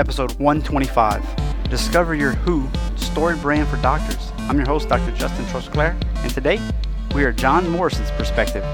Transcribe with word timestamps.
episode 0.00 0.32
125. 0.38 1.68
Discover 1.68 2.14
your 2.14 2.32
Who 2.32 2.66
story 2.96 3.36
brand 3.36 3.68
for 3.68 3.76
doctors. 3.82 4.32
I'm 4.38 4.56
your 4.56 4.66
host, 4.66 4.88
Dr. 4.88 5.14
Justin 5.14 5.44
Trosclair, 5.44 5.94
and 6.24 6.32
today 6.32 6.58
we 7.14 7.22
are 7.22 7.32
Jon 7.32 7.68
Morrison's 7.68 8.10
perspective. 8.12 8.64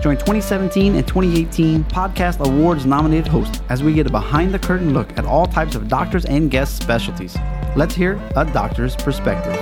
Join 0.00 0.16
2017 0.16 0.94
and 0.94 1.06
2018 1.08 1.82
Podcast 1.84 2.38
Awards 2.38 2.86
nominated 2.86 3.26
hosts 3.26 3.60
as 3.68 3.82
we 3.82 3.92
get 3.92 4.06
a 4.06 4.10
behind 4.10 4.54
the 4.54 4.60
curtain 4.60 4.94
look 4.94 5.10
at 5.18 5.24
all 5.24 5.44
types 5.44 5.74
of 5.74 5.88
doctors 5.88 6.24
and 6.24 6.52
guest 6.52 6.80
specialties. 6.80 7.36
Let's 7.74 7.96
hear 7.96 8.22
a 8.36 8.44
doctor's 8.44 8.94
perspective. 8.94 9.56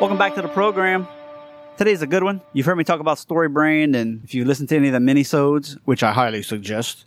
Welcome 0.00 0.18
back 0.18 0.34
to 0.34 0.42
the 0.42 0.48
program. 0.48 1.06
Today's 1.78 2.02
a 2.02 2.06
good 2.06 2.22
one. 2.22 2.42
You've 2.52 2.66
heard 2.66 2.76
me 2.76 2.84
talk 2.84 3.00
about 3.00 3.18
story 3.18 3.48
brand, 3.48 3.96
and 3.96 4.22
if 4.24 4.34
you 4.34 4.44
listen 4.44 4.66
to 4.68 4.76
any 4.76 4.88
of 4.88 4.92
the 4.92 4.98
minisodes, 4.98 5.78
which 5.86 6.02
I 6.02 6.12
highly 6.12 6.42
suggest, 6.42 7.06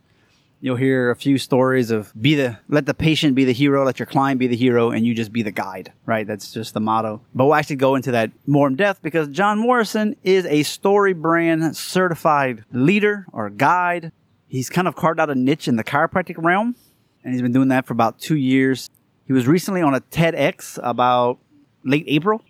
you'll 0.59 0.75
hear 0.75 1.11
a 1.11 1.15
few 1.15 1.37
stories 1.37 1.91
of 1.91 2.11
be 2.19 2.33
the 2.33 2.57
let 2.67 2.87
the 2.87 2.95
patient 2.95 3.35
be 3.35 3.45
the 3.45 3.53
hero, 3.53 3.85
let 3.85 3.99
your 3.99 4.07
client 4.07 4.39
be 4.39 4.47
the 4.47 4.55
hero, 4.55 4.89
and 4.89 5.05
you 5.05 5.13
just 5.13 5.31
be 5.31 5.43
the 5.43 5.51
guide. 5.51 5.93
Right? 6.07 6.25
That's 6.25 6.51
just 6.51 6.73
the 6.73 6.79
motto. 6.79 7.21
But 7.35 7.45
we'll 7.45 7.53
actually 7.53 7.75
go 7.75 7.93
into 7.93 8.11
that 8.11 8.31
more 8.47 8.67
in 8.67 8.75
depth 8.75 9.03
because 9.03 9.27
Jon 9.27 9.59
Morrison 9.59 10.15
is 10.23 10.45
a 10.47 10.63
story 10.63 11.13
brand 11.13 11.77
certified 11.77 12.65
leader 12.73 13.27
or 13.31 13.51
guide. 13.51 14.11
He's 14.47 14.69
kind 14.71 14.87
of 14.87 14.95
carved 14.95 15.19
out 15.19 15.29
a 15.29 15.35
niche 15.35 15.67
in 15.67 15.75
the 15.75 15.83
chiropractic 15.83 16.35
realm, 16.43 16.75
and 17.23 17.33
he's 17.33 17.41
been 17.43 17.53
doing 17.53 17.67
that 17.67 17.85
for 17.85 17.93
about 17.93 18.19
two 18.19 18.35
years. 18.35 18.89
He 19.27 19.31
was 19.31 19.47
recently 19.47 19.83
on 19.83 19.93
a 19.93 20.01
TEDx 20.01 20.79
about 20.81 21.37
late 21.83 22.05
April 22.07 22.43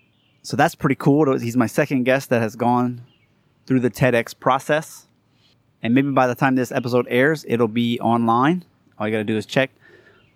so 0.45 0.55
that's 0.55 0.75
pretty 0.75 0.95
cool. 0.95 1.39
He's 1.39 1.57
my 1.57 1.65
second 1.65 2.03
guest 2.03 2.29
that 2.29 2.39
has 2.39 2.55
gone 2.55 3.01
through 3.65 3.79
the 3.79 3.89
TEDx 3.89 4.39
process. 4.39 5.07
And 5.81 5.95
maybe 5.95 6.11
by 6.11 6.27
the 6.27 6.35
time 6.35 6.53
this 6.53 6.71
episode 6.71 7.07
airs, 7.09 7.45
it'll 7.47 7.67
be 7.67 7.99
online. 7.99 8.63
All 8.99 9.07
you 9.07 9.11
got 9.11 9.17
to 9.19 9.23
do 9.23 9.37
is 9.37 9.47
check. 9.47 9.71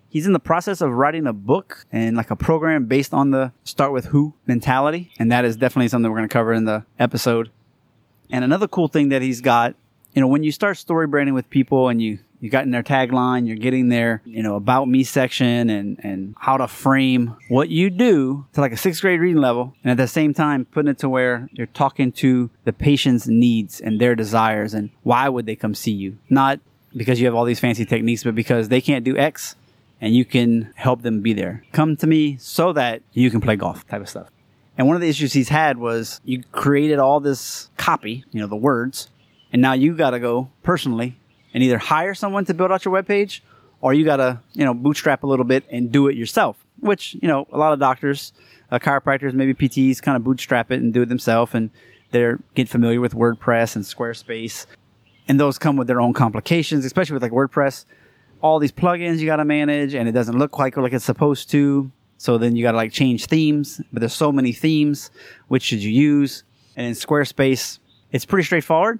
He's 0.09 0.25
in 0.25 0.33
the 0.33 0.39
process 0.39 0.81
of 0.81 0.91
writing 0.91 1.27
a 1.27 1.33
book 1.33 1.85
and 1.91 2.17
like 2.17 2.31
a 2.31 2.35
program 2.35 2.85
based 2.85 3.13
on 3.13 3.29
the 3.29 3.51
start 3.63 3.93
with 3.93 4.05
who 4.05 4.33
mentality. 4.47 5.11
And 5.19 5.31
that 5.31 5.45
is 5.45 5.55
definitely 5.55 5.89
something 5.89 6.09
we're 6.09 6.17
going 6.17 6.29
to 6.29 6.33
cover 6.33 6.53
in 6.53 6.65
the 6.65 6.85
episode. 6.97 7.51
And 8.31 8.43
another 8.43 8.67
cool 8.67 8.87
thing 8.87 9.09
that 9.09 9.21
he's 9.21 9.41
got, 9.41 9.75
you 10.13 10.21
know, 10.21 10.27
when 10.27 10.41
you 10.41 10.51
start 10.51 10.77
story 10.77 11.05
branding 11.05 11.35
with 11.35 11.47
people 11.51 11.87
and 11.87 12.01
you 12.01 12.17
you 12.39 12.49
got 12.49 12.63
in 12.63 12.71
their 12.71 12.83
tagline, 12.83 13.47
you're 13.47 13.57
getting 13.57 13.89
their, 13.89 14.21
you 14.25 14.41
know, 14.41 14.55
about 14.55 14.87
me 14.87 15.03
section 15.03 15.69
and, 15.69 15.99
and 16.03 16.35
how 16.37 16.57
to 16.57 16.67
frame 16.67 17.35
what 17.49 17.69
you 17.69 17.89
do 17.89 18.45
to 18.53 18.61
like 18.61 18.71
a 18.71 18.77
sixth 18.77 19.01
grade 19.01 19.19
reading 19.19 19.41
level. 19.41 19.73
And 19.83 19.91
at 19.91 19.97
the 19.97 20.07
same 20.07 20.33
time, 20.33 20.65
putting 20.65 20.89
it 20.89 20.99
to 20.99 21.09
where 21.09 21.49
you're 21.51 21.67
talking 21.67 22.11
to 22.13 22.49
the 22.63 22.73
patient's 22.73 23.27
needs 23.27 23.81
and 23.81 23.99
their 23.99 24.15
desires 24.15 24.73
and 24.73 24.89
why 25.03 25.27
would 25.27 25.45
they 25.45 25.55
come 25.55 25.75
see 25.75 25.91
you? 25.91 26.17
Not 26.29 26.59
because 26.95 27.19
you 27.19 27.25
have 27.25 27.35
all 27.35 27.45
these 27.45 27.59
fancy 27.59 27.85
techniques, 27.85 28.23
but 28.23 28.35
because 28.35 28.69
they 28.69 28.81
can't 28.81 29.03
do 29.03 29.17
X 29.17 29.55
and 30.01 30.15
you 30.15 30.23
can 30.23 30.73
help 30.75 31.01
them 31.01 31.21
be 31.21 31.33
there. 31.33 31.65
Come 31.73 31.97
to 31.97 32.07
me 32.07 32.37
so 32.37 32.71
that 32.73 33.01
you 33.11 33.29
can 33.29 33.41
play 33.41 33.57
golf 33.57 33.85
type 33.87 34.01
of 34.01 34.09
stuff. 34.09 34.29
And 34.77 34.87
one 34.87 34.95
of 34.95 35.01
the 35.01 35.09
issues 35.09 35.33
he's 35.33 35.49
had 35.49 35.77
was 35.77 36.21
you 36.23 36.43
created 36.53 36.99
all 36.99 37.19
this 37.19 37.69
copy, 37.75 38.23
you 38.31 38.39
know, 38.39 38.47
the 38.47 38.55
words, 38.55 39.09
and 39.51 39.61
now 39.61 39.73
you 39.73 39.93
got 39.93 40.11
to 40.11 40.19
go 40.19 40.49
personally 40.63 41.18
and 41.53 41.63
either 41.63 41.77
hire 41.77 42.13
someone 42.13 42.45
to 42.45 42.53
build 42.53 42.71
out 42.71 42.85
your 42.85 42.93
webpage 42.93 43.41
or 43.81 43.93
you 43.93 44.05
got 44.05 44.17
to, 44.17 44.39
you 44.53 44.65
know, 44.65 44.73
bootstrap 44.73 45.23
a 45.23 45.27
little 45.27 45.45
bit 45.45 45.63
and 45.69 45.91
do 45.91 46.07
it 46.07 46.15
yourself, 46.15 46.63
which, 46.79 47.15
you 47.21 47.27
know, 47.27 47.47
a 47.51 47.57
lot 47.57 47.73
of 47.73 47.79
doctors, 47.79 48.33
uh, 48.71 48.79
chiropractors, 48.79 49.33
maybe 49.33 49.53
PTs 49.53 50.01
kind 50.01 50.15
of 50.15 50.23
bootstrap 50.23 50.71
it 50.71 50.81
and 50.81 50.93
do 50.93 51.01
it 51.01 51.09
themselves 51.09 51.53
and 51.53 51.69
they're 52.11 52.39
get 52.55 52.67
familiar 52.67 52.99
with 52.99 53.13
WordPress 53.13 53.75
and 53.75 53.85
Squarespace. 53.85 54.65
And 55.27 55.39
those 55.39 55.59
come 55.59 55.77
with 55.77 55.87
their 55.87 56.01
own 56.01 56.13
complications, 56.13 56.85
especially 56.85 57.13
with 57.13 57.23
like 57.23 57.31
WordPress. 57.31 57.85
All 58.41 58.57
these 58.57 58.71
plugins 58.71 59.19
you 59.19 59.27
got 59.27 59.37
to 59.37 59.45
manage 59.45 59.93
and 59.93 60.09
it 60.09 60.13
doesn't 60.13 60.37
look 60.37 60.51
quite 60.51 60.75
like 60.75 60.93
it's 60.93 61.05
supposed 61.05 61.51
to. 61.51 61.91
So 62.17 62.37
then 62.37 62.55
you 62.55 62.63
got 62.63 62.71
to 62.71 62.77
like 62.77 62.91
change 62.91 63.27
themes, 63.27 63.79
but 63.93 64.01
there's 64.01 64.13
so 64.13 64.31
many 64.31 64.51
themes. 64.51 65.11
Which 65.47 65.63
should 65.63 65.83
you 65.83 65.91
use? 65.91 66.43
And 66.75 66.87
in 66.87 66.93
Squarespace, 66.93 67.79
it's 68.11 68.25
pretty 68.25 68.45
straightforward 68.45 68.99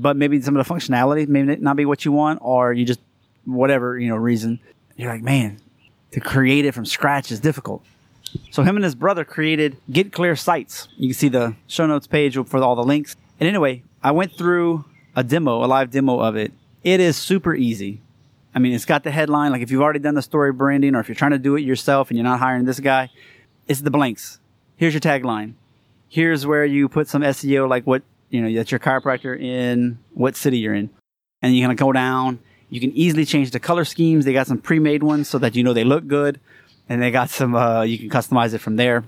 but 0.00 0.16
maybe 0.16 0.40
some 0.40 0.56
of 0.56 0.66
the 0.66 0.72
functionality 0.72 1.26
may 1.28 1.42
not 1.42 1.76
be 1.76 1.84
what 1.84 2.04
you 2.04 2.12
want, 2.12 2.38
or 2.42 2.72
you 2.72 2.84
just 2.84 3.00
whatever 3.44 3.98
you 3.98 4.08
know 4.08 4.16
reason 4.16 4.60
you're 4.96 5.10
like, 5.10 5.22
man, 5.22 5.60
to 6.12 6.20
create 6.20 6.64
it 6.64 6.72
from 6.72 6.86
scratch 6.86 7.30
is 7.30 7.40
difficult. 7.40 7.84
So 8.50 8.62
him 8.62 8.76
and 8.76 8.84
his 8.84 8.94
brother 8.94 9.24
created 9.24 9.76
Get 9.90 10.12
Clear 10.12 10.36
Sites. 10.36 10.88
You 10.96 11.08
can 11.08 11.14
see 11.14 11.28
the 11.28 11.54
show 11.66 11.86
notes 11.86 12.06
page 12.06 12.36
for 12.46 12.58
all 12.58 12.74
the 12.74 12.84
links. 12.84 13.16
And 13.38 13.48
anyway, 13.48 13.82
I 14.02 14.10
went 14.12 14.32
through 14.32 14.84
a 15.14 15.22
demo, 15.22 15.64
a 15.64 15.66
live 15.66 15.90
demo 15.90 16.20
of 16.20 16.36
it. 16.36 16.52
It 16.82 17.00
is 17.00 17.16
super 17.16 17.54
easy. 17.54 18.00
I 18.54 18.58
mean, 18.58 18.72
it's 18.72 18.84
got 18.84 19.04
the 19.04 19.10
headline. 19.10 19.52
Like 19.52 19.62
if 19.62 19.70
you've 19.70 19.82
already 19.82 19.98
done 19.98 20.14
the 20.14 20.22
story 20.22 20.52
branding, 20.52 20.94
or 20.94 21.00
if 21.00 21.08
you're 21.08 21.14
trying 21.14 21.32
to 21.32 21.38
do 21.38 21.56
it 21.56 21.60
yourself 21.60 22.10
and 22.10 22.16
you're 22.16 22.24
not 22.24 22.38
hiring 22.38 22.64
this 22.64 22.80
guy, 22.80 23.10
it's 23.68 23.80
the 23.80 23.90
blanks. 23.90 24.38
Here's 24.76 24.94
your 24.94 25.00
tagline. 25.00 25.54
Here's 26.08 26.46
where 26.46 26.64
you 26.64 26.88
put 26.88 27.08
some 27.08 27.22
SEO, 27.22 27.68
like 27.68 27.86
what 27.86 28.02
you 28.36 28.42
know, 28.42 28.54
that's 28.54 28.70
your 28.70 28.78
chiropractor 28.80 29.38
in 29.40 29.98
what 30.12 30.36
city 30.36 30.58
you're 30.58 30.74
in. 30.74 30.90
And 31.40 31.56
you're 31.56 31.68
to 31.68 31.74
go 31.74 31.92
down. 31.92 32.38
You 32.68 32.80
can 32.80 32.92
easily 32.92 33.24
change 33.24 33.50
the 33.50 33.60
color 33.60 33.84
schemes. 33.84 34.24
They 34.24 34.32
got 34.32 34.46
some 34.46 34.58
pre-made 34.58 35.02
ones 35.02 35.28
so 35.28 35.38
that 35.38 35.56
you 35.56 35.62
know 35.62 35.72
they 35.72 35.84
look 35.84 36.06
good. 36.06 36.38
And 36.88 37.00
they 37.00 37.10
got 37.10 37.30
some, 37.30 37.54
uh, 37.54 37.82
you 37.82 37.98
can 37.98 38.10
customize 38.10 38.52
it 38.52 38.58
from 38.58 38.76
there. 38.76 39.04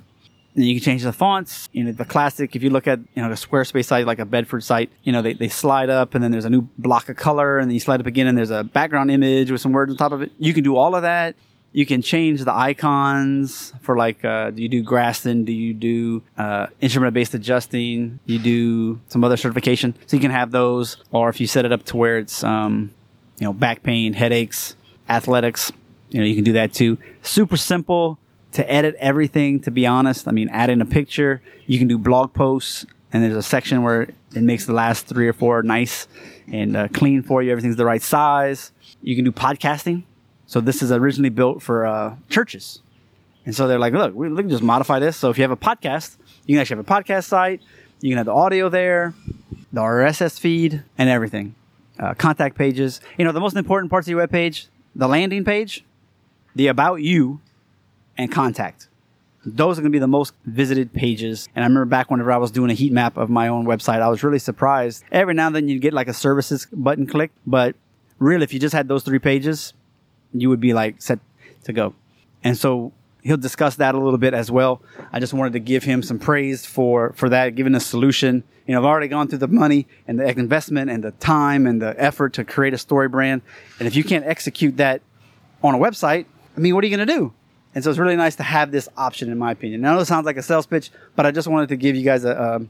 And 0.54 0.64
you 0.64 0.74
can 0.74 0.82
change 0.82 1.02
the 1.02 1.12
fonts. 1.12 1.68
You 1.72 1.84
know, 1.84 1.92
the 1.92 2.04
classic, 2.04 2.56
if 2.56 2.62
you 2.62 2.70
look 2.70 2.86
at, 2.86 3.00
you 3.14 3.22
know, 3.22 3.28
the 3.28 3.34
Squarespace 3.34 3.84
site, 3.84 4.06
like 4.06 4.18
a 4.18 4.24
Bedford 4.24 4.64
site, 4.64 4.90
you 5.02 5.12
know, 5.12 5.22
they, 5.22 5.34
they 5.34 5.48
slide 5.48 5.90
up 5.90 6.14
and 6.14 6.24
then 6.24 6.30
there's 6.30 6.46
a 6.46 6.50
new 6.50 6.62
block 6.78 7.08
of 7.08 7.16
color 7.16 7.58
and 7.58 7.70
then 7.70 7.74
you 7.74 7.80
slide 7.80 8.00
up 8.00 8.06
again 8.06 8.26
and 8.26 8.36
there's 8.38 8.50
a 8.50 8.64
background 8.64 9.10
image 9.10 9.50
with 9.50 9.60
some 9.60 9.72
words 9.72 9.90
on 9.90 9.96
top 9.96 10.12
of 10.12 10.22
it. 10.22 10.32
You 10.38 10.54
can 10.54 10.64
do 10.64 10.76
all 10.76 10.94
of 10.94 11.02
that 11.02 11.36
you 11.72 11.84
can 11.86 12.02
change 12.02 12.44
the 12.44 12.54
icons 12.54 13.72
for 13.82 13.96
like 13.96 14.24
uh, 14.24 14.50
do 14.50 14.62
you 14.62 14.68
do 14.68 14.82
Graston? 14.82 15.44
Do 15.44 15.52
you 15.52 15.74
do 15.74 16.22
uh, 16.36 16.66
instrument 16.80 17.14
based 17.14 17.34
adjusting? 17.34 18.18
You 18.24 18.38
do 18.38 19.00
some 19.08 19.22
other 19.22 19.36
certification, 19.36 19.94
so 20.06 20.16
you 20.16 20.20
can 20.20 20.30
have 20.30 20.50
those. 20.50 20.96
Or 21.12 21.28
if 21.28 21.40
you 21.40 21.46
set 21.46 21.64
it 21.64 21.72
up 21.72 21.84
to 21.86 21.96
where 21.96 22.18
it's 22.18 22.42
um, 22.42 22.90
you 23.38 23.46
know 23.46 23.52
back 23.52 23.82
pain, 23.82 24.14
headaches, 24.14 24.76
athletics, 25.08 25.70
you 26.10 26.20
know 26.20 26.26
you 26.26 26.34
can 26.34 26.44
do 26.44 26.54
that 26.54 26.72
too. 26.72 26.98
Super 27.22 27.56
simple 27.56 28.18
to 28.52 28.70
edit 28.70 28.94
everything. 28.98 29.60
To 29.60 29.70
be 29.70 29.86
honest, 29.86 30.26
I 30.26 30.32
mean 30.32 30.48
add 30.48 30.70
in 30.70 30.80
a 30.80 30.86
picture. 30.86 31.42
You 31.66 31.78
can 31.78 31.86
do 31.86 31.98
blog 31.98 32.32
posts, 32.32 32.86
and 33.12 33.22
there's 33.22 33.36
a 33.36 33.42
section 33.42 33.82
where 33.82 34.08
it 34.34 34.42
makes 34.42 34.64
the 34.64 34.72
last 34.72 35.06
three 35.06 35.28
or 35.28 35.32
four 35.34 35.62
nice 35.62 36.08
and 36.50 36.76
uh, 36.76 36.88
clean 36.88 37.22
for 37.22 37.42
you. 37.42 37.50
Everything's 37.50 37.76
the 37.76 37.84
right 37.84 38.02
size. 38.02 38.72
You 39.02 39.14
can 39.14 39.24
do 39.24 39.32
podcasting 39.32 40.04
so 40.48 40.62
this 40.62 40.82
is 40.82 40.90
originally 40.90 41.28
built 41.28 41.62
for 41.62 41.86
uh, 41.86 42.16
churches. 42.30 42.80
And 43.44 43.54
so 43.54 43.68
they're 43.68 43.78
like, 43.78 43.92
look, 43.92 44.14
we, 44.14 44.30
we 44.30 44.42
can 44.42 44.48
just 44.48 44.62
modify 44.62 44.98
this. 44.98 45.16
So 45.16 45.28
if 45.28 45.36
you 45.36 45.42
have 45.42 45.50
a 45.50 45.56
podcast, 45.56 46.16
you 46.46 46.54
can 46.54 46.62
actually 46.62 46.78
have 46.78 46.88
a 46.88 46.90
podcast 46.90 47.24
site. 47.24 47.60
You 48.00 48.10
can 48.10 48.16
have 48.16 48.26
the 48.26 48.32
audio 48.32 48.70
there, 48.70 49.14
the 49.72 49.82
RSS 49.82 50.40
feed, 50.40 50.82
and 50.96 51.10
everything. 51.10 51.54
Uh, 51.98 52.14
contact 52.14 52.56
pages. 52.56 53.00
You 53.18 53.26
know, 53.26 53.32
the 53.32 53.40
most 53.40 53.56
important 53.56 53.90
parts 53.90 54.06
of 54.06 54.10
your 54.10 54.20
web 54.20 54.30
page, 54.30 54.68
the 54.94 55.06
landing 55.06 55.44
page, 55.44 55.84
the 56.54 56.68
about 56.68 57.02
you, 57.02 57.40
and 58.16 58.32
contact. 58.32 58.88
Those 59.44 59.78
are 59.78 59.82
going 59.82 59.92
to 59.92 59.96
be 59.96 60.00
the 60.00 60.06
most 60.06 60.32
visited 60.46 60.94
pages. 60.94 61.46
And 61.54 61.62
I 61.62 61.68
remember 61.68 61.84
back 61.84 62.10
whenever 62.10 62.32
I 62.32 62.38
was 62.38 62.50
doing 62.50 62.70
a 62.70 62.74
heat 62.74 62.92
map 62.92 63.18
of 63.18 63.28
my 63.28 63.48
own 63.48 63.66
website, 63.66 64.00
I 64.00 64.08
was 64.08 64.22
really 64.22 64.38
surprised. 64.38 65.04
Every 65.12 65.34
now 65.34 65.48
and 65.48 65.56
then 65.56 65.68
you'd 65.68 65.82
get 65.82 65.92
like 65.92 66.08
a 66.08 66.14
services 66.14 66.66
button 66.72 67.06
clicked, 67.06 67.36
but 67.46 67.76
really, 68.18 68.44
if 68.44 68.54
you 68.54 68.58
just 68.58 68.74
had 68.74 68.88
those 68.88 69.02
three 69.02 69.18
pages, 69.18 69.74
you 70.32 70.48
would 70.48 70.60
be 70.60 70.72
like 70.72 71.00
set 71.00 71.18
to 71.64 71.72
go. 71.72 71.94
And 72.44 72.56
so 72.56 72.92
he'll 73.22 73.36
discuss 73.36 73.76
that 73.76 73.94
a 73.94 73.98
little 73.98 74.18
bit 74.18 74.34
as 74.34 74.50
well. 74.50 74.82
I 75.12 75.20
just 75.20 75.32
wanted 75.32 75.52
to 75.54 75.58
give 75.58 75.84
him 75.84 76.02
some 76.02 76.18
praise 76.18 76.64
for 76.64 77.12
for 77.14 77.28
that, 77.28 77.54
giving 77.54 77.74
a 77.74 77.80
solution. 77.80 78.44
You 78.66 78.74
know, 78.74 78.80
I've 78.80 78.86
already 78.86 79.08
gone 79.08 79.28
through 79.28 79.38
the 79.38 79.48
money 79.48 79.86
and 80.06 80.18
the 80.18 80.28
investment 80.28 80.90
and 80.90 81.02
the 81.02 81.12
time 81.12 81.66
and 81.66 81.80
the 81.80 81.94
effort 82.00 82.34
to 82.34 82.44
create 82.44 82.74
a 82.74 82.78
story 82.78 83.08
brand. 83.08 83.42
And 83.78 83.86
if 83.88 83.96
you 83.96 84.04
can't 84.04 84.24
execute 84.24 84.76
that 84.76 85.00
on 85.62 85.74
a 85.74 85.78
website, 85.78 86.26
I 86.56 86.60
mean, 86.60 86.74
what 86.74 86.84
are 86.84 86.86
you 86.86 86.96
going 86.96 87.06
to 87.06 87.14
do? 87.14 87.32
And 87.74 87.84
so 87.84 87.90
it's 87.90 87.98
really 87.98 88.16
nice 88.16 88.36
to 88.36 88.42
have 88.42 88.70
this 88.70 88.88
option, 88.96 89.30
in 89.30 89.38
my 89.38 89.52
opinion. 89.52 89.84
I 89.84 89.94
know 89.94 90.00
it 90.00 90.06
sounds 90.06 90.26
like 90.26 90.36
a 90.36 90.42
sales 90.42 90.66
pitch, 90.66 90.90
but 91.16 91.26
I 91.26 91.30
just 91.30 91.48
wanted 91.48 91.68
to 91.68 91.76
give 91.76 91.96
you 91.96 92.02
guys 92.02 92.24
a, 92.24 92.32
a 92.32 92.60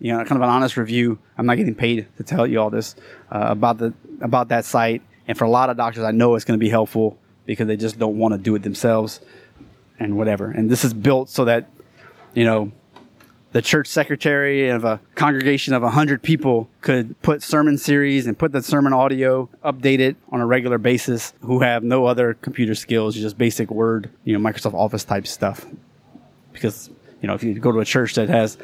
you 0.00 0.12
know, 0.12 0.18
kind 0.18 0.32
of 0.32 0.42
an 0.42 0.48
honest 0.48 0.76
review. 0.76 1.18
I'm 1.38 1.46
not 1.46 1.56
getting 1.56 1.74
paid 1.74 2.06
to 2.16 2.22
tell 2.22 2.46
you 2.46 2.60
all 2.60 2.70
this 2.70 2.94
uh, 3.30 3.46
about 3.50 3.78
the 3.78 3.92
about 4.20 4.48
that 4.48 4.64
site 4.64 5.02
and 5.26 5.36
for 5.36 5.44
a 5.44 5.50
lot 5.50 5.70
of 5.70 5.76
doctors, 5.76 6.04
I 6.04 6.10
know 6.10 6.34
it's 6.34 6.44
going 6.44 6.58
to 6.58 6.64
be 6.64 6.70
helpful 6.70 7.18
because 7.46 7.66
they 7.66 7.76
just 7.76 7.98
don't 7.98 8.18
want 8.18 8.32
to 8.32 8.38
do 8.38 8.54
it 8.54 8.62
themselves 8.62 9.20
and 9.98 10.16
whatever. 10.16 10.50
And 10.50 10.70
this 10.70 10.84
is 10.84 10.94
built 10.94 11.28
so 11.28 11.44
that, 11.44 11.70
you 12.34 12.44
know, 12.44 12.72
the 13.52 13.62
church 13.62 13.86
secretary 13.86 14.68
of 14.68 14.84
a 14.84 15.00
congregation 15.14 15.74
of 15.74 15.82
100 15.82 16.22
people 16.22 16.68
could 16.80 17.20
put 17.22 17.40
sermon 17.40 17.78
series 17.78 18.26
and 18.26 18.36
put 18.36 18.50
the 18.50 18.60
sermon 18.60 18.92
audio, 18.92 19.48
update 19.64 20.00
it 20.00 20.16
on 20.30 20.40
a 20.40 20.46
regular 20.46 20.76
basis, 20.76 21.32
who 21.40 21.60
have 21.60 21.84
no 21.84 22.04
other 22.04 22.34
computer 22.34 22.74
skills, 22.74 23.14
just 23.14 23.38
basic 23.38 23.70
Word, 23.70 24.10
you 24.24 24.36
know, 24.36 24.50
Microsoft 24.50 24.74
Office 24.74 25.04
type 25.04 25.28
stuff. 25.28 25.64
Because, 26.52 26.90
you 27.22 27.28
know, 27.28 27.34
if 27.34 27.44
you 27.44 27.54
go 27.54 27.70
to 27.70 27.78
a 27.78 27.84
church 27.84 28.14
that 28.14 28.28
has 28.28 28.58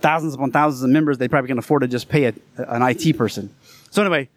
thousands 0.00 0.34
upon 0.34 0.52
thousands 0.52 0.84
of 0.84 0.90
members, 0.90 1.18
they 1.18 1.26
probably 1.26 1.48
can 1.48 1.58
afford 1.58 1.82
to 1.82 1.88
just 1.88 2.08
pay 2.08 2.26
a, 2.26 2.34
an 2.58 2.82
IT 2.82 3.18
person. 3.18 3.52
So 3.90 4.02
anyway, 4.02 4.28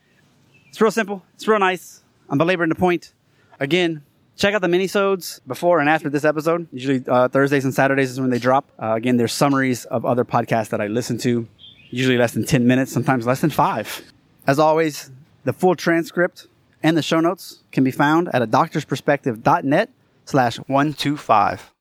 It's 0.72 0.80
real 0.80 0.90
simple. 0.90 1.22
It's 1.34 1.46
real 1.50 1.60
nice. 1.60 2.02
I'm 2.30 2.38
belaboring 2.38 2.70
the 2.70 2.76
point. 2.76 3.14
Again, 3.60 4.04
check 4.38 4.54
out 4.54 4.62
the 4.62 4.70
minisodes 4.70 5.42
before 5.46 5.82
and 5.82 5.90
after 5.90 6.10
this 6.10 6.24
episode. 6.24 6.66
Usually 6.72 7.04
uh, 7.10 7.28
Thursdays 7.28 7.66
and 7.66 7.74
Saturdays 7.74 8.10
is 8.10 8.22
when 8.22 8.30
they 8.30 8.40
drop. 8.40 8.72
Uh, 8.82 8.94
again, 8.94 9.18
there's 9.18 9.34
summaries 9.34 9.84
of 9.84 10.06
other 10.06 10.24
podcasts 10.24 10.70
that 10.70 10.80
I 10.80 10.88
listen 10.88 11.18
to. 11.20 11.46
Usually 11.90 12.18
less 12.18 12.32
than 12.32 12.46
10 12.46 12.66
minutes, 12.66 12.90
sometimes 12.90 13.28
less 13.28 13.42
than 13.42 13.50
five. 13.50 14.02
As 14.48 14.60
always, 14.60 15.12
the 15.44 15.52
full 15.52 15.76
transcript 15.76 16.48
and 16.82 16.96
the 16.96 17.02
show 17.02 17.20
notes 17.20 17.64
can 17.74 17.84
be 17.84 17.92
found 17.92 18.30
at 18.34 18.42
a 18.42 18.48
doctorsperspective.net 18.48 19.90
slash 20.24 20.56
125. 20.56 21.74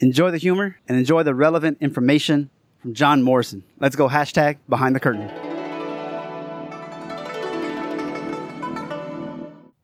Enjoy 0.00 0.30
the 0.30 0.38
humor 0.38 0.78
and 0.88 0.96
enjoy 0.96 1.22
the 1.22 1.34
relevant 1.34 1.76
information 1.82 2.48
from 2.80 2.94
Jon 2.94 3.22
Morrison. 3.22 3.62
Let's 3.78 3.94
go 3.94 4.08
hashtag 4.08 4.56
behind 4.70 4.96
the 4.96 5.00
curtain. 5.00 5.47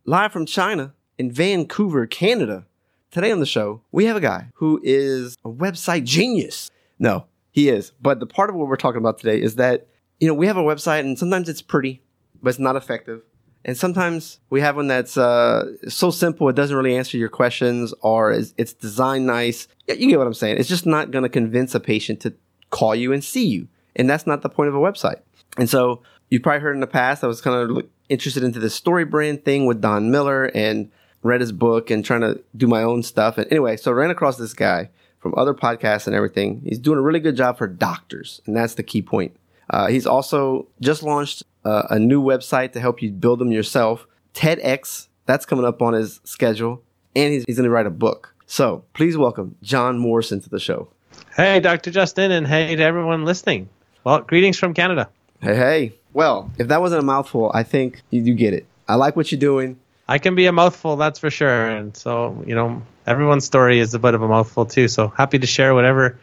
Live 0.04 0.32
from 0.32 0.46
China 0.46 0.92
in 1.18 1.30
Vancouver, 1.30 2.06
Canada. 2.06 2.66
Today 3.10 3.30
on 3.30 3.40
the 3.40 3.46
show, 3.46 3.80
we 3.92 4.06
have 4.06 4.16
a 4.16 4.20
guy 4.20 4.48
who 4.54 4.80
is 4.82 5.36
a 5.44 5.48
website 5.48 6.04
genius. 6.04 6.70
No, 6.98 7.26
he 7.52 7.68
is. 7.68 7.92
But 8.02 8.20
the 8.20 8.26
part 8.26 8.50
of 8.50 8.56
what 8.56 8.66
we're 8.66 8.76
talking 8.76 8.98
about 8.98 9.18
today 9.18 9.40
is 9.40 9.54
that, 9.56 9.86
you 10.18 10.26
know, 10.26 10.34
we 10.34 10.46
have 10.46 10.56
a 10.56 10.62
website 10.62 11.00
and 11.00 11.18
sometimes 11.18 11.48
it's 11.48 11.62
pretty, 11.62 12.02
but 12.42 12.50
it's 12.50 12.58
not 12.58 12.76
effective. 12.76 13.22
And 13.64 13.76
sometimes 13.76 14.40
we 14.50 14.60
have 14.60 14.76
one 14.76 14.88
that's 14.88 15.16
uh, 15.16 15.72
so 15.88 16.10
simple 16.10 16.48
it 16.48 16.56
doesn't 16.56 16.76
really 16.76 16.96
answer 16.96 17.16
your 17.16 17.30
questions 17.30 17.94
or 18.02 18.32
it's, 18.32 18.72
designed 18.74 19.26
nice. 19.26 19.68
Yeah, 19.86 19.94
you 19.94 20.08
get 20.08 20.18
what 20.18 20.26
I'm 20.26 20.34
saying. 20.34 20.58
It's 20.58 20.68
just 20.68 20.84
not 20.84 21.12
going 21.12 21.22
to 21.22 21.30
convince 21.30 21.74
a 21.74 21.80
patient 21.80 22.20
to 22.20 22.34
call 22.70 22.94
you 22.94 23.12
and 23.12 23.24
see 23.24 23.46
you. 23.46 23.68
And 23.96 24.10
that's 24.10 24.26
not 24.26 24.42
the 24.42 24.48
point 24.50 24.68
of 24.68 24.74
a 24.74 24.78
website. 24.78 25.20
And 25.56 25.70
so 25.70 26.02
you've 26.34 26.42
probably 26.42 26.60
heard 26.60 26.74
in 26.74 26.80
the 26.80 26.86
past, 26.88 27.22
I 27.22 27.28
was 27.28 27.40
kind 27.40 27.70
of 27.70 27.86
interested 28.08 28.42
into 28.42 28.58
this 28.58 28.74
story 28.74 29.04
brand 29.04 29.44
thing 29.44 29.66
with 29.66 29.80
Don 29.80 30.10
Miller 30.10 30.46
and 30.46 30.90
read 31.22 31.40
his 31.40 31.52
book 31.52 31.90
and 31.90 32.04
trying 32.04 32.22
to 32.22 32.42
do 32.56 32.66
my 32.66 32.82
own 32.82 33.04
stuff. 33.04 33.38
And 33.38 33.50
anyway, 33.52 33.76
so 33.76 33.92
I 33.92 33.94
ran 33.94 34.10
across 34.10 34.36
this 34.36 34.52
guy 34.52 34.90
from 35.20 35.32
other 35.36 35.54
podcasts 35.54 36.08
and 36.08 36.14
everything. 36.14 36.60
He's 36.64 36.80
doing 36.80 36.98
a 36.98 37.02
really 37.02 37.20
good 37.20 37.36
job 37.36 37.56
for 37.56 37.68
doctors, 37.68 38.42
and 38.46 38.56
that's 38.56 38.74
the 38.74 38.82
key 38.82 39.00
point. 39.00 39.36
Uh, 39.70 39.86
he's 39.86 40.06
also 40.06 40.66
just 40.80 41.04
launched 41.04 41.44
uh, 41.64 41.84
a 41.88 42.00
new 42.00 42.20
website 42.20 42.72
to 42.72 42.80
help 42.80 43.00
you 43.00 43.12
build 43.12 43.38
them 43.38 43.52
yourself. 43.52 44.06
TEDx, 44.34 45.06
that's 45.24 45.46
coming 45.46 45.64
up 45.64 45.80
on 45.80 45.94
his 45.94 46.20
schedule, 46.24 46.82
and 47.14 47.32
he's, 47.32 47.44
he's 47.46 47.56
going 47.56 47.64
to 47.64 47.70
write 47.70 47.86
a 47.86 47.90
book. 47.90 48.34
So 48.46 48.84
please 48.92 49.16
welcome 49.16 49.54
Jon 49.62 49.98
Morrison 49.98 50.40
to 50.40 50.50
the 50.50 50.58
show. 50.58 50.88
Hey, 51.36 51.60
Dr. 51.60 51.92
Justin, 51.92 52.32
and 52.32 52.46
hey 52.46 52.74
to 52.74 52.82
everyone 52.82 53.24
listening. 53.24 53.68
Well, 54.02 54.20
greetings 54.20 54.58
from 54.58 54.74
Canada. 54.74 55.08
Hey, 55.40 55.54
hey. 55.54 55.92
Well, 56.14 56.50
if 56.58 56.68
that 56.68 56.80
wasn't 56.80 57.02
a 57.02 57.04
mouthful, 57.04 57.50
I 57.52 57.64
think 57.64 58.00
you, 58.10 58.22
you 58.22 58.34
get 58.34 58.54
it. 58.54 58.66
I 58.88 58.94
like 58.94 59.16
what 59.16 59.30
you're 59.30 59.40
doing. 59.40 59.78
I 60.08 60.18
can 60.18 60.34
be 60.34 60.46
a 60.46 60.52
mouthful, 60.52 60.96
that's 60.96 61.18
for 61.18 61.30
sure. 61.30 61.66
And 61.66 61.96
so, 61.96 62.42
you 62.46 62.54
know, 62.54 62.82
everyone's 63.06 63.44
story 63.44 63.80
is 63.80 63.94
a 63.94 63.98
bit 63.98 64.14
of 64.14 64.22
a 64.22 64.28
mouthful 64.28 64.64
too. 64.64 64.88
So 64.88 65.08
happy 65.08 65.38
to 65.38 65.46
share 65.46 65.74
whatever, 65.74 66.18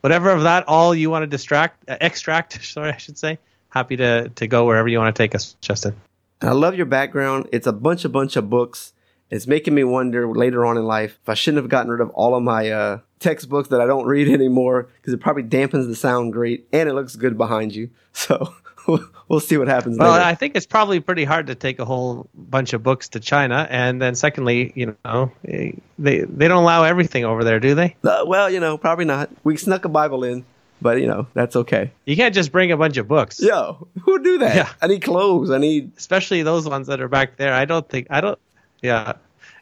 whatever 0.00 0.30
of 0.30 0.42
that 0.42 0.68
all 0.68 0.94
you 0.94 1.10
want 1.10 1.24
to 1.24 1.26
distract, 1.26 1.88
uh, 1.88 1.96
extract. 2.00 2.64
Sorry, 2.64 2.92
I 2.92 2.96
should 2.98 3.18
say. 3.18 3.38
Happy 3.70 3.96
to 3.96 4.28
to 4.28 4.46
go 4.46 4.66
wherever 4.66 4.86
you 4.86 4.98
want 4.98 5.14
to 5.16 5.22
take 5.22 5.34
us, 5.34 5.56
Justin. 5.62 5.96
And 6.42 6.50
I 6.50 6.52
love 6.52 6.74
your 6.74 6.84
background. 6.84 7.48
It's 7.52 7.66
a 7.66 7.72
bunch, 7.72 8.04
a 8.04 8.10
bunch 8.10 8.36
of 8.36 8.50
books. 8.50 8.92
It's 9.30 9.46
making 9.46 9.74
me 9.74 9.82
wonder 9.82 10.28
later 10.28 10.66
on 10.66 10.76
in 10.76 10.84
life 10.84 11.18
if 11.22 11.28
I 11.28 11.32
shouldn't 11.32 11.62
have 11.62 11.70
gotten 11.70 11.90
rid 11.90 12.02
of 12.02 12.10
all 12.10 12.34
of 12.34 12.42
my 12.42 12.68
uh, 12.70 12.98
textbooks 13.18 13.70
that 13.70 13.80
I 13.80 13.86
don't 13.86 14.04
read 14.04 14.28
anymore 14.40 14.90
because 14.96 15.14
it 15.14 15.20
probably 15.20 15.44
dampens 15.44 15.86
the 15.86 15.96
sound 15.96 16.34
great 16.34 16.68
and 16.70 16.86
it 16.86 16.92
looks 16.92 17.16
good 17.16 17.38
behind 17.38 17.74
you. 17.74 17.90
So 18.14 18.52
we'll 19.28 19.40
see 19.40 19.56
what 19.56 19.68
happens. 19.68 19.98
Well, 19.98 20.12
later. 20.12 20.24
I 20.24 20.34
think 20.34 20.56
it's 20.56 20.66
probably 20.66 21.00
pretty 21.00 21.24
hard 21.24 21.46
to 21.48 21.54
take 21.54 21.78
a 21.78 21.84
whole 21.84 22.28
bunch 22.34 22.72
of 22.72 22.82
books 22.82 23.08
to 23.10 23.20
China, 23.20 23.66
and 23.70 24.00
then 24.00 24.14
secondly, 24.14 24.72
you 24.74 24.96
know, 25.04 25.30
they 25.44 25.74
they 25.98 26.48
don't 26.48 26.62
allow 26.62 26.84
everything 26.84 27.24
over 27.24 27.44
there, 27.44 27.60
do 27.60 27.74
they? 27.74 27.96
Uh, 28.04 28.24
well, 28.26 28.50
you 28.50 28.60
know, 28.60 28.76
probably 28.78 29.04
not. 29.04 29.30
We 29.44 29.56
snuck 29.56 29.84
a 29.84 29.88
Bible 29.88 30.24
in, 30.24 30.44
but 30.80 31.00
you 31.00 31.06
know, 31.06 31.26
that's 31.34 31.56
okay. 31.56 31.90
You 32.06 32.16
can't 32.16 32.34
just 32.34 32.52
bring 32.52 32.72
a 32.72 32.76
bunch 32.76 32.96
of 32.96 33.08
books. 33.08 33.40
Yo, 33.40 33.86
who 34.02 34.22
do 34.22 34.38
that? 34.38 34.56
Yeah. 34.56 34.68
I 34.80 34.86
need 34.86 35.02
clothes. 35.02 35.50
I 35.50 35.58
need. 35.58 35.92
especially 35.96 36.42
those 36.42 36.68
ones 36.68 36.86
that 36.88 37.00
are 37.00 37.08
back 37.08 37.36
there. 37.36 37.52
I 37.54 37.64
don't 37.64 37.88
think 37.88 38.06
I 38.10 38.20
don't. 38.20 38.38
Yeah. 38.82 39.14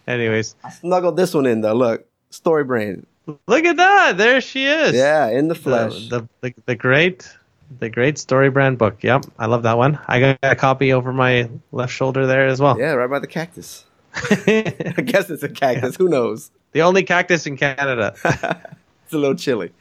Anyways, 0.07 0.57
I 0.65 0.71
snuggled 0.71 1.17
this 1.17 1.35
one 1.35 1.47
in 1.47 1.61
though. 1.61 1.75
Look, 1.75 2.07
story 2.31 2.65
brand. 2.65 3.07
look 3.47 3.65
at 3.65 3.77
that. 3.77 4.17
There 4.17 4.41
she 4.41 4.65
is. 4.67 4.95
Yeah, 4.95 5.29
in 5.29 5.47
the 5.49 5.55
The, 5.55 5.61
flesh. 5.61 6.09
the, 6.09 6.27
the 6.41 6.55
the 6.67 6.75
great 6.75 7.29
the 7.79 7.89
great 7.89 8.19
story 8.19 8.51
brand 8.51 8.79
book. 8.79 9.03
Yep, 9.03 9.27
I 9.39 9.47
love 9.47 9.63
that 9.63 9.77
one. 9.79 9.99
I 10.09 10.21
got 10.21 10.39
a 10.43 10.57
copy 10.57 10.93
over 10.93 11.13
my 11.13 11.49
left 11.73 11.93
shoulder 11.93 12.27
there 12.27 12.47
as 12.47 12.61
well. 12.61 12.79
yeah, 12.79 12.93
right 12.93 13.09
by 13.11 13.19
the 13.19 13.27
cactus. 13.27 13.85
I 14.15 15.03
guess 15.05 15.31
it's 15.31 15.43
a 15.43 15.49
cactus. 15.49 15.97
Who 15.97 16.09
knows? 16.09 16.51
the 16.73 16.83
only 16.83 17.03
cactus 17.03 17.47
in 17.47 17.57
Canada. 17.57 18.15
It's 19.05 19.15
a 19.17 19.19
little 19.19 19.35
chilly. 19.35 19.73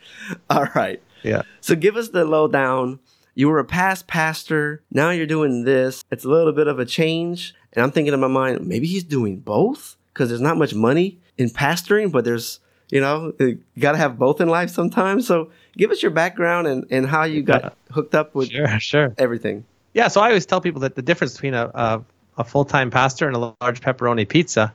All 0.50 0.65
right. 0.74 1.00
yeah. 1.21 1.44
So 1.62 1.75
give 1.75 1.95
us 1.97 2.09
the 2.09 2.25
lowdown. 2.25 2.97
You 3.36 3.47
were 3.50 3.59
a 3.59 3.63
past 3.63 4.07
pastor. 4.07 4.81
Now 4.89 5.12
you're 5.12 5.27
doing 5.27 5.65
this. 5.65 6.03
It's 6.09 6.25
a 6.25 6.30
little 6.30 6.51
bit 6.51 6.68
of 6.68 6.80
a 6.80 6.85
change. 6.85 7.53
And 7.74 7.83
I'm 7.83 7.92
thinking 7.92 8.12
in 8.12 8.19
my 8.19 8.27
mind, 8.27 8.65
maybe 8.65 8.88
he's 8.88 9.03
doing 9.03 9.38
both 9.38 9.97
because 10.12 10.30
there's 10.30 10.42
not 10.42 10.57
much 10.57 10.74
money 10.74 11.19
in 11.38 11.51
pastoring, 11.51 12.12
but 12.12 12.25
there's, 12.25 12.59
you 12.89 13.01
know, 13.01 13.33
uh, 13.39 13.44
you 13.45 13.59
got 13.80 13.94
to 13.94 13.97
have 13.97 14.18
both 14.18 14.41
in 14.41 14.47
life 14.47 14.69
sometimes. 14.69 15.27
So 15.27 15.51
give 15.77 15.91
us 15.91 16.01
your 16.01 16.12
background 16.12 16.68
and, 16.68 16.86
and 16.89 17.07
how 17.07 17.24
you 17.24 17.41
got 17.44 17.75
hooked 17.91 18.15
up 18.15 18.36
with 18.36 18.50
Sure. 18.51 18.80
Sure. 18.80 19.13
everything. 19.18 19.65
Yeah, 19.94 20.07
so 20.07 20.21
I 20.21 20.27
always 20.27 20.45
tell 20.45 20.62
people 20.62 20.81
that 20.81 20.95
the 20.95 21.01
difference 21.01 21.33
between 21.33 21.53
a, 21.56 21.65
a, 21.74 22.03
a 22.38 22.44
full 22.44 22.65
time 22.65 22.91
pastor 22.91 23.27
and 23.27 23.36
a 23.36 23.53
large 23.62 23.81
pepperoni 23.81 24.27
pizza, 24.27 24.62
uh, 24.62 24.71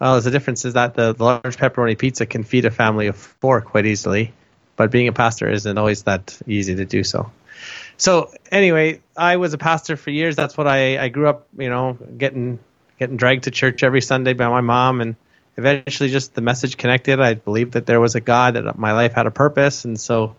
well, 0.00 0.20
the 0.20 0.30
difference 0.30 0.64
is 0.64 0.74
that 0.74 0.94
the, 0.94 1.12
the 1.14 1.24
large 1.24 1.56
pepperoni 1.56 1.98
pizza 1.98 2.26
can 2.26 2.44
feed 2.44 2.64
a 2.64 2.70
family 2.70 3.06
of 3.08 3.16
four 3.16 3.60
quite 3.60 3.86
easily, 3.86 4.32
but 4.76 4.90
being 4.90 5.08
a 5.08 5.12
pastor 5.12 5.48
isn't 5.50 5.78
always 5.78 6.04
that 6.04 6.40
easy 6.46 6.74
to 6.76 6.84
do 6.84 7.02
so. 7.04 7.30
So 7.96 8.32
anyway, 8.50 9.00
I 9.16 9.36
was 9.36 9.54
a 9.54 9.58
pastor 9.58 9.96
for 9.96 10.10
years. 10.10 10.34
That's 10.36 10.56
what 10.56 10.66
I, 10.66 11.02
I 11.02 11.08
grew 11.08 11.28
up, 11.28 11.46
you 11.56 11.70
know, 11.70 11.96
getting 12.18 12.58
getting 12.98 13.16
dragged 13.16 13.44
to 13.44 13.50
church 13.50 13.82
every 13.82 14.00
Sunday 14.00 14.34
by 14.34 14.48
my 14.48 14.60
mom, 14.60 15.00
and 15.00 15.16
eventually 15.56 16.10
just 16.10 16.34
the 16.34 16.40
message 16.40 16.76
connected. 16.76 17.20
I 17.20 17.34
believed 17.34 17.72
that 17.72 17.86
there 17.86 18.00
was 18.00 18.14
a 18.14 18.20
God, 18.20 18.54
that 18.54 18.78
my 18.78 18.92
life 18.92 19.12
had 19.12 19.26
a 19.26 19.30
purpose, 19.30 19.84
and 19.84 19.98
so 19.98 20.36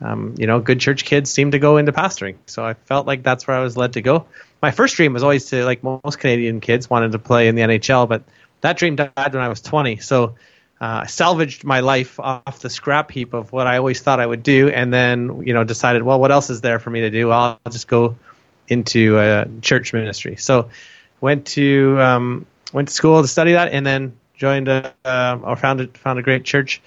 um, 0.00 0.34
you 0.38 0.46
know, 0.46 0.60
good 0.60 0.80
church 0.80 1.04
kids 1.04 1.30
seem 1.30 1.52
to 1.52 1.58
go 1.58 1.76
into 1.76 1.92
pastoring. 1.92 2.36
So 2.46 2.64
I 2.64 2.74
felt 2.74 3.06
like 3.06 3.22
that's 3.22 3.46
where 3.46 3.56
I 3.56 3.60
was 3.60 3.76
led 3.76 3.94
to 3.94 4.02
go. 4.02 4.26
My 4.60 4.70
first 4.70 4.96
dream 4.96 5.12
was 5.12 5.22
always 5.22 5.46
to, 5.46 5.64
like 5.64 5.82
most 5.82 6.18
Canadian 6.18 6.60
kids, 6.60 6.90
wanted 6.90 7.12
to 7.12 7.18
play 7.18 7.48
in 7.48 7.54
the 7.54 7.62
NHL, 7.62 8.08
but 8.08 8.22
that 8.60 8.76
dream 8.76 8.96
died 8.96 9.12
when 9.16 9.42
I 9.42 9.48
was 9.48 9.60
20. 9.60 9.98
So 9.98 10.34
uh, 10.80 11.00
I 11.02 11.06
salvaged 11.06 11.64
my 11.64 11.80
life 11.80 12.18
off 12.18 12.60
the 12.60 12.70
scrap 12.70 13.10
heap 13.10 13.34
of 13.34 13.52
what 13.52 13.66
I 13.66 13.76
always 13.78 14.00
thought 14.00 14.20
I 14.20 14.26
would 14.26 14.42
do, 14.42 14.68
and 14.68 14.92
then 14.92 15.42
you 15.46 15.54
know 15.54 15.64
decided, 15.64 16.02
well, 16.02 16.18
what 16.18 16.32
else 16.32 16.50
is 16.50 16.60
there 16.60 16.78
for 16.78 16.90
me 16.90 17.02
to 17.02 17.10
do? 17.10 17.30
I'll 17.30 17.58
just 17.70 17.88
go 17.88 18.16
into 18.68 19.16
uh, 19.18 19.46
church 19.62 19.92
ministry. 19.92 20.36
So 20.36 20.70
went 21.20 21.46
to 21.48 22.00
um, 22.00 22.46
went 22.72 22.88
to 22.88 22.94
school 22.94 23.22
to 23.22 23.28
study 23.28 23.52
that, 23.52 23.72
and 23.72 23.86
then 23.86 24.16
joined 24.36 24.68
a, 24.68 24.94
uh, 25.04 25.38
or 25.42 25.56
founded 25.56 25.96
found 25.98 26.18
a 26.18 26.22
great 26.22 26.44
church 26.44 26.80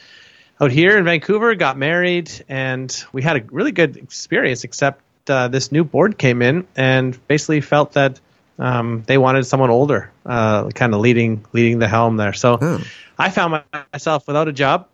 out 0.59 0.71
here 0.71 0.97
in 0.97 1.05
Vancouver, 1.05 1.55
got 1.55 1.77
married, 1.77 2.31
and 2.49 3.03
we 3.13 3.21
had 3.21 3.37
a 3.37 3.43
really 3.51 3.71
good 3.71 3.97
experience. 3.97 4.63
Except 4.63 5.01
uh, 5.29 5.47
this 5.47 5.71
new 5.71 5.83
board 5.83 6.17
came 6.17 6.41
in 6.41 6.67
and 6.75 7.17
basically 7.27 7.61
felt 7.61 7.93
that 7.93 8.19
um, 8.59 9.03
they 9.05 9.17
wanted 9.17 9.45
someone 9.45 9.69
older, 9.69 10.11
uh, 10.25 10.69
kind 10.69 10.93
of 10.93 10.99
leading 10.99 11.45
leading 11.53 11.79
the 11.79 11.87
helm 11.87 12.17
there. 12.17 12.33
So 12.33 12.57
Oh. 12.61 12.81
I 13.19 13.29
found 13.29 13.63
myself 13.93 14.27
without 14.27 14.47
a 14.47 14.53
job. 14.53 14.87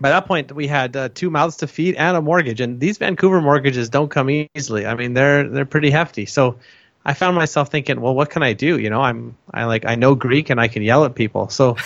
By 0.00 0.10
that 0.10 0.26
point, 0.26 0.50
we 0.50 0.66
had 0.66 0.96
uh, 0.96 1.08
two 1.14 1.30
mouths 1.30 1.58
to 1.58 1.68
feed 1.68 1.94
and 1.94 2.16
a 2.16 2.20
mortgage, 2.20 2.60
and 2.60 2.80
these 2.80 2.98
Vancouver 2.98 3.40
mortgages 3.40 3.88
don't 3.88 4.08
come 4.08 4.28
easily. 4.54 4.86
I 4.86 4.94
mean, 4.96 5.14
they're 5.14 5.48
they're 5.48 5.64
pretty 5.64 5.90
hefty. 5.90 6.26
So 6.26 6.58
I 7.04 7.12
found 7.14 7.36
myself 7.36 7.70
thinking, 7.70 8.00
well, 8.00 8.14
what 8.14 8.30
can 8.30 8.42
I 8.42 8.54
do? 8.54 8.78
You 8.78 8.88
know, 8.90 9.02
I'm 9.02 9.36
I 9.52 9.64
like 9.64 9.84
I 9.84 9.94
know 9.94 10.14
Greek 10.14 10.50
and 10.50 10.60
I 10.60 10.68
can 10.68 10.82
yell 10.82 11.04
at 11.04 11.14
people. 11.14 11.48
So 11.48 11.76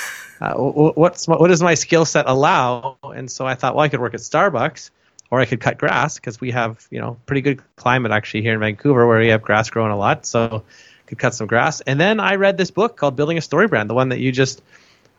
uh, 0.40 0.54
what's 0.54 1.26
what 1.26 1.48
does 1.48 1.62
my 1.62 1.74
skill 1.74 2.04
set 2.04 2.26
allow? 2.28 2.96
And 3.02 3.30
so 3.30 3.46
I 3.46 3.54
thought, 3.54 3.74
well, 3.74 3.84
I 3.84 3.88
could 3.88 4.00
work 4.00 4.14
at 4.14 4.20
Starbucks 4.20 4.90
or 5.30 5.40
I 5.40 5.44
could 5.44 5.60
cut 5.60 5.78
grass 5.78 6.16
because 6.16 6.40
we 6.40 6.52
have 6.52 6.86
you 6.90 7.00
know 7.00 7.18
pretty 7.26 7.40
good 7.40 7.62
climate 7.76 8.12
actually 8.12 8.42
here 8.42 8.54
in 8.54 8.60
Vancouver 8.60 9.06
where 9.06 9.18
we 9.18 9.28
have 9.28 9.42
grass 9.42 9.70
growing 9.70 9.92
a 9.92 9.96
lot. 9.96 10.24
So 10.24 10.62
could 11.08 11.18
cut 11.18 11.34
some 11.34 11.46
grass. 11.46 11.80
And 11.80 11.98
then 11.98 12.20
I 12.20 12.36
read 12.36 12.56
this 12.56 12.70
book 12.70 12.96
called 12.96 13.16
Building 13.16 13.38
a 13.38 13.40
Story 13.40 13.66
Brand, 13.66 13.90
the 13.90 13.94
one 13.94 14.10
that 14.10 14.20
you 14.20 14.30
just 14.30 14.62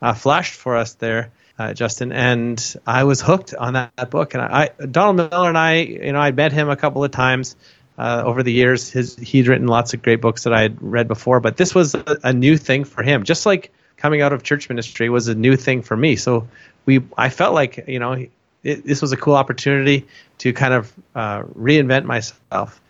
uh, 0.02 0.14
flashed 0.14 0.54
for 0.54 0.78
us 0.78 0.94
there. 0.94 1.32
Uh, 1.58 1.74
Justin 1.74 2.14
and 2.14 2.76
I 2.88 3.04
was 3.04 3.20
hooked 3.20 3.54
on 3.54 3.74
that, 3.74 3.92
that 3.98 4.10
book, 4.10 4.34
and 4.34 4.42
I, 4.42 4.70
I 4.80 4.86
Donald 4.86 5.18
Miller 5.18 5.50
and 5.50 5.58
I, 5.58 5.80
you 5.80 6.14
know, 6.14 6.22
I'd 6.22 6.38
met 6.38 6.54
him 6.54 6.70
a 6.70 6.78
couple 6.78 7.04
of 7.04 7.12
times 7.12 7.58
uh, 8.00 8.24
over 8.26 8.42
the 8.44 8.52
years. 8.52 8.90
His 8.90 9.18
he'd 9.18 9.48
written 9.48 9.68
lots 9.68 9.94
of 9.94 10.02
great 10.02 10.22
books 10.22 10.44
that 10.46 10.54
I 10.54 10.62
had 10.62 10.82
read 10.82 11.08
before, 11.08 11.42
but 11.42 11.58
this 11.58 11.76
was 11.76 11.94
a, 11.94 12.18
a 12.24 12.34
new 12.34 12.58
thing 12.58 12.86
for 12.86 13.04
him. 13.04 13.26
Just 13.26 13.46
like 13.46 13.74
coming 13.98 14.22
out 14.22 14.32
of 14.32 14.42
church 14.42 14.70
ministry 14.70 15.10
was 15.10 15.28
a 15.28 15.36
new 15.36 15.58
thing 15.58 15.82
for 15.82 15.98
me. 15.98 16.16
So 16.16 16.48
we, 16.86 17.02
I 17.18 17.30
felt 17.30 17.54
like 17.54 17.86
you 17.88 18.00
know, 18.00 18.26
it, 18.64 18.86
this 18.86 19.02
was 19.02 19.12
a 19.12 19.18
cool 19.18 19.36
opportunity 19.36 20.08
to 20.40 20.54
kind 20.54 20.74
of 20.74 20.94
uh, 21.14 21.44
reinvent 21.44 22.06
myself. 22.06 22.82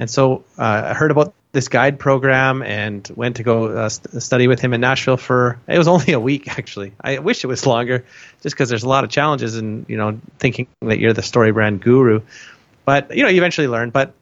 And 0.00 0.10
so 0.10 0.44
uh, 0.58 0.82
I 0.86 0.94
heard 0.94 1.12
about 1.12 1.34
this 1.52 1.68
guide 1.68 1.98
program 1.98 2.62
and 2.62 3.08
went 3.14 3.36
to 3.36 3.42
go 3.42 3.66
uh, 3.68 3.88
st- 3.88 4.22
study 4.22 4.48
with 4.48 4.60
him 4.60 4.74
in 4.74 4.80
Nashville 4.80 5.16
for 5.16 5.58
it 5.68 5.78
was 5.78 5.88
only 5.94 6.12
a 6.12 6.20
week 6.20 6.58
actually. 6.58 6.94
I 7.00 7.20
wish 7.20 7.44
it 7.44 7.46
was 7.46 7.64
longer, 7.64 8.04
just 8.42 8.56
because 8.56 8.68
there's 8.68 8.82
a 8.82 8.88
lot 8.88 9.04
of 9.04 9.10
challenges 9.10 9.56
in 9.56 9.86
you 9.88 9.96
know 9.96 10.20
thinking 10.40 10.66
that 10.80 10.98
you're 10.98 11.12
the 11.12 11.22
story 11.22 11.52
brand 11.52 11.80
guru. 11.80 12.22
But 12.84 13.16
you 13.16 13.22
know, 13.22 13.28
you 13.28 13.36
eventually 13.36 13.68
learn. 13.68 13.90
But 13.90 14.14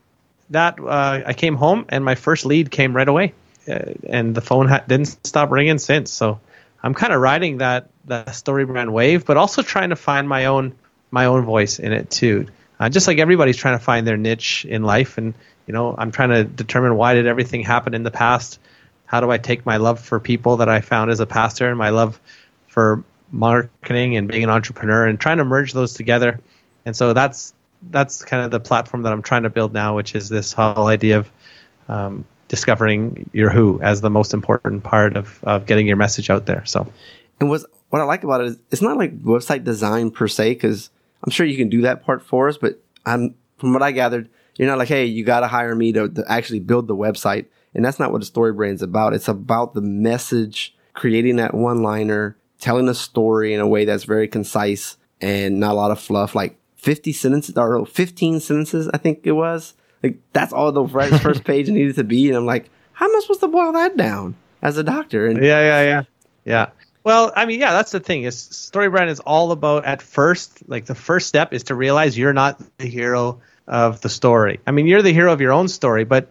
that 0.50 0.78
uh, 0.80 1.22
I 1.26 1.32
came 1.32 1.56
home 1.56 1.86
and 1.88 2.04
my 2.04 2.14
first 2.14 2.46
lead 2.46 2.70
came 2.70 2.94
right 2.94 3.08
away, 3.08 3.34
uh, 3.68 3.92
and 4.08 4.34
the 4.34 4.40
phone 4.40 4.68
ha- 4.68 4.84
didn't 4.86 5.26
stop 5.26 5.50
ringing 5.50 5.78
since. 5.78 6.10
So 6.10 6.40
I'm 6.82 6.94
kind 6.94 7.12
of 7.12 7.20
riding 7.20 7.58
that 7.58 7.90
that 8.06 8.34
story 8.34 8.64
brand 8.64 8.92
wave, 8.92 9.24
but 9.24 9.36
also 9.36 9.62
trying 9.62 9.90
to 9.90 9.96
find 9.96 10.28
my 10.28 10.46
own 10.46 10.74
my 11.10 11.26
own 11.26 11.44
voice 11.44 11.78
in 11.78 11.92
it 11.92 12.10
too. 12.10 12.46
Uh, 12.78 12.88
just 12.88 13.06
like 13.06 13.18
everybody's 13.18 13.56
trying 13.56 13.78
to 13.78 13.84
find 13.84 14.06
their 14.06 14.16
niche 14.16 14.64
in 14.68 14.82
life, 14.82 15.18
and 15.18 15.34
you 15.66 15.72
know, 15.72 15.94
I'm 15.96 16.12
trying 16.12 16.30
to 16.30 16.44
determine 16.44 16.96
why 16.96 17.14
did 17.14 17.26
everything 17.26 17.62
happen 17.62 17.94
in 17.94 18.02
the 18.02 18.10
past. 18.10 18.60
How 19.06 19.20
do 19.20 19.30
I 19.30 19.38
take 19.38 19.64
my 19.64 19.76
love 19.76 20.00
for 20.00 20.20
people 20.20 20.58
that 20.58 20.68
I 20.68 20.80
found 20.80 21.10
as 21.10 21.20
a 21.20 21.26
pastor 21.26 21.68
and 21.68 21.78
my 21.78 21.90
love 21.90 22.20
for 22.68 23.04
marketing 23.30 24.16
and 24.16 24.28
being 24.28 24.44
an 24.44 24.50
entrepreneur 24.50 25.06
and 25.06 25.18
trying 25.18 25.38
to 25.38 25.44
merge 25.44 25.72
those 25.72 25.94
together. 25.94 26.40
And 26.84 26.96
so 26.96 27.12
that's 27.12 27.54
that's 27.90 28.24
kind 28.24 28.44
of 28.44 28.50
the 28.50 28.60
platform 28.60 29.02
that 29.02 29.12
I'm 29.12 29.22
trying 29.22 29.44
to 29.44 29.50
build 29.50 29.72
now, 29.72 29.96
which 29.96 30.14
is 30.14 30.28
this 30.28 30.52
whole 30.52 30.86
idea 30.86 31.18
of 31.18 31.30
um, 31.88 32.24
discovering 32.48 33.28
your 33.32 33.50
who 33.50 33.80
as 33.82 34.00
the 34.00 34.10
most 34.10 34.34
important 34.34 34.84
part 34.84 35.16
of, 35.16 35.42
of 35.44 35.66
getting 35.66 35.86
your 35.86 35.96
message 35.96 36.30
out 36.30 36.46
there. 36.46 36.64
So, 36.64 36.90
and 37.40 37.48
what's, 37.50 37.64
what 37.90 38.00
I 38.00 38.04
like 38.04 38.24
about 38.24 38.40
it 38.40 38.46
is 38.48 38.58
it's 38.70 38.82
not 38.82 38.96
like 38.96 39.20
website 39.22 39.64
design 39.64 40.10
per 40.10 40.28
se, 40.28 40.54
because 40.54 40.90
I'm 41.24 41.30
sure 41.30 41.46
you 41.46 41.56
can 41.56 41.68
do 41.68 41.82
that 41.82 42.04
part 42.04 42.22
for 42.22 42.48
us, 42.48 42.56
but 42.56 42.80
I'm 43.04 43.34
from 43.58 43.72
what 43.72 43.82
I 43.82 43.92
gathered, 43.92 44.28
you're 44.56 44.68
not 44.68 44.78
like, 44.78 44.88
hey, 44.88 45.04
you 45.04 45.24
got 45.24 45.40
to 45.40 45.46
hire 45.46 45.74
me 45.74 45.92
to, 45.92 46.08
to 46.08 46.24
actually 46.30 46.60
build 46.60 46.88
the 46.88 46.96
website. 46.96 47.46
And 47.74 47.84
that's 47.84 47.98
not 47.98 48.12
what 48.12 48.22
a 48.22 48.26
story 48.26 48.52
brand's 48.52 48.82
about. 48.82 49.12
It's 49.12 49.28
about 49.28 49.74
the 49.74 49.82
message, 49.82 50.74
creating 50.94 51.36
that 51.36 51.54
one 51.54 51.82
liner, 51.82 52.36
telling 52.58 52.88
a 52.88 52.94
story 52.94 53.52
in 53.52 53.60
a 53.60 53.68
way 53.68 53.84
that's 53.84 54.04
very 54.04 54.28
concise 54.28 54.96
and 55.20 55.60
not 55.60 55.72
a 55.72 55.74
lot 55.74 55.90
of 55.90 56.00
fluff, 56.00 56.34
like 56.34 56.56
50 56.86 57.12
sentences 57.12 57.56
or 57.56 57.84
15 57.84 58.38
sentences, 58.38 58.88
I 58.94 58.98
think 58.98 59.22
it 59.24 59.32
was. 59.32 59.74
Like 60.04 60.18
that's 60.32 60.52
all 60.52 60.70
the 60.70 60.86
first 61.22 61.42
page 61.42 61.68
needed 61.68 61.96
to 61.96 62.04
be. 62.04 62.28
And 62.28 62.36
I'm 62.36 62.46
like, 62.46 62.70
how 62.92 63.06
am 63.06 63.16
I 63.16 63.20
supposed 63.20 63.40
to 63.40 63.48
boil 63.48 63.72
that 63.72 63.96
down 63.96 64.36
as 64.62 64.78
a 64.78 64.84
doctor? 64.84 65.26
And 65.26 65.42
yeah, 65.42 65.60
yeah, 65.60 65.82
yeah. 65.82 66.02
Yeah. 66.44 66.70
Well, 67.02 67.32
I 67.34 67.44
mean, 67.46 67.58
yeah, 67.58 67.72
that's 67.72 67.90
the 67.90 67.98
thing. 67.98 68.22
Is 68.22 68.38
story 68.38 68.88
brand 68.88 69.10
is 69.10 69.18
all 69.18 69.50
about 69.50 69.84
at 69.84 70.00
first, 70.00 70.68
like 70.68 70.86
the 70.86 70.94
first 70.94 71.26
step 71.26 71.52
is 71.52 71.64
to 71.64 71.74
realize 71.74 72.16
you're 72.16 72.32
not 72.32 72.62
the 72.78 72.86
hero 72.86 73.40
of 73.66 74.00
the 74.00 74.08
story. 74.08 74.60
I 74.64 74.70
mean, 74.70 74.86
you're 74.86 75.02
the 75.02 75.12
hero 75.12 75.32
of 75.32 75.40
your 75.40 75.52
own 75.52 75.66
story, 75.66 76.04
but 76.04 76.30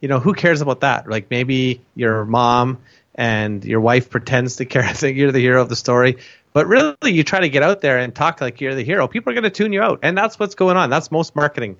you 0.00 0.06
know, 0.06 0.20
who 0.20 0.34
cares 0.34 0.60
about 0.60 0.82
that? 0.82 1.10
Like 1.10 1.32
maybe 1.32 1.80
your 1.96 2.24
mom 2.24 2.78
and 3.16 3.64
your 3.64 3.80
wife 3.80 4.08
pretends 4.08 4.56
to 4.56 4.66
care 4.66 4.86
think 4.94 5.16
you're 5.16 5.32
the 5.32 5.40
hero 5.40 5.62
of 5.62 5.68
the 5.68 5.76
story, 5.76 6.18
but 6.56 6.66
really 6.68 7.12
you 7.12 7.22
try 7.22 7.40
to 7.40 7.50
get 7.50 7.62
out 7.62 7.82
there 7.82 7.98
and 7.98 8.14
talk 8.14 8.40
like 8.40 8.62
you're 8.62 8.74
the 8.74 8.82
hero. 8.82 9.06
People 9.06 9.30
are 9.30 9.34
going 9.34 9.44
to 9.44 9.50
tune 9.50 9.74
you 9.74 9.82
out, 9.82 9.98
and 10.02 10.16
that's 10.16 10.38
what's 10.38 10.54
going 10.54 10.78
on. 10.78 10.88
That's 10.88 11.10
most 11.10 11.36
marketing 11.36 11.76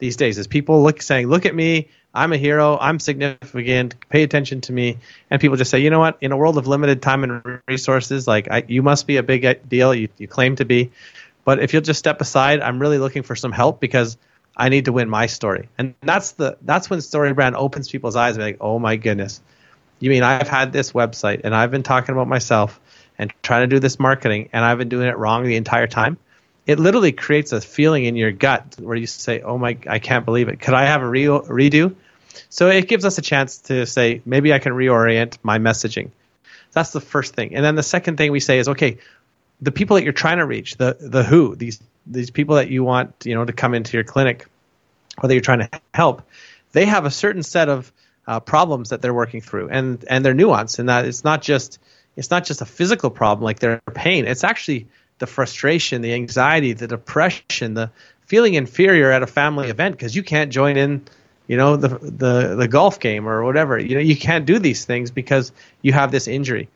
these 0.00 0.16
days 0.16 0.36
is 0.36 0.46
people 0.46 0.82
look 0.82 1.00
saying, 1.00 1.28
"Look 1.28 1.46
at 1.46 1.54
me, 1.54 1.88
I'm 2.12 2.34
a 2.34 2.36
hero, 2.36 2.76
I'm 2.78 2.98
significant, 2.98 3.94
pay 4.10 4.22
attention 4.22 4.60
to 4.60 4.72
me," 4.74 4.98
and 5.30 5.40
people 5.40 5.56
just 5.56 5.70
say, 5.70 5.78
"You 5.78 5.88
know 5.88 5.98
what? 5.98 6.18
In 6.20 6.32
a 6.32 6.36
world 6.36 6.58
of 6.58 6.66
limited 6.66 7.00
time 7.00 7.24
and 7.24 7.60
resources, 7.66 8.28
like 8.28 8.50
I, 8.50 8.64
you 8.68 8.82
must 8.82 9.06
be 9.06 9.16
a 9.16 9.22
big 9.22 9.46
uh, 9.46 9.54
deal. 9.66 9.94
You, 9.94 10.10
you 10.18 10.28
claim 10.28 10.56
to 10.56 10.66
be, 10.66 10.90
but 11.46 11.60
if 11.60 11.72
you'll 11.72 11.80
just 11.80 11.98
step 11.98 12.20
aside, 12.20 12.60
I'm 12.60 12.78
really 12.80 12.98
looking 12.98 13.22
for 13.22 13.34
some 13.34 13.52
help 13.52 13.80
because." 13.80 14.18
I 14.60 14.70
need 14.70 14.86
to 14.86 14.92
win 14.92 15.08
my 15.08 15.26
story. 15.26 15.68
And 15.78 15.94
that's 16.02 16.32
the 16.32 16.58
that's 16.62 16.90
when 16.90 17.00
story 17.00 17.32
brand 17.32 17.54
opens 17.54 17.88
people's 17.88 18.16
eyes 18.16 18.34
and 18.34 18.44
like, 18.44 18.56
oh 18.60 18.80
my 18.80 18.96
goodness. 18.96 19.40
You 20.00 20.10
mean 20.10 20.24
I've 20.24 20.48
had 20.48 20.72
this 20.72 20.90
website 20.90 21.42
and 21.44 21.54
I've 21.54 21.70
been 21.70 21.84
talking 21.84 22.12
about 22.12 22.26
myself 22.26 22.80
and 23.18 23.32
trying 23.42 23.68
to 23.68 23.74
do 23.74 23.80
this 23.80 23.98
marketing 23.98 24.48
and 24.52 24.64
I've 24.64 24.78
been 24.78 24.88
doing 24.88 25.08
it 25.08 25.16
wrong 25.16 25.44
the 25.44 25.56
entire 25.56 25.86
time? 25.86 26.18
It 26.66 26.78
literally 26.78 27.12
creates 27.12 27.52
a 27.52 27.60
feeling 27.60 28.04
in 28.04 28.14
your 28.14 28.30
gut 28.30 28.76
where 28.78 28.96
you 28.96 29.06
say, 29.06 29.40
"Oh 29.40 29.56
my, 29.56 29.78
I 29.86 29.98
can't 29.98 30.24
believe 30.24 30.48
it. 30.48 30.60
Could 30.60 30.74
I 30.74 30.84
have 30.84 31.02
a 31.02 31.08
re- 31.08 31.24
redo?" 31.24 31.94
So 32.50 32.68
it 32.68 32.88
gives 32.88 33.04
us 33.04 33.18
a 33.18 33.22
chance 33.22 33.58
to 33.62 33.86
say, 33.86 34.22
maybe 34.24 34.52
I 34.52 34.58
can 34.58 34.72
reorient 34.72 35.38
my 35.42 35.58
messaging. 35.58 36.10
That's 36.72 36.92
the 36.92 37.00
first 37.00 37.34
thing. 37.34 37.54
And 37.54 37.64
then 37.64 37.74
the 37.74 37.82
second 37.82 38.16
thing 38.16 38.32
we 38.32 38.40
say 38.40 38.58
is, 38.58 38.68
okay, 38.68 38.98
the 39.60 39.72
people 39.72 39.96
that 39.96 40.04
you're 40.04 40.12
trying 40.12 40.38
to 40.38 40.46
reach, 40.46 40.76
the 40.76 40.96
the 41.00 41.24
who, 41.24 41.56
these 41.56 41.80
these 42.06 42.30
people 42.30 42.56
that 42.56 42.68
you 42.68 42.84
want, 42.84 43.14
you 43.24 43.34
know, 43.34 43.44
to 43.44 43.52
come 43.52 43.74
into 43.74 43.96
your 43.96 44.04
clinic, 44.04 44.46
or 45.22 45.28
that 45.28 45.34
you're 45.34 45.40
trying 45.40 45.60
to 45.60 45.70
help, 45.92 46.22
they 46.72 46.84
have 46.84 47.04
a 47.04 47.10
certain 47.10 47.42
set 47.42 47.68
of 47.68 47.92
uh, 48.26 48.40
problems 48.40 48.90
that 48.90 49.02
they're 49.02 49.14
working 49.14 49.40
through, 49.40 49.70
and 49.70 50.04
and 50.08 50.24
they're 50.24 50.34
nuanced 50.34 50.78
in 50.78 50.86
that 50.86 51.06
it's 51.06 51.24
not 51.24 51.42
just 51.42 51.80
it's 52.18 52.30
not 52.30 52.44
just 52.44 52.60
a 52.60 52.66
physical 52.66 53.10
problem 53.10 53.44
like 53.44 53.60
their 53.60 53.80
pain. 53.94 54.26
It's 54.26 54.42
actually 54.42 54.88
the 55.18 55.26
frustration, 55.26 56.02
the 56.02 56.14
anxiety, 56.14 56.72
the 56.72 56.88
depression, 56.88 57.74
the 57.74 57.92
feeling 58.26 58.54
inferior 58.54 59.12
at 59.12 59.22
a 59.22 59.26
family 59.26 59.68
event 59.68 59.96
because 59.96 60.16
you 60.16 60.24
can't 60.24 60.50
join 60.50 60.76
in, 60.76 61.04
you 61.46 61.56
know, 61.56 61.76
the 61.76 61.88
the 61.88 62.56
the 62.56 62.68
golf 62.68 62.98
game 62.98 63.28
or 63.28 63.44
whatever. 63.44 63.78
You 63.78 63.94
know, 63.94 64.00
you 64.00 64.16
can't 64.16 64.46
do 64.46 64.58
these 64.58 64.84
things 64.84 65.12
because 65.12 65.52
you 65.80 65.92
have 65.92 66.10
this 66.10 66.26
injury. 66.26 66.68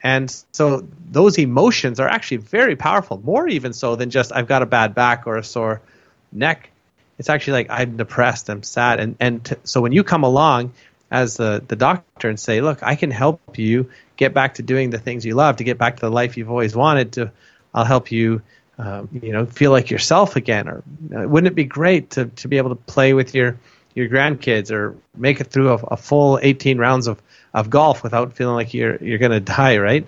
And 0.00 0.30
so 0.52 0.86
those 1.10 1.38
emotions 1.38 1.98
are 1.98 2.08
actually 2.08 2.36
very 2.36 2.76
powerful, 2.76 3.20
more 3.24 3.48
even 3.48 3.72
so 3.72 3.96
than 3.96 4.10
just 4.10 4.32
I've 4.32 4.46
got 4.46 4.62
a 4.62 4.66
bad 4.66 4.94
back 4.94 5.26
or 5.26 5.38
a 5.38 5.44
sore 5.44 5.80
neck. 6.30 6.70
It's 7.18 7.28
actually 7.28 7.54
like 7.54 7.66
I'm 7.70 7.96
depressed, 7.96 8.48
I'm 8.48 8.62
sad, 8.62 9.00
and 9.00 9.16
and 9.18 9.44
t- 9.44 9.56
so 9.64 9.80
when 9.80 9.90
you 9.90 10.04
come 10.04 10.22
along 10.22 10.72
as 11.10 11.36
the 11.36 11.64
the 11.66 11.74
doctor 11.74 12.28
and 12.28 12.38
say, 12.38 12.60
look, 12.60 12.82
I 12.82 12.94
can 12.94 13.10
help 13.10 13.58
you 13.58 13.90
get 14.16 14.34
back 14.34 14.54
to 14.54 14.62
doing 14.62 14.90
the 14.90 14.98
things 14.98 15.24
you 15.24 15.34
love, 15.34 15.56
to 15.56 15.64
get 15.64 15.78
back 15.78 15.96
to 15.96 16.00
the 16.00 16.10
life 16.10 16.36
you've 16.36 16.50
always 16.50 16.74
wanted. 16.74 17.12
To 17.12 17.32
I'll 17.72 17.84
help 17.84 18.12
you, 18.12 18.42
um, 18.78 19.08
you 19.12 19.32
know, 19.32 19.46
feel 19.46 19.70
like 19.70 19.90
yourself 19.90 20.36
again. 20.36 20.68
Or 20.68 20.82
uh, 21.16 21.28
wouldn't 21.28 21.50
it 21.50 21.54
be 21.54 21.64
great 21.64 22.10
to 22.10 22.26
to 22.26 22.48
be 22.48 22.58
able 22.58 22.70
to 22.70 22.76
play 22.76 23.14
with 23.14 23.34
your 23.34 23.58
your 23.94 24.08
grandkids 24.08 24.70
or 24.70 24.96
make 25.16 25.40
it 25.40 25.44
through 25.44 25.70
a, 25.70 25.74
a 25.74 25.96
full 25.96 26.38
18 26.42 26.78
rounds 26.78 27.06
of 27.06 27.22
of 27.52 27.70
golf 27.70 28.02
without 28.02 28.34
feeling 28.34 28.54
like 28.54 28.74
you're 28.74 28.96
you're 28.96 29.18
going 29.18 29.32
to 29.32 29.40
die, 29.40 29.78
right? 29.78 30.06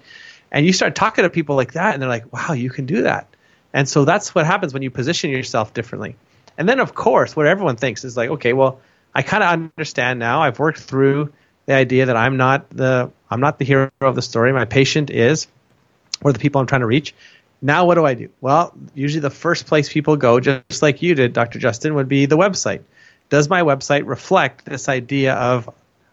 And 0.51 0.65
you 0.65 0.73
start 0.73 0.95
talking 0.95 1.23
to 1.25 1.31
people 1.31 1.57
like 1.57 1.73
that, 1.73 1.95
and 1.95 2.03
they're 2.03 2.09
like, 2.09 2.33
"Wow, 2.33 2.53
you 2.55 2.71
can 2.71 2.87
do 2.87 3.03
that." 3.03 3.27
And 3.73 3.89
so 3.89 4.05
that's 4.05 4.35
what 4.35 4.47
happens 4.47 4.73
when 4.73 4.83
you 4.83 4.91
position 4.91 5.31
yourself 5.31 5.75
differently. 5.75 6.17
And 6.57 6.69
then, 6.69 6.81
of 6.81 6.95
course, 6.95 7.37
what 7.37 7.47
everyone 7.47 7.77
thinks 7.77 8.05
is 8.05 8.17
like, 8.17 8.31
"Okay, 8.31 8.53
well, 8.53 8.81
I 9.15 9.23
kind 9.23 9.43
of 9.43 9.51
understand 9.51 10.19
now. 10.19 10.43
I've 10.43 10.59
worked 10.59 10.79
through 10.79 11.33
the 11.67 11.75
idea 11.75 12.07
that 12.07 12.17
I'm 12.17 12.37
not 12.37 12.71
the 12.71 13.11
I'm 13.31 13.41
not 13.41 13.59
the 13.59 13.65
hero 13.65 13.91
of 14.01 14.15
the 14.15 14.23
story. 14.23 14.53
My 14.53 14.65
patient 14.65 15.11
is, 15.11 15.47
or 16.23 16.33
the 16.33 16.39
people 16.39 16.61
I'm 16.61 16.67
trying 16.67 16.81
to 16.81 16.87
reach. 16.87 17.15
Now, 17.61 17.85
what 17.87 17.95
do 17.95 18.05
I 18.05 18.15
do? 18.15 18.29
Well, 18.41 18.73
usually 18.95 19.21
the 19.21 19.31
first 19.31 19.67
place 19.67 19.93
people 19.93 20.17
go, 20.17 20.41
just 20.41 20.83
like 20.83 21.03
you 21.03 21.15
did, 21.15 21.33
Dr. 21.33 21.59
Justin, 21.59 21.95
would 21.95 22.09
be 22.09 22.27
the 22.27 22.37
website. 22.37 22.83
Does 23.29 23.49
my 23.49 23.63
website 23.63 24.07
reflect 24.07 24.65
this 24.67 24.89
idea 24.89 25.35
of 25.35 25.69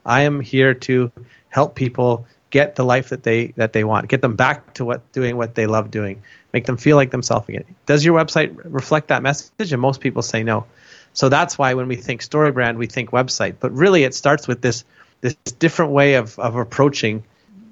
I 0.05 0.21
am 0.21 0.39
here 0.39 0.73
to 0.73 1.11
help 1.49 1.75
people 1.75 2.25
get 2.49 2.75
the 2.75 2.85
life 2.85 3.09
that 3.09 3.23
they 3.23 3.47
that 3.57 3.73
they 3.73 3.83
want, 3.83 4.07
get 4.07 4.21
them 4.21 4.35
back 4.35 4.73
to 4.75 4.85
what 4.85 5.11
doing 5.11 5.37
what 5.37 5.55
they 5.55 5.67
love 5.67 5.91
doing, 5.91 6.21
make 6.53 6.65
them 6.65 6.77
feel 6.77 6.95
like 6.95 7.11
themselves 7.11 7.49
again. 7.49 7.65
Does 7.85 8.03
your 8.05 8.17
website 8.17 8.55
reflect 8.63 9.09
that 9.09 9.21
message? 9.21 9.73
And 9.73 9.81
most 9.81 10.01
people 10.01 10.21
say 10.21 10.43
no. 10.43 10.65
So 11.13 11.29
that's 11.29 11.57
why 11.57 11.75
when 11.75 11.87
we 11.87 11.95
think 11.95 12.21
story 12.21 12.51
brand, 12.51 12.77
we 12.77 12.87
think 12.87 13.11
website. 13.11 13.55
But 13.59 13.71
really, 13.71 14.03
it 14.03 14.15
starts 14.15 14.47
with 14.47 14.61
this 14.61 14.83
this 15.23 15.35
different 15.57 15.93
way 15.93 16.15
of 16.15 16.37
of 16.37 16.55
approaching 16.57 17.23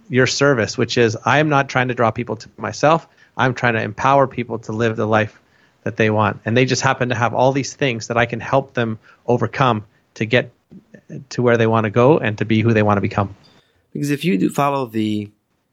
your 0.10 0.25
service, 0.25 0.77
which 0.77 0.98
is 0.98 1.17
I 1.25 1.39
am 1.39 1.50
not 1.50 1.67
trying 1.70 1.89
to 1.89 1.93
draw 1.93 2.10
people 2.10 2.38
to 2.38 2.50
myself. 2.58 3.08
I'm 3.38 3.53
trying 3.53 3.74
to 3.74 3.81
empower 3.81 4.25
people 4.25 4.60
to 4.60 4.72
live 4.72 4.96
the 4.96 5.05
life 5.05 5.39
that 5.84 5.98
they 5.98 6.10
want, 6.10 6.39
and 6.46 6.55
they 6.55 6.65
just 6.65 6.81
happen 6.81 7.10
to 7.10 7.15
have 7.15 7.34
all 7.34 7.51
these 7.51 7.74
things 7.74 8.08
that 8.08 8.17
I 8.17 8.25
can 8.25 8.39
help 8.39 8.74
them 8.74 9.00
overcome 9.27 9.86
to 10.15 10.25
get 10.25 10.51
to 11.29 11.41
where 11.41 11.58
they 11.58 11.67
want 11.67 11.84
to 11.84 11.89
go 11.89 12.17
and 12.17 12.38
to 12.38 12.46
be 12.46 12.62
who 12.62 12.74
they 12.74 12.84
want 12.84 12.98
to 12.98 13.01
become. 13.01 13.36
Because 13.91 14.12
if 14.12 14.24
you 14.24 14.38
do 14.38 14.50
follow 14.50 14.86
the 14.86 15.29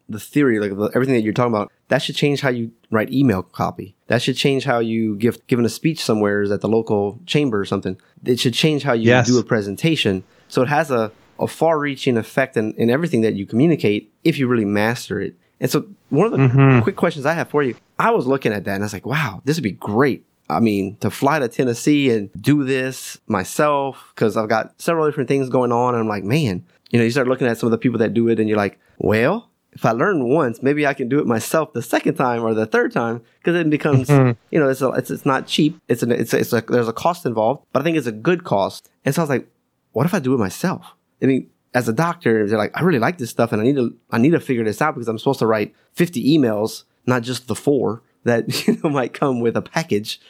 the 0.08 0.18
theory, 0.18 0.58
like 0.58 0.76
the, 0.76 0.90
everything 0.94 1.14
that 1.14 1.22
you're 1.22 1.34
talking 1.34 1.52
about, 1.52 1.70
that 1.88 2.02
should 2.02 2.16
change 2.16 2.40
how 2.40 2.48
you 2.48 2.72
write 2.90 3.12
email 3.12 3.42
copy. 3.42 3.94
That 4.08 4.20
should 4.22 4.36
change 4.36 4.64
how 4.64 4.80
you 4.80 5.14
give 5.16 5.46
given 5.46 5.64
a 5.64 5.68
speech 5.68 6.02
somewhere 6.02 6.42
at 6.52 6.60
the 6.60 6.68
local 6.68 7.20
chamber 7.26 7.60
or 7.60 7.66
something. 7.66 8.00
It 8.24 8.40
should 8.40 8.54
change 8.54 8.82
how 8.82 8.94
you 8.94 9.08
yes. 9.08 9.28
do 9.28 9.38
a 9.38 9.44
presentation. 9.44 10.24
So 10.48 10.62
it 10.62 10.68
has 10.68 10.90
a, 10.90 11.12
a 11.38 11.46
far 11.46 11.78
reaching 11.78 12.16
effect 12.16 12.56
in, 12.56 12.72
in 12.74 12.90
everything 12.90 13.20
that 13.22 13.34
you 13.34 13.46
communicate 13.46 14.12
if 14.24 14.38
you 14.38 14.46
really 14.48 14.64
master 14.64 15.20
it. 15.20 15.36
And 15.60 15.70
so 15.70 15.86
one 16.10 16.26
of 16.26 16.32
the 16.32 16.38
mm-hmm. 16.38 16.80
quick 16.82 16.96
questions 16.96 17.26
I 17.26 17.34
have 17.34 17.48
for 17.48 17.62
you, 17.62 17.76
I 17.98 18.10
was 18.10 18.26
looking 18.26 18.52
at 18.52 18.64
that 18.64 18.74
and 18.74 18.82
I 18.82 18.86
was 18.86 18.92
like, 18.92 19.06
wow, 19.06 19.42
this 19.44 19.56
would 19.56 19.64
be 19.64 19.72
great. 19.72 20.24
I 20.50 20.60
mean, 20.60 20.96
to 21.00 21.10
fly 21.10 21.38
to 21.38 21.48
Tennessee 21.48 22.10
and 22.10 22.30
do 22.40 22.64
this 22.64 23.20
myself, 23.26 24.12
because 24.14 24.36
I've 24.36 24.48
got 24.48 24.80
several 24.80 25.06
different 25.06 25.28
things 25.28 25.48
going 25.50 25.72
on. 25.72 25.94
And 25.94 26.02
I'm 26.02 26.08
like, 26.08 26.24
man, 26.24 26.64
you 26.90 26.98
know, 26.98 27.04
you 27.04 27.10
start 27.10 27.28
looking 27.28 27.46
at 27.46 27.58
some 27.58 27.66
of 27.66 27.70
the 27.72 27.78
people 27.78 27.98
that 27.98 28.14
do 28.14 28.28
it 28.28 28.40
and 28.40 28.48
you're 28.48 28.56
like, 28.56 28.78
well, 28.98 29.50
if 29.72 29.84
I 29.84 29.90
learn 29.90 30.28
once, 30.28 30.62
maybe 30.62 30.86
I 30.86 30.94
can 30.94 31.08
do 31.08 31.18
it 31.18 31.26
myself 31.26 31.72
the 31.72 31.82
second 31.82 32.14
time 32.14 32.42
or 32.42 32.54
the 32.54 32.66
third 32.66 32.92
time 32.92 33.22
because 33.38 33.54
it 33.56 33.68
becomes, 33.68 34.08
mm-hmm. 34.08 34.38
you 34.50 34.58
know, 34.58 34.68
it's, 34.68 34.80
a, 34.80 34.88
it's, 34.90 35.10
it's 35.10 35.26
not 35.26 35.46
cheap. 35.46 35.78
It's 35.88 36.02
an, 36.02 36.12
it's, 36.12 36.32
it's 36.32 36.52
a, 36.52 36.62
there's 36.62 36.88
a 36.88 36.92
cost 36.92 37.26
involved, 37.26 37.64
but 37.72 37.80
I 37.80 37.82
think 37.84 37.96
it's 37.96 38.06
a 38.06 38.12
good 38.12 38.44
cost. 38.44 38.88
And 39.04 39.14
so 39.14 39.20
I 39.20 39.24
was 39.24 39.30
like, 39.30 39.48
what 39.92 40.06
if 40.06 40.14
I 40.14 40.18
do 40.18 40.34
it 40.34 40.38
myself? 40.38 40.94
I 41.22 41.26
mean, 41.26 41.50
as 41.74 41.88
a 41.88 41.92
doctor, 41.92 42.46
they're 42.46 42.58
like, 42.58 42.76
I 42.76 42.82
really 42.82 42.98
like 42.98 43.18
this 43.18 43.30
stuff 43.30 43.52
and 43.52 43.60
I 43.60 43.64
need 43.64 43.76
to, 43.76 43.96
I 44.10 44.18
need 44.18 44.30
to 44.30 44.40
figure 44.40 44.64
this 44.64 44.80
out 44.80 44.94
because 44.94 45.08
I'm 45.08 45.18
supposed 45.18 45.40
to 45.40 45.46
write 45.46 45.74
50 45.94 46.38
emails, 46.38 46.84
not 47.06 47.22
just 47.22 47.46
the 47.46 47.54
four 47.54 48.02
that, 48.24 48.66
you 48.66 48.78
know, 48.82 48.90
might 48.90 49.14
come 49.14 49.40
with 49.40 49.56
a 49.56 49.62
package. 49.62 50.20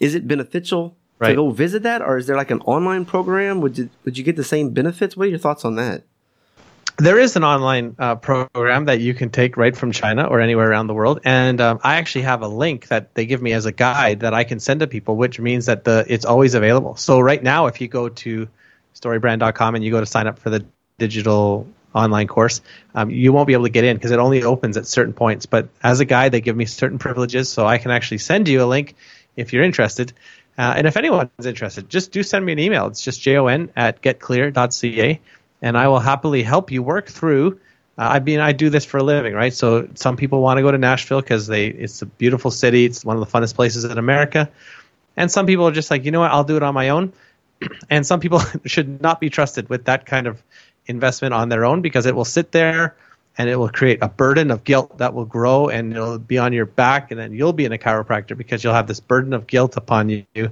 Is 0.00 0.14
it 0.14 0.26
beneficial 0.26 0.96
to 1.22 1.34
go 1.34 1.50
visit 1.50 1.84
that 1.84 2.02
or 2.02 2.18
is 2.18 2.26
there 2.26 2.36
like 2.36 2.50
an 2.50 2.60
online 2.62 3.04
program? 3.04 3.60
Would 3.60 3.78
you, 3.78 3.90
would 4.04 4.18
you 4.18 4.24
get 4.24 4.36
the 4.36 4.44
same 4.44 4.70
benefits? 4.70 5.16
What 5.16 5.28
are 5.28 5.30
your 5.30 5.38
thoughts 5.38 5.64
on 5.64 5.76
that? 5.76 6.04
There 6.98 7.18
is 7.18 7.36
an 7.36 7.44
online 7.44 7.96
uh, 7.98 8.16
program 8.16 8.84
that 8.84 9.00
you 9.00 9.14
can 9.14 9.30
take 9.30 9.56
right 9.56 9.74
from 9.74 9.92
China 9.92 10.24
or 10.24 10.40
anywhere 10.40 10.70
around 10.70 10.88
the 10.88 10.94
world, 10.94 11.20
and 11.24 11.58
um, 11.58 11.80
I 11.82 11.96
actually 11.96 12.22
have 12.22 12.42
a 12.42 12.48
link 12.48 12.88
that 12.88 13.14
they 13.14 13.24
give 13.24 13.40
me 13.40 13.52
as 13.54 13.64
a 13.64 13.72
guide 13.72 14.20
that 14.20 14.34
I 14.34 14.44
can 14.44 14.60
send 14.60 14.80
to 14.80 14.86
people, 14.86 15.16
which 15.16 15.40
means 15.40 15.66
that 15.66 15.84
the 15.84 16.04
it's 16.06 16.26
always 16.26 16.54
available. 16.54 16.96
So 16.96 17.18
right 17.18 17.42
now, 17.42 17.66
if 17.66 17.80
you 17.80 17.88
go 17.88 18.10
to 18.10 18.46
storybrand.com 18.94 19.74
and 19.74 19.84
you 19.84 19.90
go 19.90 20.00
to 20.00 20.06
sign 20.06 20.26
up 20.26 20.38
for 20.38 20.50
the 20.50 20.64
digital 20.98 21.66
online 21.94 22.26
course, 22.26 22.60
um, 22.94 23.10
you 23.10 23.32
won't 23.32 23.46
be 23.46 23.52
able 23.52 23.64
to 23.64 23.70
get 23.70 23.84
in 23.84 23.96
because 23.96 24.10
it 24.10 24.18
only 24.18 24.42
opens 24.42 24.76
at 24.76 24.86
certain 24.86 25.12
points. 25.12 25.46
But 25.46 25.68
as 25.82 26.00
a 26.00 26.04
guide, 26.04 26.32
they 26.32 26.40
give 26.40 26.56
me 26.56 26.64
certain 26.64 26.98
privileges, 26.98 27.48
so 27.48 27.66
I 27.66 27.78
can 27.78 27.90
actually 27.90 28.18
send 28.18 28.48
you 28.48 28.62
a 28.62 28.66
link 28.66 28.94
if 29.36 29.52
you're 29.52 29.64
interested. 29.64 30.12
Uh, 30.56 30.74
and 30.76 30.86
if 30.86 30.96
anyone's 30.96 31.30
interested, 31.44 31.88
just 31.88 32.12
do 32.12 32.22
send 32.22 32.44
me 32.44 32.52
an 32.52 32.58
email. 32.58 32.86
It's 32.86 33.02
just 33.02 33.20
jon 33.20 33.70
at 33.74 34.02
getclear.ca, 34.02 35.20
and 35.62 35.78
I 35.78 35.88
will 35.88 36.00
happily 36.00 36.42
help 36.42 36.70
you 36.70 36.82
work 36.82 37.08
through. 37.08 37.58
Uh, 37.98 38.02
I 38.02 38.20
mean, 38.20 38.40
I 38.40 38.52
do 38.52 38.70
this 38.70 38.84
for 38.84 38.98
a 38.98 39.02
living, 39.02 39.34
right? 39.34 39.52
So 39.52 39.88
some 39.94 40.16
people 40.16 40.40
want 40.40 40.58
to 40.58 40.62
go 40.62 40.70
to 40.70 40.78
Nashville 40.78 41.20
because 41.20 41.46
they 41.46 41.66
it's 41.66 42.02
a 42.02 42.06
beautiful 42.06 42.50
city. 42.50 42.84
It's 42.84 43.04
one 43.04 43.16
of 43.16 43.20
the 43.20 43.38
funnest 43.38 43.54
places 43.54 43.84
in 43.84 43.98
America. 43.98 44.50
And 45.16 45.30
some 45.30 45.44
people 45.46 45.68
are 45.68 45.72
just 45.72 45.90
like, 45.90 46.04
you 46.04 46.10
know 46.10 46.20
what, 46.20 46.30
I'll 46.30 46.44
do 46.44 46.56
it 46.56 46.62
on 46.62 46.74
my 46.74 46.88
own. 46.88 47.12
and 47.90 48.06
some 48.06 48.20
people 48.20 48.40
should 48.64 49.00
not 49.00 49.20
be 49.20 49.30
trusted 49.30 49.68
with 49.68 49.84
that 49.84 50.06
kind 50.06 50.26
of 50.26 50.42
investment 50.86 51.34
on 51.34 51.48
their 51.48 51.64
own 51.64 51.80
because 51.80 52.06
it 52.06 52.14
will 52.14 52.24
sit 52.24 52.52
there 52.52 52.96
and 53.38 53.48
it 53.48 53.56
will 53.56 53.68
create 53.68 53.98
a 54.02 54.08
burden 54.08 54.50
of 54.50 54.64
guilt 54.64 54.98
that 54.98 55.14
will 55.14 55.24
grow 55.24 55.68
and 55.68 55.92
it'll 55.92 56.18
be 56.18 56.38
on 56.38 56.52
your 56.52 56.66
back 56.66 57.10
and 57.10 57.18
then 57.18 57.32
you'll 57.32 57.52
be 57.52 57.64
in 57.64 57.72
a 57.72 57.78
chiropractor 57.78 58.36
because 58.36 58.62
you'll 58.62 58.74
have 58.74 58.86
this 58.86 59.00
burden 59.00 59.32
of 59.32 59.46
guilt 59.46 59.76
upon 59.76 60.08
you 60.08 60.50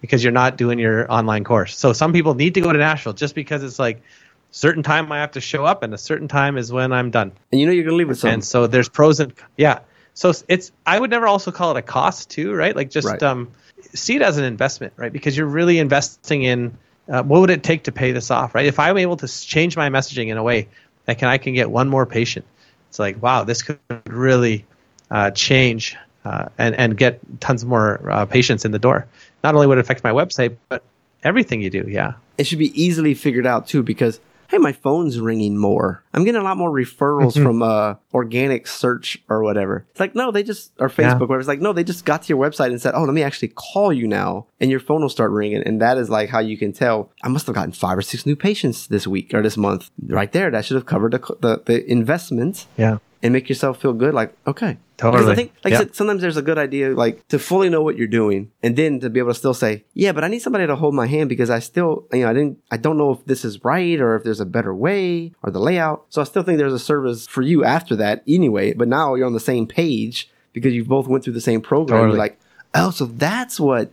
because 0.00 0.22
you're 0.22 0.32
not 0.32 0.56
doing 0.56 0.78
your 0.78 1.10
online 1.12 1.44
course. 1.44 1.76
So 1.78 1.92
some 1.92 2.12
people 2.12 2.34
need 2.34 2.54
to 2.54 2.60
go 2.60 2.72
to 2.72 2.78
Nashville 2.78 3.12
just 3.12 3.34
because 3.34 3.62
it's 3.62 3.78
like 3.78 4.02
certain 4.50 4.82
time 4.82 5.10
I 5.12 5.18
have 5.18 5.32
to 5.32 5.40
show 5.40 5.64
up 5.64 5.82
and 5.82 5.92
a 5.94 5.98
certain 5.98 6.28
time 6.28 6.56
is 6.56 6.72
when 6.72 6.92
I'm 6.92 7.10
done. 7.10 7.32
And 7.52 7.60
you 7.60 7.66
know, 7.66 7.72
you're 7.72 7.84
going 7.84 7.92
to 7.94 7.96
leave 7.96 8.08
with 8.08 8.18
something. 8.18 8.34
And 8.34 8.44
so 8.44 8.66
there's 8.66 8.88
pros 8.88 9.20
and 9.20 9.32
yeah. 9.56 9.80
So 10.14 10.32
it's 10.48 10.72
I 10.86 10.98
would 10.98 11.10
never 11.10 11.26
also 11.26 11.52
call 11.52 11.76
it 11.76 11.78
a 11.78 11.82
cost 11.82 12.30
too, 12.30 12.54
right? 12.54 12.74
Like 12.74 12.90
just 12.90 13.06
Right. 13.06 13.22
um, 13.22 13.50
see 13.96 14.16
it 14.16 14.22
as 14.22 14.38
an 14.38 14.44
investment, 14.44 14.92
right? 14.96 15.12
Because 15.12 15.36
you're 15.36 15.46
really 15.46 15.78
investing 15.78 16.42
in 16.42 16.76
uh, 17.08 17.22
what 17.22 17.40
would 17.40 17.50
it 17.50 17.62
take 17.62 17.84
to 17.84 17.92
pay 17.92 18.12
this 18.12 18.30
off, 18.30 18.54
right? 18.54 18.66
If 18.66 18.78
I'm 18.78 18.98
able 18.98 19.16
to 19.18 19.28
change 19.28 19.76
my 19.76 19.88
messaging 19.88 20.28
in 20.28 20.36
a 20.36 20.42
way 20.42 20.68
that 21.04 21.18
can 21.18 21.28
I 21.28 21.38
can 21.38 21.54
get 21.54 21.70
one 21.70 21.88
more 21.88 22.06
patient, 22.06 22.44
it's 22.88 22.98
like 22.98 23.22
wow, 23.22 23.44
this 23.44 23.62
could 23.62 23.78
really 24.06 24.64
uh, 25.10 25.30
change 25.30 25.96
uh, 26.24 26.48
and 26.58 26.74
and 26.74 26.96
get 26.96 27.20
tons 27.40 27.64
more 27.64 28.00
uh, 28.10 28.26
patients 28.26 28.64
in 28.64 28.72
the 28.72 28.78
door. 28.78 29.06
Not 29.44 29.54
only 29.54 29.66
would 29.66 29.78
it 29.78 29.80
affect 29.80 30.02
my 30.02 30.10
website, 30.10 30.56
but 30.68 30.82
everything 31.22 31.62
you 31.62 31.70
do, 31.70 31.86
yeah. 31.88 32.14
it 32.38 32.46
should 32.46 32.58
be 32.58 32.80
easily 32.80 33.14
figured 33.14 33.46
out 33.46 33.66
too 33.68 33.82
because 33.82 34.20
hey 34.50 34.58
my 34.58 34.72
phone's 34.72 35.18
ringing 35.20 35.56
more. 35.58 36.02
I'm 36.14 36.24
getting 36.24 36.40
a 36.40 36.44
lot 36.44 36.56
more 36.56 36.70
referrals 36.70 37.40
from 37.40 37.62
uh 37.62 37.94
organic 38.14 38.66
search 38.66 39.22
or 39.28 39.42
whatever. 39.42 39.86
It's 39.90 40.00
like 40.00 40.14
no 40.14 40.30
they 40.30 40.42
just 40.42 40.72
or 40.78 40.88
facebook 40.88 41.00
Yeah. 41.02 41.12
whatever. 41.14 41.38
It's 41.38 41.48
like 41.48 41.60
no 41.60 41.72
they 41.72 41.84
just 41.84 42.04
got 42.04 42.22
to 42.22 42.28
your 42.28 42.38
website 42.42 42.68
and 42.70 42.80
said 42.80 42.94
oh 42.94 43.04
let 43.04 43.14
me 43.14 43.22
actually 43.22 43.48
call 43.48 43.92
you 43.92 44.06
now 44.06 44.46
and 44.60 44.70
your 44.70 44.80
phone 44.80 45.02
will 45.02 45.08
start 45.08 45.30
ringing. 45.30 45.62
And 45.62 45.80
that 45.82 45.98
is 45.98 46.08
like 46.10 46.28
how 46.30 46.38
you 46.40 46.56
can 46.56 46.72
tell 46.72 47.10
i 47.22 47.28
must 47.28 47.46
have 47.46 47.54
gotten 47.54 47.72
five 47.72 47.98
or 47.98 48.02
six 48.02 48.24
new 48.26 48.36
patients 48.36 48.86
this 48.88 49.06
week 49.06 49.34
or 49.34 49.42
this 49.42 49.56
month 49.56 49.90
right 50.06 50.32
there. 50.32 50.50
That 50.50 50.64
should 50.64 50.76
have 50.76 50.86
covered 50.86 51.12
the 51.12 51.36
the, 51.40 51.62
the 51.64 51.90
investment. 51.90 52.66
Yeah. 52.76 52.98
And 53.26 53.32
make 53.32 53.48
yourself 53.48 53.80
feel 53.80 53.92
good 53.92 54.14
like 54.14 54.32
okay 54.46 54.76
because 54.96 55.12
Totally. 55.12 55.32
I 55.32 55.34
think, 55.34 55.52
like 55.62 55.72
Yeah. 55.72 55.76
I 55.76 55.82
said, 55.82 55.94
sometimes 55.94 56.22
there's 56.22 56.38
a 56.38 56.42
good 56.42 56.56
idea, 56.56 56.94
like 56.94 57.26
to 57.28 57.38
fully 57.38 57.68
know 57.68 57.82
what 57.82 57.98
you're 57.98 58.06
doing, 58.22 58.50
and 58.62 58.76
then 58.76 58.98
to 59.00 59.10
be 59.10 59.18
able 59.20 59.28
to 59.32 59.38
still 59.38 59.52
say, 59.52 59.84
"Yeah, 59.92 60.12
but 60.12 60.24
I 60.24 60.28
need 60.28 60.38
somebody 60.38 60.66
to 60.66 60.74
hold 60.74 60.94
my 60.94 61.06
hand 61.06 61.28
because 61.28 61.50
I 61.50 61.58
still, 61.58 62.06
you 62.14 62.22
know, 62.22 62.30
I 62.30 62.32
didn't, 62.32 62.56
I 62.70 62.78
don't 62.78 62.96
know 62.96 63.10
if 63.12 63.22
this 63.26 63.44
is 63.44 63.62
right 63.62 64.00
or 64.00 64.16
if 64.16 64.24
there's 64.24 64.40
a 64.40 64.46
better 64.46 64.74
way 64.74 65.32
or 65.42 65.50
the 65.50 65.60
layout." 65.60 66.06
So 66.08 66.22
I 66.22 66.24
still 66.24 66.42
think 66.42 66.56
there's 66.56 66.72
a 66.72 66.78
service 66.78 67.26
for 67.26 67.42
you 67.42 67.62
after 67.62 67.94
that, 67.96 68.22
anyway. 68.26 68.72
But 68.72 68.88
now 68.88 69.14
you're 69.16 69.26
on 69.26 69.34
the 69.34 69.48
same 69.52 69.66
page 69.66 70.30
because 70.54 70.72
you 70.72 70.82
both 70.82 71.08
went 71.08 71.24
through 71.24 71.34
the 71.34 71.42
same 71.42 71.60
program. 71.60 71.98
Totally. 72.00 72.16
You're 72.16 72.24
like, 72.26 72.38
"Oh, 72.74 72.90
so 72.90 73.04
that's 73.04 73.60
what 73.60 73.90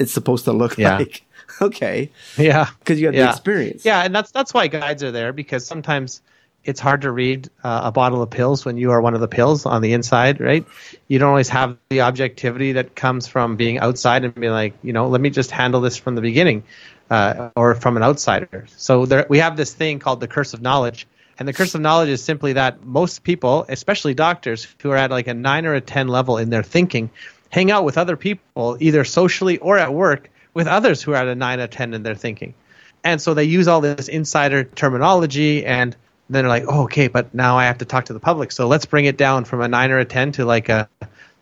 it's 0.00 0.10
supposed 0.12 0.44
to 0.46 0.52
look 0.52 0.76
Yeah. 0.84 0.98
like." 0.98 1.22
okay, 1.62 2.10
Yeah. 2.36 2.66
because 2.80 2.98
you 3.00 3.06
had 3.06 3.14
the 3.14 3.28
experience. 3.30 3.84
Yeah, 3.84 4.02
and 4.02 4.12
that's 4.12 4.32
that's 4.32 4.52
why 4.52 4.66
guides 4.66 5.04
are 5.04 5.12
there 5.12 5.32
because 5.32 5.64
sometimes 5.64 6.22
it's 6.64 6.80
hard 6.80 7.02
to 7.02 7.10
read 7.10 7.48
uh, 7.64 7.82
a 7.84 7.92
bottle 7.92 8.22
of 8.22 8.30
pills 8.30 8.64
when 8.64 8.76
you 8.76 8.90
are 8.90 9.00
one 9.00 9.14
of 9.14 9.20
the 9.20 9.28
pills 9.28 9.66
on 9.66 9.80
the 9.82 9.92
inside, 9.92 10.40
right? 10.40 10.66
You 11.08 11.18
don't 11.18 11.30
always 11.30 11.48
have 11.48 11.78
the 11.88 12.02
objectivity 12.02 12.72
that 12.72 12.94
comes 12.94 13.26
from 13.26 13.56
being 13.56 13.78
outside 13.78 14.24
and 14.24 14.34
being 14.34 14.52
like, 14.52 14.74
you 14.82 14.92
know, 14.92 15.08
let 15.08 15.20
me 15.20 15.30
just 15.30 15.50
handle 15.50 15.80
this 15.80 15.96
from 15.96 16.14
the 16.14 16.20
beginning, 16.20 16.64
uh, 17.08 17.50
or 17.56 17.74
from 17.74 17.96
an 17.96 18.02
outsider. 18.02 18.66
So 18.76 19.06
there, 19.06 19.26
we 19.28 19.38
have 19.38 19.56
this 19.56 19.72
thing 19.72 19.98
called 19.98 20.20
the 20.20 20.28
curse 20.28 20.52
of 20.52 20.60
knowledge, 20.60 21.06
and 21.38 21.48
the 21.48 21.54
curse 21.54 21.74
of 21.74 21.80
knowledge 21.80 22.10
is 22.10 22.22
simply 22.22 22.52
that 22.52 22.84
most 22.84 23.24
people, 23.24 23.64
especially 23.68 24.12
doctors 24.12 24.68
who 24.82 24.90
are 24.90 24.96
at 24.96 25.10
like 25.10 25.26
a 25.26 25.34
nine 25.34 25.64
or 25.64 25.74
a 25.74 25.80
ten 25.80 26.08
level 26.08 26.36
in 26.36 26.50
their 26.50 26.62
thinking, 26.62 27.10
hang 27.48 27.70
out 27.70 27.84
with 27.84 27.96
other 27.96 28.16
people 28.16 28.76
either 28.80 29.04
socially 29.04 29.56
or 29.58 29.78
at 29.78 29.94
work 29.94 30.30
with 30.52 30.66
others 30.66 31.02
who 31.02 31.12
are 31.12 31.16
at 31.16 31.28
a 31.28 31.34
nine 31.34 31.58
or 31.58 31.66
ten 31.66 31.94
in 31.94 32.02
their 32.02 32.14
thinking. 32.14 32.54
And 33.02 33.20
so 33.20 33.32
they 33.32 33.44
use 33.44 33.66
all 33.66 33.80
this 33.80 34.08
insider 34.08 34.64
terminology 34.64 35.64
and 35.64 35.96
then 36.30 36.44
they're 36.44 36.48
like, 36.48 36.64
oh, 36.68 36.84
okay, 36.84 37.08
but 37.08 37.34
now 37.34 37.58
I 37.58 37.64
have 37.64 37.78
to 37.78 37.84
talk 37.84 38.06
to 38.06 38.12
the 38.12 38.20
public. 38.20 38.52
So 38.52 38.68
let's 38.68 38.86
bring 38.86 39.04
it 39.04 39.16
down 39.16 39.44
from 39.44 39.60
a 39.62 39.68
nine 39.68 39.90
or 39.90 39.98
a 39.98 40.04
10 40.04 40.32
to 40.32 40.44
like 40.44 40.68
a, 40.68 40.88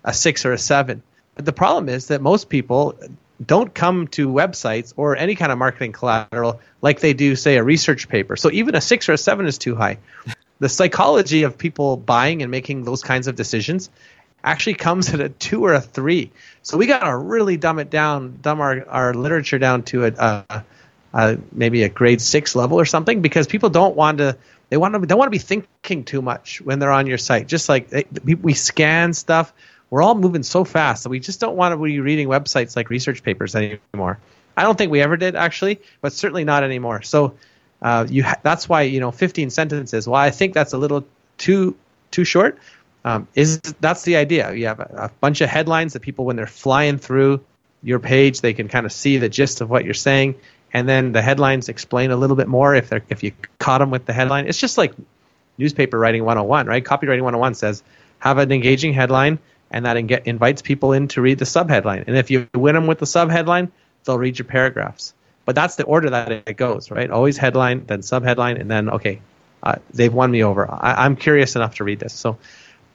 a 0.02 0.14
six 0.14 0.46
or 0.46 0.52
a 0.52 0.58
seven. 0.58 1.02
But 1.34 1.44
the 1.44 1.52
problem 1.52 1.88
is 1.88 2.08
that 2.08 2.22
most 2.22 2.48
people 2.48 2.98
don't 3.44 3.72
come 3.72 4.08
to 4.08 4.28
websites 4.28 4.94
or 4.96 5.16
any 5.16 5.34
kind 5.34 5.52
of 5.52 5.58
marketing 5.58 5.92
collateral 5.92 6.60
like 6.80 7.00
they 7.00 7.12
do, 7.12 7.36
say, 7.36 7.56
a 7.56 7.62
research 7.62 8.08
paper. 8.08 8.36
So 8.36 8.50
even 8.50 8.74
a 8.74 8.80
six 8.80 9.08
or 9.08 9.12
a 9.12 9.18
seven 9.18 9.46
is 9.46 9.58
too 9.58 9.76
high. 9.76 9.98
The 10.58 10.68
psychology 10.68 11.44
of 11.44 11.58
people 11.58 11.96
buying 11.96 12.42
and 12.42 12.50
making 12.50 12.84
those 12.84 13.02
kinds 13.02 13.28
of 13.28 13.36
decisions 13.36 13.90
actually 14.42 14.74
comes 14.74 15.12
at 15.12 15.20
a 15.20 15.28
two 15.28 15.64
or 15.64 15.74
a 15.74 15.80
three. 15.80 16.32
So 16.62 16.78
we 16.78 16.86
got 16.86 17.04
to 17.04 17.16
really 17.16 17.56
dumb 17.56 17.78
it 17.78 17.90
down, 17.90 18.38
dumb 18.40 18.60
our, 18.60 18.88
our 18.88 19.14
literature 19.14 19.58
down 19.58 19.82
to 19.84 20.06
a, 20.06 20.12
a, 20.18 20.64
a 21.12 21.38
maybe 21.52 21.82
a 21.82 21.88
grade 21.88 22.20
six 22.20 22.56
level 22.56 22.80
or 22.80 22.86
something 22.86 23.20
because 23.20 23.46
people 23.46 23.70
don't 23.70 23.94
want 23.94 24.18
to 24.18 24.36
they 24.68 24.76
want 24.76 24.94
to 24.94 25.00
don't 25.06 25.18
want 25.18 25.26
to 25.26 25.30
be 25.30 25.38
thinking 25.38 26.04
too 26.04 26.22
much 26.22 26.60
when 26.60 26.78
they're 26.78 26.92
on 26.92 27.06
your 27.06 27.18
site. 27.18 27.46
Just 27.46 27.68
like 27.68 27.88
they, 27.88 28.04
we, 28.24 28.34
we 28.34 28.54
scan 28.54 29.12
stuff, 29.12 29.52
we're 29.90 30.02
all 30.02 30.14
moving 30.14 30.42
so 30.42 30.64
fast 30.64 31.04
that 31.04 31.08
we 31.08 31.20
just 31.20 31.40
don't 31.40 31.56
want 31.56 31.72
to 31.72 31.82
be 31.82 32.00
reading 32.00 32.28
websites 32.28 32.76
like 32.76 32.90
research 32.90 33.22
papers 33.22 33.54
anymore. 33.54 34.18
I 34.56 34.62
don't 34.62 34.76
think 34.76 34.90
we 34.90 35.00
ever 35.00 35.16
did 35.16 35.36
actually, 35.36 35.80
but 36.00 36.12
certainly 36.12 36.44
not 36.44 36.64
anymore. 36.64 37.02
So 37.02 37.34
uh, 37.80 38.06
you 38.08 38.24
ha- 38.24 38.40
that's 38.42 38.68
why 38.68 38.82
you 38.82 39.00
know 39.00 39.10
15 39.10 39.50
sentences. 39.50 40.06
Well, 40.06 40.20
I 40.20 40.30
think 40.30 40.54
that's 40.54 40.72
a 40.72 40.78
little 40.78 41.06
too 41.38 41.76
too 42.10 42.24
short. 42.24 42.58
Um, 43.04 43.28
is 43.34 43.60
that's 43.80 44.02
the 44.02 44.16
idea? 44.16 44.52
You 44.52 44.66
have 44.66 44.80
a, 44.80 44.90
a 44.96 45.10
bunch 45.20 45.40
of 45.40 45.48
headlines 45.48 45.92
that 45.92 46.00
people, 46.00 46.24
when 46.24 46.36
they're 46.36 46.46
flying 46.46 46.98
through 46.98 47.44
your 47.82 48.00
page, 48.00 48.40
they 48.40 48.52
can 48.52 48.68
kind 48.68 48.84
of 48.84 48.92
see 48.92 49.18
the 49.18 49.28
gist 49.28 49.60
of 49.60 49.70
what 49.70 49.84
you're 49.84 49.94
saying, 49.94 50.34
and 50.72 50.88
then 50.88 51.12
the 51.12 51.22
headlines 51.22 51.68
explain 51.68 52.10
a 52.10 52.16
little 52.16 52.36
bit 52.36 52.48
more 52.48 52.74
if 52.74 52.88
they're 52.88 53.02
if 53.08 53.22
you 53.22 53.32
caught 53.58 53.78
them 53.78 53.90
with 53.90 54.06
the 54.06 54.12
headline. 54.12 54.46
It's 54.46 54.58
just 54.58 54.78
like 54.78 54.92
newspaper 55.56 55.98
writing 55.98 56.24
101, 56.24 56.66
right? 56.66 56.84
Copywriting 56.84 57.22
101 57.22 57.54
says 57.54 57.82
have 58.20 58.38
an 58.38 58.52
engaging 58.52 58.92
headline, 58.92 59.38
and 59.70 59.86
that 59.86 59.96
invites 59.96 60.62
people 60.62 60.92
in 60.92 61.08
to 61.08 61.20
read 61.20 61.38
the 61.38 61.44
subheadline. 61.44 62.04
And 62.06 62.16
if 62.16 62.30
you 62.30 62.48
win 62.54 62.74
them 62.74 62.86
with 62.86 62.98
the 62.98 63.06
subheadline, 63.06 63.70
they'll 64.04 64.18
read 64.18 64.38
your 64.38 64.46
paragraphs. 64.46 65.14
But 65.44 65.54
that's 65.54 65.76
the 65.76 65.84
order 65.84 66.10
that 66.10 66.30
it 66.30 66.56
goes, 66.56 66.90
right? 66.90 67.10
Always 67.10 67.36
headline, 67.38 67.86
then 67.86 68.00
subheadline, 68.00 68.60
and 68.60 68.70
then 68.70 68.90
okay, 68.90 69.20
uh, 69.62 69.76
they've 69.92 70.12
won 70.12 70.30
me 70.30 70.44
over. 70.44 70.70
I, 70.70 71.04
I'm 71.04 71.16
curious 71.16 71.56
enough 71.56 71.76
to 71.76 71.84
read 71.84 72.00
this. 72.00 72.12
So 72.12 72.38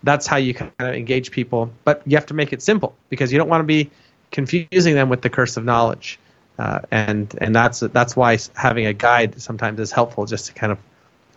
that's 0.03 0.27
how 0.27 0.37
you 0.37 0.53
kind 0.53 0.71
of 0.79 0.93
engage 0.93 1.31
people. 1.31 1.71
But 1.83 2.03
you 2.05 2.17
have 2.17 2.27
to 2.27 2.33
make 2.33 2.53
it 2.53 2.61
simple 2.61 2.95
because 3.09 3.31
you 3.31 3.39
don't 3.39 3.49
want 3.49 3.61
to 3.61 3.65
be 3.65 3.89
confusing 4.31 4.95
them 4.95 5.09
with 5.09 5.21
the 5.21 5.29
curse 5.29 5.57
of 5.57 5.65
knowledge. 5.65 6.19
Uh, 6.59 6.79
and 6.91 7.35
and 7.41 7.55
that's 7.55 7.79
that's 7.79 8.15
why 8.15 8.37
having 8.55 8.85
a 8.85 8.93
guide 8.93 9.41
sometimes 9.41 9.79
is 9.79 9.91
helpful, 9.91 10.25
just 10.25 10.45
to 10.47 10.53
kind 10.53 10.71
of 10.71 10.77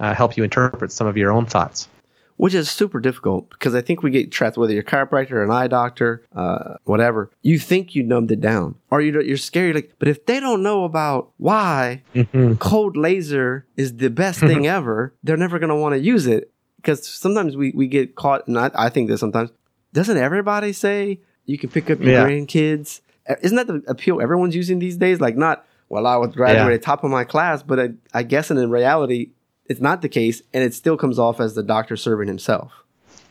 uh, 0.01 0.15
help 0.15 0.37
you 0.37 0.45
interpret 0.45 0.93
some 0.93 1.07
of 1.07 1.17
your 1.17 1.33
own 1.33 1.47
thoughts. 1.47 1.89
which 2.37 2.53
is 2.53 2.69
super 2.71 3.01
difficult 3.01 3.49
because 3.49 3.75
I 3.75 3.81
think 3.81 4.03
we 4.03 4.11
get 4.11 4.31
trapped 4.31 4.59
whether 4.59 4.75
you're 4.75 4.83
a 4.83 4.85
chiropractor, 4.85 5.43
an 5.43 5.51
eye 5.51 5.69
doctor, 5.69 6.23
uh, 6.35 6.75
whatever. 6.85 7.31
You 7.41 7.59
think 7.59 7.95
you 7.95 8.03
numbed 8.03 8.31
it 8.31 8.43
down, 8.43 8.75
or 8.91 9.01
you 9.01 9.19
you're 9.23 9.39
scared. 9.39 9.75
Like, 9.75 9.95
but 9.99 10.09
if 10.09 10.27
they 10.27 10.39
don't 10.39 10.63
know 10.63 10.85
about 10.85 11.31
why 11.39 12.03
cold 12.59 12.95
laser 12.97 13.67
is 13.77 13.97
the 13.97 14.11
best 14.11 14.41
thing 14.41 14.67
ever, 14.79 15.15
they're 15.25 15.39
never 15.39 15.59
going 15.59 15.71
to 15.71 15.77
want 15.77 15.95
to 15.95 15.99
use 15.99 16.27
it 16.27 16.53
because 16.77 17.07
sometimes 17.09 17.57
we 17.57 17.73
we 17.75 17.87
get 17.87 18.17
caught. 18.17 18.47
And 18.47 18.59
I, 18.59 18.71
I 18.75 18.89
think 18.91 19.09
that 19.09 19.17
sometimes 19.17 19.51
doesn't 19.95 20.19
everybody 20.19 20.75
say 20.75 21.21
you 21.47 21.57
can 21.57 21.71
pick 21.71 21.89
up 21.91 22.01
your 22.01 22.11
Yeah. 22.13 22.25
grandkids? 22.27 23.01
Isn't 23.43 23.57
that 23.57 23.67
the 23.67 23.83
appeal 23.87 24.21
everyone's 24.21 24.55
using 24.55 24.79
these 24.79 24.97
days? 24.97 25.21
Like 25.21 25.37
not. 25.37 25.67
well, 25.89 26.07
I 26.07 26.17
was 26.17 26.35
graduated 26.35 26.83
top 26.83 27.05
of 27.05 27.11
my 27.11 27.25
class, 27.25 27.63
but 27.63 27.79
I, 27.81 27.89
I 28.13 28.23
guess 28.23 28.51
in 28.51 28.71
reality, 28.71 29.31
it's 29.67 29.81
not 29.81 30.03
the 30.03 30.09
case, 30.09 30.43
and 30.53 30.63
it 30.63 30.75
still 30.75 30.97
comes 30.97 31.19
off 31.19 31.41
as 31.41 31.55
the 31.55 31.63
doctor 31.63 31.97
serving 31.97 32.29
himself. 32.29 32.73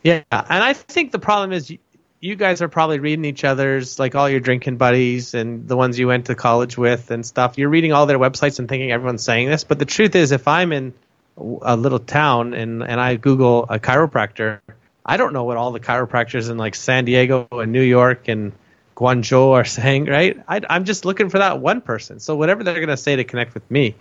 Yeah, 0.03 0.23
and 0.31 0.63
I 0.63 0.73
think 0.73 1.11
the 1.11 1.19
problem 1.19 1.51
is 1.51 1.69
you, 1.69 1.79
you 2.19 2.35
guys 2.35 2.61
are 2.61 2.67
probably 2.67 2.99
reading 2.99 3.25
each 3.25 3.43
other's, 3.43 3.99
like 3.99 4.15
all 4.15 4.29
your 4.29 4.39
drinking 4.39 4.77
buddies 4.77 5.33
and 5.33 5.67
the 5.67 5.75
ones 5.75 5.97
you 5.97 6.07
went 6.07 6.25
to 6.25 6.35
college 6.35 6.77
with 6.77 7.11
and 7.11 7.25
stuff. 7.25 7.57
You're 7.57 7.69
reading 7.69 7.91
all 7.91 8.05
their 8.05 8.19
websites 8.19 8.59
and 8.59 8.67
thinking 8.67 8.91
everyone's 8.91 9.23
saying 9.23 9.49
this, 9.49 9.63
but 9.63 9.79
the 9.79 9.85
truth 9.85 10.15
is, 10.15 10.31
if 10.31 10.47
I'm 10.47 10.71
in 10.71 10.93
a 11.37 11.75
little 11.75 11.99
town 11.99 12.53
and 12.53 12.81
and 12.83 12.99
I 12.99 13.15
Google 13.15 13.63
a 13.63 13.79
chiropractor, 13.79 14.59
I 15.05 15.17
don't 15.17 15.33
know 15.33 15.43
what 15.43 15.57
all 15.57 15.71
the 15.71 15.79
chiropractors 15.79 16.49
in 16.49 16.57
like 16.57 16.75
San 16.75 17.05
Diego 17.05 17.47
and 17.51 17.71
New 17.71 17.81
York 17.81 18.27
and 18.27 18.53
Guangzhou 18.95 19.51
are 19.51 19.65
saying, 19.79 20.05
right? 20.05 20.41
I, 20.47 20.61
I'm 20.69 20.85
just 20.85 21.05
looking 21.05 21.29
for 21.29 21.37
that 21.37 21.59
one 21.59 21.81
person. 21.81 22.19
So 22.19 22.35
whatever 22.35 22.63
they're 22.63 22.75
going 22.75 22.87
to 22.87 22.97
say 22.97 23.15
to 23.15 23.23
connect 23.23 23.53
with 23.53 23.69
me 23.69 23.95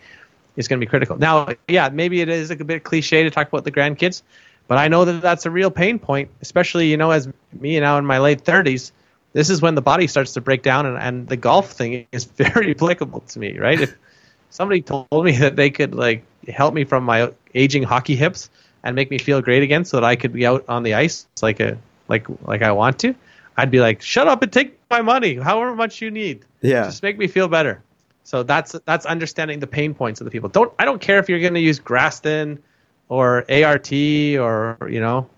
is 0.57 0.69
going 0.69 0.81
to 0.81 0.87
be 0.87 0.89
critical. 0.89 1.17
Now, 1.17 1.49
yeah, 1.69 1.89
maybe 1.89 2.21
it 2.21 2.29
is 2.29 2.51
a 2.51 2.57
bit 2.57 2.85
cliche 2.85 3.23
to 3.25 3.31
talk 3.31 3.49
about 3.49 3.65
the 3.65 3.73
grandkids, 3.73 4.23
but 4.69 4.79
I 4.79 4.89
know 4.89 5.05
that 5.05 5.21
that's 5.21 5.47
a 5.47 5.51
real 5.51 5.71
pain 5.71 5.99
point, 5.99 6.31
especially 6.41 6.91
you 6.91 6.97
know 6.97 7.11
as 7.11 7.29
me 7.53 7.79
now 7.81 7.99
in 7.99 8.07
my 8.07 8.19
late 8.19 8.45
30s. 8.45 8.93
This 9.33 9.51
is 9.51 9.61
when 9.61 9.75
the 9.75 9.83
body 9.83 10.07
starts 10.07 10.35
to 10.35 10.41
break 10.41 10.63
down, 10.63 10.87
and, 10.87 10.97
and 10.97 11.29
the 11.29 11.37
golf 11.37 11.73
thing 11.73 12.07
is 12.13 12.25
very 12.25 12.71
applicable 12.71 13.21
to 13.21 13.39
me, 13.39 13.59
right? 13.59 13.81
If 13.81 13.97
somebody 14.51 14.81
told 14.81 15.25
me 15.25 15.37
that 15.39 15.57
they 15.57 15.71
could 15.71 15.95
like 15.95 16.25
help 16.49 16.73
me 16.73 16.85
from 16.85 17.05
my 17.05 17.33
aging 17.55 17.83
hockey 17.83 18.15
hips 18.15 18.49
and 18.85 18.95
make 18.95 19.11
me 19.11 19.19
feel 19.19 19.43
great 19.43 19.65
again, 19.65 19.85
so 19.85 19.97
that 19.97 20.05
I 20.05 20.15
could 20.15 20.33
be 20.33 20.47
out 20.47 20.65
on 20.69 20.85
the 20.85 20.95
ice 20.95 21.27
like 21.43 21.59
a 21.59 21.77
like 22.07 22.27
like 22.47 22.63
I 22.63 22.71
want 22.71 23.01
to, 23.01 23.15
I'd 23.57 23.71
be 23.71 23.81
like, 23.81 24.03
shut 24.03 24.29
up 24.29 24.43
and 24.43 24.53
take 24.53 24.79
my 24.91 25.03
money, 25.03 25.37
however 25.37 25.75
much 25.75 26.01
you 26.01 26.11
need. 26.11 26.45
Yeah. 26.61 26.85
Just 26.85 27.03
make 27.03 27.19
me 27.19 27.27
feel 27.27 27.49
better. 27.49 27.83
So 28.25 28.43
that's 28.43 28.73
that's 28.87 29.05
understanding 29.07 29.61
the 29.61 29.67
pain 29.67 29.95
points 29.95 30.21
of 30.21 30.25
the 30.25 30.31
people. 30.31 30.49
Don't 30.49 30.73
I 30.79 30.85
don't 30.85 31.01
care 31.01 31.19
if 31.19 31.29
you're 31.29 31.41
going 31.41 31.55
to 31.55 31.61
use 31.61 31.79
Graston 31.79 32.59
or 33.09 33.45
ART 33.51 33.93
or 33.93 34.79
you 34.91 35.01
know 35.01 35.29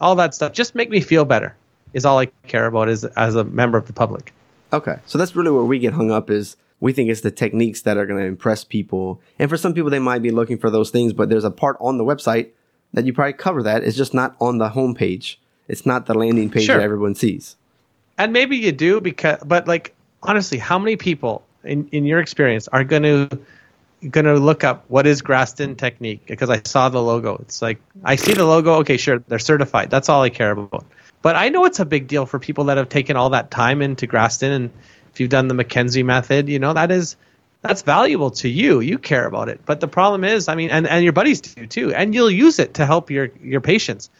all 0.00 0.14
that 0.16 0.34
stuff. 0.34 0.52
Just 0.52 0.74
make 0.74 0.90
me 0.90 1.00
feel 1.00 1.24
better 1.24 1.54
is 1.92 2.04
all 2.06 2.18
I 2.18 2.26
care 2.46 2.66
about 2.66 2.88
is 2.88 3.04
as 3.04 3.34
a 3.34 3.44
member 3.44 3.76
of 3.76 3.86
the 3.86 3.92
public. 3.92 4.32
Okay, 4.72 4.96
so 5.06 5.18
that's 5.18 5.36
really 5.36 5.50
where 5.50 5.64
we 5.64 5.78
get 5.78 5.92
hung 5.92 6.10
up 6.10 6.30
is 6.30 6.56
we 6.80 6.94
think 6.94 7.10
it's 7.10 7.20
the 7.20 7.30
techniques 7.30 7.82
that 7.82 7.98
are 7.98 8.06
going 8.06 8.18
to 8.18 8.26
impress 8.26 8.64
people, 8.64 9.20
and 9.38 9.50
for 9.50 9.58
some 9.58 9.74
people 9.74 9.90
they 9.90 9.98
might 9.98 10.22
be 10.22 10.30
looking 10.30 10.56
for 10.56 10.70
those 10.70 10.90
things, 10.90 11.12
but 11.12 11.28
there's 11.28 11.44
a 11.44 11.50
part 11.50 11.76
on 11.80 11.98
the 11.98 12.04
website 12.04 12.48
that 12.94 13.04
you 13.04 13.12
probably 13.12 13.34
cover 13.34 13.62
that. 13.62 13.84
It's 13.84 13.96
just 13.96 14.14
not 14.14 14.34
on 14.40 14.56
the 14.56 14.70
homepage. 14.70 15.36
It's 15.72 15.84
not 15.86 16.06
the 16.06 16.14
landing 16.14 16.50
page 16.50 16.66
Sure. 16.66 16.76
that 16.78 16.84
everyone 16.84 17.14
sees. 17.16 17.56
and 18.18 18.32
maybe 18.32 18.56
you 18.64 18.72
do 18.72 19.00
because 19.00 19.38
but 19.52 19.66
like 19.66 19.94
honestly 20.22 20.58
how 20.58 20.78
many 20.78 20.96
people 20.96 21.42
in, 21.64 21.88
in 21.96 22.04
your 22.04 22.20
experience 22.20 22.68
are 22.68 22.84
going 22.84 23.02
to 23.10 23.18
going 24.16 24.26
to 24.26 24.34
look 24.34 24.64
up 24.64 24.84
what 24.88 25.06
is 25.06 25.22
graston 25.22 25.76
technique? 25.78 26.20
Because 26.26 26.50
i 26.50 26.60
saw 26.64 26.88
the 26.90 27.00
logo. 27.02 27.32
It's 27.44 27.62
like 27.62 27.78
i 28.04 28.16
see 28.16 28.34
the 28.34 28.44
logo. 28.44 28.74
Okay 28.82 28.98
sure 28.98 29.18
they're 29.28 29.38
certified. 29.52 29.88
That's 29.90 30.08
all 30.10 30.22
i 30.22 30.30
care 30.30 30.52
about. 30.52 30.84
But 31.22 31.34
i 31.36 31.48
know 31.48 31.64
it's 31.64 31.80
a 31.80 31.84
big 31.86 32.06
deal 32.06 32.26
for 32.26 32.38
people 32.38 32.64
that 32.68 32.76
have 32.76 32.88
taken 32.98 33.16
all 33.16 33.30
that 33.30 33.50
time 33.50 33.80
into 33.80 34.06
graston 34.06 34.50
and 34.58 34.70
if 35.12 35.20
you've 35.20 35.30
done 35.30 35.48
the 35.48 35.54
mckenzie 35.54 36.04
method 36.04 36.48
you 36.48 36.58
know 36.58 36.72
that 36.74 36.90
is 36.90 37.16
that's 37.62 37.82
valuable 37.82 38.32
to 38.42 38.48
you. 38.48 38.80
You 38.80 38.98
care 38.98 39.24
about 39.24 39.48
it. 39.48 39.60
But 39.64 39.78
the 39.80 39.86
problem 39.88 40.24
is 40.24 40.48
i 40.48 40.54
mean 40.54 40.70
and, 40.70 40.84
and 40.86 41.02
your 41.04 41.12
buddies 41.20 41.40
do 41.40 41.64
too. 41.66 41.94
And 41.94 42.12
you'll 42.14 42.30
use 42.46 42.58
it 42.58 42.74
to 42.74 42.86
help 42.92 43.10
your 43.10 43.30
your 43.42 43.60
patients 43.60 44.10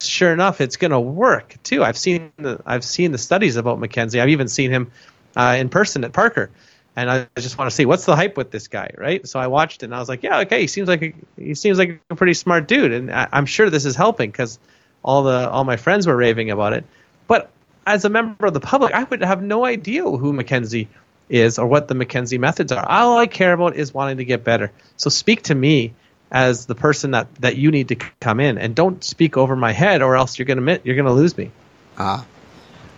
sure 0.00 0.32
enough, 0.32 0.60
it's 0.60 0.76
going 0.76 0.90
to 0.90 1.00
work 1.00 1.56
too. 1.62 1.84
I've 1.84 1.98
seen 1.98 2.32
the 2.36 2.60
I've 2.64 2.84
seen 2.84 3.12
the 3.12 3.18
studies 3.18 3.56
about 3.56 3.78
McKenzie. 3.78 4.20
I've 4.20 4.30
even 4.30 4.48
seen 4.48 4.70
him 4.70 4.90
uh, 5.36 5.56
in 5.58 5.68
person 5.68 6.04
at 6.04 6.12
Parker, 6.12 6.50
and 6.96 7.10
I 7.10 7.28
just 7.36 7.58
want 7.58 7.70
to 7.70 7.74
see 7.74 7.84
what's 7.84 8.04
the 8.04 8.16
hype 8.16 8.36
with 8.36 8.50
this 8.50 8.68
guy, 8.68 8.90
right? 8.96 9.26
So 9.28 9.38
I 9.38 9.48
watched 9.48 9.82
it 9.82 9.86
and 9.86 9.94
I 9.94 9.98
was 9.98 10.08
like, 10.08 10.22
yeah, 10.22 10.40
okay, 10.40 10.62
he 10.62 10.66
seems 10.66 10.88
like 10.88 11.02
a, 11.02 11.14
he 11.36 11.54
seems 11.54 11.78
like 11.78 12.00
a 12.10 12.16
pretty 12.16 12.34
smart 12.34 12.66
dude, 12.66 12.92
and 12.92 13.10
I, 13.10 13.28
I'm 13.32 13.46
sure 13.46 13.68
this 13.70 13.84
is 13.84 13.96
helping 13.96 14.30
because 14.30 14.58
all 15.02 15.22
the 15.22 15.48
all 15.50 15.64
my 15.64 15.76
friends 15.76 16.06
were 16.06 16.16
raving 16.16 16.50
about 16.50 16.72
it. 16.72 16.84
But 17.26 17.50
as 17.86 18.04
a 18.04 18.08
member 18.08 18.46
of 18.46 18.54
the 18.54 18.60
public, 18.60 18.94
I 18.94 19.04
would 19.04 19.22
have 19.22 19.42
no 19.42 19.64
idea 19.64 20.02
who 20.04 20.32
McKenzie 20.32 20.88
is 21.28 21.58
or 21.58 21.66
what 21.66 21.88
the 21.88 21.94
McKenzie 21.94 22.38
methods 22.38 22.72
are. 22.72 22.84
All 22.88 23.18
I 23.18 23.26
care 23.26 23.52
about 23.52 23.76
is 23.76 23.92
wanting 23.92 24.18
to 24.18 24.24
get 24.24 24.44
better. 24.44 24.72
So 24.96 25.10
speak 25.10 25.42
to 25.44 25.54
me 25.54 25.94
as 26.30 26.66
the 26.66 26.74
person 26.74 27.12
that, 27.12 27.34
that 27.36 27.56
you 27.56 27.70
need 27.70 27.88
to 27.88 27.96
come 28.20 28.40
in, 28.40 28.58
and 28.58 28.74
don't 28.74 29.02
speak 29.02 29.36
over 29.36 29.56
my 29.56 29.72
head, 29.72 30.02
or 30.02 30.16
else 30.16 30.38
you're 30.38 30.46
gonna 30.46 30.78
you're 30.84 30.96
gonna 30.96 31.12
lose 31.12 31.36
me. 31.36 31.50
Ah. 31.96 32.24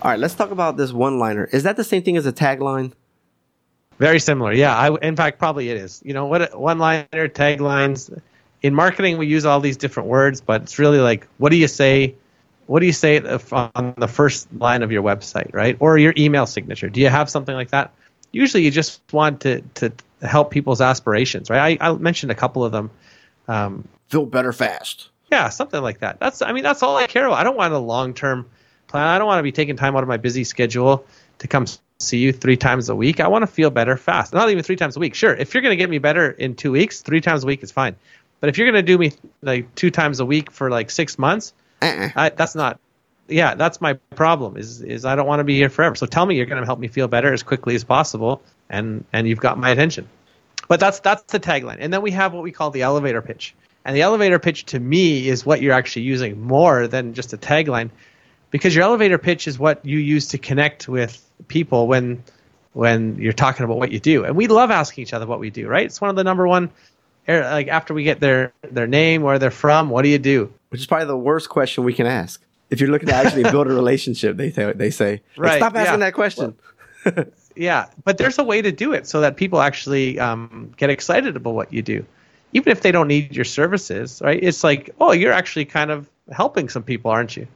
All 0.02 0.10
right, 0.10 0.18
let's 0.18 0.34
talk 0.34 0.50
about 0.50 0.76
this 0.76 0.92
one 0.92 1.18
liner. 1.18 1.44
Is 1.44 1.64
that 1.64 1.76
the 1.76 1.84
same 1.84 2.02
thing 2.02 2.16
as 2.16 2.26
a 2.26 2.32
tagline? 2.32 2.92
Very 3.98 4.18
similar, 4.18 4.50
yeah. 4.52 4.74
I, 4.74 4.96
in 5.00 5.14
fact, 5.14 5.38
probably 5.38 5.68
it 5.68 5.76
is. 5.76 6.00
You 6.02 6.14
know, 6.14 6.24
what 6.24 6.58
one-liner, 6.58 7.28
taglines. 7.28 8.18
In 8.62 8.74
marketing, 8.74 9.18
we 9.18 9.26
use 9.26 9.44
all 9.44 9.60
these 9.60 9.76
different 9.76 10.08
words, 10.08 10.40
but 10.40 10.62
it's 10.62 10.78
really 10.78 11.00
like, 11.00 11.28
what 11.36 11.50
do 11.50 11.56
you 11.56 11.68
say? 11.68 12.14
What 12.66 12.80
do 12.80 12.86
you 12.86 12.94
say 12.94 13.20
on 13.20 13.94
the 13.98 14.08
first 14.08 14.48
line 14.54 14.82
of 14.82 14.90
your 14.90 15.02
website, 15.02 15.52
right? 15.52 15.76
Or 15.80 15.98
your 15.98 16.14
email 16.16 16.46
signature? 16.46 16.88
Do 16.88 17.00
you 17.00 17.08
have 17.08 17.28
something 17.28 17.54
like 17.54 17.70
that? 17.70 17.92
Usually, 18.32 18.64
you 18.64 18.70
just 18.70 19.02
want 19.12 19.42
to 19.42 19.60
to 19.74 19.92
help 20.22 20.50
people's 20.50 20.80
aspirations, 20.80 21.50
right? 21.50 21.78
I, 21.80 21.90
I 21.90 21.92
mentioned 21.92 22.32
a 22.32 22.34
couple 22.34 22.64
of 22.64 22.72
them. 22.72 22.90
Um, 23.50 23.88
Feel 24.08 24.26
better 24.26 24.52
fast. 24.52 25.08
yeah, 25.30 25.48
something 25.48 25.80
like 25.82 26.00
that. 26.00 26.18
That's 26.20 26.42
I 26.42 26.52
mean 26.52 26.64
that's 26.64 26.82
all 26.82 26.96
I 26.96 27.06
care 27.06 27.26
about. 27.26 27.38
I 27.38 27.44
don't 27.44 27.56
want 27.56 27.72
a 27.72 27.78
long 27.78 28.14
term 28.14 28.46
plan. 28.88 29.06
I 29.06 29.18
don't 29.18 29.26
want 29.26 29.38
to 29.38 29.42
be 29.44 29.52
taking 29.52 29.76
time 29.76 29.96
out 29.96 30.02
of 30.02 30.08
my 30.08 30.16
busy 30.16 30.44
schedule 30.44 31.04
to 31.38 31.48
come 31.48 31.66
see 32.00 32.18
you 32.18 32.32
three 32.32 32.56
times 32.56 32.88
a 32.88 32.94
week. 32.96 33.20
I 33.20 33.28
want 33.28 33.42
to 33.42 33.46
feel 33.46 33.70
better 33.70 33.96
fast. 33.96 34.32
Not 34.32 34.50
even 34.50 34.62
three 34.64 34.76
times 34.76 34.96
a 34.96 35.00
week. 35.00 35.14
Sure, 35.14 35.34
if 35.34 35.54
you're 35.54 35.62
going 35.62 35.72
to 35.72 35.76
get 35.76 35.90
me 35.90 35.98
better 35.98 36.30
in 36.30 36.54
two 36.56 36.72
weeks, 36.72 37.02
three 37.02 37.20
times 37.20 37.44
a 37.44 37.46
week 37.46 37.62
is 37.62 37.70
fine. 37.70 37.94
But 38.40 38.48
if 38.50 38.58
you're 38.58 38.66
going 38.70 38.84
to 38.84 38.92
do 38.92 38.98
me 38.98 39.12
like 39.42 39.74
two 39.74 39.90
times 39.90 40.18
a 40.20 40.24
week 40.24 40.50
for 40.50 40.70
like 40.70 40.90
six 40.90 41.18
months, 41.18 41.52
Uh-uh. 41.82 42.08
I, 42.16 42.28
that's 42.30 42.54
not. 42.54 42.80
Yeah, 43.28 43.54
that's 43.54 43.80
my 43.80 43.92
problem. 44.16 44.56
Is 44.56 44.80
is 44.80 45.04
I 45.04 45.14
don't 45.14 45.26
want 45.26 45.38
to 45.40 45.44
be 45.44 45.54
here 45.56 45.68
forever. 45.68 45.94
So 45.94 46.06
tell 46.06 46.26
me 46.26 46.34
you're 46.36 46.46
going 46.46 46.60
to 46.60 46.66
help 46.66 46.80
me 46.80 46.88
feel 46.88 47.06
better 47.06 47.32
as 47.32 47.42
quickly 47.44 47.74
as 47.76 47.84
possible, 47.84 48.42
and 48.68 49.04
and 49.12 49.28
you've 49.28 49.38
got 49.40 49.56
my 49.58 49.70
attention. 49.70 50.08
But 50.70 50.78
that's 50.78 51.00
that's 51.00 51.24
the 51.24 51.40
tagline. 51.40 51.78
And 51.80 51.92
then 51.92 52.00
we 52.00 52.12
have 52.12 52.32
what 52.32 52.44
we 52.44 52.52
call 52.52 52.70
the 52.70 52.82
elevator 52.82 53.20
pitch. 53.20 53.56
And 53.84 53.96
the 53.96 54.02
elevator 54.02 54.38
pitch 54.38 54.66
to 54.66 54.78
me 54.78 55.26
is 55.26 55.44
what 55.44 55.60
you're 55.60 55.72
actually 55.72 56.02
using 56.02 56.40
more 56.40 56.86
than 56.86 57.12
just 57.12 57.32
a 57.32 57.36
tagline, 57.36 57.90
because 58.52 58.72
your 58.72 58.84
elevator 58.84 59.18
pitch 59.18 59.48
is 59.48 59.58
what 59.58 59.84
you 59.84 59.98
use 59.98 60.28
to 60.28 60.38
connect 60.38 60.86
with 60.86 61.28
people 61.48 61.88
when 61.88 62.22
when 62.74 63.16
you're 63.16 63.32
talking 63.32 63.64
about 63.64 63.78
what 63.78 63.90
you 63.90 63.98
do. 63.98 64.24
And 64.24 64.36
we 64.36 64.46
love 64.46 64.70
asking 64.70 65.02
each 65.02 65.12
other 65.12 65.26
what 65.26 65.40
we 65.40 65.50
do, 65.50 65.66
right? 65.66 65.86
It's 65.86 66.00
one 66.00 66.08
of 66.08 66.14
the 66.14 66.22
number 66.22 66.46
one 66.46 66.70
er, 67.28 67.40
like 67.40 67.66
after 67.66 67.92
we 67.92 68.04
get 68.04 68.20
their 68.20 68.52
their 68.62 68.86
name, 68.86 69.22
where 69.22 69.40
they're 69.40 69.50
from, 69.50 69.90
what 69.90 70.02
do 70.02 70.08
you 70.08 70.20
do? 70.20 70.52
Which 70.68 70.82
is 70.82 70.86
probably 70.86 71.08
the 71.08 71.16
worst 71.16 71.48
question 71.48 71.82
we 71.82 71.94
can 71.94 72.06
ask. 72.06 72.40
If 72.70 72.80
you're 72.80 72.90
looking 72.90 73.08
to 73.08 73.14
actually 73.16 73.42
build 73.42 73.66
a 73.66 73.70
relationship, 73.74 74.36
they 74.36 74.52
th- 74.52 74.76
they 74.76 74.90
say, 74.90 75.22
Right, 75.36 75.56
stop 75.56 75.74
asking 75.74 75.94
yeah. 75.94 76.06
that 76.06 76.14
question. 76.14 76.54
Yeah, 77.56 77.86
but 78.04 78.18
there's 78.18 78.38
a 78.38 78.44
way 78.44 78.62
to 78.62 78.72
do 78.72 78.92
it 78.92 79.06
so 79.06 79.20
that 79.20 79.36
people 79.36 79.60
actually 79.60 80.18
um, 80.18 80.72
get 80.76 80.90
excited 80.90 81.36
about 81.36 81.54
what 81.54 81.72
you 81.72 81.82
do, 81.82 82.04
even 82.52 82.70
if 82.70 82.80
they 82.80 82.92
don't 82.92 83.08
need 83.08 83.34
your 83.34 83.44
services. 83.44 84.20
Right? 84.24 84.42
It's 84.42 84.62
like, 84.64 84.90
oh, 85.00 85.12
you're 85.12 85.32
actually 85.32 85.64
kind 85.64 85.90
of 85.90 86.08
helping 86.30 86.68
some 86.68 86.82
people, 86.82 87.10
aren't 87.10 87.36
you? 87.36 87.46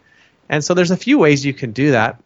And 0.49 0.63
so 0.65 0.75
there's 0.75 0.91
a 0.91 0.97
few 0.97 1.19
ways 1.19 1.45
you 1.45 1.55
can 1.55 1.73
do 1.73 1.93
that. 1.93 2.21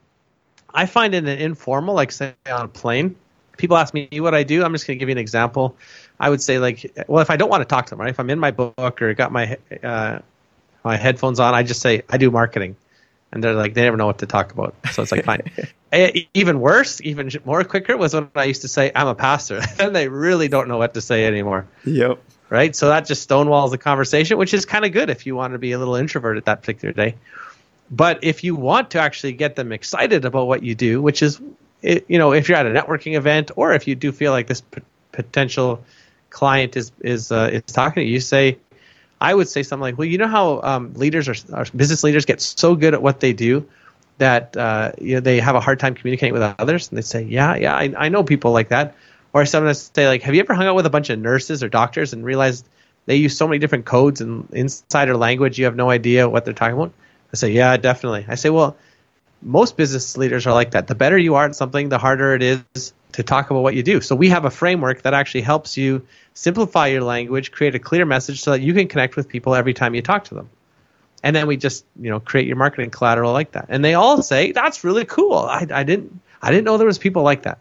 I 0.74 0.86
find 0.86 1.14
it 1.14 1.24
an 1.24 1.28
informal, 1.28 1.94
like 1.94 2.12
say 2.12 2.34
on 2.50 2.66
a 2.66 2.68
plane. 2.68 3.16
People 3.56 3.76
ask 3.76 3.92
me 3.92 4.08
what 4.12 4.34
I 4.34 4.44
do. 4.44 4.64
I'm 4.64 4.72
just 4.72 4.86
going 4.86 4.98
to 4.98 5.00
give 5.00 5.08
you 5.08 5.14
an 5.14 5.18
example. 5.18 5.76
I 6.20 6.30
would 6.30 6.42
say 6.42 6.58
like, 6.58 6.92
well, 7.08 7.22
if 7.22 7.30
I 7.30 7.36
don't 7.36 7.48
want 7.48 7.62
to 7.62 7.64
talk 7.64 7.86
to 7.86 7.90
them, 7.90 8.00
right? 8.00 8.10
If 8.10 8.20
I'm 8.20 8.30
in 8.30 8.38
my 8.38 8.50
book 8.50 9.02
or 9.02 9.14
got 9.14 9.32
my 9.32 9.56
uh, 9.82 10.20
my 10.84 10.96
headphones 10.96 11.40
on, 11.40 11.54
I 11.54 11.62
just 11.62 11.80
say 11.80 12.02
I 12.08 12.18
do 12.18 12.30
marketing, 12.30 12.76
and 13.32 13.42
they're 13.42 13.54
like 13.54 13.74
they 13.74 13.82
never 13.82 13.96
know 13.96 14.06
what 14.06 14.18
to 14.18 14.26
talk 14.26 14.52
about. 14.52 14.74
So 14.92 15.02
it's 15.02 15.12
like 15.12 15.24
fine. 15.24 15.42
Eh, 15.90 16.24
even 16.34 16.60
worse, 16.60 17.00
even 17.02 17.30
more 17.44 17.64
quicker 17.64 17.96
was 17.96 18.12
when 18.14 18.28
I 18.34 18.44
used 18.44 18.62
to 18.62 18.68
say 18.68 18.92
I'm 18.94 19.06
a 19.06 19.14
pastor. 19.14 19.60
then 19.76 19.92
they 19.92 20.08
really 20.08 20.48
don't 20.48 20.68
know 20.68 20.76
what 20.76 20.94
to 20.94 21.00
say 21.00 21.24
anymore, 21.24 21.66
Yep. 21.84 22.18
right? 22.50 22.76
So 22.76 22.88
that 22.88 23.06
just 23.06 23.28
stonewalls 23.28 23.70
the 23.70 23.78
conversation, 23.78 24.36
which 24.36 24.52
is 24.52 24.66
kind 24.66 24.84
of 24.84 24.92
good 24.92 25.08
if 25.08 25.24
you 25.24 25.34
want 25.34 25.54
to 25.54 25.58
be 25.58 25.72
a 25.72 25.78
little 25.78 25.94
introverted 25.94 26.44
that 26.44 26.60
particular 26.60 26.92
day. 26.92 27.14
But 27.90 28.18
if 28.22 28.44
you 28.44 28.54
want 28.54 28.90
to 28.90 29.00
actually 29.00 29.32
get 29.32 29.56
them 29.56 29.72
excited 29.72 30.26
about 30.26 30.46
what 30.46 30.62
you 30.62 30.74
do, 30.74 31.00
which 31.00 31.22
is, 31.22 31.40
it, 31.80 32.04
you 32.08 32.18
know, 32.18 32.32
if 32.32 32.48
you're 32.48 32.58
at 32.58 32.66
a 32.66 32.70
networking 32.70 33.16
event 33.16 33.50
or 33.56 33.72
if 33.72 33.88
you 33.88 33.94
do 33.94 34.12
feel 34.12 34.32
like 34.32 34.46
this 34.46 34.60
p- 34.60 34.82
potential 35.12 35.82
client 36.28 36.76
is 36.76 36.92
is 37.00 37.32
uh, 37.32 37.48
is 37.50 37.62
talking 37.62 38.02
to 38.02 38.06
you, 38.06 38.14
you 38.14 38.20
say, 38.20 38.58
I 39.22 39.34
would 39.34 39.48
say 39.48 39.62
something 39.62 39.80
like, 39.80 39.96
well, 39.96 40.06
you 40.06 40.18
know 40.18 40.28
how 40.28 40.60
um, 40.60 40.92
leaders 40.94 41.28
or 41.30 41.64
business 41.74 42.04
leaders 42.04 42.26
get 42.26 42.42
so 42.42 42.74
good 42.74 42.92
at 42.92 43.00
what 43.00 43.20
they 43.20 43.32
do 43.32 43.66
that 44.18 44.56
uh, 44.56 44.92
you 45.00 45.14
know 45.14 45.20
they 45.20 45.40
have 45.40 45.54
a 45.54 45.60
hard 45.60 45.80
time 45.80 45.94
communicating 45.94 46.32
with 46.32 46.42
others, 46.58 46.88
and 46.88 46.98
they 46.98 47.02
say, 47.02 47.22
yeah, 47.22 47.56
yeah, 47.56 47.74
I, 47.74 47.92
I 47.96 48.08
know 48.08 48.22
people 48.22 48.52
like 48.52 48.68
that. 48.68 48.94
Or 49.32 49.44
sometimes 49.44 49.90
say 49.94 50.08
like, 50.08 50.22
have 50.22 50.34
you 50.34 50.40
ever 50.40 50.54
hung 50.54 50.66
out 50.66 50.74
with 50.74 50.86
a 50.86 50.90
bunch 50.90 51.10
of 51.10 51.18
nurses 51.18 51.62
or 51.62 51.68
doctors 51.68 52.12
and 52.12 52.24
realized 52.24 52.66
they 53.06 53.16
use 53.16 53.36
so 53.36 53.46
many 53.46 53.58
different 53.58 53.84
codes 53.84 54.20
and 54.20 54.48
insider 54.52 55.16
language 55.16 55.58
you 55.58 55.66
have 55.66 55.76
no 55.76 55.90
idea 55.90 56.28
what 56.28 56.44
they're 56.44 56.54
talking 56.54 56.74
about? 56.74 56.92
I 57.32 57.36
say, 57.36 57.50
yeah, 57.50 57.76
definitely. 57.76 58.24
I 58.26 58.36
say, 58.36 58.50
well, 58.50 58.76
most 59.42 59.76
business 59.76 60.16
leaders 60.16 60.46
are 60.46 60.54
like 60.54 60.72
that. 60.72 60.86
The 60.86 60.94
better 60.94 61.18
you 61.18 61.34
are 61.34 61.44
at 61.44 61.54
something, 61.54 61.88
the 61.88 61.98
harder 61.98 62.34
it 62.34 62.42
is 62.42 62.92
to 63.12 63.22
talk 63.22 63.50
about 63.50 63.62
what 63.62 63.74
you 63.74 63.82
do. 63.82 64.00
So 64.00 64.16
we 64.16 64.30
have 64.30 64.44
a 64.44 64.50
framework 64.50 65.02
that 65.02 65.14
actually 65.14 65.42
helps 65.42 65.76
you 65.76 66.06
simplify 66.34 66.88
your 66.88 67.02
language, 67.02 67.52
create 67.52 67.74
a 67.74 67.78
clear 67.78 68.04
message 68.04 68.40
so 68.40 68.52
that 68.52 68.60
you 68.60 68.74
can 68.74 68.88
connect 68.88 69.16
with 69.16 69.28
people 69.28 69.54
every 69.54 69.74
time 69.74 69.94
you 69.94 70.02
talk 70.02 70.24
to 70.24 70.34
them. 70.34 70.48
And 71.22 71.34
then 71.34 71.46
we 71.46 71.56
just, 71.56 71.84
you 72.00 72.10
know, 72.10 72.20
create 72.20 72.46
your 72.46 72.56
marketing 72.56 72.90
collateral 72.90 73.32
like 73.32 73.52
that. 73.52 73.66
And 73.68 73.84
they 73.84 73.94
all 73.94 74.22
say, 74.22 74.52
that's 74.52 74.84
really 74.84 75.04
cool. 75.04 75.34
I, 75.34 75.66
I 75.70 75.82
didn't 75.82 76.20
I 76.40 76.50
didn't 76.50 76.64
know 76.64 76.78
there 76.78 76.86
was 76.86 76.98
people 76.98 77.22
like 77.22 77.42
that. 77.42 77.58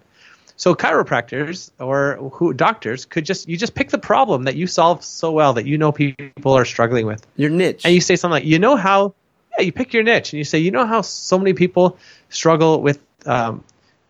So 0.56 0.74
chiropractors 0.74 1.72
or 1.80 2.32
who 2.34 2.54
doctors 2.54 3.06
could 3.06 3.26
just 3.26 3.48
you 3.48 3.58
just 3.58 3.76
pick 3.76 3.90
the 3.90 4.00
problem 4.00 4.44
that 4.44 4.56
you 4.56 4.68
solve 4.68 5.04
so 5.04 5.32
well 5.32 5.54
that 5.54 5.66
you 5.66 5.78
know 5.78 5.92
people 5.92 6.54
are 6.54 6.66
struggling 6.66 7.06
with. 7.06 7.26
Your 7.36 7.50
niche. 7.50 7.86
And 7.86 7.94
you 7.94 8.02
say 8.02 8.16
something 8.16 8.34
like, 8.34 8.46
you 8.46 8.60
know 8.60 8.76
how 8.76 9.14
yeah, 9.58 9.66
you 9.66 9.72
pick 9.72 9.94
your 9.94 10.04
niche 10.04 10.34
and 10.34 10.38
you 10.38 10.44
say, 10.44 10.60
you 10.60 10.72
know 10.72 10.86
how 10.86 11.02
so 11.02 11.38
many 11.38 11.54
people 11.54 11.98
struggle 12.30 12.82
with 12.82 13.00
um, 13.26 13.64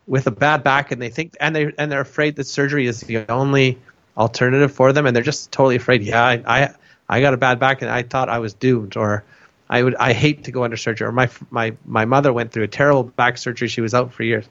with 0.08 0.28
a 0.28 0.32
bad 0.32 0.64
back 0.64 0.92
and 0.92 1.02
they 1.02 1.10
think 1.10 1.36
and 1.40 1.56
they 1.56 1.74
and 1.78 1.92
they're 1.92 2.02
afraid 2.02 2.38
that 2.38 2.46
surgery 2.46 2.88
is 2.88 3.02
the 3.02 3.30
only 3.30 3.78
alternative 4.18 4.72
for 4.72 4.94
them 4.94 5.06
and 5.06 5.16
they're 5.16 5.24
just 5.24 5.52
totally 5.52 5.76
afraid. 5.76 6.02
Yeah, 6.02 6.24
I 6.24 6.44
I, 6.46 6.74
I 7.10 7.22
got 7.22 7.34
a 7.34 7.38
bad 7.38 7.60
back 7.60 7.82
and 7.82 7.92
I 7.92 8.04
thought 8.04 8.30
I 8.30 8.40
was 8.40 8.54
doomed 8.54 8.96
or 8.96 9.26
I 9.70 9.84
would 9.84 9.96
I 9.96 10.14
hate 10.14 10.46
to 10.46 10.52
go 10.52 10.64
under 10.64 10.78
surgery 10.78 11.08
or 11.08 11.12
my 11.12 11.30
my 11.50 11.76
my 11.86 12.06
mother 12.06 12.32
went 12.32 12.52
through 12.52 12.64
a 12.64 12.68
terrible 12.68 13.04
back 13.04 13.38
surgery. 13.38 13.68
She 13.68 13.82
was 13.82 13.94
out 13.94 14.14
for 14.14 14.24
years. 14.24 14.46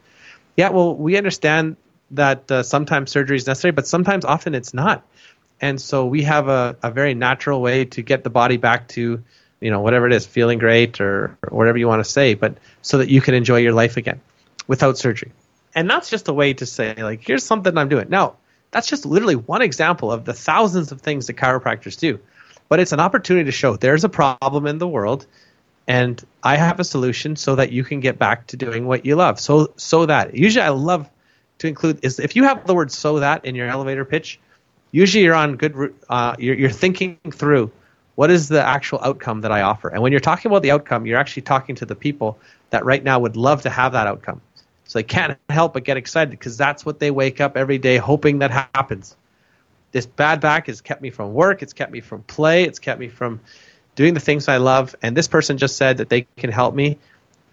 Yeah, 0.56 0.70
well, 0.70 0.94
we 0.94 1.16
understand 1.16 1.76
that 2.12 2.50
uh, 2.50 2.62
sometimes 2.62 3.10
surgery 3.10 3.36
is 3.36 3.46
necessary, 3.46 3.72
but 3.72 3.86
sometimes 3.86 4.24
often 4.24 4.54
it's 4.54 4.72
not. 4.72 5.06
And 5.60 5.80
so 5.80 6.06
we 6.06 6.22
have 6.22 6.48
a, 6.48 6.76
a 6.82 6.90
very 6.90 7.14
natural 7.14 7.60
way 7.60 7.86
to 7.86 8.02
get 8.02 8.24
the 8.24 8.30
body 8.30 8.56
back 8.58 8.88
to, 8.88 9.22
you 9.60 9.70
know, 9.70 9.80
whatever 9.80 10.06
it 10.06 10.12
is, 10.12 10.26
feeling 10.26 10.58
great 10.58 11.00
or, 11.00 11.36
or 11.42 11.58
whatever 11.58 11.78
you 11.78 11.88
want 11.88 12.04
to 12.04 12.10
say, 12.10 12.34
but 12.34 12.58
so 12.82 12.98
that 12.98 13.08
you 13.08 13.20
can 13.20 13.34
enjoy 13.34 13.56
your 13.56 13.72
life 13.72 13.96
again 13.96 14.20
without 14.66 14.98
surgery. 14.98 15.32
And 15.74 15.88
that's 15.90 16.10
just 16.10 16.28
a 16.28 16.32
way 16.32 16.54
to 16.54 16.66
say, 16.66 16.94
like, 17.02 17.26
here's 17.26 17.44
something 17.44 17.76
I'm 17.76 17.88
doing. 17.88 18.08
Now, 18.08 18.36
that's 18.70 18.86
just 18.86 19.06
literally 19.06 19.36
one 19.36 19.62
example 19.62 20.12
of 20.12 20.24
the 20.24 20.32
thousands 20.32 20.92
of 20.92 21.00
things 21.00 21.26
that 21.26 21.34
chiropractors 21.34 21.98
do. 21.98 22.20
But 22.68 22.80
it's 22.80 22.92
an 22.92 23.00
opportunity 23.00 23.44
to 23.44 23.52
show 23.52 23.76
there's 23.76 24.04
a 24.04 24.08
problem 24.08 24.66
in 24.66 24.78
the 24.78 24.88
world 24.88 25.26
and 25.86 26.22
I 26.42 26.56
have 26.56 26.80
a 26.80 26.84
solution 26.84 27.36
so 27.36 27.54
that 27.56 27.70
you 27.70 27.84
can 27.84 28.00
get 28.00 28.18
back 28.18 28.48
to 28.48 28.56
doing 28.56 28.86
what 28.86 29.06
you 29.06 29.16
love. 29.16 29.38
So 29.38 29.72
so 29.76 30.06
that 30.06 30.34
usually 30.34 30.64
I 30.64 30.70
love 30.70 31.08
to 31.58 31.68
include 31.68 32.00
is 32.02 32.18
if 32.18 32.36
you 32.36 32.44
have 32.44 32.66
the 32.66 32.74
word 32.74 32.90
so 32.90 33.20
that 33.20 33.44
in 33.44 33.54
your 33.54 33.68
elevator 33.68 34.04
pitch, 34.04 34.40
usually 34.90 35.24
you're 35.24 35.34
on 35.34 35.56
good 35.56 35.94
uh, 36.08 36.34
you're, 36.38 36.56
you're 36.56 36.70
thinking 36.70 37.18
through 37.30 37.70
what 38.16 38.30
is 38.30 38.48
the 38.48 38.62
actual 38.62 38.98
outcome 39.02 39.42
that 39.42 39.52
I 39.52 39.62
offer. 39.62 39.88
And 39.88 40.02
when 40.02 40.10
you're 40.10 40.20
talking 40.20 40.50
about 40.50 40.62
the 40.62 40.70
outcome, 40.70 41.06
you're 41.06 41.18
actually 41.18 41.42
talking 41.42 41.76
to 41.76 41.86
the 41.86 41.94
people 41.94 42.38
that 42.70 42.84
right 42.84 43.04
now 43.04 43.18
would 43.18 43.36
love 43.36 43.62
to 43.62 43.70
have 43.70 43.92
that 43.92 44.06
outcome. 44.06 44.40
So 44.84 44.98
they 44.98 45.02
can't 45.02 45.38
help 45.50 45.74
but 45.74 45.84
get 45.84 45.96
excited 45.96 46.30
because 46.30 46.56
that's 46.56 46.86
what 46.86 46.98
they 46.98 47.10
wake 47.10 47.40
up 47.40 47.56
every 47.56 47.78
day 47.78 47.98
hoping 47.98 48.38
that 48.38 48.50
happens. 48.50 49.16
This 49.96 50.04
bad 50.04 50.42
back 50.42 50.66
has 50.66 50.82
kept 50.82 51.00
me 51.00 51.08
from 51.08 51.32
work, 51.32 51.62
it's 51.62 51.72
kept 51.72 51.90
me 51.90 52.02
from 52.02 52.22
play, 52.24 52.64
it's 52.64 52.78
kept 52.78 53.00
me 53.00 53.08
from 53.08 53.40
doing 53.94 54.12
the 54.12 54.20
things 54.20 54.46
I 54.46 54.58
love, 54.58 54.94
and 55.00 55.16
this 55.16 55.26
person 55.26 55.56
just 55.56 55.78
said 55.78 55.96
that 55.96 56.10
they 56.10 56.26
can 56.36 56.52
help 56.52 56.74
me 56.74 56.98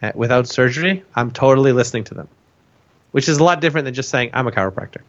uh, 0.01 0.11
without 0.13 0.49
surgery, 0.49 1.05
I'm 1.15 1.31
totally 1.31 1.71
listening 1.71 2.03
to 2.03 2.15
them, 2.15 2.27
which 3.13 3.29
is 3.29 3.37
a 3.37 3.43
lot 3.45 3.61
different 3.61 3.85
than 3.85 3.93
just 3.93 4.09
saying 4.09 4.31
I'm 4.33 4.45
a 4.45 4.51
chiropractor. 4.51 5.03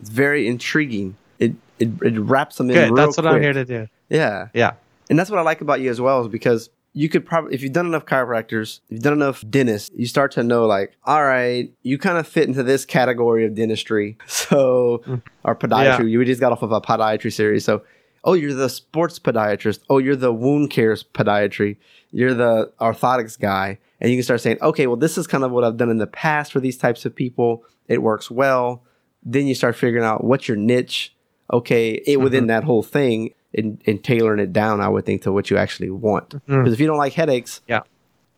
It's 0.00 0.10
very 0.10 0.48
intriguing. 0.48 1.16
It 1.38 1.54
it, 1.78 1.90
it 2.02 2.18
wraps 2.18 2.56
them 2.56 2.68
in. 2.68 2.88
Good. 2.88 2.96
That's 2.96 3.16
what 3.16 3.22
quick. 3.22 3.34
I'm 3.36 3.40
here 3.40 3.52
to 3.52 3.64
do. 3.64 3.86
Yeah, 4.08 4.48
yeah, 4.54 4.72
and 5.08 5.16
that's 5.16 5.30
what 5.30 5.38
I 5.38 5.42
like 5.42 5.60
about 5.60 5.80
you 5.82 5.88
as 5.88 6.00
well, 6.00 6.22
is 6.22 6.26
because 6.26 6.68
you 6.94 7.08
could 7.08 7.26
probably, 7.26 7.54
if 7.54 7.62
you've 7.62 7.72
done 7.72 7.86
enough 7.86 8.06
chiropractors, 8.06 8.80
if 8.86 8.92
you've 8.92 9.02
done 9.02 9.12
enough 9.12 9.44
dentists, 9.50 9.90
you 9.94 10.06
start 10.06 10.32
to 10.32 10.42
know 10.42 10.64
like, 10.64 10.96
all 11.04 11.24
right, 11.24 11.70
you 11.82 11.98
kind 11.98 12.16
of 12.16 12.26
fit 12.26 12.48
into 12.48 12.62
this 12.62 12.84
category 12.84 13.44
of 13.44 13.54
dentistry. 13.54 14.16
So, 14.26 15.02
mm. 15.06 15.22
or 15.42 15.56
podiatry, 15.56 15.98
yeah. 16.00 16.04
you 16.04 16.24
just 16.24 16.40
got 16.40 16.52
off 16.52 16.62
of 16.62 16.70
a 16.70 16.80
podiatry 16.80 17.32
series. 17.32 17.64
So 17.64 17.82
oh, 18.24 18.32
you're 18.32 18.54
the 18.54 18.68
sports 18.68 19.18
podiatrist. 19.18 19.80
Oh, 19.88 19.98
you're 19.98 20.16
the 20.16 20.32
wound 20.32 20.70
care 20.70 20.94
podiatry. 20.94 21.76
You're 22.10 22.34
the 22.34 22.72
orthotics 22.80 23.38
guy. 23.38 23.78
And 24.00 24.10
you 24.10 24.16
can 24.16 24.24
start 24.24 24.40
saying, 24.40 24.58
okay, 24.60 24.86
well, 24.86 24.96
this 24.96 25.16
is 25.16 25.26
kind 25.26 25.44
of 25.44 25.50
what 25.50 25.64
I've 25.64 25.76
done 25.76 25.90
in 25.90 25.98
the 25.98 26.06
past 26.06 26.52
for 26.52 26.60
these 26.60 26.76
types 26.76 27.04
of 27.04 27.14
people. 27.14 27.64
It 27.86 28.02
works 28.02 28.30
well. 28.30 28.82
Then 29.22 29.46
you 29.46 29.54
start 29.54 29.76
figuring 29.76 30.04
out 30.04 30.24
what's 30.24 30.48
your 30.48 30.56
niche. 30.56 31.14
Okay, 31.52 31.92
it, 31.92 32.06
mm-hmm. 32.06 32.24
within 32.24 32.46
that 32.46 32.64
whole 32.64 32.82
thing 32.82 33.34
and, 33.56 33.80
and, 33.86 34.02
tailoring 34.02 34.40
it 34.40 34.52
down, 34.52 34.80
I 34.80 34.88
would 34.88 35.06
think, 35.06 35.22
to 35.22 35.32
what 35.32 35.50
you 35.50 35.56
actually 35.56 35.90
want. 35.90 36.30
Because 36.30 36.42
mm-hmm. 36.48 36.72
if 36.72 36.80
you 36.80 36.86
don't 36.86 36.98
like 36.98 37.12
headaches, 37.12 37.60
yeah, 37.68 37.82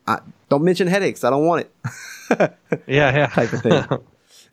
I, 0.05 0.19
don't 0.49 0.63
mention 0.63 0.87
headaches. 0.87 1.23
I 1.23 1.29
don't 1.29 1.45
want 1.45 1.61
it. 1.65 1.71
yeah, 2.87 3.15
yeah. 3.15 3.27
Type 3.27 3.53
of 3.53 3.61
thing. 3.61 3.85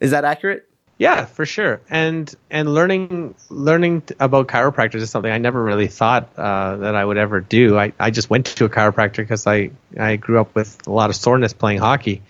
is 0.01 0.11
that 0.11 0.25
accurate? 0.25 0.69
Yeah, 0.97 1.25
for 1.25 1.45
sure. 1.45 1.81
And 1.91 2.33
and 2.51 2.73
learning 2.73 3.35
learning 3.51 4.05
about 4.21 4.47
chiropractors 4.47 5.01
is 5.01 5.11
something 5.11 5.31
I 5.31 5.39
never 5.39 5.63
really 5.63 5.89
thought 5.89 6.31
uh, 6.37 6.77
that 6.77 6.95
I 6.95 7.05
would 7.05 7.17
ever 7.17 7.41
do. 7.41 7.77
I, 7.77 7.93
I 7.99 8.11
just 8.11 8.31
went 8.31 8.47
to 8.47 8.65
a 8.65 8.69
chiropractor 8.69 9.17
because 9.17 9.47
I, 9.47 9.71
I 9.99 10.17
grew 10.17 10.41
up 10.41 10.55
with 10.55 10.87
a 10.87 10.93
lot 10.93 11.11
of 11.11 11.17
soreness 11.17 11.53
playing 11.53 11.81
hockey, 11.81 12.23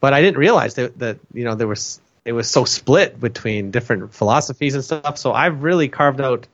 but 0.00 0.12
I 0.12 0.22
didn't 0.22 0.38
realize 0.38 0.74
that, 0.74 0.98
that 0.98 1.18
you 1.32 1.44
know 1.44 1.54
there 1.54 1.68
was 1.68 2.00
it 2.24 2.32
was 2.32 2.50
so 2.50 2.64
split 2.64 3.20
between 3.20 3.70
different 3.70 4.12
philosophies 4.12 4.74
and 4.74 4.84
stuff. 4.84 5.16
So 5.16 5.32
I've 5.32 5.62
really 5.62 5.88
carved 5.88 6.20
out 6.20 6.48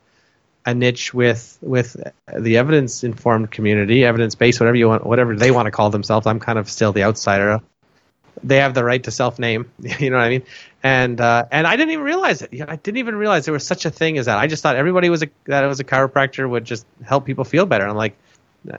a 0.67 0.75
niche 0.75 1.15
with 1.15 1.59
with 1.63 1.97
the 2.37 2.59
evidence 2.59 3.05
informed 3.05 3.51
community, 3.51 4.05
evidence 4.05 4.35
based, 4.35 4.61
whatever 4.61 4.77
you 4.77 4.89
want, 4.89 5.07
whatever 5.07 5.37
they 5.37 5.51
want 5.51 5.67
to 5.67 5.71
call 5.71 5.89
themselves. 5.91 6.27
I'm 6.27 6.41
kind 6.41 6.59
of 6.59 6.69
still 6.69 6.93
the 6.93 7.05
outsider 7.05 7.63
they 8.43 8.59
have 8.59 8.75
the 8.75 8.85
right 8.85 9.03
to 9.05 9.11
self 9.11 9.39
name. 9.39 9.71
You 9.99 10.11
know 10.11 10.17
what 10.17 10.25
I 10.25 10.29
mean? 10.29 10.43
And 10.83 11.21
uh, 11.21 11.47
and 11.51 11.67
I 11.67 11.77
didn't 11.77 11.93
even 11.93 12.05
realize 12.05 12.43
it. 12.43 12.51
I 12.69 12.77
didn't 12.77 12.99
even 12.99 13.17
realize 13.17 13.45
there 13.45 13.55
was 13.55 13.67
such 13.67 13.87
a 13.87 13.91
thing 13.91 14.19
as 14.19 14.27
that. 14.27 14.39
I 14.39 14.47
just 14.47 14.63
thought 14.63 14.77
everybody 14.77 15.09
was 15.09 15.23
a 15.23 15.29
that 15.47 15.65
it 15.65 15.67
was 15.67 15.81
a 15.81 15.85
chiropractor 15.85 16.49
would 16.49 16.65
just 16.65 16.87
help 17.05 17.25
people 17.25 17.45
feel 17.45 17.67
better. 17.67 17.87
I'm 17.87 17.97
like, 17.97 18.17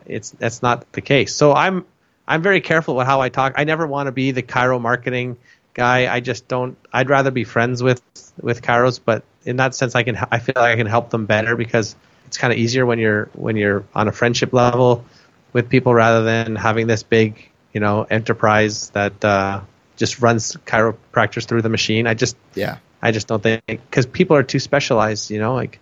it's 0.05 0.31
that's 0.31 0.61
not 0.61 0.91
the 0.93 1.01
case. 1.01 1.35
So 1.35 1.53
I'm 1.53 1.85
I'm 2.27 2.41
very 2.41 2.61
careful 2.61 2.95
with 2.95 3.07
how 3.07 3.21
I 3.21 3.29
talk. 3.29 3.53
I 3.55 3.63
never 3.63 3.87
want 3.87 4.07
to 4.07 4.11
be 4.11 4.31
the 4.31 4.43
chiro 4.43 4.79
marketing 4.79 5.37
guy. 5.73 6.13
I 6.13 6.19
just 6.19 6.47
don't. 6.47 6.77
I'd 6.93 7.09
rather 7.09 7.31
be 7.31 7.43
friends 7.43 7.83
with 7.83 8.01
with 8.41 8.61
chiros, 8.61 8.99
but 9.03 9.23
in 9.47 9.57
that 9.57 9.73
sense, 9.73 9.95
I 9.95 10.03
can 10.03 10.17
I 10.31 10.39
feel 10.39 10.53
like 10.55 10.73
I 10.73 10.75
can 10.75 10.87
help 10.87 11.09
them 11.09 11.25
better 11.25 11.55
because 11.55 11.95
it's 12.27 12.37
kind 12.37 12.51
of 12.51 12.59
easier 12.59 12.85
when 12.85 12.99
you're 12.99 13.29
when 13.33 13.55
you're 13.55 13.85
on 13.95 14.07
a 14.07 14.11
friendship 14.11 14.53
level 14.53 15.05
with 15.53 15.69
people 15.69 15.93
rather 15.93 16.23
than 16.23 16.55
having 16.55 16.85
this 16.87 17.03
big 17.03 17.49
you 17.73 17.79
know 17.79 18.03
enterprise 18.03 18.89
that 18.91 19.23
uh, 19.23 19.61
just 19.95 20.21
runs 20.21 20.55
chiropractors 20.65 21.45
through 21.45 21.61
the 21.61 21.69
machine. 21.69 22.05
I 22.07 22.13
just 22.13 22.35
yeah 22.53 22.77
I 23.01 23.11
just 23.11 23.27
don't 23.27 23.41
think 23.41 23.63
because 23.65 24.05
people 24.05 24.35
are 24.35 24.43
too 24.43 24.59
specialized. 24.59 25.31
You 25.31 25.39
know, 25.39 25.55
like 25.55 25.79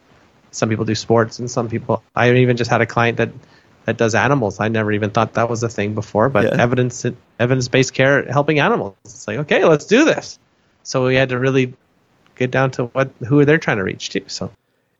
some 0.51 0.69
people 0.69 0.85
do 0.85 0.95
sports 0.95 1.39
and 1.39 1.49
some 1.49 1.67
people. 1.67 2.03
I 2.15 2.31
even 2.31 2.57
just 2.57 2.69
had 2.69 2.81
a 2.81 2.85
client 2.85 3.17
that 3.17 3.31
that 3.85 3.97
does 3.97 4.13
animals. 4.13 4.59
I 4.59 4.67
never 4.67 4.91
even 4.91 5.09
thought 5.09 5.33
that 5.33 5.49
was 5.49 5.63
a 5.63 5.69
thing 5.69 5.95
before, 5.95 6.29
but 6.29 6.45
yeah. 6.45 6.61
evidence 6.61 7.03
evidence 7.39 7.67
based 7.67 7.93
care 7.93 8.25
helping 8.25 8.59
animals. 8.59 8.95
It's 9.05 9.27
like 9.27 9.39
okay, 9.39 9.65
let's 9.65 9.85
do 9.85 10.05
this. 10.05 10.37
So 10.83 11.05
we 11.05 11.15
had 11.15 11.29
to 11.29 11.39
really 11.39 11.73
get 12.35 12.51
down 12.51 12.71
to 12.71 12.85
what 12.85 13.11
who 13.27 13.39
are 13.39 13.45
they're 13.45 13.57
trying 13.57 13.77
to 13.77 13.83
reach 13.83 14.09
too. 14.09 14.23
So, 14.27 14.51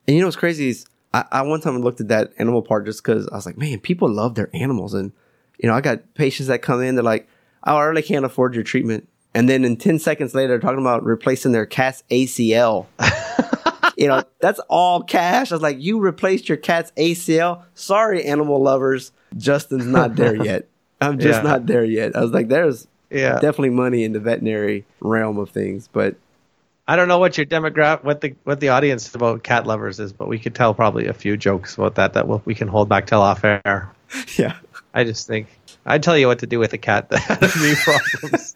and 0.08 0.16
you 0.16 0.22
know 0.22 0.28
what's 0.28 0.36
crazy 0.36 0.70
is 0.70 0.86
I, 1.14 1.26
I 1.32 1.42
one 1.44 1.62
time 1.62 1.80
looked 1.80 2.02
at 2.02 2.10
that 2.10 2.34
animal 2.38 2.62
part 2.62 2.86
just 2.86 3.04
because 3.04 3.28
I 3.28 3.36
was 3.36 3.46
like, 3.46 3.58
man, 3.58 3.80
people 3.80 4.10
love 4.10 4.36
their 4.36 4.50
animals 4.54 4.94
and 4.94 5.12
you 5.58 5.70
know, 5.70 5.76
I 5.76 5.82
got 5.82 6.14
patients 6.16 6.48
that 6.48 6.62
come 6.62 6.82
in, 6.82 6.96
they're 6.96 7.04
like, 7.04 7.28
oh, 7.64 7.78
I 7.78 7.84
really 7.86 8.02
can't 8.02 8.26
afford 8.26 8.56
your 8.56 8.64
treatment. 8.64 9.08
And 9.34 9.50
then 9.50 9.66
in 9.66 9.78
10 9.78 10.00
seconds 10.00 10.34
later, 10.34 10.50
they're 10.50 10.60
talking 10.60 10.80
about 10.80 11.04
replacing 11.04 11.52
their 11.52 11.66
cat's 11.66 12.04
ACL. 12.10 12.86
you 13.98 14.08
know, 14.08 14.24
that's 14.40 14.60
all 14.70 15.02
cash. 15.04 15.52
I 15.52 15.56
was 15.56 15.62
like, 15.62 15.82
you 15.82 16.00
replaced 16.00 16.48
your 16.48 16.58
cat's 16.58 16.92
ACL? 16.98 17.64
Sorry, 17.74 18.24
animal 18.24 18.62
lovers. 18.62 19.12
Justin's 19.38 19.86
not 19.86 20.16
there 20.16 20.36
yet. 20.36 20.68
I'm 21.02 21.20
just 21.20 21.44
yeah. 21.44 21.50
not 21.50 21.66
there 21.66 21.84
yet. 21.84 22.16
I 22.16 22.22
was 22.22 22.32
like, 22.32 22.48
there's 22.48 22.88
yeah. 23.10 23.34
definitely 23.34 23.72
money 23.72 24.04
in 24.04 24.14
the 24.14 24.20
veterinary 24.20 24.86
realm 25.02 25.38
of 25.38 25.50
things, 25.50 25.90
but 25.92 26.16
I 26.88 26.96
don't 26.96 27.08
know 27.08 27.18
what 27.18 27.38
your 27.38 27.46
demographic, 27.46 28.04
what 28.04 28.22
the 28.22 28.36
what 28.44 28.60
the 28.60 28.70
audience 28.70 29.14
about 29.16 29.44
cat 29.44 29.66
lovers 29.66 30.00
is, 30.00 30.14
but 30.14 30.28
we 30.28 30.38
could 30.38 30.54
tell 30.54 30.74
probably 30.74 31.08
a 31.08 31.14
few 31.14 31.36
jokes 31.36 31.76
about 31.76 31.96
that 31.96 32.14
that 32.14 32.28
we'll, 32.28 32.42
we 32.46 32.54
can 32.54 32.68
hold 32.68 32.90
back 32.90 33.08
till 33.08 33.22
off 33.22 33.44
air. 33.44 33.92
Yeah. 34.38 34.56
I 34.94 35.04
just 35.04 35.28
think 35.28 35.48
I'd 35.86 36.04
tell 36.04 36.18
you 36.18 36.28
what 36.28 36.40
to 36.40 36.48
do 36.48 36.58
with 36.58 36.72
a 36.72 36.78
cat 36.78 37.10
that 37.10 37.20
has 37.22 37.56
knee 37.56 37.76
problems. 37.76 38.56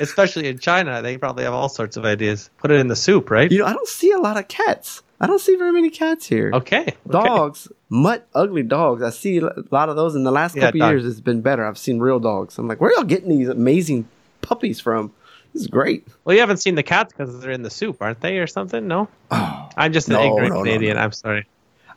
Especially 0.00 0.48
in 0.48 0.58
China, 0.58 1.02
they 1.02 1.16
probably 1.16 1.44
have 1.44 1.52
all 1.52 1.68
sorts 1.68 1.96
of 1.96 2.04
ideas. 2.04 2.50
Put 2.58 2.70
it 2.70 2.80
in 2.80 2.88
the 2.88 2.96
soup, 2.96 3.30
right? 3.30 3.50
You 3.50 3.58
know, 3.58 3.66
I 3.66 3.72
don't 3.72 3.88
see 3.88 4.10
a 4.10 4.18
lot 4.18 4.36
of 4.36 4.48
cats. 4.48 5.02
I 5.20 5.26
don't 5.26 5.40
see 5.40 5.54
very 5.56 5.72
many 5.72 5.90
cats 5.90 6.26
here. 6.26 6.50
Okay. 6.54 6.94
Dogs, 7.08 7.66
okay. 7.66 7.76
mutt 7.90 8.26
ugly 8.34 8.62
dogs. 8.62 9.02
I 9.02 9.10
see 9.10 9.38
a 9.38 9.50
lot 9.70 9.88
of 9.88 9.96
those 9.96 10.14
in 10.14 10.24
the 10.24 10.32
last 10.32 10.56
yeah, 10.56 10.62
couple 10.62 10.88
years. 10.88 11.04
It's 11.04 11.20
been 11.20 11.42
better. 11.42 11.66
I've 11.66 11.78
seen 11.78 12.00
real 12.00 12.18
dogs. 12.18 12.56
I'm 12.58 12.66
like, 12.66 12.80
where 12.80 12.90
are 12.90 12.94
y'all 12.94 13.04
getting 13.04 13.28
these 13.28 13.48
amazing 13.48 14.08
puppies 14.40 14.80
from? 14.80 15.12
This 15.52 15.62
is 15.62 15.68
great. 15.68 16.06
Well, 16.24 16.34
you 16.34 16.40
haven't 16.40 16.58
seen 16.58 16.74
the 16.74 16.82
cats 16.82 17.12
because 17.12 17.40
they're 17.40 17.50
in 17.50 17.62
the 17.62 17.70
soup, 17.70 17.98
aren't 18.00 18.20
they, 18.20 18.38
or 18.38 18.46
something? 18.46 18.86
No. 18.86 19.08
Oh, 19.30 19.68
I'm 19.76 19.92
just 19.92 20.08
an 20.08 20.14
no, 20.14 20.26
ignorant 20.26 20.54
no, 20.54 20.62
Canadian. 20.62 20.96
No, 20.96 21.02
I'm 21.02 21.12
sorry. 21.12 21.46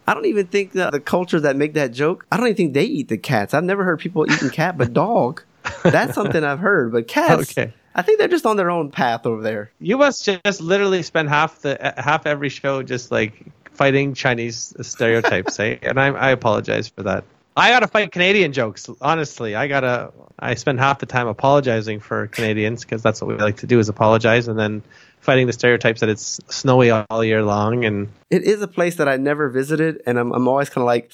I 0.07 0.13
don't 0.13 0.25
even 0.25 0.47
think 0.47 0.71
the, 0.71 0.89
the 0.89 0.99
cultures 0.99 1.43
that 1.43 1.55
make 1.55 1.73
that 1.73 1.93
joke, 1.93 2.25
I 2.31 2.37
don't 2.37 2.47
even 2.47 2.57
think 2.57 2.73
they 2.73 2.83
eat 2.83 3.07
the 3.07 3.17
cats. 3.17 3.53
I've 3.53 3.63
never 3.63 3.83
heard 3.83 3.99
people 3.99 4.29
eating 4.31 4.49
cat, 4.51 4.77
but 4.77 4.93
dog. 4.93 5.43
That's 5.83 6.13
something 6.13 6.43
I've 6.43 6.59
heard. 6.59 6.91
But 6.91 7.07
cats, 7.07 7.57
okay. 7.57 7.73
I 7.95 8.01
think 8.01 8.19
they're 8.19 8.27
just 8.27 8.45
on 8.45 8.57
their 8.57 8.69
own 8.69 8.91
path 8.91 9.25
over 9.25 9.41
there. 9.41 9.71
You 9.79 9.97
must 9.97 10.25
just 10.25 10.61
literally 10.61 11.03
spend 11.03 11.29
half 11.29 11.59
the 11.59 11.93
half 11.97 12.25
every 12.25 12.49
show 12.49 12.83
just 12.83 13.11
like 13.11 13.45
fighting 13.71 14.13
Chinese 14.13 14.73
stereotypes, 14.81 15.59
eh? 15.59 15.77
And 15.81 15.99
I, 15.99 16.07
I 16.07 16.29
apologize 16.31 16.87
for 16.87 17.03
that. 17.03 17.23
I 17.55 17.69
gotta 17.69 17.87
fight 17.87 18.11
Canadian 18.11 18.53
jokes. 18.53 18.89
Honestly, 19.01 19.55
I 19.55 19.67
gotta. 19.67 20.11
I 20.39 20.55
spend 20.55 20.79
half 20.79 20.99
the 20.99 21.05
time 21.05 21.27
apologizing 21.27 21.99
for 21.99 22.27
Canadians 22.27 22.83
because 22.83 23.03
that's 23.03 23.21
what 23.21 23.27
we 23.27 23.35
like 23.35 23.57
to 23.57 23.67
do 23.67 23.79
is 23.79 23.89
apologize, 23.89 24.47
and 24.47 24.57
then 24.57 24.81
fighting 25.19 25.47
the 25.47 25.53
stereotypes 25.53 26.01
that 26.01 26.09
it's 26.09 26.39
snowy 26.49 26.89
all 26.89 27.23
year 27.23 27.43
long. 27.43 27.85
And 27.85 28.09
It 28.29 28.43
is 28.43 28.61
a 28.61 28.67
place 28.67 28.95
that 28.95 29.07
I 29.07 29.17
never 29.17 29.49
visited, 29.49 30.01
and 30.05 30.19
I'm, 30.19 30.31
I'm 30.33 30.47
always 30.47 30.69
kind 30.69 30.83
of 30.83 30.87
like, 30.87 31.13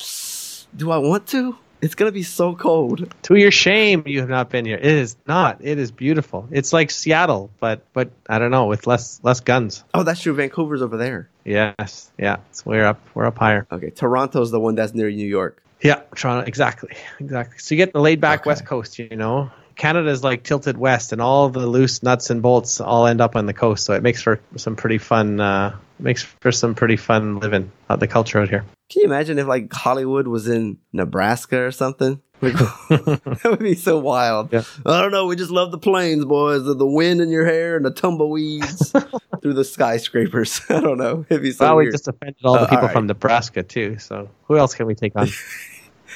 do 0.75 0.91
I 0.91 0.97
want 0.97 1.27
to? 1.27 1.57
It's 1.81 1.95
gonna 1.95 2.11
be 2.11 2.23
so 2.23 2.55
cold. 2.55 3.13
to 3.23 3.35
your 3.35 3.51
shame, 3.51 4.03
you 4.05 4.19
have 4.19 4.29
not 4.29 4.49
been 4.49 4.65
here. 4.65 4.77
It 4.77 4.85
is 4.85 5.15
not. 5.27 5.59
It 5.61 5.77
is 5.77 5.91
beautiful. 5.91 6.47
It's 6.51 6.73
like 6.73 6.91
Seattle, 6.91 7.49
but 7.59 7.83
but 7.93 8.11
I 8.27 8.39
don't 8.39 8.51
know 8.51 8.65
with 8.65 8.85
less 8.87 9.19
less 9.23 9.39
guns. 9.39 9.83
Oh, 9.93 10.03
that's 10.03 10.21
true. 10.21 10.33
Vancouver's 10.33 10.81
over 10.81 10.97
there. 10.97 11.29
Yes, 11.45 12.11
yeah. 12.17 12.37
So 12.51 12.63
we're 12.65 12.85
up. 12.85 12.99
We're 13.13 13.25
up 13.25 13.37
higher. 13.37 13.65
Okay, 13.71 13.91
Toronto's 13.91 14.51
the 14.51 14.59
one 14.59 14.75
that's 14.75 14.93
near 14.93 15.09
New 15.09 15.27
York. 15.27 15.63
Yeah, 15.81 16.01
Toronto. 16.15 16.45
Exactly, 16.47 16.91
exactly. 17.19 17.57
So 17.59 17.73
you 17.75 17.77
get 17.77 17.93
the 17.93 18.01
laid 18.01 18.19
back 18.21 18.41
Okay. 18.41 18.49
West 18.49 18.65
Coast. 18.65 18.99
You 18.99 19.15
know, 19.15 19.49
Canada's 19.75 20.23
like 20.23 20.43
tilted 20.43 20.77
west, 20.77 21.13
and 21.13 21.21
all 21.21 21.49
the 21.49 21.65
loose 21.65 22.03
nuts 22.03 22.29
and 22.29 22.41
bolts 22.41 22.81
all 22.81 23.07
end 23.07 23.21
up 23.21 23.35
on 23.35 23.45
the 23.45 23.53
coast. 23.53 23.85
So 23.85 23.93
it 23.93 24.03
makes 24.03 24.21
for 24.21 24.39
some 24.57 24.75
pretty 24.75 24.97
fun. 24.97 25.39
Uh, 25.39 25.75
makes 25.99 26.23
for 26.23 26.51
some 26.51 26.75
pretty 26.75 26.97
fun 26.97 27.39
living. 27.39 27.71
Uh, 27.89 27.95
the 27.95 28.07
culture 28.07 28.39
out 28.39 28.49
here. 28.49 28.65
Can 28.89 29.01
you 29.03 29.05
imagine 29.07 29.37
if 29.39 29.47
like 29.47 29.71
Hollywood 29.71 30.27
was 30.27 30.47
in 30.47 30.77
Nebraska 30.91 31.59
or 31.61 31.71
something? 31.71 32.21
That 32.41 33.41
would 33.45 33.59
be 33.59 33.75
so 33.75 33.99
wild. 33.99 34.51
Yeah. 34.53 34.63
I 34.85 35.01
don't 35.01 35.11
know. 35.11 35.25
We 35.27 35.35
just 35.35 35.51
love 35.51 35.71
the 35.71 35.77
plains, 35.77 36.23
boys. 36.25 36.63
The, 36.63 36.73
the 36.73 36.85
wind 36.87 37.19
in 37.21 37.29
your 37.29 37.45
hair 37.45 37.75
and 37.75 37.85
the 37.85 37.91
tumbleweeds 37.91 38.91
through 39.41 39.53
the 39.53 39.65
skyscrapers. 39.65 40.61
I 40.69 40.79
don't 40.79 40.97
know. 40.97 41.25
It'd 41.29 41.43
be 41.43 41.51
so 41.51 41.65
well, 41.65 41.75
we 41.75 41.91
just 41.91 42.07
offended 42.07 42.37
all 42.45 42.53
the 42.53 42.61
Uh, 42.61 42.63
people 42.65 42.77
all 42.77 42.83
right. 42.85 42.93
from 42.93 43.07
Nebraska 43.07 43.61
too. 43.63 43.99
So 43.99 44.29
who 44.45 44.57
else 44.57 44.73
can 44.73 44.85
we 44.87 44.95
take 44.95 45.15
on? 45.17 45.27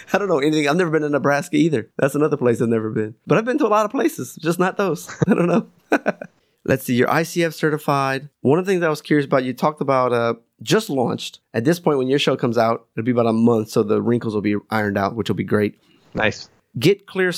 I 0.14 0.18
don't 0.18 0.28
know 0.28 0.40
anything. 0.40 0.68
I've 0.68 0.76
never 0.76 0.92
been 0.92 1.04
to 1.04 1.10
Nebraska 1.10 1.56
either. 1.56 1.90
That's 1.98 2.16
another 2.16 2.38
place 2.38 2.62
I've 2.62 2.70
never 2.70 2.90
been. 2.90 3.16
But 3.26 3.38
I've 3.38 3.46
been 3.46 3.58
to 3.60 3.68
a 3.68 3.70
lot 3.70 3.86
of 3.86 3.92
places, 3.92 4.36
just 4.42 4.60
not 4.60 4.78
those. 4.78 5.10
I 5.28 5.34
don't 5.34 5.48
know. 5.48 5.68
Let's 6.66 6.86
see. 6.86 6.96
You're 6.96 7.10
ICF 7.10 7.54
certified. 7.54 8.30
One 8.42 8.58
of 8.58 8.66
the 8.66 8.72
things 8.72 8.84
I 8.84 8.90
was 8.90 9.02
curious 9.02 9.26
about, 9.26 9.44
you 9.44 9.54
talked 9.54 9.82
about 9.82 10.14
uh, 10.14 10.36
just 10.62 10.90
launched. 10.90 11.40
At 11.54 11.66
this 11.66 11.80
point, 11.80 11.98
when 11.98 12.08
your 12.08 12.20
show 12.20 12.38
comes 12.38 12.58
out, 12.58 12.88
it'll 12.96 13.06
be 13.06 13.12
about 13.12 13.26
a 13.28 13.34
month, 13.34 13.70
so 13.70 13.84
the 13.84 14.02
wrinkles 14.02 14.34
will 14.34 14.42
be 14.42 14.56
ironed 14.70 14.98
out, 14.98 15.16
which 15.16 15.30
will 15.30 15.36
be 15.36 15.44
great. 15.44 15.78
nice. 16.14 16.50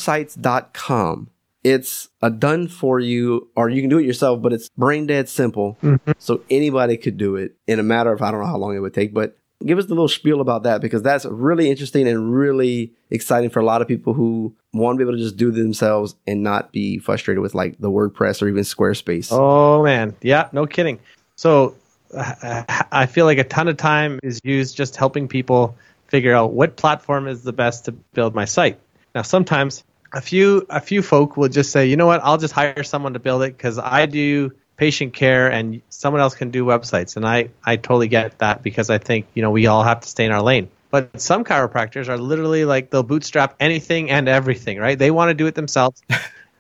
GetClearSites.com. 0.06 1.30
It's 1.64 2.10
a 2.22 2.30
done 2.30 2.68
for 2.68 3.00
you, 3.00 3.50
or 3.56 3.70
you 3.70 3.82
can 3.82 3.90
do 3.90 3.98
it 3.98 4.06
yourself, 4.06 4.42
but 4.44 4.54
it's 4.54 4.70
brain 4.70 5.08
dead 5.08 5.28
simple. 5.28 5.78
So 6.20 6.42
anybody 6.52 6.96
could 6.96 7.18
do 7.18 7.36
it 7.36 7.56
in 7.66 7.80
a 7.80 7.84
matter 7.84 8.14
of, 8.14 8.22
I 8.22 8.30
don't 8.30 8.42
know 8.42 8.46
how 8.46 8.58
long 8.58 8.76
it 8.76 8.80
would 8.82 8.94
take, 8.94 9.14
but 9.16 9.36
give 9.64 9.78
us 9.78 9.86
the 9.86 9.94
little 9.94 10.08
spiel 10.08 10.42
about 10.42 10.64
that 10.64 10.82
because 10.82 11.02
that's 11.02 11.26
really 11.26 11.70
interesting 11.70 12.08
and 12.08 12.34
really 12.34 12.92
exciting 13.10 13.50
for 13.50 13.60
a 13.60 13.66
lot 13.66 13.82
of 13.82 13.88
people 13.88 14.14
who 14.14 14.54
want 14.74 14.96
to 14.96 14.98
be 14.98 15.08
able 15.08 15.18
to 15.18 15.24
just 15.24 15.38
do 15.38 15.52
themselves 15.52 16.16
and 16.28 16.44
not 16.44 16.72
be 16.72 16.98
frustrated 16.98 17.42
with 17.42 17.56
like 17.56 17.78
the 17.80 17.90
WordPress 17.90 18.42
or 18.42 18.48
even 18.48 18.64
Squarespace. 18.64 19.30
Oh 19.32 19.84
man, 19.84 20.16
yeah, 20.22 20.50
no 20.52 20.66
kidding. 20.66 21.00
So 21.36 21.76
I 22.16 23.08
feel 23.08 23.26
like 23.26 23.38
a 23.38 23.44
ton 23.44 23.68
of 23.68 23.78
time 23.78 24.20
is 24.24 24.40
used 24.44 24.76
just 24.76 24.96
helping 24.96 25.28
people 25.28 25.76
figure 26.08 26.34
out 26.34 26.54
what 26.54 26.76
platform 26.76 27.28
is 27.28 27.44
the 27.44 27.54
best 27.54 27.86
to 27.86 27.92
build 27.92 28.36
my 28.36 28.46
site. 28.46 28.80
Now, 29.14 29.22
sometimes 29.22 29.84
a 30.14 30.22
few 30.22 30.66
a 30.70 30.80
few 30.80 31.02
folk 31.02 31.38
will 31.38 31.50
just 31.50 31.72
say, 31.72 31.86
you 31.86 31.98
know 31.98 32.06
what, 32.06 32.22
I'll 32.24 32.38
just 32.38 32.54
hire 32.54 32.84
someone 32.84 33.14
to 33.14 33.20
build 33.20 33.44
it 33.44 33.58
because 33.58 33.80
I 33.80 34.06
do 34.06 34.52
patient 34.78 35.14
care 35.14 35.52
and 35.52 35.82
someone 35.90 36.22
else 36.22 36.36
can 36.36 36.52
do 36.52 36.66
websites, 36.66 37.16
and 37.16 37.26
I 37.26 37.50
I 37.64 37.76
totally 37.78 38.08
get 38.08 38.40
that 38.40 38.64
because 38.64 38.90
I 38.90 38.98
think 38.98 39.28
you 39.34 39.42
know 39.42 39.52
we 39.52 39.68
all 39.68 39.84
have 39.84 40.02
to 40.02 40.08
stay 40.08 40.26
in 40.26 40.32
our 40.32 40.42
lane. 40.42 40.70
But 40.92 41.20
some 41.20 41.44
chiropractors 41.44 42.08
are 42.08 42.18
literally 42.18 42.64
like 42.64 42.90
they'll 42.90 43.04
bootstrap 43.04 43.56
anything 43.60 44.12
and 44.12 44.30
everything, 44.30 44.78
right? 44.78 44.98
They 44.98 45.12
want 45.12 45.30
to 45.30 45.34
do 45.34 45.48
it 45.48 45.56
themselves. 45.56 46.02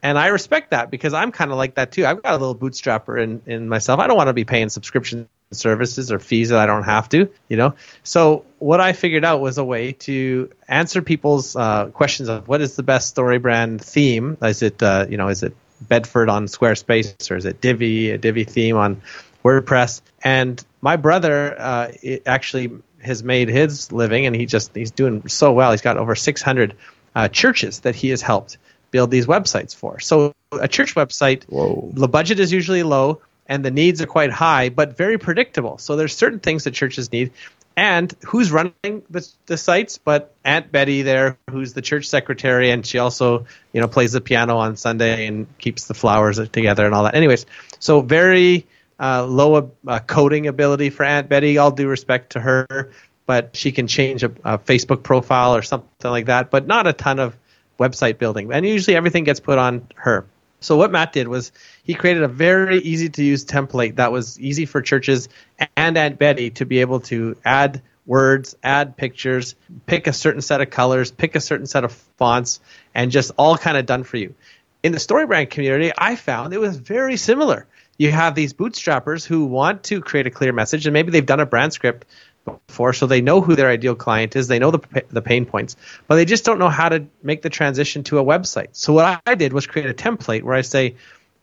And 0.06 0.20
I 0.20 0.28
respect 0.28 0.70
that 0.70 0.92
because 0.92 1.16
I'm 1.16 1.32
kind 1.32 1.50
of 1.50 1.58
like 1.58 1.76
that 1.76 1.92
too. 1.92 2.06
I've 2.06 2.22
got 2.22 2.36
a 2.36 2.38
little 2.38 2.54
bootstrapper 2.54 3.20
in, 3.20 3.42
in 3.48 3.68
myself. 3.68 4.00
I 4.00 4.06
don't 4.06 4.16
want 4.16 4.28
to 4.28 4.34
be 4.34 4.46
paying 4.46 4.70
subscription 4.70 5.28
services 5.52 6.12
or 6.12 6.20
fees 6.20 6.50
that 6.50 6.60
I 6.60 6.68
don't 6.68 6.84
have 6.84 7.10
to, 7.10 7.28
you 7.50 7.58
know. 7.58 7.74
So 8.04 8.46
what 8.60 8.80
I 8.80 8.94
figured 8.94 9.26
out 9.26 9.42
was 9.42 9.58
a 9.58 9.64
way 9.64 9.94
to 9.94 10.52
answer 10.68 11.02
people's 11.02 11.56
uh, 11.56 11.88
questions 11.88 12.30
of 12.30 12.48
what 12.48 12.62
is 12.62 12.76
the 12.76 12.84
best 12.84 13.08
story 13.08 13.40
brand 13.40 13.82
theme? 13.82 14.38
Is 14.44 14.62
it 14.62 14.84
uh, 14.84 15.08
you 15.10 15.18
know 15.18 15.30
is 15.30 15.42
it 15.42 15.56
Bedford 15.82 16.30
on 16.30 16.46
Squarespace 16.46 17.30
or 17.32 17.36
is 17.36 17.46
it 17.46 17.62
Divi 17.62 18.12
a 18.12 18.18
Divi 18.18 18.44
theme 18.44 18.78
on 18.78 19.02
WordPress? 19.44 20.02
And 20.24 20.64
my 20.82 20.96
brother 20.96 21.56
uh, 21.60 21.92
actually 22.26 22.72
has 23.02 23.24
made 23.24 23.50
his 23.50 23.92
living, 23.92 24.26
and 24.26 24.36
he 24.36 24.46
just 24.46 24.76
he's 24.76 24.92
doing 24.92 25.28
so 25.28 25.52
well. 25.54 25.72
He's 25.72 25.82
got 25.82 25.98
over 25.98 26.16
600 26.16 26.76
uh, 27.16 27.28
churches 27.28 27.82
that 27.82 27.96
he 27.96 28.10
has 28.10 28.22
helped 28.22 28.58
build 28.92 29.12
these 29.12 29.26
websites 29.26 29.76
for. 29.76 30.00
So 30.00 30.34
a 30.52 30.68
church 30.68 30.96
website, 30.96 31.44
Whoa. 31.46 31.92
the 31.94 32.08
budget 32.08 32.40
is 32.40 32.52
usually 32.52 32.84
low 32.84 33.22
and 33.48 33.64
the 33.64 33.72
needs 33.72 34.02
are 34.02 34.08
quite 34.08 34.32
high, 34.32 34.70
but 34.70 34.98
very 34.98 35.18
predictable. 35.18 35.78
So 35.78 35.96
there's 35.96 36.16
certain 36.16 36.40
things 36.40 36.64
that 36.64 36.74
churches 36.74 37.12
need. 37.12 37.32
And 37.78 38.14
who's 38.26 38.52
running 38.52 39.04
the, 39.10 39.28
the 39.48 39.58
sites? 39.58 39.98
But 39.98 40.34
Aunt 40.46 40.72
Betty 40.72 41.02
there, 41.02 41.38
who's 41.50 41.74
the 41.74 41.82
church 41.82 42.08
secretary, 42.08 42.72
and 42.72 42.86
she 42.86 43.00
also, 43.00 43.46
you 43.74 43.82
know, 43.82 43.88
plays 43.88 44.14
the 44.14 44.22
piano 44.22 44.58
on 44.58 44.78
Sunday 44.78 45.28
and 45.28 45.46
keeps 45.58 45.86
the 45.88 45.94
flowers 45.94 46.38
together 46.50 46.86
and 46.86 46.96
all 46.96 47.04
that. 47.04 47.16
Anyways, 47.16 47.46
so 47.80 48.02
very 48.02 48.66
uh, 49.00 49.26
low 49.26 49.72
uh, 49.88 50.00
coding 50.00 50.48
ability 50.48 50.90
for 50.90 51.04
Aunt 51.04 51.28
Betty. 51.28 51.58
All 51.58 51.72
due 51.72 51.90
respect 51.90 52.32
to 52.32 52.40
her, 52.40 52.92
but 53.26 53.56
she 53.58 53.74
can 53.74 53.88
change 53.88 54.24
a, 54.24 54.32
a 54.46 54.58
Facebook 54.58 55.04
profile 55.04 55.56
or 55.56 55.62
something 55.62 56.12
like 56.12 56.28
that. 56.28 56.52
But 56.52 56.68
not 56.68 56.88
a 56.88 56.94
ton 56.94 57.20
of 57.20 57.36
website 57.78 58.18
building. 58.18 58.54
And 58.54 58.66
usually 58.66 58.96
everything 58.96 59.26
gets 59.26 59.42
put 59.42 59.58
on 59.58 59.88
her. 59.96 60.26
So 60.60 60.78
what 60.78 60.92
Matt 60.92 61.14
did 61.14 61.28
was 61.28 61.52
he 61.84 61.94
created 61.94 62.24
a 62.24 62.28
very 62.28 62.80
easy 62.80 63.10
to 63.10 63.24
use 63.24 63.46
template 63.46 63.98
that 63.98 64.12
was 64.12 64.40
easy 64.40 64.66
for 64.66 64.82
churches 64.82 65.30
and 65.76 65.98
Aunt 65.98 66.18
Betty 66.18 66.50
to 66.52 66.66
be 66.66 66.82
able 66.82 67.02
to 67.02 67.38
add 67.46 67.82
words, 68.06 68.56
add 68.64 68.98
pictures, 68.98 69.56
pick 69.86 70.08
a 70.08 70.14
certain 70.14 70.42
set 70.42 70.62
of 70.62 70.70
colors, 70.70 71.12
pick 71.12 71.36
a 71.36 71.42
certain 71.42 71.68
set 71.68 71.84
of 71.84 71.92
fonts, 72.18 72.60
and 72.94 73.12
just 73.12 73.32
all 73.38 73.58
kind 73.58 73.78
of 73.78 73.86
done 73.86 74.04
for 74.04 74.18
you. 74.18 74.36
In 74.84 74.92
the 74.92 75.00
StoryBrand 75.00 75.50
community, 75.50 75.92
I 75.98 76.16
found 76.16 76.54
it 76.54 76.60
was 76.60 76.78
very 76.78 77.18
similar. 77.18 77.68
You 77.98 78.12
have 78.12 78.36
these 78.36 78.54
bootstrappers 78.54 79.26
who 79.26 79.46
want 79.46 79.84
to 79.84 80.02
create 80.02 80.28
a 80.28 80.32
clear 80.32 80.54
message, 80.54 80.86
and 80.86 80.94
maybe 80.94 81.12
they've 81.12 81.26
done 81.26 81.40
a 81.40 81.46
brand 81.46 81.74
script 81.74 82.06
before, 82.46 82.94
so 82.94 83.08
they 83.08 83.22
know 83.22 83.42
who 83.42 83.56
their 83.56 83.70
ideal 83.70 83.96
client 83.96 84.36
is, 84.36 84.48
they 84.48 84.60
know 84.60 84.72
the 84.72 85.04
the 85.10 85.22
pain 85.22 85.46
points, 85.46 85.76
but 86.08 86.16
they 86.16 86.26
just 86.26 86.46
don't 86.46 86.60
know 86.60 86.70
how 86.70 86.90
to 86.90 87.06
make 87.24 87.42
the 87.42 87.50
transition 87.50 88.04
to 88.04 88.20
a 88.20 88.24
website. 88.24 88.70
So 88.72 88.94
what 88.94 89.22
I 89.26 89.36
did 89.36 89.52
was 89.52 89.68
create 89.68 89.90
a 89.90 89.94
template 89.94 90.44
where 90.44 90.56
I 90.56 90.62
say, 90.62 90.96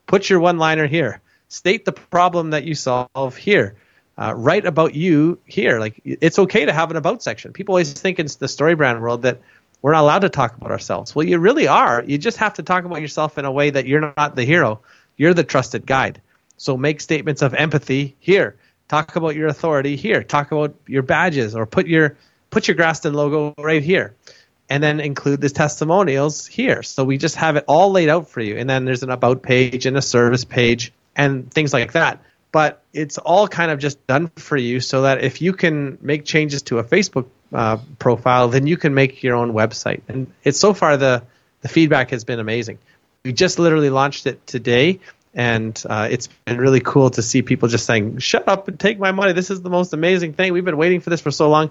put 0.06 0.30
your 0.30 0.40
one 0.40 0.58
liner 0.58 0.86
here, 0.86 1.20
state 1.48 1.84
the 1.84 1.92
problem 1.92 2.50
that 2.50 2.64
you 2.64 2.74
solve 2.74 3.36
here, 3.36 3.76
uh, 4.16 4.32
write 4.34 4.66
about 4.66 4.94
you 4.94 5.38
here. 5.46 5.78
Like 5.78 6.00
it's 6.04 6.38
okay 6.38 6.64
to 6.66 6.72
have 6.72 6.90
an 6.90 6.96
about 6.96 7.22
section. 7.22 7.52
People 7.52 7.74
always 7.74 7.92
think 7.92 8.18
in 8.18 8.26
the 8.38 8.48
story 8.48 8.74
brand 8.74 9.02
world 9.02 9.22
that 9.22 9.40
we're 9.80 9.92
not 9.92 10.02
allowed 10.02 10.20
to 10.20 10.28
talk 10.28 10.56
about 10.56 10.70
ourselves. 10.70 11.14
Well, 11.14 11.26
you 11.26 11.38
really 11.38 11.66
are. 11.66 12.04
You 12.06 12.16
just 12.16 12.38
have 12.38 12.54
to 12.54 12.62
talk 12.62 12.84
about 12.84 13.00
yourself 13.00 13.36
in 13.36 13.44
a 13.44 13.50
way 13.50 13.70
that 13.70 13.86
you're 13.86 14.12
not 14.16 14.36
the 14.36 14.44
hero. 14.44 14.80
You're 15.16 15.34
the 15.34 15.44
trusted 15.44 15.86
guide. 15.86 16.20
So 16.56 16.76
make 16.76 17.00
statements 17.00 17.42
of 17.42 17.54
empathy 17.54 18.14
here. 18.20 18.56
Talk 18.92 19.16
about 19.16 19.34
your 19.36 19.48
authority 19.48 19.96
here. 19.96 20.22
Talk 20.22 20.52
about 20.52 20.74
your 20.86 21.00
badges 21.00 21.56
or 21.56 21.64
put 21.64 21.86
your 21.86 22.18
put 22.50 22.68
your 22.68 22.76
Graston 22.76 23.14
logo 23.14 23.54
right 23.56 23.82
here. 23.82 24.14
And 24.68 24.82
then 24.82 25.00
include 25.00 25.40
the 25.40 25.48
testimonials 25.48 26.46
here. 26.46 26.82
So 26.82 27.02
we 27.02 27.16
just 27.16 27.36
have 27.36 27.56
it 27.56 27.64
all 27.66 27.90
laid 27.90 28.10
out 28.10 28.28
for 28.28 28.42
you. 28.42 28.58
And 28.58 28.68
then 28.68 28.84
there's 28.84 29.02
an 29.02 29.08
about 29.08 29.42
page 29.42 29.86
and 29.86 29.96
a 29.96 30.02
service 30.02 30.44
page 30.44 30.92
and 31.16 31.50
things 31.50 31.72
like 31.72 31.92
that. 31.92 32.22
But 32.52 32.82
it's 32.92 33.16
all 33.16 33.48
kind 33.48 33.70
of 33.70 33.78
just 33.78 34.06
done 34.06 34.30
for 34.36 34.58
you 34.58 34.78
so 34.80 35.02
that 35.02 35.24
if 35.24 35.40
you 35.40 35.54
can 35.54 35.96
make 36.02 36.26
changes 36.26 36.60
to 36.64 36.78
a 36.78 36.84
Facebook 36.84 37.28
uh, 37.50 37.78
profile, 37.98 38.48
then 38.48 38.66
you 38.66 38.76
can 38.76 38.92
make 38.92 39.22
your 39.22 39.36
own 39.36 39.54
website. 39.54 40.02
And 40.06 40.30
it's 40.44 40.60
so 40.60 40.74
far 40.74 40.98
the 40.98 41.22
the 41.62 41.68
feedback 41.68 42.10
has 42.10 42.24
been 42.24 42.40
amazing. 42.40 42.78
We 43.24 43.32
just 43.32 43.58
literally 43.58 43.88
launched 43.88 44.26
it 44.26 44.46
today, 44.46 45.00
and 45.34 45.82
uh, 45.88 46.08
it's 46.10 46.28
been 46.44 46.58
really 46.58 46.80
cool 46.80 47.10
to 47.10 47.22
see 47.22 47.42
people 47.42 47.68
just 47.68 47.86
saying, 47.86 48.18
"Shut 48.18 48.48
up 48.48 48.68
and 48.68 48.78
take 48.78 48.98
my 48.98 49.12
money! 49.12 49.32
This 49.32 49.50
is 49.50 49.62
the 49.62 49.70
most 49.70 49.92
amazing 49.92 50.34
thing. 50.34 50.52
We've 50.52 50.64
been 50.64 50.76
waiting 50.76 51.00
for 51.00 51.10
this 51.10 51.20
for 51.20 51.30
so 51.30 51.48
long." 51.48 51.70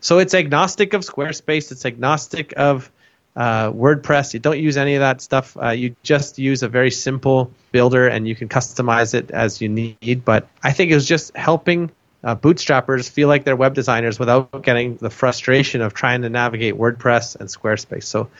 So 0.00 0.18
it's 0.18 0.34
agnostic 0.34 0.92
of 0.92 1.02
Squarespace. 1.02 1.72
It's 1.72 1.86
agnostic 1.86 2.52
of 2.56 2.90
uh, 3.36 3.70
WordPress. 3.72 4.34
You 4.34 4.40
don't 4.40 4.58
use 4.58 4.76
any 4.76 4.94
of 4.94 5.00
that 5.00 5.20
stuff. 5.20 5.56
Uh, 5.60 5.70
you 5.70 5.96
just 6.02 6.38
use 6.38 6.62
a 6.62 6.68
very 6.68 6.90
simple 6.90 7.50
builder, 7.72 8.08
and 8.08 8.26
you 8.26 8.34
can 8.34 8.48
customize 8.48 9.14
it 9.14 9.30
as 9.30 9.60
you 9.60 9.68
need. 9.68 10.24
But 10.24 10.48
I 10.62 10.72
think 10.72 10.90
it 10.90 10.94
was 10.94 11.06
just 11.06 11.36
helping 11.36 11.90
uh, 12.22 12.36
bootstrappers 12.36 13.10
feel 13.10 13.28
like 13.28 13.44
they're 13.44 13.56
web 13.56 13.74
designers 13.74 14.18
without 14.18 14.62
getting 14.62 14.96
the 14.96 15.10
frustration 15.10 15.82
of 15.82 15.92
trying 15.94 16.22
to 16.22 16.30
navigate 16.30 16.74
WordPress 16.74 17.36
and 17.36 17.48
Squarespace. 17.48 18.04
So, 18.04 18.30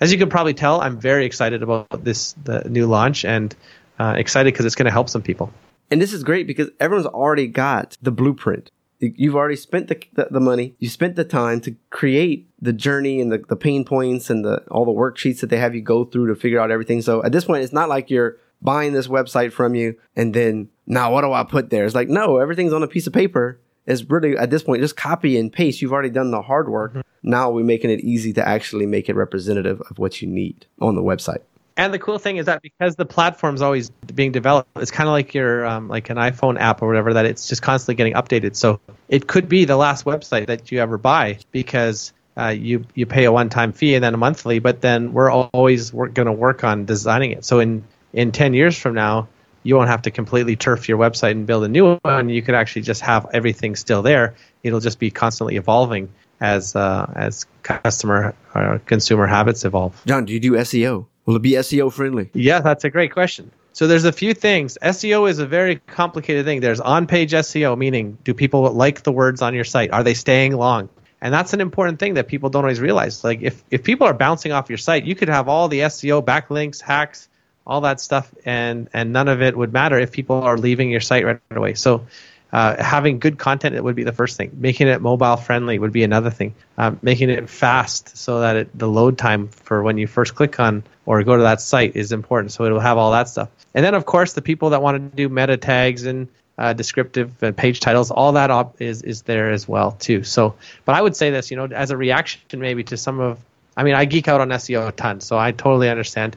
as 0.00 0.12
you 0.12 0.18
can 0.18 0.28
probably 0.28 0.54
tell, 0.54 0.80
I'm 0.80 0.98
very 0.98 1.26
excited 1.26 1.62
about 1.62 2.04
this 2.04 2.34
the 2.44 2.68
new 2.68 2.86
launch, 2.86 3.24
and 3.24 3.54
uh, 4.00 4.14
excited 4.16 4.52
because 4.52 4.64
it's 4.64 4.74
going 4.74 4.86
to 4.86 4.92
help 4.92 5.10
some 5.10 5.22
people. 5.22 5.52
And 5.90 6.00
this 6.00 6.12
is 6.12 6.24
great 6.24 6.46
because 6.46 6.70
everyone's 6.80 7.06
already 7.06 7.46
got 7.46 7.96
the 8.00 8.10
blueprint. 8.10 8.70
You've 8.98 9.36
already 9.36 9.56
spent 9.56 9.88
the, 9.88 10.02
the, 10.12 10.28
the, 10.30 10.40
money, 10.40 10.74
you 10.78 10.88
spent 10.88 11.16
the 11.16 11.24
time 11.24 11.60
to 11.62 11.74
create 11.88 12.48
the 12.60 12.72
journey 12.72 13.20
and 13.20 13.32
the, 13.32 13.38
the 13.48 13.56
pain 13.56 13.84
points 13.84 14.28
and 14.28 14.44
the 14.44 14.62
all 14.70 14.84
the 14.84 14.92
worksheets 14.92 15.40
that 15.40 15.48
they 15.48 15.56
have 15.56 15.74
you 15.74 15.80
go 15.80 16.04
through 16.04 16.26
to 16.26 16.34
figure 16.34 16.60
out 16.60 16.70
everything. 16.70 17.00
So 17.00 17.24
at 17.24 17.32
this 17.32 17.46
point, 17.46 17.64
it's 17.64 17.72
not 17.72 17.88
like 17.88 18.10
you're 18.10 18.36
buying 18.60 18.92
this 18.92 19.06
website 19.06 19.52
from 19.52 19.74
you 19.74 19.96
and 20.16 20.34
then 20.34 20.68
now 20.86 21.12
what 21.12 21.22
do 21.22 21.32
I 21.32 21.44
put 21.44 21.70
there? 21.70 21.86
It's 21.86 21.94
like, 21.94 22.08
no, 22.08 22.36
everything's 22.38 22.74
on 22.74 22.82
a 22.82 22.88
piece 22.88 23.06
of 23.06 23.14
paper. 23.14 23.58
It's 23.86 24.04
really 24.04 24.36
at 24.36 24.50
this 24.50 24.62
point 24.62 24.82
just 24.82 24.96
copy 24.96 25.38
and 25.38 25.50
paste. 25.50 25.80
You've 25.80 25.94
already 25.94 26.10
done 26.10 26.30
the 26.30 26.42
hard 26.42 26.68
work. 26.68 26.92
Mm-hmm. 26.92 27.00
Now 27.22 27.50
we're 27.50 27.64
making 27.64 27.90
it 27.90 28.00
easy 28.00 28.34
to 28.34 28.46
actually 28.46 28.86
make 28.86 29.08
it 29.08 29.16
representative 29.16 29.80
of 29.88 29.98
what 29.98 30.20
you 30.20 30.28
need 30.28 30.66
on 30.78 30.94
the 30.94 31.02
website. 31.02 31.40
And 31.80 31.94
the 31.94 31.98
cool 31.98 32.18
thing 32.18 32.36
is 32.36 32.44
that 32.44 32.60
because 32.60 32.96
the 32.96 33.06
platform's 33.06 33.62
always 33.62 33.88
being 33.88 34.32
developed, 34.32 34.68
it's 34.76 34.90
kind 34.90 35.08
of 35.08 35.12
like 35.12 35.32
your 35.32 35.64
um, 35.64 35.88
like 35.88 36.10
an 36.10 36.18
iPhone 36.18 36.60
app 36.60 36.82
or 36.82 36.88
whatever 36.88 37.14
that 37.14 37.24
it's 37.24 37.48
just 37.48 37.62
constantly 37.62 37.94
getting 37.94 38.12
updated. 38.12 38.54
So 38.54 38.80
it 39.08 39.26
could 39.26 39.48
be 39.48 39.64
the 39.64 39.78
last 39.78 40.04
website 40.04 40.48
that 40.48 40.70
you 40.70 40.78
ever 40.80 40.98
buy 40.98 41.38
because 41.52 42.12
uh, 42.36 42.48
you 42.48 42.84
you 42.94 43.06
pay 43.06 43.24
a 43.24 43.32
one-time 43.32 43.72
fee 43.72 43.94
and 43.94 44.04
then 44.04 44.12
a 44.12 44.18
monthly, 44.18 44.58
but 44.58 44.82
then 44.82 45.14
we're 45.14 45.30
always 45.30 45.90
going 45.90 46.26
to 46.26 46.32
work 46.32 46.64
on 46.64 46.84
designing 46.84 47.30
it. 47.30 47.46
So 47.46 47.60
in 47.60 47.84
in 48.12 48.32
10 48.32 48.52
years 48.52 48.76
from 48.76 48.92
now, 48.92 49.28
you 49.62 49.74
won't 49.74 49.88
have 49.88 50.02
to 50.02 50.10
completely 50.10 50.56
turf 50.56 50.86
your 50.86 50.98
website 50.98 51.30
and 51.30 51.46
build 51.46 51.64
a 51.64 51.68
new 51.68 51.96
one. 52.02 52.28
You 52.28 52.42
could 52.42 52.56
actually 52.56 52.82
just 52.82 53.00
have 53.00 53.26
everything 53.32 53.74
still 53.74 54.02
there. 54.02 54.34
It'll 54.62 54.80
just 54.80 54.98
be 54.98 55.10
constantly 55.10 55.56
evolving 55.56 56.10
as 56.42 56.76
uh, 56.76 57.10
as 57.16 57.46
customer 57.62 58.34
or 58.54 58.62
uh, 58.62 58.78
consumer 58.84 59.26
habits 59.26 59.64
evolve. 59.64 59.98
Jon, 60.04 60.26
do 60.26 60.34
you 60.34 60.40
do 60.40 60.52
SEO? 60.52 61.06
Will 61.26 61.36
it 61.36 61.42
be 61.42 61.52
SEO 61.52 61.92
friendly? 61.92 62.30
Yeah, 62.34 62.60
that's 62.60 62.84
a 62.84 62.90
great 62.90 63.12
question. 63.12 63.50
So 63.72 63.86
there's 63.86 64.04
a 64.04 64.12
few 64.12 64.34
things. 64.34 64.76
SEO 64.82 65.28
is 65.30 65.38
a 65.38 65.46
very 65.46 65.76
complicated 65.76 66.44
thing. 66.44 66.60
There's 66.60 66.80
on-page 66.80 67.32
SEO, 67.32 67.78
meaning 67.78 68.18
do 68.24 68.34
people 68.34 68.70
like 68.72 69.02
the 69.02 69.12
words 69.12 69.42
on 69.42 69.54
your 69.54 69.64
site? 69.64 69.92
Are 69.92 70.02
they 70.02 70.14
staying 70.14 70.56
long? 70.56 70.88
And 71.22 71.32
that's 71.32 71.52
an 71.52 71.60
important 71.60 71.98
thing 71.98 72.14
that 72.14 72.28
people 72.28 72.50
don't 72.50 72.64
always 72.64 72.80
realize. 72.80 73.22
Like 73.22 73.42
if, 73.42 73.62
if 73.70 73.84
people 73.84 74.06
are 74.06 74.14
bouncing 74.14 74.52
off 74.52 74.68
your 74.68 74.78
site, 74.78 75.04
you 75.04 75.14
could 75.14 75.28
have 75.28 75.48
all 75.48 75.68
the 75.68 75.80
SEO 75.80 76.24
backlinks, 76.24 76.80
hacks, 76.80 77.28
all 77.66 77.82
that 77.82 78.00
stuff, 78.00 78.34
and 78.44 78.88
and 78.92 79.12
none 79.12 79.28
of 79.28 79.42
it 79.42 79.56
would 79.56 79.72
matter 79.72 79.98
if 79.98 80.12
people 80.12 80.42
are 80.42 80.56
leaving 80.56 80.90
your 80.90 81.00
site 81.00 81.24
right 81.24 81.40
away. 81.50 81.74
So 81.74 82.06
uh, 82.52 82.82
having 82.82 83.18
good 83.18 83.38
content 83.38 83.76
it 83.76 83.84
would 83.84 83.94
be 83.94 84.02
the 84.02 84.12
first 84.12 84.36
thing. 84.36 84.50
Making 84.54 84.88
it 84.88 85.00
mobile 85.00 85.36
friendly 85.36 85.78
would 85.78 85.92
be 85.92 86.02
another 86.02 86.30
thing. 86.30 86.54
Um, 86.78 86.98
making 87.02 87.30
it 87.30 87.48
fast 87.48 88.16
so 88.16 88.40
that 88.40 88.56
it, 88.56 88.78
the 88.78 88.88
load 88.88 89.18
time 89.18 89.48
for 89.48 89.82
when 89.82 89.98
you 89.98 90.06
first 90.06 90.34
click 90.34 90.58
on 90.58 90.82
or 91.10 91.24
go 91.24 91.36
to 91.36 91.42
that 91.42 91.60
site 91.60 91.96
is 91.96 92.12
important. 92.12 92.52
So 92.52 92.64
it'll 92.64 92.78
have 92.78 92.96
all 92.96 93.10
that 93.10 93.28
stuff. 93.28 93.48
And 93.74 93.84
then 93.84 93.94
of 93.94 94.06
course 94.06 94.34
the 94.34 94.42
people 94.42 94.70
that 94.70 94.80
want 94.80 95.10
to 95.10 95.16
do 95.16 95.28
meta 95.28 95.56
tags 95.56 96.06
and 96.06 96.28
uh, 96.56 96.72
descriptive 96.72 97.42
and 97.42 97.56
page 97.56 97.80
titles, 97.80 98.12
all 98.12 98.32
that 98.32 98.52
op- 98.52 98.80
is 98.80 99.02
is 99.02 99.22
there 99.22 99.50
as 99.50 99.66
well 99.66 99.92
too. 99.92 100.22
So, 100.22 100.54
but 100.84 100.94
I 100.94 101.02
would 101.02 101.16
say 101.16 101.30
this, 101.30 101.50
you 101.50 101.56
know, 101.56 101.66
as 101.66 101.90
a 101.90 101.96
reaction 101.96 102.60
maybe 102.60 102.84
to 102.84 102.96
some 102.96 103.18
of, 103.18 103.40
I 103.76 103.82
mean, 103.82 103.94
I 103.94 104.04
geek 104.04 104.28
out 104.28 104.40
on 104.40 104.50
SEO 104.50 104.86
a 104.86 104.92
ton, 104.92 105.20
so 105.20 105.36
I 105.36 105.50
totally 105.50 105.88
understand 105.88 106.36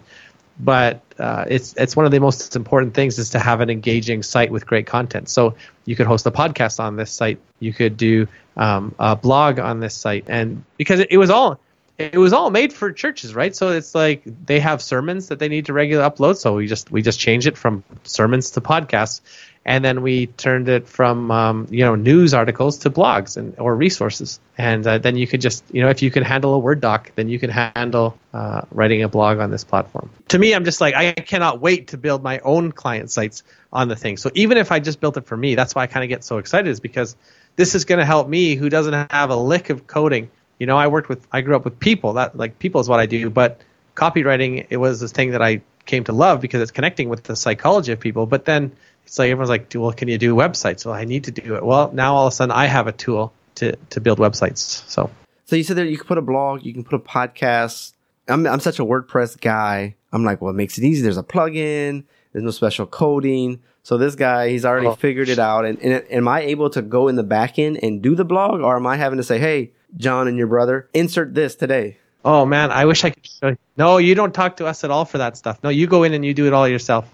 but 0.59 1.01
uh, 1.19 1.45
it's 1.47 1.73
it's 1.77 1.95
one 1.95 2.05
of 2.05 2.11
the 2.11 2.19
most 2.19 2.55
important 2.55 2.93
things 2.93 3.17
is 3.17 3.31
to 3.31 3.39
have 3.39 3.61
an 3.61 3.69
engaging 3.69 4.21
site 4.21 4.51
with 4.51 4.65
great 4.65 4.85
content. 4.85 5.29
So 5.29 5.55
you 5.85 5.95
could 5.95 6.07
host 6.07 6.25
a 6.25 6.31
podcast 6.31 6.79
on 6.79 6.95
this 6.95 7.11
site, 7.11 7.39
you 7.59 7.73
could 7.73 7.97
do 7.97 8.27
um, 8.55 8.93
a 8.99 9.15
blog 9.15 9.59
on 9.59 9.79
this 9.79 9.95
site, 9.95 10.25
and 10.27 10.63
because 10.77 10.99
it, 10.99 11.07
it, 11.11 11.17
was 11.17 11.29
all 11.29 11.59
it 11.97 12.17
was 12.17 12.33
all 12.33 12.49
made 12.49 12.73
for 12.73 12.91
churches, 12.91 13.35
right? 13.35 13.55
So 13.55 13.69
it's 13.69 13.93
like 13.93 14.23
they 14.25 14.59
have 14.59 14.81
sermons 14.81 15.27
that 15.27 15.39
they 15.39 15.47
need 15.47 15.67
to 15.67 15.73
regularly 15.73 16.09
upload. 16.09 16.37
So 16.37 16.55
we 16.55 16.67
just 16.67 16.91
we 16.91 17.01
just 17.01 17.19
change 17.19 17.47
it 17.47 17.57
from 17.57 17.83
sermons 18.03 18.51
to 18.51 18.61
podcasts, 18.61 19.21
and 19.65 19.83
then 19.83 20.01
we 20.01 20.27
turned 20.27 20.67
it 20.67 20.87
from 20.87 21.31
um, 21.31 21.67
you 21.69 21.85
know 21.85 21.95
news 21.95 22.33
articles 22.33 22.79
to 22.79 22.89
blogs 22.89 23.37
and 23.37 23.57
or 23.59 23.75
resources 23.75 24.39
and 24.57 24.85
uh, 24.85 24.97
then 24.97 25.15
you 25.15 25.25
could 25.25 25.41
just 25.41 25.63
you 25.71 25.81
know 25.81 25.89
if 25.89 26.01
you 26.01 26.11
can 26.11 26.23
handle 26.23 26.53
a 26.53 26.59
word 26.59 26.81
doc 26.81 27.11
then 27.15 27.29
you 27.29 27.39
can 27.39 27.49
handle 27.49 28.17
uh, 28.33 28.61
writing 28.71 29.03
a 29.03 29.09
blog 29.09 29.39
on 29.39 29.51
this 29.51 29.63
platform 29.63 30.09
to 30.27 30.37
me 30.37 30.53
i'm 30.53 30.65
just 30.65 30.81
like 30.81 30.95
i 30.95 31.13
cannot 31.13 31.61
wait 31.61 31.89
to 31.89 31.97
build 31.97 32.23
my 32.23 32.39
own 32.39 32.71
client 32.71 33.09
sites 33.09 33.43
on 33.71 33.87
the 33.87 33.95
thing 33.95 34.17
so 34.17 34.29
even 34.33 34.57
if 34.57 34.71
i 34.71 34.79
just 34.79 34.99
built 34.99 35.17
it 35.17 35.25
for 35.25 35.37
me 35.37 35.55
that's 35.55 35.73
why 35.75 35.83
i 35.83 35.87
kind 35.87 36.03
of 36.03 36.09
get 36.09 36.23
so 36.23 36.37
excited 36.37 36.69
is 36.69 36.79
because 36.79 37.15
this 37.55 37.75
is 37.75 37.85
going 37.85 37.99
to 37.99 38.05
help 38.05 38.27
me 38.27 38.55
who 38.55 38.69
doesn't 38.69 39.11
have 39.11 39.29
a 39.29 39.35
lick 39.35 39.69
of 39.69 39.87
coding 39.87 40.29
you 40.59 40.65
know 40.65 40.77
i 40.77 40.87
worked 40.87 41.09
with 41.09 41.27
i 41.31 41.41
grew 41.41 41.55
up 41.55 41.65
with 41.65 41.79
people 41.79 42.13
that 42.13 42.35
like 42.37 42.59
people 42.59 42.79
is 42.81 42.89
what 42.89 42.99
i 42.99 43.05
do 43.05 43.29
but 43.29 43.61
copywriting 43.95 44.65
it 44.69 44.77
was 44.77 44.99
this 44.99 45.11
thing 45.11 45.31
that 45.31 45.41
i 45.41 45.61
came 45.85 46.03
to 46.03 46.13
love 46.13 46.39
because 46.41 46.61
it's 46.61 46.71
connecting 46.71 47.09
with 47.09 47.23
the 47.23 47.35
psychology 47.35 47.91
of 47.91 47.99
people 47.99 48.25
but 48.25 48.45
then 48.45 48.71
it's 49.05 49.19
like 49.19 49.29
everyone's 49.29 49.49
like, 49.49 49.71
well, 49.75 49.91
can 49.91 50.07
you 50.07 50.17
do 50.17 50.35
websites? 50.35 50.85
Well, 50.85 50.95
I 50.95 51.05
need 51.05 51.25
to 51.25 51.31
do 51.31 51.55
it. 51.55 51.65
Well, 51.65 51.91
now 51.93 52.15
all 52.15 52.27
of 52.27 52.33
a 52.33 52.35
sudden 52.35 52.51
I 52.51 52.65
have 52.65 52.87
a 52.87 52.91
tool 52.91 53.33
to, 53.55 53.75
to 53.91 54.01
build 54.01 54.19
websites. 54.19 54.57
So, 54.89 55.09
so 55.45 55.55
you 55.55 55.63
said 55.63 55.77
that 55.77 55.87
you 55.87 55.97
can 55.97 56.07
put 56.07 56.17
a 56.17 56.21
blog, 56.21 56.65
you 56.65 56.73
can 56.73 56.83
put 56.83 56.95
a 56.95 56.99
podcast. 56.99 57.93
I'm, 58.27 58.47
I'm 58.47 58.59
such 58.59 58.79
a 58.79 58.85
WordPress 58.85 59.39
guy. 59.39 59.95
I'm 60.11 60.23
like, 60.23 60.41
well, 60.41 60.51
it 60.51 60.55
makes 60.55 60.77
it 60.77 60.83
easy. 60.83 61.01
There's 61.01 61.17
a 61.17 61.23
plugin. 61.23 62.05
There's 62.31 62.43
no 62.43 62.51
special 62.51 62.87
coding. 62.87 63.61
So 63.83 63.97
this 63.97 64.15
guy, 64.15 64.49
he's 64.49 64.63
already 64.63 64.87
oh. 64.87 64.95
figured 64.95 65.27
it 65.27 65.39
out. 65.39 65.65
And, 65.65 65.79
and 65.81 66.05
am 66.09 66.27
I 66.27 66.41
able 66.41 66.69
to 66.69 66.81
go 66.81 67.09
in 67.09 67.15
the 67.15 67.23
back 67.23 67.59
end 67.59 67.83
and 67.83 68.01
do 68.01 68.15
the 68.15 68.23
blog, 68.23 68.61
or 68.61 68.77
am 68.77 68.87
I 68.87 68.95
having 68.95 69.17
to 69.17 69.23
say, 69.23 69.39
hey, 69.39 69.71
Jon 69.97 70.27
and 70.27 70.37
your 70.37 70.47
brother, 70.47 70.87
insert 70.93 71.33
this 71.33 71.55
today? 71.55 71.97
Oh 72.25 72.45
man, 72.45 72.71
I 72.71 72.85
wish 72.85 73.03
I 73.03 73.09
could 73.09 73.25
show 73.25 73.47
you. 73.49 73.57
No, 73.75 73.97
you 73.97 74.15
don't 74.15 74.33
talk 74.33 74.57
to 74.57 74.65
us 74.65 74.83
at 74.83 74.91
all 74.91 75.05
for 75.05 75.17
that 75.17 75.35
stuff. 75.37 75.59
No, 75.63 75.69
you 75.69 75.87
go 75.87 76.03
in 76.03 76.13
and 76.13 76.23
you 76.25 76.33
do 76.33 76.47
it 76.47 76.53
all 76.53 76.67
yourself 76.67 77.13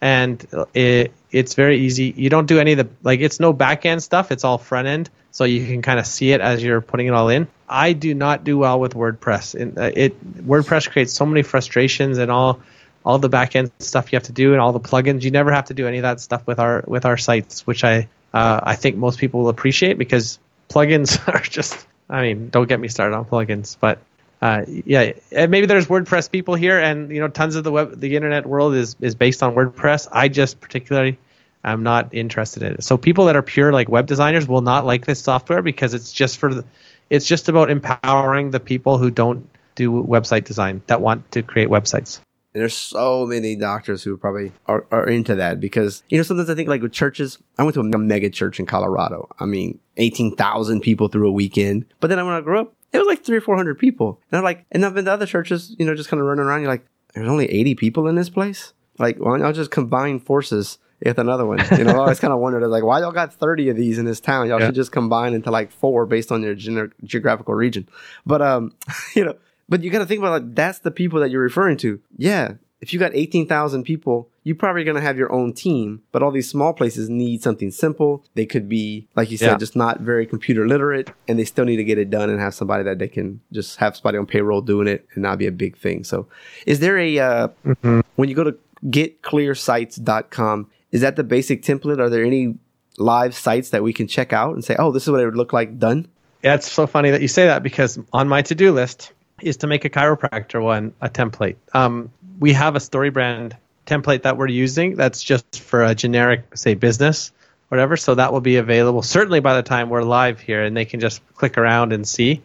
and 0.00 0.46
it, 0.74 1.12
it's 1.30 1.54
very 1.54 1.78
easy. 1.78 2.12
You 2.16 2.28
don't 2.30 2.46
do 2.46 2.58
any 2.58 2.72
of 2.72 2.78
the 2.78 2.88
like 3.02 3.20
it's 3.20 3.40
no 3.40 3.52
back 3.52 3.86
end 3.86 4.02
stuff. 4.02 4.30
It's 4.30 4.44
all 4.44 4.58
front 4.58 4.88
end, 4.88 5.10
so 5.30 5.44
you 5.44 5.66
can 5.66 5.82
kind 5.82 5.98
of 5.98 6.06
see 6.06 6.32
it 6.32 6.40
as 6.40 6.62
you're 6.62 6.80
putting 6.80 7.06
it 7.06 7.14
all 7.14 7.28
in. 7.28 7.46
I 7.68 7.92
do 7.92 8.14
not 8.14 8.44
do 8.44 8.58
well 8.58 8.78
with 8.78 8.94
WordPress. 8.94 9.54
It, 9.54 9.78
uh, 9.78 9.90
it 9.94 10.46
WordPress 10.46 10.90
creates 10.90 11.12
so 11.12 11.26
many 11.26 11.42
frustrations 11.42 12.18
and 12.18 12.30
all 12.30 12.60
all 13.04 13.18
the 13.18 13.28
back 13.28 13.56
end 13.56 13.70
stuff 13.78 14.12
you 14.12 14.16
have 14.16 14.24
to 14.24 14.32
do 14.32 14.52
and 14.52 14.60
all 14.60 14.72
the 14.72 14.80
plugins. 14.80 15.22
You 15.22 15.30
never 15.30 15.52
have 15.52 15.66
to 15.66 15.74
do 15.74 15.86
any 15.86 15.98
of 15.98 16.02
that 16.02 16.20
stuff 16.20 16.46
with 16.46 16.58
our 16.58 16.84
with 16.86 17.04
our 17.06 17.16
sites, 17.16 17.66
which 17.66 17.82
I 17.84 18.08
uh, 18.34 18.60
I 18.62 18.76
think 18.76 18.96
most 18.96 19.18
people 19.18 19.40
will 19.40 19.48
appreciate 19.48 19.98
because 19.98 20.38
plugins 20.68 21.26
are 21.34 21.40
just. 21.40 21.86
I 22.08 22.22
mean, 22.22 22.48
don't 22.50 22.68
get 22.68 22.78
me 22.78 22.88
started 22.88 23.16
on 23.16 23.24
plugins, 23.24 23.76
but 23.80 23.98
uh, 24.40 24.64
yeah, 24.68 25.12
maybe 25.32 25.66
there's 25.66 25.86
WordPress 25.86 26.30
people 26.30 26.54
here, 26.54 26.78
and 26.78 27.10
you 27.10 27.20
know, 27.20 27.28
tons 27.28 27.56
of 27.56 27.64
the 27.64 27.72
web, 27.72 27.98
the 27.98 28.16
internet 28.16 28.46
world 28.46 28.74
is 28.74 28.96
is 29.00 29.14
based 29.14 29.42
on 29.42 29.54
WordPress. 29.54 30.08
I 30.12 30.28
just 30.28 30.60
particularly 30.60 31.18
am 31.64 31.82
not 31.82 32.14
interested 32.14 32.62
in 32.62 32.74
it. 32.74 32.84
So 32.84 32.96
people 32.96 33.26
that 33.26 33.36
are 33.36 33.42
pure 33.42 33.72
like 33.72 33.88
web 33.88 34.06
designers 34.06 34.46
will 34.46 34.60
not 34.60 34.86
like 34.86 35.06
this 35.06 35.20
software 35.20 35.62
because 35.62 35.94
it's 35.94 36.12
just 36.12 36.38
for 36.38 36.54
the, 36.54 36.64
it's 37.10 37.26
just 37.26 37.48
about 37.48 37.70
empowering 37.70 38.50
the 38.50 38.60
people 38.60 38.98
who 38.98 39.10
don't 39.10 39.48
do 39.74 39.90
website 39.90 40.44
design 40.44 40.82
that 40.86 41.00
want 41.00 41.30
to 41.32 41.42
create 41.42 41.68
websites. 41.68 42.20
And 42.56 42.62
there's 42.62 42.74
so 42.74 43.26
many 43.26 43.54
doctors 43.54 44.02
who 44.02 44.16
probably 44.16 44.50
are, 44.64 44.86
are 44.90 45.06
into 45.06 45.34
that 45.34 45.60
because, 45.60 46.02
you 46.08 46.16
know, 46.16 46.22
sometimes 46.22 46.48
I 46.48 46.54
think 46.54 46.70
like 46.70 46.80
with 46.80 46.90
churches, 46.90 47.36
I 47.58 47.64
went 47.64 47.74
to 47.74 47.80
a 47.80 47.98
mega 47.98 48.30
church 48.30 48.58
in 48.58 48.64
Colorado. 48.64 49.28
I 49.38 49.44
mean, 49.44 49.78
18,000 49.98 50.80
people 50.80 51.08
through 51.08 51.28
a 51.28 51.32
weekend. 51.32 51.84
But 52.00 52.06
then 52.06 52.16
when 52.24 52.34
I 52.34 52.40
grew 52.40 52.58
up, 52.58 52.74
it 52.94 52.98
was 52.98 53.06
like 53.06 53.22
three 53.22 53.36
or 53.36 53.42
400 53.42 53.78
people. 53.78 54.22
And 54.32 54.38
I'm 54.38 54.42
like, 54.42 54.64
and 54.72 54.86
I've 54.86 54.94
been 54.94 55.04
to 55.04 55.12
other 55.12 55.26
churches, 55.26 55.76
you 55.78 55.84
know, 55.84 55.94
just 55.94 56.08
kind 56.08 56.18
of 56.18 56.26
running 56.26 56.46
around. 56.46 56.62
You're 56.62 56.70
like, 56.70 56.86
there's 57.12 57.28
only 57.28 57.44
80 57.44 57.74
people 57.74 58.08
in 58.08 58.14
this 58.14 58.30
place. 58.30 58.72
Like, 58.98 59.18
why 59.18 59.32
don't 59.32 59.40
y'all 59.40 59.52
just 59.52 59.70
combine 59.70 60.18
forces 60.18 60.78
with 61.04 61.18
another 61.18 61.44
one? 61.44 61.58
You 61.76 61.84
know, 61.84 61.90
I 61.90 61.98
always 61.98 62.20
kind 62.20 62.32
of 62.32 62.40
wondered, 62.40 62.66
like, 62.68 62.84
why 62.84 63.00
y'all 63.00 63.12
got 63.12 63.34
30 63.34 63.68
of 63.68 63.76
these 63.76 63.98
in 63.98 64.06
this 64.06 64.18
town? 64.18 64.48
Y'all 64.48 64.60
yeah. 64.60 64.68
should 64.68 64.76
just 64.76 64.92
combine 64.92 65.34
into 65.34 65.50
like 65.50 65.70
four 65.70 66.06
based 66.06 66.32
on 66.32 66.42
your 66.42 66.56
gener- 66.56 66.92
geographical 67.04 67.52
region. 67.52 67.86
But, 68.24 68.40
um, 68.40 68.72
you 69.14 69.26
know, 69.26 69.34
but 69.68 69.82
you 69.82 69.90
got 69.90 69.98
to 70.00 70.06
think 70.06 70.18
about 70.18 70.42
like 70.42 70.54
that's 70.54 70.80
the 70.80 70.90
people 70.90 71.20
that 71.20 71.30
you're 71.30 71.42
referring 71.42 71.76
to. 71.78 72.00
Yeah, 72.16 72.54
if 72.80 72.92
you 72.92 72.98
got 72.98 73.12
18,000 73.14 73.84
people, 73.84 74.28
you're 74.44 74.54
probably 74.54 74.84
going 74.84 74.96
to 74.96 75.00
have 75.00 75.16
your 75.16 75.32
own 75.32 75.52
team, 75.52 76.02
but 76.12 76.22
all 76.22 76.30
these 76.30 76.48
small 76.48 76.74
places 76.74 77.08
need 77.08 77.42
something 77.42 77.70
simple. 77.70 78.24
They 78.34 78.44
could 78.44 78.68
be, 78.68 79.08
like 79.16 79.30
you 79.30 79.38
said, 79.38 79.52
yeah. 79.52 79.56
just 79.56 79.76
not 79.76 80.00
very 80.00 80.26
computer 80.26 80.68
literate 80.68 81.10
and 81.26 81.38
they 81.38 81.44
still 81.44 81.64
need 81.64 81.76
to 81.76 81.84
get 81.84 81.98
it 81.98 82.10
done 82.10 82.28
and 82.28 82.38
have 82.38 82.54
somebody 82.54 82.84
that 82.84 82.98
they 82.98 83.08
can 83.08 83.40
just 83.50 83.78
have 83.78 83.96
somebody 83.96 84.18
on 84.18 84.26
payroll 84.26 84.60
doing 84.60 84.88
it 84.88 85.06
and 85.14 85.22
not 85.22 85.38
be 85.38 85.46
a 85.46 85.52
big 85.52 85.76
thing. 85.76 86.04
So 86.04 86.28
is 86.66 86.80
there 86.80 86.98
a, 86.98 87.18
uh, 87.18 87.48
mm-hmm. 87.64 88.00
when 88.16 88.28
you 88.28 88.34
go 88.34 88.44
to 88.44 88.56
getclearsites.com, 88.84 90.70
is 90.92 91.00
that 91.00 91.16
the 91.16 91.24
basic 91.24 91.62
template? 91.62 91.98
Are 91.98 92.10
there 92.10 92.24
any 92.24 92.58
live 92.98 93.34
sites 93.34 93.70
that 93.70 93.82
we 93.82 93.92
can 93.92 94.06
check 94.06 94.32
out 94.32 94.54
and 94.54 94.64
say, 94.64 94.76
oh, 94.78 94.92
this 94.92 95.04
is 95.04 95.10
what 95.10 95.20
it 95.20 95.24
would 95.24 95.36
look 95.36 95.52
like 95.52 95.78
done? 95.78 96.08
Yeah, 96.42 96.54
it's 96.54 96.70
so 96.70 96.86
funny 96.86 97.10
that 97.10 97.22
you 97.22 97.28
say 97.28 97.46
that 97.46 97.62
because 97.62 97.98
on 98.12 98.28
my 98.28 98.42
to 98.42 98.54
do 98.54 98.70
list 98.70 99.12
is 99.40 99.58
to 99.58 99.66
make 99.66 99.84
a 99.84 99.90
chiropractor 99.90 100.62
one 100.62 100.94
a 101.00 101.08
template. 101.08 101.56
Um, 101.74 102.10
we 102.38 102.52
have 102.52 102.76
a 102.76 102.78
StoryBrand 102.78 103.52
template 103.86 104.22
that 104.22 104.36
we're 104.36 104.48
using 104.48 104.96
that's 104.96 105.22
just 105.22 105.60
for 105.60 105.84
a 105.84 105.94
generic, 105.94 106.56
say, 106.56 106.74
business, 106.74 107.32
whatever. 107.68 107.96
So 107.96 108.14
that 108.14 108.32
will 108.32 108.40
be 108.40 108.56
available 108.56 109.02
certainly 109.02 109.40
by 109.40 109.54
the 109.54 109.62
time 109.62 109.88
we're 109.88 110.02
live 110.02 110.40
here, 110.40 110.62
and 110.62 110.76
they 110.76 110.84
can 110.84 111.00
just 111.00 111.22
click 111.34 111.58
around 111.58 111.92
and 111.92 112.06
see. 112.06 112.42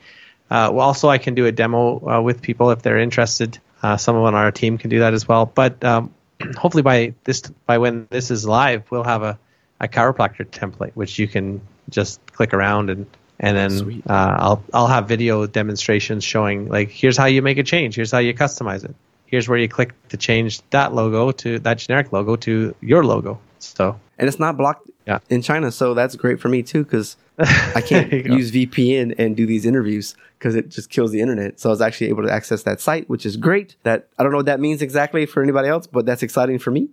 Uh, 0.49 0.69
well, 0.73 0.87
also, 0.87 1.07
I 1.07 1.17
can 1.17 1.33
do 1.33 1.45
a 1.45 1.51
demo 1.51 2.09
uh, 2.09 2.21
with 2.21 2.41
people 2.41 2.71
if 2.71 2.81
they're 2.81 2.99
interested. 2.99 3.57
Uh, 3.81 3.97
someone 3.97 4.25
on 4.25 4.35
our 4.35 4.51
team 4.51 4.77
can 4.77 4.89
do 4.89 4.99
that 4.99 5.13
as 5.13 5.27
well. 5.27 5.45
But 5.45 5.83
um, 5.83 6.13
hopefully 6.57 6.83
by 6.83 7.13
this 7.23 7.41
by 7.65 7.77
when 7.77 8.07
this 8.09 8.31
is 8.31 8.45
live, 8.45 8.89
we'll 8.91 9.03
have 9.03 9.23
a, 9.23 9.39
a 9.79 9.87
chiropractor 9.87 10.45
template 10.45 10.91
which 10.93 11.17
you 11.17 11.27
can 11.27 11.61
just 11.89 12.19
click 12.27 12.53
around 12.53 12.89
and 12.89 13.05
and 13.41 13.57
then 13.57 14.03
uh, 14.09 14.35
I'll 14.39 14.63
I'll 14.73 14.87
have 14.87 15.07
video 15.09 15.45
demonstrations 15.47 16.23
showing 16.23 16.69
like 16.69 16.89
here's 16.89 17.17
how 17.17 17.25
you 17.25 17.41
make 17.41 17.57
a 17.57 17.63
change, 17.63 17.95
here's 17.95 18.11
how 18.11 18.19
you 18.19 18.33
customize 18.33 18.85
it, 18.85 18.95
here's 19.25 19.49
where 19.49 19.57
you 19.59 19.67
click 19.67 19.91
to 20.09 20.17
change 20.17 20.61
that 20.69 20.93
logo 20.93 21.31
to 21.43 21.59
that 21.59 21.79
generic 21.79 22.13
logo 22.13 22.35
to 22.37 22.73
your 22.81 23.03
logo. 23.03 23.39
So 23.59 23.99
and 24.17 24.27
it's 24.29 24.39
not 24.39 24.55
blocked 24.57 24.87
Yeah. 25.07 25.19
in 25.29 25.41
China, 25.41 25.71
so 25.71 25.93
that's 25.93 26.15
great 26.15 26.39
for 26.39 26.47
me 26.49 26.63
too 26.63 26.83
because 26.83 27.17
I 27.39 27.81
can't 27.81 28.09
There 28.09 28.19
you 28.19 28.27
go. 28.29 28.35
use 28.35 28.51
VPN 28.51 29.15
and 29.17 29.35
do 29.35 29.45
these 29.47 29.65
interviews 29.65 30.15
because 30.37 30.55
it 30.55 30.69
just 30.69 30.89
kills 30.91 31.11
the 31.11 31.21
internet. 31.21 31.59
So 31.59 31.69
I 31.69 31.71
was 31.71 31.81
actually 31.81 32.09
able 32.09 32.23
to 32.23 32.31
access 32.31 32.63
that 32.63 32.79
site, 32.81 33.09
which 33.09 33.25
is 33.25 33.35
great. 33.37 33.75
That 33.83 34.07
I 34.17 34.23
don't 34.23 34.31
know 34.31 34.37
what 34.37 34.45
that 34.47 34.59
means 34.59 34.81
exactly 34.83 35.25
for 35.25 35.41
anybody 35.41 35.67
else, 35.67 35.87
but 35.87 36.05
that's 36.05 36.21
exciting 36.23 36.59
for 36.59 36.69
me. 36.71 36.89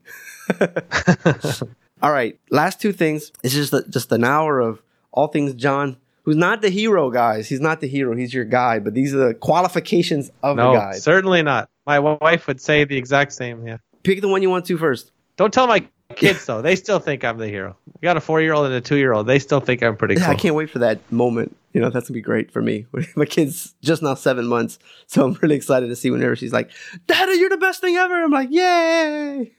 All 2.02 2.12
right, 2.12 2.38
last 2.50 2.80
two 2.80 2.92
things. 2.92 3.32
It's 3.42 3.54
just 3.54 3.72
a, 3.72 3.82
just 3.88 4.12
an 4.12 4.24
hour 4.24 4.60
of 4.60 4.80
all 5.10 5.26
things 5.28 5.52
Jon, 5.54 5.96
who's 6.28 6.36
not 6.36 6.60
the 6.60 6.68
hero, 6.68 7.10
guys. 7.10 7.48
He's 7.48 7.60
not 7.60 7.80
the 7.80 7.88
hero. 7.88 8.14
He's 8.14 8.34
your 8.34 8.44
guy, 8.44 8.80
but 8.80 8.92
these 8.92 9.14
are 9.14 9.28
the 9.28 9.32
qualifications 9.32 10.30
of 10.42 10.58
no, 10.58 10.72
the 10.72 10.78
guide. 10.78 10.96
certainly 10.96 11.40
not. 11.40 11.70
My 11.86 12.00
wife 12.00 12.46
would 12.46 12.60
say 12.60 12.84
the 12.84 12.98
exact 12.98 13.32
same. 13.32 13.66
Yeah. 13.66 13.78
Pick 14.02 14.20
the 14.20 14.28
one 14.28 14.42
you 14.42 14.50
want 14.50 14.66
to 14.66 14.76
first. 14.76 15.10
Don't 15.38 15.54
tell 15.54 15.66
my 15.66 15.88
kids 16.16 16.44
though. 16.44 16.60
They 16.60 16.76
still 16.76 16.98
think 16.98 17.24
I'm 17.24 17.38
the 17.38 17.48
hero. 17.48 17.78
I 17.88 18.00
got 18.02 18.18
a 18.18 18.20
four 18.20 18.42
year 18.42 18.52
old 18.52 18.66
and 18.66 18.74
a 18.74 18.82
two 18.82 18.96
year 18.96 19.14
old. 19.14 19.26
They 19.26 19.38
still 19.38 19.60
think 19.60 19.82
I'm 19.82 19.96
pretty 19.96 20.16
cool. 20.16 20.24
Yeah, 20.24 20.30
I 20.30 20.34
can't 20.34 20.54
wait 20.54 20.68
for 20.68 20.80
that 20.80 21.00
moment. 21.10 21.56
You 21.72 21.80
know, 21.80 21.88
that's 21.88 22.10
gonna 22.10 22.16
be 22.16 22.20
great 22.20 22.50
for 22.50 22.60
me. 22.60 22.84
My 23.16 23.24
kid's 23.24 23.74
just 23.80 24.02
now 24.02 24.12
seven 24.12 24.46
months, 24.46 24.78
so 25.06 25.24
I'm 25.24 25.38
really 25.40 25.56
excited 25.56 25.86
to 25.86 25.96
see 25.96 26.10
whenever 26.10 26.36
she's 26.36 26.52
like, 26.52 26.70
"Daddy, 27.06 27.38
you're 27.38 27.48
the 27.48 27.56
best 27.56 27.80
thing 27.80 27.96
ever." 27.96 28.22
I'm 28.22 28.30
like, 28.30 28.50
"Yay!" 28.50 29.52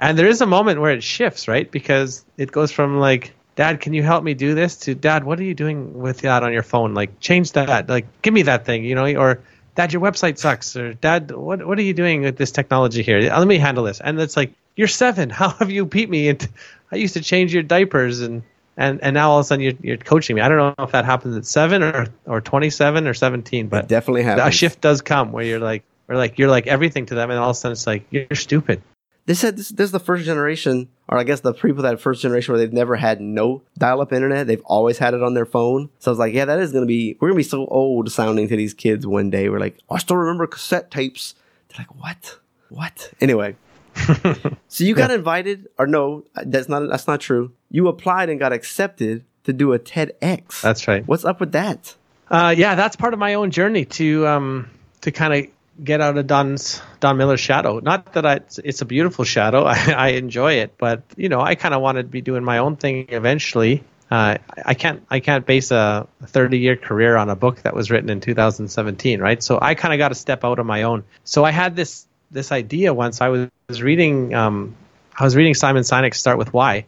And 0.00 0.18
there 0.18 0.26
is 0.26 0.40
a 0.40 0.46
moment 0.46 0.80
where 0.80 0.90
it 0.90 1.04
shifts, 1.04 1.46
right? 1.46 1.70
Because 1.70 2.24
it 2.36 2.50
goes 2.50 2.72
from 2.72 2.98
like, 2.98 3.32
Dad, 3.56 3.80
can 3.80 3.94
you 3.94 4.02
help 4.02 4.22
me 4.22 4.34
do 4.34 4.54
this? 4.54 4.76
to 4.76 4.94
Dad, 4.94 5.24
what 5.24 5.40
are 5.40 5.44
you 5.44 5.54
doing 5.54 5.94
with 5.94 6.18
that 6.20 6.42
on 6.42 6.52
your 6.52 6.62
phone? 6.62 6.94
Like, 6.94 7.20
change 7.20 7.52
that. 7.52 7.88
Like, 7.88 8.06
give 8.22 8.34
me 8.34 8.42
that 8.42 8.66
thing, 8.66 8.84
you 8.84 8.94
know? 8.94 9.06
Or, 9.16 9.40
Dad, 9.74 9.92
your 9.92 10.02
website 10.02 10.38
sucks. 10.38 10.76
Or, 10.76 10.94
Dad, 10.94 11.30
what 11.30 11.66
what 11.66 11.78
are 11.78 11.82
you 11.82 11.94
doing 11.94 12.22
with 12.22 12.36
this 12.36 12.52
technology 12.52 13.02
here? 13.02 13.18
Uh, 13.32 13.38
let 13.38 13.48
me 13.48 13.58
handle 13.58 13.84
this. 13.84 14.00
And 14.00 14.20
it's 14.20 14.36
like, 14.36 14.52
you're 14.76 14.88
seven. 14.88 15.30
How 15.40 15.50
have 15.50 15.70
you 15.70 15.84
beat 15.86 16.08
me? 16.08 16.28
And 16.28 16.48
I 16.92 16.96
used 16.96 17.14
to 17.14 17.22
change 17.22 17.52
your 17.52 17.62
diapers, 17.62 18.20
and 18.20 18.42
and 18.76 19.02
and 19.02 19.14
now 19.14 19.30
all 19.30 19.38
of 19.38 19.44
a 19.44 19.46
sudden 19.46 19.64
you're, 19.64 19.72
you're 19.80 19.96
coaching 19.96 20.36
me. 20.36 20.42
I 20.42 20.48
don't 20.48 20.58
know 20.58 20.84
if 20.84 20.92
that 20.92 21.04
happens 21.04 21.36
at 21.36 21.46
seven 21.46 21.82
or 21.82 22.06
or 22.26 22.40
27 22.40 23.08
or 23.08 23.14
17, 23.14 23.68
but 23.68 23.88
definitely 23.88 24.22
a 24.22 24.50
shift 24.52 24.80
does 24.80 25.02
come 25.02 25.32
where 25.32 25.44
you're 25.44 25.58
like, 25.58 25.82
or 26.08 26.16
like 26.16 26.38
you're 26.38 26.50
like 26.50 26.66
everything 26.66 27.06
to 27.06 27.14
them, 27.14 27.30
and 27.30 27.38
all 27.40 27.50
of 27.50 27.56
a 27.56 27.58
sudden 27.58 27.72
it's 27.72 27.86
like 27.86 28.06
you're 28.10 28.26
stupid. 28.34 28.82
They 29.24 29.34
said 29.34 29.56
this, 29.56 29.70
this 29.70 29.86
is 29.86 29.90
the 29.90 29.98
first 29.98 30.24
generation, 30.24 30.88
or 31.08 31.18
I 31.18 31.24
guess 31.24 31.40
the 31.40 31.52
people 31.52 31.82
that 31.82 32.00
first 32.00 32.22
generation 32.22 32.52
where 32.52 32.58
they've 32.58 32.72
never 32.72 32.96
had 32.96 33.20
no 33.20 33.62
dial-up 33.78 34.12
internet. 34.12 34.46
They've 34.46 34.62
always 34.64 34.98
had 34.98 35.14
it 35.14 35.22
on 35.22 35.34
their 35.34 35.46
phone. 35.46 35.88
So 35.98 36.10
I 36.10 36.12
was 36.12 36.18
like, 36.18 36.34
yeah, 36.34 36.44
that 36.46 36.58
is 36.58 36.72
gonna 36.72 36.86
be. 36.86 37.16
We're 37.20 37.28
gonna 37.28 37.36
be 37.36 37.42
so 37.42 37.66
old 37.66 38.10
sounding 38.10 38.48
to 38.48 38.56
these 38.56 38.74
kids 38.74 39.06
one 39.06 39.30
day. 39.30 39.48
We're 39.48 39.60
like, 39.60 39.78
I 39.90 39.98
still 39.98 40.16
remember 40.16 40.46
cassette 40.46 40.90
tapes. 40.90 41.34
They're 41.68 41.78
like, 41.78 41.94
what? 42.00 42.38
What? 42.68 43.12
Anyway. 43.20 43.56
so 44.68 44.84
you 44.84 44.94
got 44.94 45.10
invited, 45.10 45.68
or 45.78 45.86
no? 45.86 46.24
That's 46.34 46.68
not. 46.68 46.88
That's 46.88 47.06
not 47.06 47.20
true. 47.20 47.52
You 47.70 47.88
applied 47.88 48.28
and 48.28 48.38
got 48.38 48.52
accepted 48.52 49.24
to 49.44 49.52
do 49.52 49.72
a 49.72 49.78
TEDx. 49.78 50.60
That's 50.60 50.86
right. 50.86 51.06
What's 51.06 51.24
up 51.24 51.40
with 51.40 51.52
that? 51.52 51.94
Uh, 52.30 52.54
yeah, 52.56 52.74
that's 52.74 52.96
part 52.96 53.14
of 53.14 53.20
my 53.20 53.34
own 53.34 53.50
journey 53.50 53.84
to 53.84 54.26
um, 54.26 54.68
to 55.02 55.10
kind 55.12 55.32
of 55.32 55.50
get 55.82 56.00
out 56.00 56.16
of 56.18 56.26
Don's 56.26 56.80
Don 57.00 57.16
Miller's 57.16 57.40
shadow. 57.40 57.80
Not 57.80 58.14
that 58.14 58.26
I, 58.26 58.34
it's, 58.36 58.58
it's 58.58 58.80
a 58.82 58.84
beautiful 58.84 59.24
shadow. 59.24 59.64
I, 59.66 59.92
I 59.92 60.08
enjoy 60.08 60.54
it, 60.54 60.74
but 60.78 61.02
you 61.16 61.28
know, 61.28 61.40
I 61.40 61.54
kind 61.54 61.74
of 61.74 61.82
wanted 61.82 62.04
to 62.04 62.08
be 62.08 62.20
doing 62.20 62.44
my 62.44 62.58
own 62.58 62.76
thing 62.76 63.06
eventually. 63.08 63.84
Uh, 64.08 64.38
I 64.64 64.74
can't 64.74 65.04
I 65.10 65.18
can't 65.18 65.44
base 65.44 65.72
a 65.72 66.06
30 66.22 66.58
year 66.58 66.76
career 66.76 67.16
on 67.16 67.28
a 67.28 67.34
book 67.34 67.62
that 67.62 67.74
was 67.74 67.90
written 67.90 68.08
in 68.08 68.20
2017, 68.20 69.20
right? 69.20 69.42
So 69.42 69.58
I 69.60 69.74
kind 69.74 69.92
of 69.92 69.98
got 69.98 70.08
to 70.08 70.14
step 70.14 70.44
out 70.44 70.60
on 70.60 70.66
my 70.66 70.84
own. 70.84 71.02
So 71.24 71.44
I 71.44 71.50
had 71.50 71.74
this 71.74 72.06
this 72.30 72.52
idea 72.52 72.94
once. 72.94 73.20
I 73.20 73.28
was, 73.28 73.48
was 73.68 73.82
reading 73.82 74.32
um, 74.32 74.76
I 75.18 75.24
was 75.24 75.34
reading 75.34 75.54
Simon 75.54 75.82
Sinek's 75.82 76.18
Start 76.18 76.38
with 76.38 76.52
Why, 76.52 76.86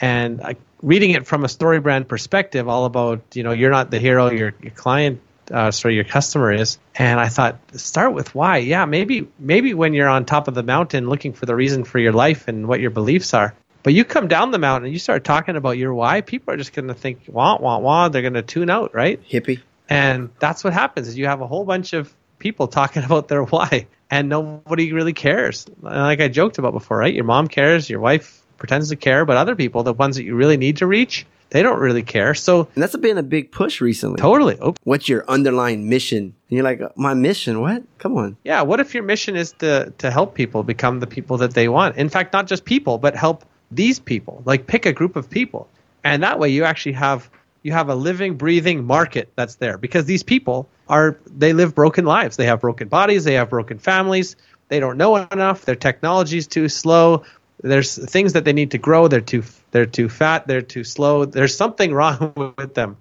and 0.00 0.40
I, 0.40 0.56
reading 0.82 1.10
it 1.10 1.26
from 1.26 1.44
a 1.44 1.48
story 1.48 1.78
brand 1.78 2.08
perspective, 2.08 2.68
all 2.68 2.84
about 2.84 3.22
you 3.34 3.42
know 3.42 3.52
you're 3.52 3.70
not 3.70 3.90
the 3.90 3.98
hero, 3.98 4.30
your 4.30 4.54
your 4.60 4.72
client, 4.72 5.20
uh, 5.50 5.70
sorry, 5.70 5.94
your 5.94 6.04
customer 6.04 6.52
is. 6.52 6.78
And 6.94 7.18
I 7.18 7.28
thought, 7.28 7.58
start 7.74 8.12
with 8.12 8.34
why. 8.34 8.58
Yeah, 8.58 8.84
maybe 8.84 9.28
maybe 9.38 9.74
when 9.74 9.94
you're 9.94 10.08
on 10.08 10.24
top 10.24 10.48
of 10.48 10.54
the 10.54 10.62
mountain 10.62 11.08
looking 11.08 11.32
for 11.32 11.46
the 11.46 11.54
reason 11.54 11.84
for 11.84 11.98
your 11.98 12.12
life 12.12 12.48
and 12.48 12.68
what 12.68 12.80
your 12.80 12.90
beliefs 12.90 13.34
are. 13.34 13.54
But 13.82 13.94
you 13.94 14.04
come 14.04 14.28
down 14.28 14.50
the 14.50 14.58
mountain 14.58 14.86
and 14.86 14.92
you 14.92 14.98
start 14.98 15.24
talking 15.24 15.56
about 15.56 15.78
your 15.78 15.94
why, 15.94 16.20
people 16.20 16.52
are 16.52 16.56
just 16.56 16.72
going 16.72 16.88
to 16.88 16.94
think 16.94 17.22
wah 17.26 17.58
wah 17.58 17.78
wah. 17.78 18.08
They're 18.08 18.22
going 18.22 18.34
to 18.34 18.42
tune 18.42 18.70
out, 18.70 18.94
right? 18.94 19.20
Hippie. 19.28 19.60
And 19.88 20.30
that's 20.38 20.62
what 20.62 20.72
happens 20.72 21.08
is 21.08 21.18
you 21.18 21.26
have 21.26 21.40
a 21.40 21.46
whole 21.46 21.64
bunch 21.64 21.92
of 21.94 22.14
people 22.38 22.68
talking 22.68 23.04
about 23.10 23.28
their 23.28 23.44
why 23.44 23.86
and 24.10 24.28
nobody 24.28 24.92
really 24.92 25.12
cares. 25.12 25.66
Like 25.80 26.20
I 26.20 26.28
joked 26.28 26.58
about 26.58 26.72
before, 26.72 26.98
right? 26.98 27.14
Your 27.14 27.24
mom 27.24 27.48
cares, 27.48 27.88
your 27.88 28.00
wife 28.00 28.42
pretends 28.58 28.90
to 28.90 28.96
care, 28.96 29.24
but 29.24 29.36
other 29.36 29.56
people, 29.56 29.82
the 29.82 29.92
ones 29.92 30.16
that 30.16 30.24
you 30.24 30.34
really 30.34 30.56
need 30.56 30.78
to 30.78 30.86
reach, 30.86 31.26
they 31.50 31.62
don't 31.62 31.78
really 31.80 32.02
care. 32.02 32.34
So 32.34 32.68
And 32.74 32.82
that's 32.82 32.96
been 32.96 33.18
a 33.18 33.22
big 33.22 33.50
push 33.52 33.80
recently. 33.80 34.16
totally. 34.20 34.56
Oh, 34.60 34.74
What's 34.84 35.08
your 35.08 35.24
underlying 35.28 35.88
mission? 35.88 36.18
And 36.18 36.34
you're 36.56 36.64
like, 36.64 36.80
my 36.96 37.14
mission? 37.14 37.60
What? 37.60 37.82
Come 37.98 38.16
on. 38.16 38.36
yeah. 38.44 38.62
What 38.62 38.80
if 38.80 38.94
your 38.94 39.02
mission 39.04 39.36
is 39.36 39.52
to 39.58 39.92
to 39.98 40.10
help 40.10 40.34
people 40.34 40.62
become 40.62 41.00
the 41.00 41.06
people 41.06 41.36
that 41.38 41.54
they 41.54 41.68
want? 41.68 41.96
In 41.96 42.08
fact, 42.08 42.32
not 42.32 42.46
just 42.46 42.64
people, 42.64 42.98
but 42.98 43.14
help 43.16 43.44
these 43.70 43.98
people. 44.00 44.42
Like 44.44 44.66
pick 44.66 44.86
a 44.86 44.92
group 44.92 45.16
of 45.16 45.28
people, 45.30 45.68
and 46.04 46.22
that 46.22 46.38
way 46.38 46.48
you 46.48 46.64
actually 46.64 46.92
have 46.94 47.28
you 47.62 47.72
have 47.72 47.88
a 47.90 47.94
living, 47.94 48.36
breathing 48.36 48.84
market 48.84 49.28
that's 49.36 49.56
there 49.56 49.76
because 49.78 50.06
these 50.06 50.22
people 50.22 50.66
are 50.88 51.18
they 51.26 51.52
live 51.52 51.74
broken 51.74 52.04
lives. 52.04 52.36
They 52.36 52.46
have 52.46 52.60
broken 52.60 52.88
bodies. 52.88 53.24
They 53.24 53.34
have 53.34 53.50
broken 53.50 53.78
families. 53.78 54.34
They 54.68 54.80
don't 54.80 54.96
know 54.96 55.16
enough. 55.16 55.64
Their 55.64 55.74
technology's 55.76 56.46
too 56.46 56.68
slow. 56.68 57.24
There's 57.62 57.96
things 58.10 58.32
that 58.32 58.44
they 58.44 58.52
need 58.52 58.70
to 58.70 58.78
grow. 58.78 59.08
They're 59.08 59.20
too 59.20 59.44
they're 59.70 59.86
too 59.86 60.08
fat. 60.08 60.46
They're 60.46 60.62
too 60.62 60.84
slow. 60.84 61.24
There's 61.24 61.56
something 61.56 61.92
wrong 61.92 62.32
with 62.58 62.74
them. 62.74 62.96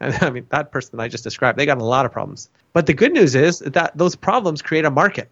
And 0.00 0.14
I 0.20 0.30
mean, 0.30 0.46
that 0.50 0.70
person 0.70 1.00
I 1.00 1.08
just 1.08 1.24
described, 1.24 1.58
they 1.58 1.66
got 1.66 1.78
a 1.78 1.84
lot 1.84 2.04
of 2.04 2.12
problems. 2.12 2.50
But 2.72 2.86
the 2.86 2.94
good 2.94 3.12
news 3.12 3.34
is 3.34 3.60
that 3.60 3.96
those 3.96 4.16
problems 4.16 4.60
create 4.60 4.84
a 4.84 4.90
market. 4.90 5.28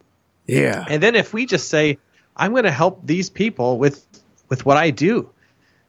Yeah. 0.47 0.85
And 0.89 1.03
then 1.03 1.15
if 1.15 1.33
we 1.33 1.47
just 1.47 1.69
say, 1.69 1.99
I'm 2.37 2.53
going 2.53 2.65
to 2.65 2.71
help 2.71 3.01
these 3.05 3.29
people 3.29 3.79
with 3.79 4.07
with 4.49 4.65
what 4.65 4.77
I 4.77 4.91
do, 4.91 5.31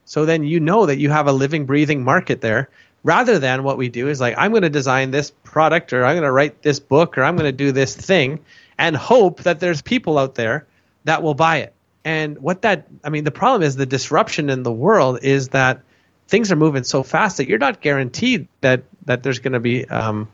so 0.05 0.25
then 0.25 0.43
you 0.43 0.59
know 0.59 0.85
that 0.85 0.97
you 0.97 1.09
have 1.09 1.27
a 1.27 1.31
living, 1.31 1.65
breathing 1.65 2.03
market 2.03 2.41
there. 2.41 2.69
Rather 3.05 3.37
than 3.37 3.63
what 3.63 3.77
we 3.77 3.89
do 3.89 4.07
is 4.07 4.21
like, 4.21 4.33
I'm 4.37 4.51
going 4.51 4.63
to 4.63 4.69
design 4.69 5.11
this 5.11 5.31
product, 5.43 5.91
or 5.91 6.05
I'm 6.05 6.15
going 6.15 6.23
to 6.23 6.31
write 6.31 6.61
this 6.61 6.79
book, 6.79 7.17
or 7.17 7.23
I'm 7.23 7.35
going 7.35 7.51
to 7.51 7.51
do 7.51 7.73
this 7.73 7.95
thing, 7.95 8.39
and 8.77 8.95
hope 8.95 9.43
that 9.43 9.59
there's 9.59 9.81
people 9.81 10.17
out 10.17 10.35
there 10.35 10.65
that 11.03 11.21
will 11.21 11.33
buy 11.33 11.57
it. 11.57 11.72
And 12.05 12.39
what 12.39 12.63
that, 12.63 12.87
I 13.03 13.09
mean, 13.09 13.23
the 13.23 13.31
problem 13.31 13.61
is 13.61 13.75
the 13.75 13.85
disruption 13.85 14.49
in 14.49 14.63
the 14.63 14.71
world 14.71 15.19
is 15.21 15.49
that 15.49 15.81
things 16.27 16.51
are 16.51 16.55
moving 16.55 16.83
so 16.83 17.03
fast 17.03 17.37
that 17.37 17.47
you're 17.47 17.59
not 17.59 17.81
guaranteed 17.81 18.47
that 18.61 18.83
that 19.05 19.23
there's 19.23 19.39
going 19.39 19.53
to 19.53 19.59
be 19.59 19.85
um, 19.85 20.27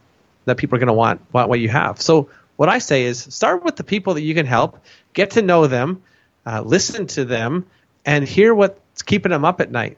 that 0.46 0.58
people 0.58 0.76
are 0.76 0.80
going 0.80 0.88
to 0.88 0.94
want 0.94 1.22
what 1.32 1.60
you 1.60 1.70
have. 1.70 2.02
So 2.02 2.30
what 2.56 2.70
I 2.70 2.80
say 2.80 3.04
is 3.04 3.20
start 3.20 3.64
with 3.64 3.76
the 3.76 3.84
people 3.84 4.16
that 4.16 4.22
you 4.22 4.34
can 4.34 4.46
help, 4.46 4.80
get 5.14 5.32
to 5.32 5.42
know 5.42 5.68
them, 5.68 6.04
uh, 6.46 6.62
listen 6.62 7.08
to 7.08 7.26
them, 7.26 7.66
and 8.06 8.28
hear 8.28 8.54
what's 8.54 9.02
keeping 9.02 9.32
them 9.32 9.46
up 9.46 9.62
at 9.62 9.72
night, 9.72 9.98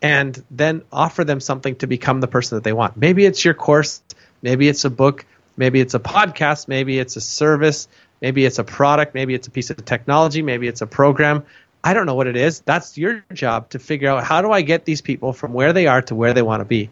and 0.00 0.42
then 0.50 0.82
offer 0.92 1.24
them 1.24 1.40
something 1.40 1.76
to 1.76 1.86
become 1.86 2.20
the 2.20 2.28
person 2.28 2.56
that 2.56 2.64
they 2.64 2.72
want. 2.72 2.96
Maybe 2.96 3.26
it's 3.26 3.44
your 3.44 3.54
course, 3.54 4.02
maybe 4.42 4.68
it's 4.68 4.84
a 4.84 4.90
book, 4.90 5.26
maybe 5.56 5.80
it's 5.80 5.94
a 5.94 6.00
podcast, 6.00 6.68
maybe 6.68 6.98
it's 6.98 7.16
a 7.16 7.20
service, 7.20 7.88
maybe 8.20 8.44
it's 8.44 8.58
a 8.58 8.64
product, 8.64 9.14
maybe 9.14 9.34
it's 9.34 9.46
a 9.46 9.50
piece 9.50 9.70
of 9.70 9.84
technology, 9.84 10.42
maybe 10.42 10.68
it's 10.68 10.80
a 10.80 10.86
program. 10.86 11.44
I 11.82 11.94
don't 11.94 12.06
know 12.06 12.14
what 12.14 12.26
it 12.26 12.36
is. 12.36 12.60
That's 12.60 12.98
your 12.98 13.24
job 13.32 13.70
to 13.70 13.78
figure 13.78 14.10
out 14.10 14.24
how 14.24 14.42
do 14.42 14.50
I 14.50 14.62
get 14.62 14.84
these 14.84 15.00
people 15.00 15.32
from 15.32 15.52
where 15.52 15.72
they 15.72 15.86
are 15.86 16.02
to 16.02 16.14
where 16.14 16.34
they 16.34 16.42
want 16.42 16.60
to 16.60 16.64
be. 16.64 16.90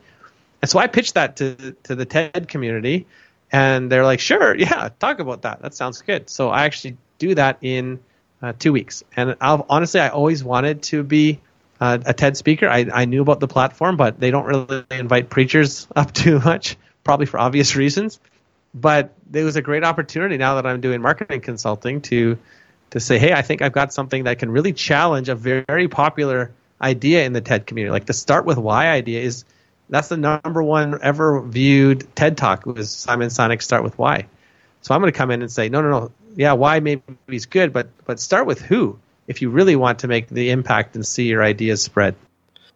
And 0.63 0.71
so 0.71 0.79
I 0.79 0.87
pitched 0.87 1.15
that 1.15 1.37
to 1.37 1.77
to 1.85 1.95
the 1.95 2.05
TED 2.05 2.49
community, 2.49 3.07
and 3.53 3.91
they're 3.91 4.05
like, 4.05 4.21
"Sure, 4.21 4.57
yeah, 4.57 4.89
talk 4.99 5.19
about 5.19 5.43
that. 5.43 5.61
That 5.63 5.75
sounds 5.75 6.01
good." 6.03 6.31
So 6.31 6.51
I 6.51 6.65
actually 6.65 6.97
do 7.19 7.35
that 7.35 7.59
in 7.63 7.99
uh, 8.43 8.53
two 8.59 8.73
weeks. 8.73 9.03
And 9.17 9.37
I'll, 9.41 9.67
honestly, 9.69 10.01
I 10.01 10.09
always 10.09 10.45
wanted 10.45 10.83
to 10.85 11.03
be 11.03 11.41
uh, 11.81 11.99
a 12.05 12.15
TED 12.15 12.37
speaker. 12.37 12.69
I, 12.69 12.87
I 12.93 13.05
knew 13.05 13.23
about 13.23 13.41
the 13.41 13.49
platform, 13.49 13.97
but 13.97 14.19
they 14.21 14.31
don't 14.31 14.45
really 14.45 14.85
invite 14.91 15.31
preachers 15.31 15.87
up 15.97 16.13
too 16.13 16.39
much, 16.41 16.77
probably 17.05 17.27
for 17.27 17.39
obvious 17.39 17.77
reasons. 17.77 18.21
But 18.79 19.15
it 19.33 19.43
was 19.43 19.57
a 19.57 19.63
great 19.63 19.85
opportunity 19.85 20.37
now 20.37 20.57
that 20.57 20.67
I'm 20.67 20.83
doing 20.83 21.01
marketing 21.01 21.41
consulting 21.41 22.03
to 22.03 22.39
to 22.91 23.01
say, 23.01 23.19
hey, 23.19 23.33
I 23.33 23.43
think 23.43 23.63
I've 23.63 23.73
got 23.73 23.93
something 23.93 24.25
that 24.25 24.39
can 24.39 24.51
really 24.51 24.73
challenge 24.73 25.29
a 25.29 25.35
very 25.35 25.89
popular 25.89 26.53
idea 26.81 27.25
in 27.25 27.33
the 27.33 27.41
TED 27.41 27.67
community. 27.67 27.91
Like 27.91 28.07
the 28.07 28.13
start 28.13 28.45
with 28.45 28.59
why 28.59 28.89
idea 28.89 29.23
is 29.23 29.45
that's 29.89 30.09
the 30.09 30.17
number 30.17 30.63
one 30.63 30.99
ever 31.03 31.41
viewed 31.41 32.15
TED 32.15 32.37
talk 32.37 32.67
was 32.67 32.91
Simon 32.91 33.29
Sinek 33.29 33.63
start 33.63 33.83
with 33.83 33.99
why. 33.99 34.27
So 34.83 34.95
I'm 34.95 35.01
going 35.01 35.13
to 35.13 35.17
come 35.17 35.31
in 35.31 35.43
and 35.43 35.51
say, 35.51 35.69
no, 35.69 35.81
no, 35.81 35.91
no, 35.91 36.13
yeah, 36.37 36.53
why 36.53 36.81
maybe 36.81 37.03
he's 37.27 37.47
good, 37.47 37.73
but 37.73 37.89
but 38.05 38.21
start 38.21 38.47
with 38.47 38.61
who. 38.61 38.99
if 39.27 39.43
you 39.43 39.51
really 39.51 39.77
want 39.77 40.01
to 40.01 40.09
make 40.09 40.29
the 40.29 40.51
impact 40.51 40.95
and 40.95 41.07
see 41.07 41.25
your 41.25 41.43
ideas 41.43 41.83
spread. 41.83 42.15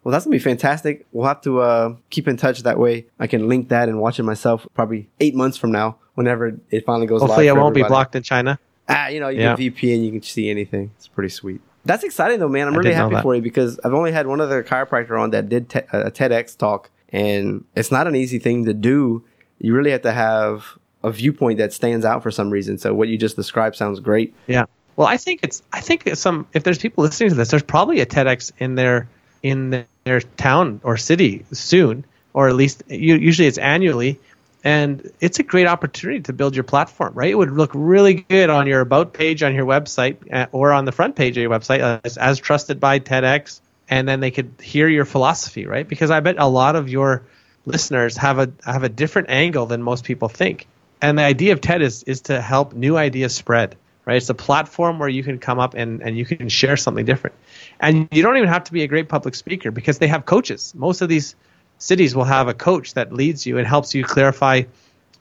Well, 0.03 0.11
that's 0.11 0.25
gonna 0.25 0.35
be 0.35 0.39
fantastic. 0.39 1.05
We'll 1.11 1.27
have 1.27 1.41
to 1.41 1.59
uh, 1.61 1.95
keep 2.09 2.27
in 2.27 2.37
touch 2.37 2.63
that 2.63 2.79
way. 2.79 3.05
I 3.19 3.27
can 3.27 3.47
link 3.47 3.69
that 3.69 3.87
and 3.87 3.99
watch 3.99 4.19
it 4.19 4.23
myself. 4.23 4.65
Probably 4.73 5.09
eight 5.19 5.35
months 5.35 5.57
from 5.57 5.71
now, 5.71 5.97
whenever 6.15 6.59
it 6.71 6.85
finally 6.85 7.05
goes. 7.07 7.21
Hopefully, 7.21 7.45
live 7.47 7.57
it 7.57 7.59
won't 7.59 7.75
be 7.75 7.83
blocked 7.83 8.15
in 8.15 8.23
China. 8.23 8.59
Ah, 8.89 9.07
you 9.07 9.19
know, 9.19 9.29
you 9.29 9.41
Yeah. 9.41 9.55
can 9.55 9.71
VPN, 9.71 10.03
you 10.03 10.11
can 10.11 10.21
see 10.23 10.49
anything. 10.49 10.91
It's 10.97 11.07
pretty 11.07 11.29
sweet. 11.29 11.61
That's 11.85 12.03
exciting 12.03 12.39
though, 12.39 12.49
man. 12.49 12.67
I'm 12.67 12.73
I 12.73 12.77
really 12.77 12.93
happy 12.93 13.21
for 13.21 13.35
you 13.35 13.41
because 13.41 13.79
I've 13.83 13.93
only 13.93 14.11
had 14.11 14.27
one 14.27 14.41
other 14.41 14.63
chiropractor 14.63 15.19
on 15.19 15.31
that 15.31 15.49
did 15.49 15.69
te- 15.69 15.79
a 15.93 16.11
TEDx 16.11 16.57
talk, 16.57 16.89
and 17.09 17.63
it's 17.75 17.91
not 17.91 18.07
an 18.07 18.15
easy 18.15 18.39
thing 18.39 18.65
to 18.65 18.73
do. 18.73 19.23
You 19.59 19.75
really 19.75 19.91
have 19.91 20.01
to 20.03 20.11
have 20.11 20.65
a 21.03 21.11
viewpoint 21.11 21.57
that 21.59 21.73
stands 21.73 22.05
out 22.05 22.21
for 22.23 22.31
some 22.31 22.49
reason. 22.49 22.77
So 22.77 22.93
what 22.93 23.07
you 23.07 23.17
just 23.17 23.35
described 23.35 23.75
sounds 23.75 23.99
great. 23.99 24.33
Yeah. 24.47 24.65
Well, 24.95 25.07
I 25.07 25.17
think 25.17 25.39
it's. 25.43 25.63
I 25.73 25.79
think 25.81 26.07
some. 26.15 26.47
If 26.53 26.63
there's 26.63 26.77
people 26.79 27.03
listening 27.03 27.29
to 27.29 27.35
this, 27.35 27.49
there's 27.49 27.63
probably 27.63 27.99
a 28.01 28.05
TEDx 28.05 28.51
in 28.59 28.75
their 28.75 29.07
in 29.41 29.85
their 30.03 30.21
town 30.21 30.81
or 30.83 30.97
city 30.97 31.45
soon, 31.51 32.05
or 32.33 32.47
at 32.47 32.55
least 32.55 32.83
usually 32.87 33.47
it's 33.47 33.57
annually, 33.57 34.19
and 34.63 35.11
it's 35.19 35.39
a 35.39 35.43
great 35.43 35.67
opportunity 35.67 36.21
to 36.21 36.33
build 36.33 36.55
your 36.55 36.63
platform. 36.63 37.13
Right? 37.13 37.31
It 37.31 37.35
would 37.35 37.51
look 37.51 37.71
really 37.73 38.13
good 38.13 38.49
on 38.49 38.67
your 38.67 38.81
about 38.81 39.13
page 39.13 39.43
on 39.43 39.53
your 39.53 39.65
website 39.65 40.17
uh, 40.31 40.47
or 40.51 40.71
on 40.71 40.85
the 40.85 40.91
front 40.91 41.15
page 41.15 41.37
of 41.37 41.41
your 41.41 41.51
website 41.51 41.81
uh, 41.81 41.99
as, 42.03 42.17
as 42.17 42.39
trusted 42.39 42.79
by 42.79 42.99
TEDx, 42.99 43.61
and 43.89 44.07
then 44.07 44.19
they 44.19 44.31
could 44.31 44.53
hear 44.61 44.87
your 44.87 45.05
philosophy. 45.05 45.65
Right? 45.65 45.87
Because 45.87 46.11
I 46.11 46.19
bet 46.19 46.37
a 46.37 46.47
lot 46.47 46.75
of 46.75 46.89
your 46.89 47.23
listeners 47.65 48.17
have 48.17 48.39
a 48.39 48.51
have 48.65 48.83
a 48.83 48.89
different 48.89 49.29
angle 49.29 49.65
than 49.65 49.83
most 49.83 50.03
people 50.03 50.29
think. 50.29 50.67
And 51.01 51.17
the 51.17 51.23
idea 51.23 51.53
of 51.53 51.61
TED 51.61 51.81
is 51.81 52.03
is 52.03 52.21
to 52.21 52.41
help 52.41 52.73
new 52.73 52.97
ideas 52.97 53.35
spread. 53.35 53.75
Right? 54.05 54.17
It's 54.17 54.29
a 54.29 54.33
platform 54.33 54.97
where 54.97 55.09
you 55.09 55.23
can 55.23 55.37
come 55.37 55.59
up 55.59 55.75
and, 55.75 56.01
and 56.01 56.17
you 56.17 56.25
can 56.25 56.49
share 56.49 56.75
something 56.75 57.05
different. 57.05 57.35
And 57.81 58.07
you 58.11 58.21
don't 58.21 58.37
even 58.37 58.47
have 58.47 58.63
to 58.65 58.71
be 58.71 58.83
a 58.83 58.87
great 58.87 59.09
public 59.09 59.35
speaker 59.35 59.71
because 59.71 59.97
they 59.97 60.07
have 60.07 60.25
coaches. 60.25 60.73
Most 60.75 61.01
of 61.01 61.09
these 61.09 61.35
cities 61.79 62.15
will 62.15 62.23
have 62.23 62.47
a 62.47 62.53
coach 62.53 62.93
that 62.93 63.11
leads 63.11 63.45
you 63.45 63.57
and 63.57 63.67
helps 63.67 63.93
you 63.95 64.05
clarify 64.05 64.63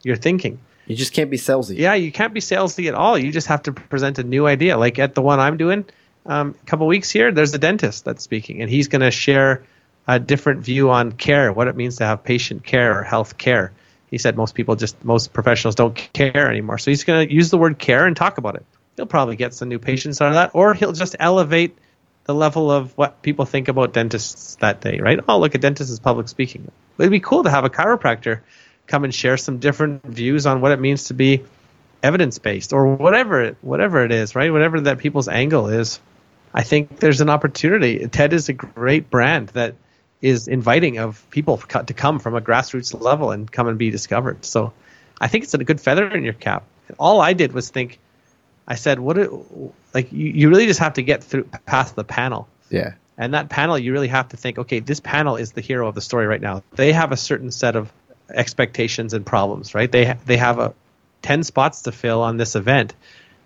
your 0.03 0.17
thinking. 0.17 0.61
You 0.87 0.95
just 0.95 1.13
can't 1.13 1.31
be 1.31 1.39
salesy. 1.39 1.79
Yeah, 1.79 1.95
you 1.95 2.13
can't 2.13 2.35
be 2.35 2.41
salesy 2.41 2.87
at 2.89 2.95
all. 2.95 3.17
You 3.17 3.33
just 3.33 3.47
have 3.47 3.63
to 3.63 3.73
present 3.73 4.19
a 4.19 4.25
new 4.25 4.47
idea. 4.47 4.77
Like 4.77 4.99
at 4.99 5.15
the 5.15 5.23
one 5.23 5.41
I'm 5.41 5.57
doing, 5.57 5.87
um, 6.27 6.55
a 6.63 6.67
couple 6.67 6.87
weeks 6.87 7.11
here, 7.11 7.33
there's 7.33 7.55
a 7.55 7.59
dentist 7.59 8.05
that's 8.05 8.23
speaking, 8.23 8.61
and 8.61 8.71
he's 8.71 8.89
going 8.89 9.01
to 9.01 9.11
share 9.11 9.65
a 10.07 10.19
different 10.19 10.61
view 10.61 10.91
on 10.91 11.13
care, 11.13 11.53
what 11.53 11.69
it 11.69 11.77
means 11.77 11.97
to 11.97 12.05
have 12.05 12.23
patient 12.25 12.65
care 12.65 12.99
or 12.99 13.03
health 13.03 13.39
care. 13.39 13.73
He 14.11 14.19
said 14.19 14.37
most 14.37 14.55
people 14.55 14.77
just, 14.77 15.03
most 15.05 15.33
professionals 15.33 15.77
don't 15.77 15.95
care 15.95 16.51
anymore. 16.51 16.79
So 16.79 16.91
he's 16.91 17.05
going 17.05 17.29
to 17.29 17.35
use 17.35 17.51
the 17.51 17.59
word 17.59 17.79
care 17.79 18.07
and 18.07 18.17
talk 18.17 18.37
about 18.37 18.57
it. 18.57 18.67
He'll 18.97 19.07
probably 19.07 19.37
get 19.37 19.55
some 19.55 19.69
new 19.69 19.79
patients 19.79 20.21
out 20.21 20.29
of 20.29 20.35
that, 20.35 20.51
or 20.53 20.75
he'll 20.75 20.93
just 20.93 21.15
elevate 21.21 21.79
the 22.31 22.35
level 22.35 22.71
of 22.71 22.97
what 22.97 23.23
people 23.23 23.45
think 23.45 23.67
about 23.67 23.93
dentists 23.93 24.55
that 24.61 24.81
day, 24.81 25.01
right? 25.01 25.19
Oh, 25.29 25.41
look, 25.41 25.57
a 25.57 25.59
dentist 25.59 25.91
is 25.91 25.99
public 25.99 26.29
speaking. 26.29 26.71
It'd 26.97 27.11
be 27.11 27.19
cool 27.19 27.43
to 27.43 27.51
have 27.51 27.65
a 27.65 27.71
chiropractor 27.71 28.43
come 28.87 29.03
and 29.03 29.13
share 29.13 29.37
some 29.37 29.59
different 29.59 30.05
views 30.05 30.47
on 30.47 30.61
what 30.61 30.71
it 30.71 30.79
means 30.79 31.05
to 31.09 31.15
be 31.15 31.43
evidence 32.05 32.39
based 32.39 32.73
or 32.73 32.95
whatever 32.95 33.57
whatever 33.63 34.05
it 34.05 34.13
is, 34.13 34.37
right? 34.37 34.53
Whatever 34.53 34.81
that 34.83 34.99
people's 34.99 35.27
angle 35.27 35.67
is. 35.67 35.99
I 36.55 36.63
think 36.63 37.01
there's 37.01 37.21
an 37.21 37.31
opportunity. 37.31 38.07
TED 38.07 38.33
is 38.33 38.49
a 38.49 38.53
great 38.53 39.11
brand 39.11 39.49
that 39.49 39.75
is 40.23 40.47
inviting 40.47 40.99
of 40.99 41.29
people 41.31 41.57
to 41.57 41.95
come 41.95 42.21
from 42.21 42.37
a 42.37 42.41
grassroots 42.41 42.99
level 43.01 43.33
and 43.33 43.51
come 43.51 43.67
and 43.67 43.77
be 43.77 43.91
discovered. 43.91 44.45
So 44.45 44.73
I 45.21 45.27
think 45.27 45.43
it's 45.43 45.55
a 45.55 45.65
good 45.65 45.81
feather 45.81 46.07
in 46.07 46.23
your 46.23 46.35
cap. 46.35 46.63
All 46.97 47.21
I 47.21 47.33
did 47.33 47.53
was 47.53 47.71
think, 47.71 47.99
I 48.71 48.77
said, 48.77 49.01
what, 49.01 49.17
do- 49.17 49.73
like, 49.93 50.13
you, 50.13 50.31
you 50.31 50.49
really 50.49 50.67
just 50.67 50.81
have 50.81 50.95
to 50.95 51.03
get 51.03 51.25
through 51.25 51.45
past 51.67 51.97
the 51.97 52.05
panel. 52.05 52.49
Yeah. 52.71 52.95
And 53.19 53.35
that 53.35 53.51
panel, 53.51 53.77
you 53.79 53.93
really 53.93 54.09
have 54.09 54.29
to 54.29 54.37
think, 54.39 54.59
okay, 54.59 54.79
this 54.79 55.01
panel 55.01 55.37
is 55.37 55.53
the 55.53 55.61
hero 55.61 55.89
of 55.89 55.95
the 55.95 56.01
story 56.01 56.27
right 56.27 56.41
now. 56.41 56.63
They 56.73 56.93
have 56.93 57.13
a 57.13 57.17
certain 57.17 57.51
set 57.51 57.77
of 57.77 57.93
expectations 58.33 59.13
and 59.13 59.27
problems, 59.27 59.75
right? 59.75 59.91
They 59.93 60.15
they 60.25 60.39
have 60.39 60.59
a 60.59 60.73
ten 61.21 61.43
spots 61.43 61.83
to 61.83 61.93
fill 61.93 62.23
on 62.23 62.39
this 62.39 62.55
event, 62.55 62.95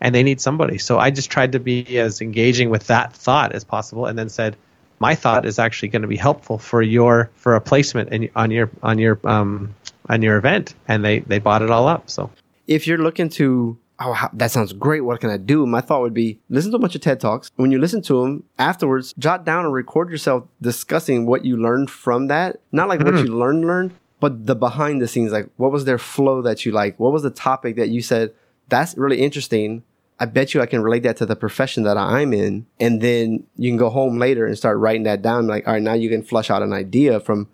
and 0.01 0.15
they 0.15 0.23
need 0.23 0.41
somebody. 0.41 0.79
So 0.79 0.99
I 0.99 1.11
just 1.11 1.31
tried 1.31 1.53
to 1.53 1.59
be 1.59 1.99
as 1.99 2.21
engaging 2.21 2.71
with 2.71 2.87
that 2.87 3.15
thought 3.15 3.53
as 3.53 3.65
possible, 3.65 4.07
and 4.07 4.17
then 4.17 4.29
said, 4.29 4.57
my 5.01 5.17
thought 5.17 5.45
is 5.47 5.59
actually 5.59 5.89
going 5.89 6.03
to 6.03 6.09
be 6.09 6.17
helpful 6.17 6.59
for 6.59 6.83
your 6.83 7.31
for 7.35 7.57
a 7.57 7.61
placement 7.61 8.11
in, 8.11 8.31
on 8.37 8.51
your 8.51 8.71
on 8.83 8.99
your 8.99 9.19
um 9.25 9.75
on 10.09 10.23
your 10.23 10.37
event, 10.37 10.75
and 10.87 11.05
they 11.05 11.21
they 11.21 11.41
bought 11.41 11.63
it 11.63 11.71
all 11.71 11.89
up. 11.89 12.11
So 12.11 12.31
if 12.67 12.87
you're 12.87 13.03
looking 13.03 13.31
to 13.31 13.77
oh 14.05 14.13
how, 14.13 14.31
that 14.33 14.51
sounds 14.51 14.73
great. 14.73 15.01
What 15.01 15.21
can 15.21 15.31
i 15.31 15.37
do? 15.37 15.67
My 15.67 15.81
thought 15.81 16.03
would 16.03 16.15
be 16.15 16.39
listen 16.49 16.71
to 16.71 16.77
a 16.77 16.81
bunch 16.81 16.95
of 16.95 17.01
ted 17.01 17.21
talks. 17.21 17.51
When 17.57 17.71
you 17.71 17.79
listen 17.79 18.03
to 18.03 18.23
them 18.23 18.45
afterwards 18.59 19.15
jot 19.19 19.45
down 19.45 19.65
and 19.65 19.75
record 19.75 20.11
yourself 20.11 20.45
discussing 20.61 21.27
what 21.27 21.45
you 21.45 21.57
learned 21.57 21.91
from 21.91 22.29
that. 22.29 22.61
Not 22.73 22.89
like 22.89 23.01
what 23.01 23.15
hmm. 23.15 23.25
you 23.25 23.37
learned 23.37 23.65
learned 23.65 23.95
but 24.21 24.47
the 24.47 24.57
behind 24.57 25.03
the 25.03 25.09
scenes 25.09 25.33
like 25.33 25.51
what 25.57 25.73
was 25.73 25.85
their 25.85 25.99
flow 25.99 26.43
that 26.43 26.65
you 26.65 26.73
like? 26.73 26.99
What 26.99 27.13
was 27.13 27.23
the 27.23 27.31
topic 27.31 27.77
that 27.77 27.89
you 27.89 28.03
said 28.03 28.33
that's 28.69 28.97
really 28.97 29.21
interesting. 29.21 29.83
I 30.19 30.27
bet 30.27 30.55
you 30.55 30.63
i 30.63 30.67
can 30.67 30.83
relate 30.83 31.03
that 31.03 31.17
to 31.19 31.27
the 31.27 31.37
profession 31.37 31.83
that 31.83 31.97
i'm 31.97 32.33
in. 32.33 32.67
And 32.79 33.01
then 33.01 33.45
you 33.57 33.71
can 33.71 33.77
go 33.77 33.91
home 33.91 34.19
later 34.19 34.47
and 34.47 34.57
start 34.57 34.79
writing 34.79 35.03
that 35.05 35.23
down 35.23 35.47
like 35.47 35.67
all 35.67 35.75
right 35.75 35.83
now 35.83 35.95
you 35.95 36.09
can 36.09 36.23
flush 36.23 36.51
out 36.51 36.63
an 36.63 36.73
idea 36.73 37.21
from 37.21 37.49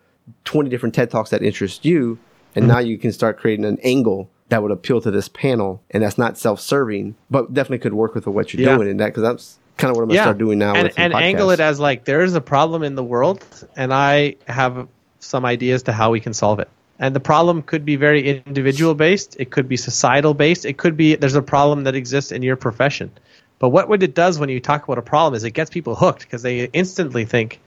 20 0.45 0.71
different 0.71 0.95
TED 0.95 1.11
Talks 1.11 1.31
that 1.31 1.43
interest 1.43 1.85
you. 1.85 2.19
And 2.55 2.65
hmm. 2.65 2.71
now 2.71 2.79
you 2.79 2.99
can 2.99 3.13
start 3.13 3.39
creating 3.39 3.65
an 3.65 3.79
angle 3.83 4.31
that 4.51 4.63
would 4.63 4.71
appeal 4.73 5.01
to 5.01 5.11
this 5.11 5.29
panel. 5.29 5.83
And 5.91 6.03
that's 6.03 6.19
not 6.19 6.37
self 6.39 6.61
serving, 6.61 7.15
but 7.31 7.53
definitely 7.55 7.79
could 7.79 7.95
work 7.95 8.15
with 8.15 8.27
what 8.27 8.53
you're 8.53 8.69
Yeah. 8.69 8.77
doing 8.77 8.89
in 8.91 8.99
that 8.99 9.07
because 9.07 9.23
that's 9.23 9.59
kind 9.79 9.91
of 9.91 9.97
what 9.97 10.03
I'm 10.03 10.09
going 10.09 10.19
to 10.19 10.23
start 10.23 10.39
doing 10.39 10.59
now. 10.59 10.75
and, 10.75 10.93
and 10.99 11.15
angle 11.15 11.51
it 11.51 11.59
as 11.61 11.81
like 11.81 12.05
there's 12.05 12.35
a 12.35 12.41
problem 12.41 12.83
in 12.83 12.97
the 12.97 13.03
world 13.03 13.43
and 13.77 13.95
i 13.95 14.37
have 14.47 14.87
some 15.21 15.47
ideas 15.47 15.83
to 15.85 15.93
how 15.93 16.11
we 16.11 16.21
can 16.21 16.35
solve 16.35 16.59
it 16.61 16.69
and 16.99 17.17
the 17.17 17.21
problem 17.21 17.63
could 17.63 17.83
be 17.87 17.97
very 17.97 18.43
individual 18.47 18.95
based 18.95 19.37
it 19.41 19.51
could 19.51 19.67
be 19.69 19.79
societal 19.79 20.35
based 20.35 20.67
it 20.67 20.77
could 20.77 20.99
be 20.99 21.15
there's 21.15 21.35
a 21.35 21.41
problem 21.41 21.85
that 21.85 21.95
exists 21.95 22.31
in 22.31 22.43
your 22.43 22.57
profession 22.57 23.11
but 23.59 23.71
what, 23.71 23.89
what 23.89 24.03
it 24.03 24.15
does 24.15 24.39
when 24.39 24.51
you 24.51 24.61
talk 24.61 24.85
about 24.85 24.99
a 24.99 25.03
problem 25.03 25.33
is 25.35 25.45
it 25.45 25.53
gets 25.53 25.71
people 25.71 25.95
hooked 25.95 26.21
because 26.21 26.43
they 26.43 26.65
instantly 26.75 27.25
think 27.25 27.59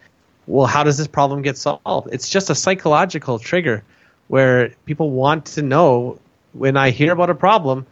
well 0.45 0.67
how 0.67 0.83
does 0.83 0.99
this 0.99 1.07
problem 1.07 1.41
get 1.41 1.57
solved 1.57 2.07
it's 2.11 2.29
just 2.29 2.51
a 2.51 2.55
psychological 2.55 3.39
trigger 3.39 3.83
where 4.27 4.69
people 4.85 5.09
want 5.09 5.45
to 5.45 5.63
know 5.63 6.19
when 6.53 6.77
i 6.77 6.89
hear 6.89 7.11
about 7.11 7.29
a 7.29 7.35
problem 7.35 7.85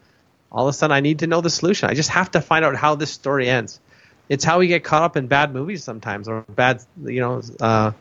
all 0.51 0.68
of 0.68 0.70
a 0.70 0.74
sudden 0.74 0.93
I 0.93 0.99
need 0.99 1.20
to 1.20 1.28
know 1.28 1.41
the 1.41 1.49
solution. 1.49 1.89
I 1.89 1.93
just 1.93 2.09
have 2.09 2.32
to 2.32 2.41
find 2.41 2.66
out 2.66 2.76
how 2.76 2.95
this 2.95 3.12
story 3.12 3.49
ends. 3.49 3.80
It's 4.28 4.43
how 4.43 4.59
we 4.59 4.68
get 4.68 4.84
caught 4.84 5.03
up 5.03 5.18
in 5.18 5.28
bad 5.28 5.53
movies 5.53 5.84
sometimes, 5.84 6.28
or 6.28 6.41
bad, 6.41 6.84
you 7.03 7.20
know, 7.20 7.41
uh, 7.59 7.91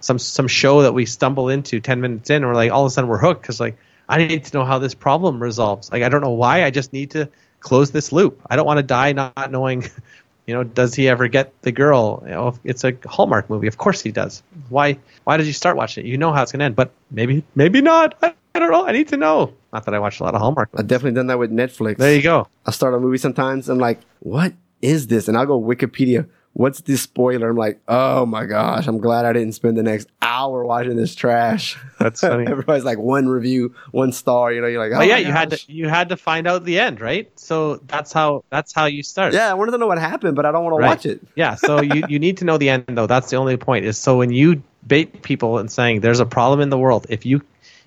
some 0.00 0.18
some 0.18 0.48
show 0.48 0.82
that 0.82 0.92
we 0.92 1.06
stumble 1.06 1.48
into 1.48 1.80
ten 1.80 2.00
minutes 2.00 2.30
in, 2.30 2.36
and 2.36 2.46
we're 2.46 2.54
like, 2.54 2.70
all 2.70 2.84
of 2.84 2.90
a 2.90 2.90
sudden 2.90 3.08
we're 3.08 3.18
hooked 3.18 3.42
because 3.42 3.60
like 3.60 3.76
I 4.08 4.18
need 4.24 4.44
to 4.44 4.58
know 4.58 4.64
how 4.64 4.78
this 4.78 4.94
problem 4.94 5.42
resolves. 5.42 5.90
Like 5.90 6.02
I 6.02 6.08
don't 6.08 6.20
know 6.20 6.30
why, 6.30 6.64
I 6.64 6.70
just 6.70 6.92
need 6.92 7.12
to 7.12 7.28
close 7.60 7.90
this 7.90 8.12
loop. 8.12 8.40
I 8.48 8.56
don't 8.56 8.66
want 8.66 8.78
to 8.78 8.84
die 8.84 9.12
not 9.12 9.50
knowing, 9.50 9.82
you 10.46 10.54
know, 10.54 10.62
does 10.62 10.94
he 10.94 11.08
ever 11.08 11.28
get 11.28 11.60
the 11.62 11.72
girl? 11.72 12.22
You 12.24 12.30
know, 12.32 12.58
it's 12.64 12.84
a 12.84 12.96
Hallmark 13.04 13.50
movie, 13.50 13.66
of 13.66 13.76
course 13.78 14.02
he 14.02 14.12
does. 14.12 14.42
Why 14.68 14.98
why 15.24 15.36
did 15.36 15.46
you 15.46 15.52
start 15.52 15.76
watching 15.76 16.06
it? 16.06 16.08
You 16.08 16.18
know 16.18 16.32
how 16.32 16.42
it's 16.42 16.52
gonna 16.52 16.64
end, 16.64 16.76
but 16.76 16.92
maybe 17.10 17.44
maybe 17.54 17.80
not. 17.80 18.16
I, 18.22 18.34
I 18.54 18.58
don't 18.58 18.70
know. 18.70 18.86
I 18.86 18.92
need 18.92 19.08
to 19.08 19.16
know. 19.16 19.54
Not 19.72 19.84
that 19.86 19.94
I 19.94 19.98
watch 19.98 20.20
a 20.20 20.24
lot 20.24 20.34
of 20.34 20.40
Hallmark. 20.40 20.70
I've 20.76 20.86
definitely 20.86 21.16
done 21.16 21.28
that 21.28 21.38
with 21.38 21.50
Netflix. 21.50 21.96
There 21.96 22.14
you 22.14 22.22
go. 22.22 22.46
I 22.66 22.70
start 22.70 22.94
a 22.94 23.00
movie 23.00 23.18
sometimes. 23.18 23.68
I'm 23.68 23.78
like, 23.78 24.00
what 24.20 24.52
is 24.82 25.06
this? 25.06 25.28
And 25.28 25.36
I'll 25.36 25.46
go 25.46 25.60
Wikipedia. 25.60 26.28
What's 26.54 26.82
this 26.82 27.00
spoiler? 27.00 27.48
I'm 27.48 27.56
like, 27.56 27.80
oh 27.88 28.26
my 28.26 28.44
gosh, 28.44 28.86
I'm 28.86 28.98
glad 28.98 29.24
I 29.24 29.32
didn't 29.32 29.52
spend 29.52 29.78
the 29.78 29.82
next 29.82 30.08
hour 30.20 30.66
watching 30.66 30.96
this 30.96 31.14
trash. 31.14 31.78
That's 31.98 32.20
funny. 32.28 32.46
Everybody's 32.46 32.84
like 32.84 32.98
one 32.98 33.26
review, 33.26 33.74
one 33.90 34.12
star. 34.12 34.52
You 34.52 34.60
know, 34.60 34.66
you're 34.66 34.78
like, 34.78 34.92
oh 34.92 35.00
But 35.00 35.06
yeah, 35.06 35.16
you 35.16 35.32
had 35.32 35.50
to 35.52 35.72
you 35.72 35.88
had 35.88 36.10
to 36.10 36.16
find 36.18 36.46
out 36.46 36.64
the 36.64 36.78
end, 36.78 37.00
right? 37.00 37.30
So 37.40 37.76
that's 37.76 38.12
how 38.12 38.44
that's 38.50 38.74
how 38.74 38.84
you 38.84 39.02
start. 39.02 39.32
Yeah, 39.32 39.50
I 39.50 39.54
wanted 39.54 39.72
to 39.72 39.78
know 39.78 39.86
what 39.86 39.98
happened, 39.98 40.36
but 40.36 40.44
I 40.44 40.52
don't 40.52 40.64
want 40.64 40.78
to 40.78 40.86
watch 40.86 41.06
it. 41.06 41.26
Yeah, 41.36 41.54
so 41.54 41.80
you, 41.80 42.04
you 42.06 42.18
need 42.18 42.36
to 42.38 42.44
know 42.44 42.58
the 42.58 42.68
end 42.68 42.84
though. 42.88 43.06
That's 43.06 43.30
the 43.30 43.36
only 43.36 43.56
point. 43.56 43.86
Is 43.86 43.96
so 43.96 44.18
when 44.18 44.30
you 44.30 44.62
bait 44.86 45.22
people 45.22 45.56
and 45.56 45.72
saying 45.72 46.00
there's 46.00 46.20
a 46.20 46.26
problem 46.26 46.60
in 46.60 46.68
the 46.68 46.76
world, 46.76 47.06
if 47.08 47.24
you 47.24 47.40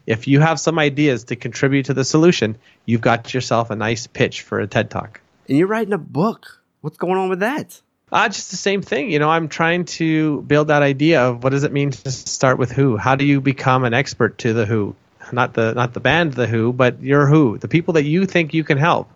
if 0.05 0.27
you 0.27 0.39
have 0.39 0.59
some 0.59 0.77
ideas 0.79 1.25
to 1.25 1.35
contribute 1.35 1.87
to 1.87 1.93
the 1.93 2.05
solution, 2.05 2.57
you've 2.85 3.01
got 3.01 3.33
yourself 3.33 3.69
a 3.69 3.75
nice 3.75 4.07
pitch 4.07 4.41
for 4.41 4.59
a 4.59 4.67
TED 4.67 4.89
talk. 4.89 5.21
And 5.47 5.57
you're 5.57 5.67
writing 5.67 5.93
a 5.93 5.97
book. 5.97 6.61
What's 6.81 6.97
going 6.97 7.17
on 7.17 7.29
with 7.29 7.39
that? 7.39 7.81
Uh, 8.11 8.29
just 8.29 8.51
the 8.51 8.57
same 8.57 8.81
thing. 8.81 9.11
You 9.11 9.19
know, 9.19 9.29
I'm 9.29 9.47
trying 9.47 9.85
to 9.85 10.41
build 10.43 10.67
that 10.67 10.83
idea 10.83 11.21
of 11.21 11.43
what 11.43 11.49
does 11.49 11.63
it 11.63 11.71
mean 11.71 11.91
to 11.91 12.11
start 12.11 12.57
with 12.57 12.71
who? 12.71 12.97
How 12.97 13.15
do 13.15 13.25
you 13.25 13.41
become 13.41 13.83
an 13.83 13.93
expert 13.93 14.37
to 14.39 14.53
the 14.53 14.65
who? 14.65 14.95
Not 15.31 15.55
the 15.55 15.73
not 15.73 15.93
the 15.93 15.99
band 15.99 16.33
the 16.33 16.45
who, 16.45 16.71
but 16.71 17.01
your 17.01 17.25
who, 17.25 17.57
the 17.57 17.67
people 17.67 17.95
that 17.95 18.03
you 18.03 18.27
think 18.27 18.53
you 18.53 18.63
can 18.63 18.77
help. 18.77 19.09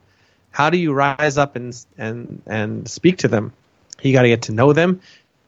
How 0.49 0.71
do 0.71 0.77
you 0.77 0.91
rise 0.91 1.37
up 1.37 1.55
and 1.55 1.85
and 1.99 2.41
and 2.47 2.89
speak 2.89 3.19
to 3.19 3.27
them? 3.27 3.53
You 4.01 4.11
got 4.11 4.23
to 4.23 4.29
get 4.29 4.43
to 4.43 4.53
know 4.53 4.73
them. 4.73 5.01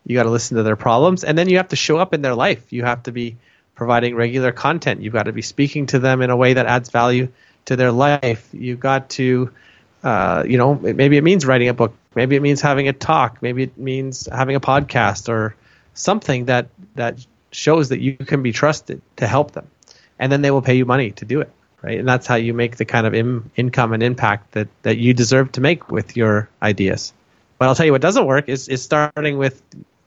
You 0.05 0.15
got 0.15 0.23
to 0.23 0.29
listen 0.29 0.57
to 0.57 0.63
their 0.63 0.75
problems, 0.75 1.23
and 1.23 1.35
then 1.35 1.49
you 1.49 1.57
have 1.57 1.69
to 1.69 1.75
show 1.75 1.97
up 1.97 2.13
in 2.13 2.21
their 2.21 2.35
life. 2.35 2.71
You 2.71 2.83
have 2.83 3.03
to 3.03 3.11
be 3.11 3.37
providing 3.81 4.13
regular 4.13 4.51
content. 4.51 5.01
You've 5.01 5.13
got 5.13 5.23
to 5.23 5.33
be 5.33 5.41
speaking 5.41 5.87
to 5.87 5.97
them 5.97 6.21
in 6.21 6.29
a 6.29 6.37
way 6.37 6.53
that 6.53 6.67
adds 6.67 6.91
value 6.91 7.29
to 7.65 7.75
their 7.75 7.91
life. 7.91 8.47
You've 8.53 8.79
got 8.79 9.09
to 9.21 9.49
uh, 10.03 10.43
you 10.47 10.59
know, 10.59 10.75
maybe 10.75 11.17
it 11.17 11.23
means 11.23 11.47
writing 11.47 11.67
a 11.67 11.73
book, 11.73 11.95
maybe 12.13 12.35
it 12.35 12.43
means 12.43 12.61
having 12.61 12.87
a 12.87 12.93
talk, 12.93 13.41
maybe 13.41 13.63
it 13.63 13.79
means 13.79 14.29
having 14.31 14.55
a 14.55 14.59
podcast 14.59 15.29
or 15.29 15.55
something 15.95 16.45
that 16.45 16.69
that 16.93 17.25
shows 17.51 17.89
that 17.89 17.99
you 17.99 18.15
can 18.17 18.43
be 18.43 18.51
trusted 18.51 19.01
to 19.15 19.25
help 19.25 19.51
them, 19.51 19.67
and 20.19 20.31
then 20.31 20.43
they 20.43 20.51
will 20.51 20.61
pay 20.61 20.75
you 20.75 20.85
money 20.85 21.09
to 21.09 21.25
do 21.25 21.41
it, 21.41 21.49
right? 21.81 21.97
And 21.97 22.07
that's 22.07 22.27
how 22.27 22.35
you 22.35 22.53
make 22.53 22.77
the 22.77 22.85
kind 22.85 23.07
of 23.07 23.15
Im- 23.15 23.49
income 23.55 23.93
and 23.93 24.03
impact 24.03 24.51
that 24.51 24.67
that 24.83 24.97
you 24.99 25.15
deserve 25.15 25.53
to 25.53 25.61
make 25.61 25.89
with 25.89 26.15
your 26.15 26.49
ideas. 26.61 27.13
But 27.57 27.67
I'll 27.67 27.75
tell 27.75 27.87
you 27.87 27.93
what 27.93 28.01
doesn't 28.01 28.27
work 28.27 28.47
is 28.47 28.67
is 28.67 28.83
starting 28.83 29.39
with 29.39 29.59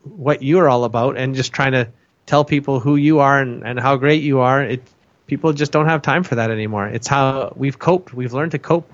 what 0.04 0.44
you're 0.44 0.68
all 0.68 0.84
about 0.84 1.16
and 1.16 1.34
just 1.34 1.52
trying 1.52 1.72
to 1.72 1.88
tell 2.26 2.44
people 2.44 2.80
who 2.80 2.96
you 2.96 3.20
are 3.20 3.40
and, 3.40 3.64
and 3.64 3.78
how 3.78 3.96
great 3.96 4.22
you 4.22 4.40
are. 4.40 4.62
It 4.62 4.82
people 5.26 5.52
just 5.52 5.72
don't 5.72 5.86
have 5.86 6.02
time 6.02 6.22
for 6.22 6.34
that 6.36 6.50
anymore. 6.50 6.86
It's 6.86 7.06
how 7.06 7.52
we've 7.56 7.78
coped. 7.78 8.12
We've 8.12 8.32
learned 8.32 8.52
to 8.52 8.58
cope 8.58 8.92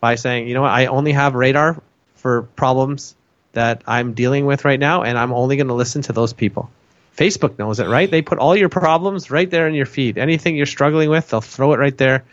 by 0.00 0.14
saying, 0.14 0.48
you 0.48 0.54
know 0.54 0.62
what, 0.62 0.70
I 0.70 0.86
only 0.86 1.12
have 1.12 1.34
radar 1.34 1.80
for 2.16 2.42
problems 2.42 3.14
that 3.52 3.82
I'm 3.86 4.14
dealing 4.14 4.46
with 4.46 4.64
right 4.64 4.78
now, 4.78 5.02
and 5.02 5.18
I'm 5.18 5.32
only 5.32 5.56
going 5.56 5.68
to 5.68 5.74
listen 5.74 6.02
to 6.02 6.12
those 6.12 6.32
people. 6.32 6.70
Facebook 7.16 7.58
knows 7.58 7.80
it, 7.80 7.88
right? 7.88 8.10
They 8.10 8.22
put 8.22 8.38
all 8.38 8.56
your 8.56 8.68
problems 8.68 9.30
right 9.30 9.50
there 9.50 9.66
in 9.66 9.74
your 9.74 9.86
feed. 9.86 10.16
Anything 10.16 10.56
you're 10.56 10.66
struggling 10.66 11.10
with, 11.10 11.28
they'll 11.28 11.40
throw 11.40 11.72
it 11.72 11.78
right 11.78 11.96
there. 11.96 12.24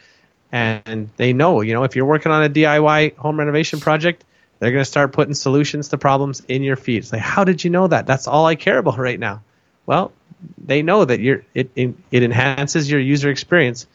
And 0.51 1.09
they 1.17 1.33
know, 1.33 1.61
you 1.61 1.73
know, 1.73 1.83
if 1.83 1.95
you're 1.95 2.05
working 2.05 2.31
on 2.31 2.43
a 2.43 2.49
DIY 2.49 3.17
home 3.17 3.37
renovation 3.37 3.79
project, 3.79 4.23
they're 4.59 4.71
going 4.71 4.83
to 4.83 4.89
start 4.89 5.11
putting 5.11 5.33
solutions 5.33 5.89
to 5.89 5.97
problems 5.97 6.41
in 6.47 6.63
your 6.63 6.77
feed. 6.77 6.99
It's 6.99 7.11
like, 7.11 7.21
how 7.21 7.43
did 7.43 7.63
you 7.63 7.69
know 7.69 7.87
that? 7.87 8.05
That's 8.05 8.27
all 8.27 8.45
I 8.45 8.55
care 8.55 8.77
about 8.77 8.97
right 8.97 9.19
now. 9.19 9.41
Well, 9.85 10.13
they 10.57 10.81
know 10.81 11.05
that 11.05 11.19
you're 11.19 11.43
it, 11.53 11.71
it, 11.75 11.95
it 12.11 12.23
enhances 12.23 12.89
your 12.89 12.99
user 12.99 13.29
experience 13.29 13.87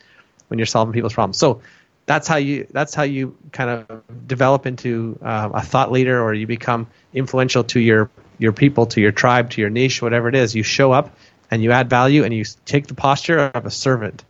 when 0.49 0.59
you're 0.59 0.67
solving 0.67 0.93
people's 0.93 1.15
problems. 1.15 1.39
So 1.39 1.63
that's 2.07 2.27
how 2.27 2.37
you 2.37 2.67
that's 2.71 2.95
how 2.95 3.05
you 3.05 3.37
kind 3.53 3.71
of 3.71 4.27
develop 4.27 4.67
into 4.67 5.19
uh, 5.23 5.51
a 5.55 5.63
thought 5.63 5.93
leader 5.93 6.21
or 6.23 6.35
you 6.35 6.47
become 6.47 6.89
influential 7.15 7.65
to 7.65 7.81
your 7.81 8.11
your 8.39 8.53
people 8.53 8.87
to 8.87 9.01
your 9.01 9.13
tribe 9.13 9.51
to 9.51 9.61
your 9.61 9.71
niche 9.71 10.03
whatever 10.03 10.29
it 10.29 10.35
is. 10.35 10.55
You 10.55 10.63
show 10.63 10.93
up 10.93 11.15
and 11.51 11.63
you 11.63 11.73
add 11.73 11.89
value 11.89 12.25
and 12.25 12.35
you 12.35 12.45
take 12.65 12.87
the 12.87 12.95
posture 12.95 13.39
of 13.39 13.67
a 13.67 13.71
servant. 13.71 14.25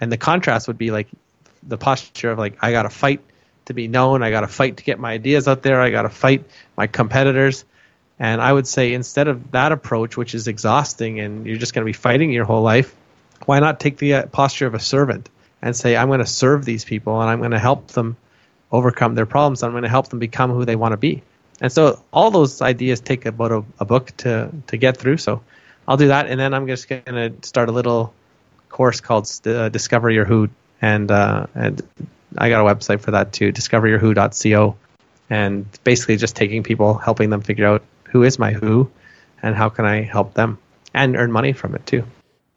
And 0.00 0.12
the 0.12 0.18
contrast 0.18 0.68
would 0.68 0.78
be 0.78 0.90
like 0.90 1.08
the 1.62 1.78
posture 1.78 2.30
of 2.30 2.38
like 2.38 2.58
i 2.62 2.70
gotta 2.70 2.90
fight 2.90 3.20
to 3.64 3.74
be 3.74 3.88
known. 3.88 4.22
I 4.22 4.30
gotta 4.30 4.48
fight 4.48 4.76
to 4.78 4.84
get 4.84 4.98
my 4.98 5.12
ideas 5.12 5.48
out 5.48 5.62
there. 5.62 5.80
I 5.80 5.90
gotta 5.90 6.10
fight 6.10 6.44
my 6.76 6.86
competitors 6.86 7.64
and 8.18 8.40
i 8.40 8.52
would 8.52 8.66
say 8.66 8.92
instead 8.92 9.28
of 9.28 9.50
that 9.50 9.72
approach 9.72 10.16
which 10.16 10.34
is 10.34 10.48
exhausting 10.48 11.20
and 11.20 11.46
you're 11.46 11.56
just 11.56 11.74
going 11.74 11.82
to 11.82 11.86
be 11.86 11.92
fighting 11.92 12.30
your 12.30 12.44
whole 12.44 12.62
life 12.62 12.94
why 13.44 13.60
not 13.60 13.78
take 13.80 13.98
the 13.98 14.14
uh, 14.14 14.26
posture 14.26 14.66
of 14.66 14.74
a 14.74 14.80
servant 14.80 15.28
and 15.62 15.76
say, 15.76 15.96
I'm 15.96 16.08
going 16.08 16.20
to 16.20 16.26
serve 16.26 16.64
these 16.64 16.84
people 16.84 17.20
and 17.20 17.30
I'm 17.30 17.38
going 17.38 17.50
to 17.50 17.58
help 17.58 17.88
them 17.88 18.16
overcome 18.72 19.14
their 19.14 19.26
problems. 19.26 19.62
I'm 19.62 19.72
going 19.72 19.82
to 19.82 19.88
help 19.88 20.08
them 20.08 20.18
become 20.18 20.50
who 20.50 20.64
they 20.64 20.76
want 20.76 20.92
to 20.92 20.96
be. 20.96 21.22
And 21.60 21.72
so 21.72 22.02
all 22.12 22.30
those 22.30 22.60
ideas 22.60 23.00
take 23.00 23.26
about 23.26 23.52
a, 23.52 23.64
a 23.80 23.84
book 23.84 24.12
to, 24.18 24.50
to 24.66 24.76
get 24.76 24.96
through. 24.96 25.16
So 25.18 25.42
I'll 25.88 25.96
do 25.96 26.08
that. 26.08 26.26
And 26.26 26.38
then 26.38 26.52
I'm 26.52 26.66
just 26.66 26.88
going 26.88 27.02
to 27.04 27.32
start 27.42 27.68
a 27.68 27.72
little 27.72 28.12
course 28.68 29.00
called 29.00 29.30
uh, 29.46 29.68
Discover 29.70 30.10
Your 30.10 30.24
Who. 30.24 30.50
And, 30.82 31.10
uh, 31.10 31.46
and 31.54 31.82
I 32.36 32.50
got 32.50 32.60
a 32.60 32.74
website 32.74 33.00
for 33.00 33.12
that 33.12 33.32
too, 33.32 33.52
discoveryourwho.co. 33.52 34.76
And 35.28 35.66
basically 35.82 36.16
just 36.16 36.36
taking 36.36 36.62
people, 36.62 36.94
helping 36.94 37.30
them 37.30 37.40
figure 37.40 37.66
out 37.66 37.82
who 38.10 38.22
is 38.22 38.38
my 38.38 38.52
who 38.52 38.90
and 39.42 39.54
how 39.54 39.68
can 39.68 39.84
I 39.84 40.02
help 40.02 40.34
them 40.34 40.58
and 40.94 41.16
earn 41.16 41.30
money 41.30 41.52
from 41.52 41.74
it 41.74 41.86
too 41.86 42.04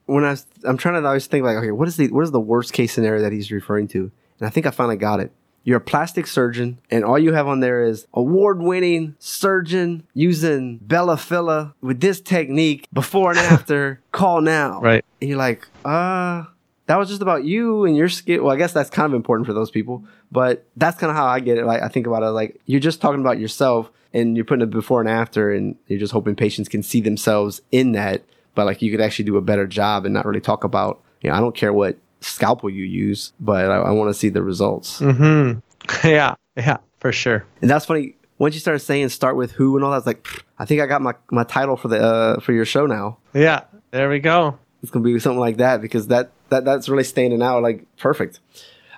when 0.10 0.26
I 0.26 0.32
was, 0.32 0.46
I'm 0.64 0.78
trying 0.78 1.00
to 1.02 1.08
always 1.08 1.28
think 1.28 1.46
like, 1.46 1.58
okay, 1.58 1.72
what 1.72 1.88
is 1.88 1.98
the 1.98 2.08
what 2.10 2.24
is 2.24 2.32
the 2.32 2.40
worst 2.40 2.74
case 2.74 2.94
scenario 2.94 3.22
that 3.22 3.32
he's 3.32 3.52
referring 3.52 3.88
to? 3.90 4.12
And 4.40 4.48
I 4.48 4.50
think 4.50 4.66
I 4.66 4.72
finally 4.72 4.98
got 4.98 5.20
it. 5.20 5.32
You're 5.64 5.78
a 5.78 5.82
plastic 5.82 6.26
surgeon, 6.26 6.80
and 6.90 7.04
all 7.04 7.20
you 7.20 7.34
have 7.34 7.48
on 7.48 7.60
there 7.60 7.84
is 7.84 8.08
award-winning 8.14 9.16
surgeon 9.20 10.08
using 10.14 10.78
Bella 10.78 11.16
Filla 11.16 11.74
with 11.82 12.00
this 12.00 12.22
technique 12.22 12.88
before 12.92 13.32
and 13.32 13.40
after. 13.54 14.02
call 14.12 14.42
now. 14.42 14.82
Right. 14.82 15.06
And 15.22 15.30
you're 15.30 15.38
like, 15.38 15.68
uh, 15.86 16.46
that 16.90 16.98
was 16.98 17.08
just 17.08 17.22
about 17.22 17.46
you 17.46 17.86
and 17.86 17.96
your 17.96 18.10
skill. 18.10 18.44
Well, 18.44 18.54
I 18.54 18.58
guess 18.58 18.74
that's 18.74 18.90
kind 18.90 19.06
of 19.06 19.14
important 19.14 19.46
for 19.46 19.54
those 19.54 19.72
people, 19.72 20.04
but 20.32 20.66
that's 20.76 21.00
kind 21.00 21.10
of 21.10 21.16
how 21.16 21.28
I 21.28 21.40
get 21.40 21.58
it. 21.58 21.66
Like 21.66 21.82
I 21.82 21.88
think 21.88 22.08
about 22.08 22.24
it, 22.24 22.32
like 22.32 22.60
you're 22.66 22.82
just 22.82 23.00
talking 23.00 23.22
about 23.22 23.40
yourself, 23.40 23.92
and 24.14 24.36
you're 24.36 24.46
putting 24.46 24.64
a 24.64 24.68
before 24.68 25.00
and 25.00 25.10
after, 25.10 25.54
and 25.54 25.76
you're 25.88 26.00
just 26.00 26.12
hoping 26.12 26.36
patients 26.36 26.68
can 26.68 26.84
see 26.84 27.00
themselves 27.00 27.62
in 27.72 27.94
that 27.94 28.24
but 28.60 28.66
like 28.66 28.82
you 28.82 28.92
could 28.92 29.00
actually 29.00 29.24
do 29.24 29.38
a 29.38 29.42
better 29.42 29.66
job 29.66 30.04
and 30.04 30.14
not 30.14 30.26
really 30.26 30.42
talk 30.42 30.66
about, 30.66 31.02
you 31.22 31.30
know, 31.30 31.36
I 31.38 31.40
don't 31.40 31.56
care 31.56 31.72
what 31.72 31.98
scalpel 32.20 32.70
you 32.70 32.84
use, 32.84 33.32
but 33.40 33.72
I, 33.72 33.76
I 33.76 33.92
want 33.92 34.10
to 34.10 34.14
see 34.14 34.28
the 34.28 34.44
results. 34.44 35.00
Mm-hmm. 35.00 35.60
Yeah, 36.04 36.36
yeah, 36.58 36.78
for 37.00 37.14
sure. 37.14 37.46
And 37.62 37.70
that's 37.70 37.86
funny. 37.86 38.16
Once 38.38 38.54
you 38.54 38.60
started 38.60 38.80
saying 38.80 39.10
start 39.10 39.38
with 39.38 39.54
who 39.54 39.78
and 39.78 39.84
all 39.84 39.92
that, 39.92 40.06
like, 40.06 40.28
I 40.60 40.66
think 40.66 40.82
I 40.82 40.86
got 40.86 41.02
my, 41.02 41.14
my 41.32 41.46
title 41.46 41.78
for 41.78 41.88
the 41.88 42.00
uh, 42.00 42.40
for 42.42 42.52
your 42.52 42.66
show 42.66 42.86
now. 42.86 43.18
Yeah, 43.34 43.64
there 43.92 44.10
we 44.10 44.20
go. 44.20 44.60
It's 44.84 44.92
gonna 44.92 45.04
be 45.04 45.18
something 45.20 45.40
like 45.40 45.58
that 45.58 45.82
because 45.82 46.08
that 46.08 46.32
that 46.50 46.66
that's 46.66 46.90
really 46.90 47.04
standing 47.04 47.42
out 47.42 47.64
like 47.64 47.86
perfect. 47.98 48.40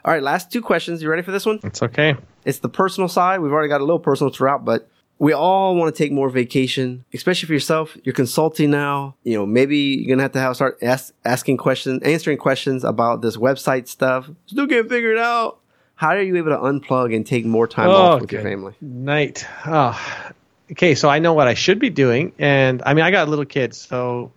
All 0.04 0.12
right, 0.12 0.24
last 0.24 0.52
two 0.52 0.62
questions. 0.62 1.02
You 1.02 1.10
ready 1.10 1.22
for 1.22 1.32
this 1.32 1.45
one? 1.45 1.60
It's 1.64 1.84
okay. 1.84 2.16
It's 2.43 2.60
the 2.60 2.70
personal 2.70 3.08
side. 3.08 3.39
We've 3.39 3.52
already 3.52 3.70
got 3.70 3.82
a 3.82 3.84
little 3.84 3.99
personal 3.99 4.34
throughout, 4.34 4.66
but 4.66 4.89
we 5.20 5.34
all 5.34 5.76
want 5.76 5.93
to 5.93 6.04
take 6.04 6.12
more 6.12 6.30
vacation, 6.30 7.06
especially 7.14 7.45
for 7.45 7.54
yourself. 7.54 7.95
You're 8.04 8.16
consulting 8.16 8.72
now. 8.72 9.16
You 9.24 9.38
know, 9.38 9.45
maybe 9.45 9.78
you're 9.78 10.10
gonna 10.10 10.24
have 10.24 10.32
to 10.32 10.39
have 10.39 10.56
start 10.56 10.80
ask, 10.82 11.14
asking 11.24 11.58
questions, 11.58 12.02
answering 12.02 12.39
questions 12.39 12.84
about 12.84 13.22
this 13.22 13.38
website 13.38 13.88
stuff. 13.88 14.30
Still 14.47 14.68
can't 14.68 14.89
figure 14.89 15.12
it 15.12 15.20
out. 15.20 15.60
How 15.93 16.08
are 16.08 16.22
you 16.24 16.36
able 16.38 16.49
to 16.49 16.58
unplug 16.58 17.16
and 17.16 17.24
take 17.24 17.45
more 17.45 17.68
time 17.68 17.89
oh, 17.89 17.93
off 17.93 18.22
with 18.22 18.32
your 18.32 18.41
family? 18.41 18.74
Night. 18.82 19.45
Oh. 19.68 20.26
Okay, 20.72 20.95
so 20.95 21.08
I 21.08 21.20
know 21.20 21.34
what 21.34 21.47
I 21.47 21.54
should 21.54 21.78
be 21.78 21.91
doing, 21.91 22.32
and 22.39 22.82
I 22.84 22.95
mean, 22.95 23.06
I 23.06 23.12
got 23.12 23.30
little 23.30 23.45
kids, 23.45 23.78
so 23.78 24.32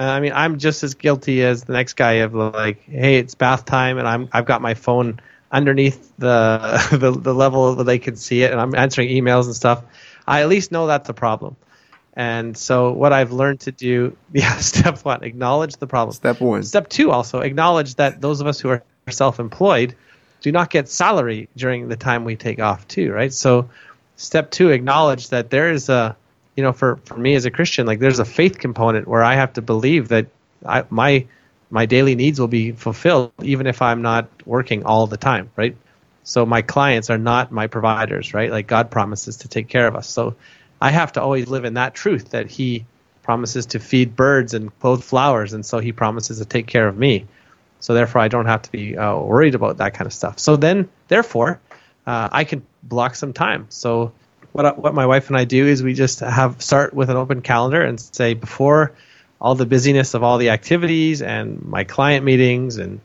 uh, 0.00 0.04
I 0.04 0.20
mean, 0.20 0.32
I'm 0.34 0.58
just 0.58 0.82
as 0.82 0.94
guilty 0.94 1.44
as 1.44 1.64
the 1.64 1.74
next 1.74 1.92
guy 1.92 2.12
of 2.12 2.34
like, 2.34 2.82
hey, 2.84 3.18
it's 3.18 3.34
bath 3.34 3.66
time, 3.66 3.98
and 3.98 4.08
I'm 4.08 4.30
I've 4.32 4.46
got 4.46 4.62
my 4.62 4.72
phone 4.72 5.20
underneath 5.52 6.10
the 6.16 6.88
the, 6.98 7.10
the 7.10 7.34
level 7.34 7.74
that 7.74 7.84
they 7.84 7.98
can 7.98 8.16
see 8.16 8.42
it, 8.42 8.50
and 8.50 8.58
I'm 8.58 8.74
answering 8.74 9.10
emails 9.10 9.44
and 9.44 9.54
stuff. 9.54 9.84
I 10.26 10.40
at 10.40 10.48
least 10.48 10.72
know 10.72 10.86
that's 10.86 11.10
a 11.10 11.14
problem. 11.14 11.56
And 12.14 12.56
so 12.56 12.92
what 12.92 13.12
I've 13.12 13.30
learned 13.30 13.60
to 13.60 13.72
do, 13.72 14.16
yeah, 14.32 14.56
step 14.56 15.04
one, 15.04 15.22
acknowledge 15.22 15.76
the 15.76 15.86
problem. 15.86 16.14
Step 16.14 16.40
one. 16.40 16.62
Step 16.62 16.88
two, 16.88 17.10
also 17.10 17.40
acknowledge 17.40 17.96
that 17.96 18.22
those 18.22 18.40
of 18.40 18.46
us 18.46 18.58
who 18.58 18.70
are 18.70 18.82
self-employed 19.10 19.94
do 20.40 20.50
not 20.50 20.70
get 20.70 20.88
salary 20.88 21.48
during 21.56 21.88
the 21.88 21.96
time 21.96 22.24
we 22.24 22.36
take 22.36 22.58
off 22.58 22.88
too, 22.88 23.12
right? 23.12 23.32
So 23.32 23.68
step 24.16 24.50
two, 24.50 24.70
acknowledge 24.70 25.28
that 25.28 25.50
there 25.50 25.70
is 25.70 25.90
a, 25.90 26.16
you 26.60 26.64
know, 26.66 26.74
for, 26.74 26.96
for 27.06 27.16
me 27.16 27.34
as 27.36 27.46
a 27.46 27.50
Christian, 27.50 27.86
like 27.86 28.00
there's 28.00 28.18
a 28.18 28.24
faith 28.26 28.58
component 28.58 29.08
where 29.08 29.24
I 29.24 29.34
have 29.34 29.54
to 29.54 29.62
believe 29.62 30.08
that 30.08 30.26
I, 30.66 30.84
my 30.90 31.26
my 31.70 31.86
daily 31.86 32.14
needs 32.14 32.38
will 32.38 32.48
be 32.48 32.72
fulfilled 32.72 33.32
even 33.42 33.66
if 33.66 33.80
I'm 33.80 34.02
not 34.02 34.28
working 34.44 34.84
all 34.84 35.06
the 35.06 35.16
time, 35.16 35.50
right? 35.56 35.74
So 36.22 36.44
my 36.44 36.60
clients 36.60 37.08
are 37.08 37.16
not 37.16 37.50
my 37.50 37.66
providers, 37.66 38.34
right? 38.34 38.50
Like 38.50 38.66
God 38.66 38.90
promises 38.90 39.38
to 39.38 39.48
take 39.48 39.68
care 39.68 39.86
of 39.86 39.96
us. 39.96 40.06
So 40.06 40.34
I 40.82 40.90
have 40.90 41.12
to 41.12 41.22
always 41.22 41.48
live 41.48 41.64
in 41.64 41.74
that 41.74 41.94
truth 41.94 42.32
that 42.32 42.50
He 42.50 42.84
promises 43.22 43.64
to 43.66 43.78
feed 43.78 44.14
birds 44.14 44.52
and 44.52 44.78
clothe 44.80 45.02
flowers, 45.02 45.54
and 45.54 45.64
so 45.64 45.78
He 45.78 45.92
promises 45.92 46.40
to 46.40 46.44
take 46.44 46.66
care 46.66 46.86
of 46.86 46.98
me. 46.98 47.24
So 47.78 47.94
therefore, 47.94 48.20
I 48.20 48.28
don't 48.28 48.44
have 48.44 48.60
to 48.62 48.70
be 48.70 48.98
uh, 48.98 49.16
worried 49.16 49.54
about 49.54 49.78
that 49.78 49.94
kind 49.94 50.06
of 50.06 50.12
stuff. 50.12 50.38
So 50.38 50.56
then, 50.56 50.90
therefore, 51.08 51.58
uh, 52.06 52.28
I 52.30 52.44
can 52.44 52.66
block 52.82 53.14
some 53.14 53.32
time. 53.32 53.64
So 53.70 54.12
what 54.52 54.78
what 54.78 54.94
my 54.94 55.06
wife 55.06 55.28
and 55.28 55.36
I 55.36 55.44
do 55.44 55.66
is 55.66 55.82
we 55.82 55.94
just 55.94 56.20
have 56.20 56.62
start 56.62 56.94
with 56.94 57.10
an 57.10 57.16
open 57.16 57.42
calendar 57.42 57.82
and 57.82 58.00
say 58.00 58.34
before 58.34 58.92
all 59.40 59.54
the 59.54 59.66
busyness 59.66 60.14
of 60.14 60.22
all 60.22 60.38
the 60.38 60.50
activities 60.50 61.22
and 61.22 61.64
my 61.64 61.84
client 61.84 62.24
meetings 62.24 62.76
and 62.76 63.00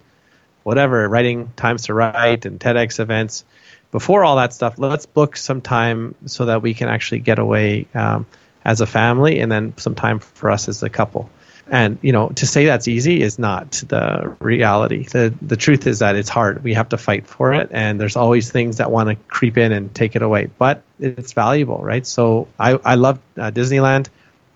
whatever, 0.64 1.08
writing 1.08 1.52
times 1.56 1.84
to 1.84 1.94
write 1.94 2.46
and 2.46 2.60
TEDx 2.60 3.00
events. 3.00 3.46
Before 3.92 4.26
all 4.26 4.36
that 4.38 4.54
stuff, 4.54 4.78
let's 4.78 5.06
book 5.06 5.38
some 5.38 5.62
time 5.62 6.16
so 6.26 6.46
that 6.46 6.62
we 6.62 6.74
can 6.74 6.90
actually 6.90 7.20
get 7.20 7.40
away 7.40 7.88
um, 7.94 8.26
as 8.66 8.82
a 8.82 8.88
family 8.88 9.40
and 9.40 9.52
then 9.52 9.78
some 9.78 9.96
time 9.96 10.20
for 10.20 10.52
us 10.52 10.68
as 10.68 10.84
a 10.84 10.90
couple. 10.90 11.30
And 11.68 11.98
you 12.02 12.12
know, 12.12 12.30
to 12.30 12.46
say 12.46 12.66
that's 12.66 12.88
easy 12.88 13.22
is 13.22 13.40
not 13.40 13.72
the 13.88 14.36
reality. 14.40 15.06
the 15.06 15.34
The 15.42 15.58
truth 15.58 15.88
is 15.88 16.00
that 16.00 16.16
it's 16.16 16.30
hard. 16.30 16.64
We 16.64 16.76
have 16.76 16.90
to 16.90 16.98
fight 16.98 17.26
for 17.26 17.54
it, 17.54 17.70
and 17.72 18.00
there's 18.00 18.16
always 18.16 18.52
things 18.52 18.78
that 18.78 18.92
want 18.92 19.10
to 19.10 19.16
creep 19.28 19.58
in 19.58 19.72
and 19.72 19.94
take 19.94 20.16
it 20.16 20.22
away. 20.22 20.50
But 20.58 20.84
it's 21.00 21.34
valuable, 21.34 21.80
right? 21.80 22.06
So 22.06 22.48
I 22.60 22.74
I 22.74 22.96
love 22.96 23.20
uh, 23.38 23.52
Disneyland. 23.52 24.10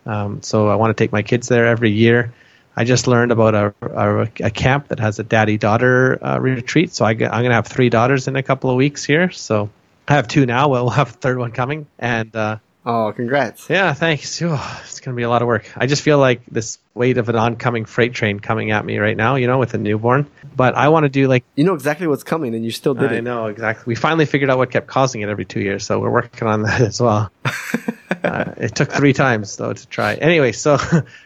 Um, 0.06 0.42
so 0.42 0.70
I 0.70 0.76
want 0.76 0.96
to 0.96 1.04
take 1.04 1.12
my 1.12 1.24
kids 1.24 1.48
there 1.48 1.68
every 1.68 1.92
year. 1.92 2.34
I 2.76 2.86
just 2.86 3.08
learned 3.08 3.32
about 3.32 3.56
a, 3.56 3.74
a, 3.82 4.22
a 4.46 4.50
camp 4.50 4.88
that 4.88 5.00
has 5.00 5.20
a 5.20 5.24
daddy 5.24 5.58
daughter 5.58 6.24
uh, 6.24 6.40
retreat. 6.40 6.94
So 6.94 7.04
I, 7.04 7.12
am 7.12 7.18
going 7.18 7.46
to 7.46 7.54
have 7.54 7.68
three 7.68 7.90
daughters 7.90 8.28
in 8.28 8.36
a 8.36 8.44
couple 8.44 8.70
of 8.70 8.78
weeks 8.78 9.04
here. 9.04 9.32
So 9.32 9.70
I 10.08 10.14
have 10.16 10.28
two 10.28 10.46
now. 10.46 10.70
We'll 10.70 10.90
have 11.02 11.10
a 11.10 11.14
third 11.14 11.38
one 11.38 11.52
coming. 11.52 11.88
And 11.98 12.34
uh, 12.36 12.58
Oh, 12.92 13.14
congrats. 13.14 13.70
Yeah, 13.70 13.94
thanks. 13.94 14.42
It's 14.42 15.00
going 15.00 15.14
to 15.14 15.16
be 15.16 15.22
a 15.22 15.30
lot 15.30 15.44
of 15.44 15.48
work. 15.48 15.72
I 15.78 15.86
just 15.86 16.02
feel 16.02 16.18
like 16.18 16.42
this 16.48 16.80
weight 16.96 17.20
of 17.20 17.30
an 17.30 17.36
oncoming 17.36 17.86
freight 17.86 18.14
train 18.14 18.40
coming 18.40 18.72
at 18.72 18.84
me 18.84 18.98
right 18.98 19.16
now, 19.16 19.36
you 19.36 19.46
know, 19.46 19.60
with 19.60 19.76
a 19.76 19.78
newborn. 19.78 20.26
But 20.56 20.74
I 20.74 20.90
want 20.90 21.04
to 21.04 21.10
do 21.10 21.28
like 21.28 21.44
You 21.56 21.66
know 21.66 21.76
exactly 21.76 22.08
what's 22.08 22.24
coming, 22.24 22.56
and 22.56 22.66
you 22.66 22.72
still 22.72 22.96
did 22.96 23.12
I 23.12 23.18
it. 23.18 23.22
know 23.24 23.46
exactly. 23.46 23.92
We 23.92 23.96
finally 23.96 24.26
figured 24.26 24.50
out 24.50 24.58
what 24.58 24.72
kept 24.72 24.88
causing 24.88 25.22
it 25.22 25.30
every 25.30 25.46
two 25.46 25.60
years, 25.60 25.86
so 25.86 26.00
we're 26.00 26.10
working 26.10 26.48
on 26.48 26.64
that 26.64 26.82
as 26.92 27.00
well. 27.00 27.32
uh, 28.24 28.54
it 28.58 28.74
took 28.74 28.92
three 28.92 29.14
times 29.14 29.56
though 29.56 29.72
to 29.74 29.88
try. 29.88 30.16
Anyway, 30.16 30.52
so 30.52 30.78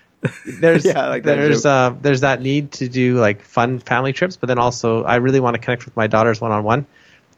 there's 0.45 0.83
Yeah, 0.83 1.07
like 1.07 1.23
there's 1.23 1.65
uh, 1.65 1.95
there's 2.01 2.21
that 2.21 2.41
need 2.41 2.73
to 2.73 2.89
do 2.89 3.19
like 3.19 3.41
fun 3.41 3.79
family 3.79 4.11
trips, 4.11 4.35
but 4.35 4.47
then 4.47 4.59
also 4.59 5.03
I 5.05 5.15
really 5.15 5.39
want 5.39 5.55
to 5.55 5.61
connect 5.61 5.85
with 5.85 5.95
my 5.95 6.07
daughters 6.07 6.41
one 6.41 6.51
on 6.51 6.63
one, 6.65 6.85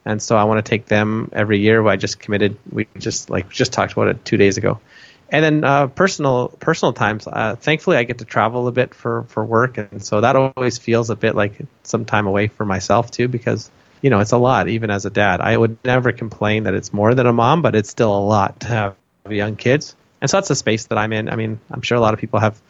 and 0.05 0.21
so 0.21 0.37
I 0.37 0.43
want 0.43 0.63
to 0.63 0.69
take 0.69 0.85
them 0.85 1.29
every 1.33 1.59
year. 1.59 1.85
I 1.85 1.95
just 1.95 2.19
committed. 2.19 2.57
We 2.71 2.87
just 2.97 3.29
like 3.29 3.49
just 3.49 3.73
talked 3.73 3.93
about 3.93 4.07
it 4.07 4.23
two 4.23 4.37
days 4.37 4.57
ago. 4.57 4.79
And 5.29 5.43
then 5.43 5.63
uh, 5.63 5.87
personal 5.87 6.49
personal 6.49 6.93
times. 6.93 7.27
Uh, 7.27 7.55
thankfully, 7.55 7.97
I 7.97 8.03
get 8.03 8.19
to 8.19 8.25
travel 8.25 8.67
a 8.67 8.71
bit 8.71 8.93
for, 8.93 9.23
for 9.23 9.43
work, 9.43 9.77
and 9.79 10.03
so 10.03 10.21
that 10.21 10.35
always 10.35 10.77
feels 10.77 11.09
a 11.09 11.15
bit 11.15 11.35
like 11.35 11.59
some 11.83 12.05
time 12.05 12.27
away 12.27 12.47
for 12.47 12.63
myself 12.63 13.09
too, 13.09 13.27
because 13.27 13.71
you 14.03 14.11
know 14.11 14.19
it's 14.19 14.33
a 14.33 14.37
lot. 14.37 14.69
Even 14.69 14.91
as 14.91 15.05
a 15.05 15.09
dad, 15.09 15.41
I 15.41 15.57
would 15.57 15.77
never 15.83 16.11
complain 16.11 16.63
that 16.63 16.75
it's 16.75 16.93
more 16.93 17.15
than 17.15 17.25
a 17.25 17.33
mom, 17.33 17.63
but 17.63 17.75
it's 17.75 17.89
still 17.89 18.15
a 18.15 18.21
lot 18.21 18.59
to 18.61 18.67
have 18.67 18.95
young 19.27 19.55
kids, 19.55 19.95
and 20.21 20.29
so 20.29 20.37
that's 20.37 20.49
the 20.49 20.55
space 20.55 20.85
that 20.87 20.99
I'm 20.99 21.11
in. 21.11 21.27
I 21.27 21.35
mean, 21.35 21.59
I'm 21.71 21.81
sure 21.81 21.97
a 21.97 22.01
lot 22.01 22.13
of 22.13 22.19
people 22.19 22.39
have 22.39 22.61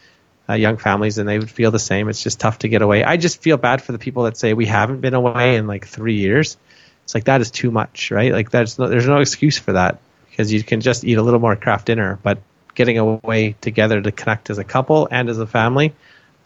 uh, 0.47 0.53
young 0.53 0.77
families, 0.77 1.17
and 1.17 1.27
they 1.27 1.37
would 1.37 1.51
feel 1.51 1.71
the 1.71 1.79
same. 1.79 2.07
It's 2.07 2.23
just 2.23 2.39
tough 2.39 2.59
to 2.59 2.69
get 2.69 2.81
away. 2.81 3.03
I 3.03 3.17
just 3.17 3.41
feel 3.41 3.57
bad 3.57 3.81
for 3.81 3.91
the 3.91 3.99
people 3.99 4.23
that 4.23 4.37
say 4.37 4.53
we 4.53 4.65
haven't 4.65 5.01
been 5.01 5.13
away 5.13 5.57
in 5.57 5.67
like 5.67 5.85
three 5.85 6.19
years. 6.19 6.55
It's 7.05 7.13
like 7.13 7.25
that 7.25 7.39
is 7.39 7.51
too 7.51 7.71
much, 7.71 8.11
right? 8.11 8.31
Like 8.31 8.49
there's 8.49 8.77
no, 8.77 8.89
there's 8.89 9.07
no 9.07 9.19
excuse 9.19 9.57
for 9.57 9.73
that 9.73 9.99
because 10.29 10.51
you 10.51 10.63
can 10.63 10.81
just 10.81 11.03
eat 11.03 11.17
a 11.17 11.21
little 11.21 11.39
more 11.39 11.55
Kraft 11.55 11.85
dinner, 11.85 12.19
but 12.23 12.39
getting 12.73 12.97
away 12.97 13.55
together 13.61 14.01
to 14.01 14.11
connect 14.11 14.49
as 14.49 14.57
a 14.57 14.63
couple 14.63 15.07
and 15.11 15.29
as 15.29 15.37
a 15.37 15.47
family, 15.47 15.93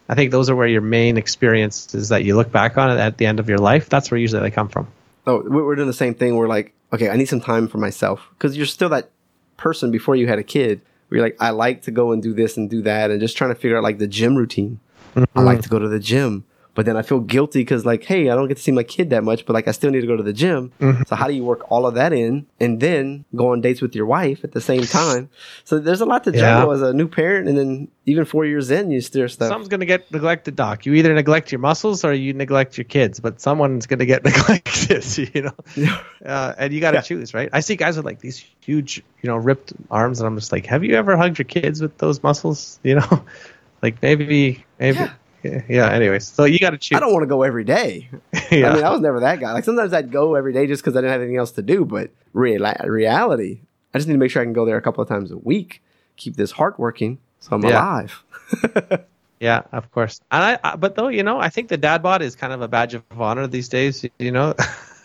I 0.10 0.16
think 0.16 0.32
those 0.32 0.50
are 0.50 0.56
where 0.56 0.68
your 0.68 0.82
main 0.82 1.18
experiences 1.18 2.10
that 2.10 2.24
you 2.24 2.36
look 2.36 2.52
back 2.52 2.78
on 2.78 2.98
at 2.98 3.18
the 3.18 3.26
end 3.26 3.40
of 3.40 3.48
your 3.48 3.58
life. 3.58 3.90
That's 3.90 4.12
where 4.12 4.20
usually 4.20 4.42
they 4.42 4.52
come 4.52 4.68
from. 4.68 4.88
Oh, 5.26 5.42
we- 5.42 5.62
we're 5.62 5.76
doing 5.76 5.88
the 5.88 5.94
same 5.94 6.14
thing. 6.14 6.36
We're 6.36 6.48
like, 6.48 6.74
okay, 6.92 7.10
I 7.10 7.16
need 7.16 7.30
some 7.30 7.42
time 7.42 7.68
for 7.68 7.78
myself 7.78 8.28
because 8.32 8.58
you're 8.58 8.66
still 8.66 8.90
that 8.90 9.12
person 9.58 9.92
before 9.92 10.16
you 10.16 10.28
had 10.28 10.40
a 10.40 10.44
kid. 10.44 10.82
Where 11.08 11.18
you're 11.18 11.26
like, 11.26 11.38
I 11.40 11.52
like 11.52 11.84
to 11.84 11.92
go 11.92 12.12
and 12.12 12.22
do 12.22 12.34
this 12.34 12.58
and 12.58 12.70
do 12.70 12.84
that, 12.84 13.10
and 13.10 13.20
just 13.20 13.36
trying 13.36 13.50
to 13.50 13.56
figure 13.56 13.78
out 13.78 13.84
like 13.84 13.98
the 13.98 14.08
gym 14.08 14.36
routine. 14.36 14.80
I 15.16 15.22
mm-hmm. 15.22 15.40
like 15.40 15.62
to 15.62 15.70
go 15.70 15.80
to 15.80 15.88
the 15.88 16.00
gym, 16.00 16.46
but 16.76 16.86
then 16.86 16.96
I 16.96 17.02
feel 17.02 17.20
guilty 17.20 17.60
because 17.62 17.86
like, 17.86 18.04
hey, 18.04 18.30
I 18.30 18.36
don't 18.36 18.48
get 18.48 18.58
to 18.58 18.64
see 18.64 18.72
my 18.72 18.84
kid 18.84 19.10
that 19.10 19.24
much, 19.24 19.46
but 19.46 19.54
like 19.54 19.68
I 19.68 19.72
still 19.72 19.92
need 19.92 20.02
to 20.02 20.08
go 20.08 20.16
to 20.16 20.24
the 20.24 20.32
gym. 20.34 20.72
So 21.08 21.16
how 21.16 21.28
do 21.28 21.34
you 21.34 21.44
work 21.44 21.70
all 21.72 21.86
of 21.86 21.96
that 21.96 22.14
in 22.14 22.46
and 22.60 22.80
then 22.80 23.26
go 23.36 23.52
on 23.52 23.60
dates 23.62 23.82
with 23.82 23.96
your 23.96 24.06
wife 24.06 24.44
at 24.44 24.52
the 24.54 24.62
same 24.62 24.84
time? 24.84 25.30
So 25.66 25.80
there's 25.80 26.02
a 26.02 26.06
lot 26.06 26.24
to 26.26 26.32
Yeah. 26.32 26.40
juggle 26.40 26.72
as 26.72 26.82
a 26.82 26.94
new 26.94 27.08
parent, 27.08 27.50
and 27.50 27.58
then 27.58 27.88
even 28.06 28.24
four 28.26 28.46
years 28.46 28.72
in, 28.72 28.92
you 28.92 29.02
steer 29.02 29.28
stuff. 29.28 29.50
Someone's 29.50 29.68
going 29.68 29.82
to 29.82 29.86
get 29.86 30.10
neglected, 30.12 30.56
Doc. 30.56 30.86
You 30.86 30.94
either 30.94 31.14
neglect 31.14 31.52
your 31.52 31.60
muscles 31.60 32.06
or 32.06 32.14
you 32.14 32.34
neglect 32.34 32.78
your 32.78 32.86
kids, 32.86 33.20
but 33.20 33.42
someone's 33.42 33.86
going 33.88 34.00
to 34.00 34.06
get 34.06 34.24
neglected, 34.30 35.06
you 35.36 35.42
know? 35.44 35.56
Uh, 36.26 36.54
and 36.58 36.74
you 36.74 36.80
got 36.82 36.92
to 36.92 36.98
Yeah. 36.98 37.02
choose, 37.02 37.34
right? 37.34 37.50
I 37.52 37.60
see 37.60 37.76
guys 37.76 37.98
with 37.98 38.06
like 38.06 38.20
these 38.20 38.44
huge, 38.62 39.04
you 39.22 39.28
know, 39.28 39.36
ripped 39.38 39.74
arms, 39.92 40.20
and 40.22 40.28
I'm 40.28 40.36
just 40.38 40.52
like, 40.52 40.66
have 40.68 40.84
you 40.84 40.96
ever 40.96 41.18
hugged 41.18 41.38
your 41.40 41.46
kids 41.46 41.82
with 41.82 41.98
those 41.98 42.24
muscles? 42.24 42.80
You 42.84 42.96
know? 42.96 43.24
like 43.82 44.02
maybe, 44.02 44.64
maybe. 44.80 44.98
Yeah. 45.00 45.12
Yeah. 45.44 45.62
yeah, 45.70 45.90
anyways. 45.92 46.28
So 46.28 46.44
you 46.46 46.60
got 46.60 46.72
to 46.72 46.78
choose. 46.78 46.98
I 46.98 47.00
don't 47.00 47.14
want 47.14 47.24
to 47.24 47.28
go 47.28 47.44
every 47.44 47.64
day. 47.64 48.10
yeah. 48.52 48.72
I 48.72 48.76
mean, 48.76 48.84
I 48.84 48.90
was 48.92 49.00
never 49.02 49.20
that 49.22 49.40
guy. 49.40 49.54
Like 49.54 49.64
sometimes 49.64 49.94
I'd 49.94 50.12
go 50.12 50.36
every 50.36 50.54
day 50.54 50.68
just 50.68 50.84
because 50.84 50.96
I 50.96 51.02
didn't 51.02 51.12
have 51.14 51.22
anything 51.22 51.38
else 51.38 51.52
to 51.52 51.62
do. 51.62 51.86
But 51.86 52.12
real 52.34 52.62
reality, 52.86 53.60
I 53.94 53.98
just 54.00 54.08
need 54.08 54.16
to 54.16 54.20
make 54.20 54.32
sure 54.32 54.42
I 54.42 54.46
can 54.46 54.54
go 54.54 54.66
there 54.66 54.78
a 54.78 54.82
couple 54.82 55.02
of 55.02 55.08
times 55.08 55.32
a 55.32 55.38
week, 55.38 55.82
keep 56.18 56.36
this 56.36 56.52
heart 56.52 56.80
working, 56.80 57.20
so 57.40 57.56
I'm 57.56 57.64
Yeah. 57.64 57.78
alive. 57.82 58.24
Yeah, 59.40 59.62
of 59.72 59.90
course. 59.94 60.20
And 60.32 60.44
I, 60.44 60.60
I, 60.62 60.76
but 60.76 60.96
though 60.96 61.08
you 61.08 61.24
know, 61.24 61.40
I 61.40 61.48
think 61.48 61.70
the 61.70 61.78
dad 61.78 62.04
bod 62.04 62.22
is 62.22 62.36
kind 62.36 62.52
of 62.52 62.62
a 62.62 62.68
badge 62.68 62.94
of 62.94 63.04
honor 63.18 63.48
these 63.48 63.70
days. 63.70 64.04
You, 64.04 64.10
you 64.20 64.32
know, 64.32 64.54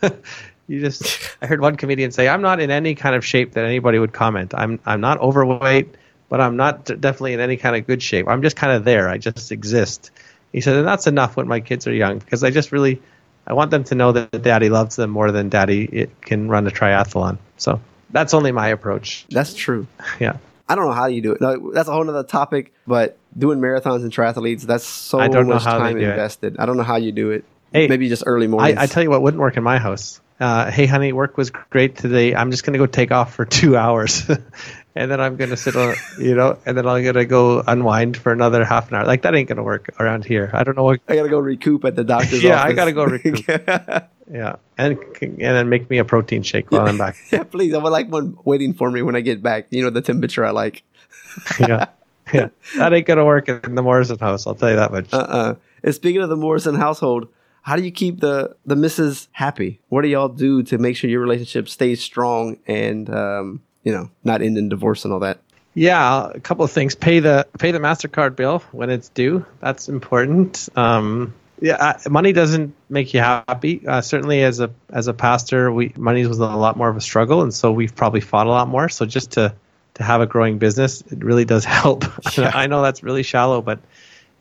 you 0.67 0.81
just. 0.81 1.37
I 1.41 1.47
heard 1.47 1.61
one 1.61 1.77
comedian 1.77 2.11
say, 2.11 2.27
"I'm 2.27 2.43
not 2.43 2.59
in 2.59 2.69
any 2.69 2.97
kind 2.97 3.15
of 3.15 3.25
shape 3.25 3.53
that 3.53 3.65
anybody 3.65 4.01
would 4.01 4.13
comment. 4.13 4.53
I'm 4.57 4.81
I'm 4.87 5.01
not 5.01 5.21
overweight, 5.21 5.95
but 6.29 6.41
I'm 6.41 6.57
not 6.57 6.85
definitely 7.01 7.35
in 7.35 7.39
any 7.39 7.57
kind 7.57 7.77
of 7.77 7.87
good 7.87 8.03
shape. 8.03 8.27
I'm 8.27 8.43
just 8.43 8.57
kind 8.57 8.73
of 8.73 8.83
there. 8.85 9.09
I 9.09 9.19
just 9.19 9.53
exist." 9.53 10.11
He 10.55 10.63
said, 10.63 10.77
"And 10.77 10.87
that's 10.87 11.07
enough 11.07 11.37
when 11.37 11.49
my 11.49 11.61
kids 11.61 11.87
are 11.87 11.93
young 11.93 12.19
because 12.19 12.43
I 12.43 12.51
just 12.51 12.73
really." 12.73 13.03
I 13.47 13.53
want 13.53 13.71
them 13.71 13.85
to 13.85 13.95
know 13.95 14.13
that 14.13 14.43
daddy 14.43 14.71
loves 14.71 14.97
them 14.97 15.11
more 15.11 15.31
than 15.31 15.51
daddy 15.51 15.85
it 15.85 16.23
can 16.23 16.49
run 16.49 16.67
a 16.67 16.71
triathlon. 16.71 17.37
So 17.59 17.79
that's 18.09 18.33
only 18.33 18.53
my 18.53 18.69
approach. 18.69 19.27
That's 19.29 19.53
true. 19.53 19.87
Yeah. 20.19 20.39
I 20.67 20.77
don't 20.77 20.87
know 20.87 20.93
how 20.93 21.07
you 21.07 21.21
do 21.21 21.33
it. 21.33 21.41
No, 21.43 21.71
that's 21.73 21.89
a 21.89 21.93
whole 21.93 22.09
other 22.09 22.23
topic. 22.27 22.73
But 22.87 23.19
doing 23.37 23.59
marathons 23.59 24.03
and 24.03 24.11
triathletes, 24.11 24.63
that's 24.63 24.85
so 24.87 25.19
I 25.19 25.29
don't 25.29 25.47
know 25.47 25.55
much 25.55 25.65
how 25.65 25.79
they 25.79 25.91
time 25.91 25.99
do 25.99 26.07
it. 26.07 26.11
invested. 26.11 26.57
I 26.59 26.65
don't 26.65 26.79
know 26.79 26.85
how 26.85 26.97
you 26.97 27.13
do 27.13 27.33
it. 27.33 27.45
Hey, 27.73 27.89
Maybe 27.89 28.09
just 28.09 28.23
early 28.25 28.47
mornings. 28.47 28.79
I, 28.79 28.85
I 28.85 28.87
tell 28.87 29.03
you 29.03 29.11
what 29.11 29.21
wouldn't 29.21 29.41
work 29.41 29.57
in 29.57 29.63
my 29.63 29.79
house. 29.79 30.21
Uh, 30.41 30.71
hey, 30.71 30.87
honey, 30.87 31.13
work 31.13 31.37
was 31.37 31.51
great 31.51 31.97
today. 31.97 32.35
I'm 32.35 32.51
just 32.51 32.65
going 32.65 32.73
to 32.73 32.79
go 32.79 32.87
take 32.87 33.13
off 33.13 33.35
for 33.35 33.45
two 33.45 33.77
hours. 33.85 34.23
And 34.95 35.11
then 35.11 35.21
I'm 35.21 35.37
going 35.37 35.51
to 35.51 35.57
sit 35.57 35.75
on, 35.77 35.95
you 36.19 36.35
know, 36.35 36.59
and 36.65 36.77
then 36.77 36.87
I'm 36.87 37.03
to 37.03 37.25
go 37.25 37.63
unwind 37.67 38.17
for 38.17 38.33
another 38.33 38.65
half 38.65 38.89
an 38.91 38.97
hour. 38.97 39.05
Like, 39.05 39.23
that 39.23 39.35
ain't 39.35 39.49
going 39.49 39.57
to 39.57 39.63
work 39.63 39.95
around 39.99 40.25
here. 40.25 40.51
I 40.53 40.63
don't 40.63 40.77
know 40.77 40.85
what. 40.85 41.01
I 41.09 41.17
gotta 41.17 41.29
go 41.29 41.39
recoup 41.39 41.85
at 41.85 41.97
the 41.97 42.05
doctor's 42.05 42.43
Yeah, 42.43 42.63
I 42.63 42.73
gotta 42.73 42.93
go 42.93 43.05
recoup. 43.05 43.45
Yeah. 44.33 44.57
And, 44.79 44.99
and 45.21 45.39
then 45.39 45.69
make 45.69 45.91
me 45.91 45.99
a 45.99 46.05
protein 46.05 46.43
shake 46.43 46.71
while 46.73 46.89
I'm 46.89 46.97
back. 46.97 47.17
yeah, 47.31 47.43
please. 47.43 47.75
I 47.75 47.79
would 47.79 47.91
like 47.91 48.09
one 48.09 48.39
waiting 48.45 48.73
for 48.73 48.91
me 48.91 49.03
when 49.03 49.15
I 49.15 49.21
get 49.21 49.43
back. 49.43 49.67
You 49.69 49.83
know, 49.83 49.91
the 49.91 50.01
temperature 50.01 50.47
I 50.47 50.51
like. 50.51 50.83
yeah. 51.61 51.89
Yeah. 52.33 52.49
That 52.77 52.95
ain't 52.95 53.07
going 53.07 53.19
to 53.19 53.25
work 53.27 53.51
in 53.51 53.75
the 53.75 53.83
Morrison 53.83 54.19
house. 54.19 54.47
I'll 54.47 54.55
tell 54.55 54.71
you 54.71 54.77
that 54.77 54.93
much. 54.93 55.13
Uh-uh. 55.13 55.57
And 55.83 55.95
speaking 55.95 56.23
of 56.23 56.31
the 56.31 56.37
Morrison 56.37 56.75
household, 56.75 57.29
how 57.61 57.77
do 57.77 57.83
you 57.83 57.91
keep 57.91 58.21
the 58.21 58.57
the 58.65 58.77
missus 58.77 59.29
happy? 59.33 59.81
What 59.89 60.03
do 60.03 60.09
y'all 60.09 60.29
do 60.31 60.63
to 60.65 60.79
make 60.79 60.97
sure 60.97 61.11
your 61.11 61.21
relationship 61.21 61.69
stays 61.69 62.03
strong 62.03 62.59
and 62.67 63.11
um, 63.11 63.61
you 63.85 63.93
know 63.93 64.11
not 64.25 64.43
end 64.43 64.59
in 64.59 64.69
divorce 64.69 65.05
and 65.05 65.13
all 65.13 65.21
that? 65.21 65.39
Yeah, 65.75 66.31
a 66.33 66.41
couple 66.41 66.65
of 66.65 66.71
things. 66.71 66.95
Pay 66.95 67.21
the 67.21 67.47
pay 67.59 67.73
the 67.73 67.79
Mastercard 67.79 68.37
bill 68.37 68.61
when 68.73 68.91
it's 68.91 69.09
due. 69.09 69.45
That's 69.61 69.89
important. 69.89 70.69
Um, 70.77 71.35
yeah, 71.61 71.99
money 72.09 72.33
doesn't 72.33 72.75
make 72.89 73.15
you 73.15 73.21
happy. 73.21 73.87
Uh, 73.87 74.01
certainly, 74.01 74.43
as 74.43 74.61
a 74.61 74.71
as 74.91 75.09
a 75.09 75.15
pastor, 75.15 75.73
we 75.73 75.93
money 75.97 76.27
was 76.27 76.39
a 76.39 76.47
lot 76.47 76.77
more 76.77 76.89
of 76.89 76.97
a 76.97 77.01
struggle, 77.01 77.43
and 77.43 77.53
so 77.53 77.73
we've 77.73 77.95
probably 77.95 78.21
fought 78.21 78.47
a 78.47 78.51
lot 78.51 78.69
more. 78.69 78.89
So 78.89 79.07
just 79.07 79.33
to 79.33 79.55
to 79.95 80.03
have 80.03 80.21
a 80.21 80.27
growing 80.27 80.59
business, 80.59 81.03
it 81.03 81.25
really 81.25 81.45
does 81.45 81.65
help. 81.83 82.05
I 82.39 82.67
know 82.67 82.83
that's 82.83 83.03
really 83.03 83.23
shallow, 83.23 83.61
but 83.61 83.81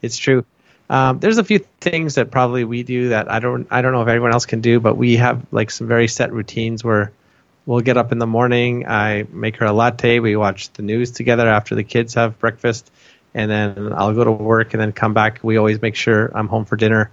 it's 0.01 0.17
true. 0.17 0.45
Um, 0.89 1.19
there's 1.19 1.37
a 1.37 1.43
few 1.43 1.59
things 1.79 2.15
that 2.15 2.29
probably 2.29 2.65
we 2.65 2.83
do 2.83 3.09
that 3.09 3.31
I 3.31 3.39
don't 3.39 3.67
I 3.71 3.81
don't 3.81 3.93
know 3.93 4.01
if 4.01 4.07
everyone 4.07 4.33
else 4.33 4.45
can 4.45 4.61
do, 4.61 4.79
but 4.79 4.97
we 4.97 5.15
have 5.15 5.45
like 5.51 5.71
some 5.71 5.87
very 5.87 6.07
set 6.07 6.31
routines 6.31 6.83
where 6.83 7.11
we'll 7.65 7.81
get 7.81 7.97
up 7.97 8.11
in 8.11 8.19
the 8.19 8.27
morning. 8.27 8.87
I 8.87 9.25
make 9.31 9.57
her 9.57 9.65
a 9.65 9.73
latte. 9.73 10.19
We 10.19 10.35
watch 10.35 10.71
the 10.73 10.83
news 10.83 11.11
together 11.11 11.47
after 11.47 11.75
the 11.75 11.83
kids 11.83 12.15
have 12.15 12.39
breakfast, 12.39 12.91
and 13.33 13.49
then 13.49 13.93
I'll 13.93 14.13
go 14.13 14.23
to 14.23 14.31
work 14.31 14.73
and 14.73 14.81
then 14.81 14.91
come 14.91 15.13
back. 15.13 15.39
We 15.43 15.57
always 15.57 15.81
make 15.81 15.95
sure 15.95 16.31
I'm 16.35 16.47
home 16.47 16.65
for 16.65 16.75
dinner, 16.75 17.11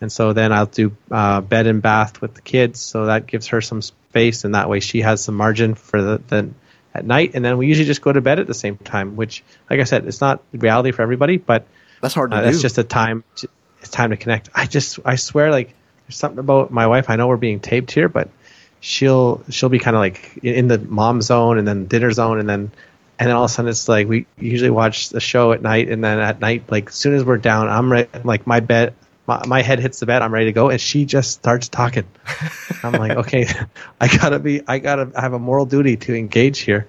and 0.00 0.10
so 0.10 0.32
then 0.32 0.52
I'll 0.52 0.66
do 0.66 0.96
uh, 1.10 1.40
bed 1.40 1.66
and 1.66 1.82
bath 1.82 2.20
with 2.20 2.34
the 2.34 2.42
kids. 2.42 2.80
So 2.80 3.06
that 3.06 3.26
gives 3.26 3.48
her 3.48 3.60
some 3.60 3.82
space, 3.82 4.44
and 4.44 4.54
that 4.54 4.68
way 4.68 4.80
she 4.80 5.00
has 5.00 5.22
some 5.22 5.34
margin 5.34 5.74
for 5.74 6.00
the, 6.00 6.22
the 6.28 6.50
at 6.94 7.04
night. 7.04 7.32
And 7.34 7.44
then 7.44 7.58
we 7.58 7.66
usually 7.66 7.86
just 7.86 8.02
go 8.02 8.12
to 8.12 8.20
bed 8.20 8.38
at 8.38 8.46
the 8.46 8.54
same 8.54 8.76
time. 8.76 9.16
Which, 9.16 9.42
like 9.68 9.80
I 9.80 9.84
said, 9.84 10.06
it's 10.06 10.20
not 10.20 10.42
reality 10.52 10.92
for 10.92 11.02
everybody, 11.02 11.36
but 11.36 11.66
That's 12.00 12.14
hard 12.14 12.30
to 12.30 12.36
uh, 12.36 12.40
do. 12.40 12.46
that's 12.46 12.62
just 12.62 12.78
a 12.78 12.84
time. 12.84 13.24
To, 13.36 13.48
it's 13.80 13.90
time 13.90 14.10
to 14.10 14.16
connect. 14.16 14.48
I 14.54 14.66
just, 14.66 14.98
I 15.04 15.14
swear, 15.16 15.52
like 15.52 15.74
there's 16.06 16.16
something 16.16 16.38
about 16.38 16.72
my 16.72 16.86
wife. 16.86 17.10
I 17.10 17.16
know 17.16 17.28
we're 17.28 17.36
being 17.36 17.60
taped 17.60 17.92
here, 17.92 18.08
but 18.08 18.28
she'll 18.80 19.42
she'll 19.50 19.68
be 19.68 19.78
kind 19.78 19.96
of 19.96 20.00
like 20.00 20.38
in 20.42 20.68
the 20.68 20.78
mom 20.78 21.22
zone 21.22 21.58
and 21.58 21.66
then 21.66 21.86
dinner 21.86 22.10
zone 22.10 22.38
and 22.38 22.48
then 22.48 22.70
and 23.18 23.28
then 23.28 23.36
all 23.36 23.44
of 23.44 23.50
a 23.50 23.52
sudden 23.52 23.68
it's 23.68 23.88
like 23.88 24.06
we 24.06 24.26
usually 24.38 24.70
watch 24.70 25.08
the 25.08 25.20
show 25.20 25.52
at 25.52 25.60
night 25.60 25.88
and 25.88 26.02
then 26.02 26.20
at 26.20 26.40
night 26.40 26.70
like 26.70 26.88
as 26.88 26.94
soon 26.94 27.14
as 27.14 27.24
we're 27.24 27.38
down 27.38 27.68
I'm 27.68 27.90
ready 27.90 28.08
like 28.24 28.46
my 28.46 28.60
bed 28.60 28.94
my, 29.26 29.44
my 29.46 29.62
head 29.62 29.80
hits 29.80 30.00
the 30.00 30.06
bed 30.06 30.22
I'm 30.22 30.32
ready 30.32 30.46
to 30.46 30.52
go 30.52 30.70
and 30.70 30.80
she 30.80 31.04
just 31.04 31.32
starts 31.32 31.68
talking. 31.68 32.04
I'm 32.82 32.92
like 32.92 33.16
okay 33.18 33.46
I 34.00 34.08
gotta 34.08 34.38
be 34.38 34.62
I 34.66 34.78
gotta 34.78 35.10
I 35.14 35.22
have 35.22 35.32
a 35.32 35.38
moral 35.38 35.66
duty 35.66 35.96
to 35.96 36.14
engage 36.14 36.60
here. 36.60 36.86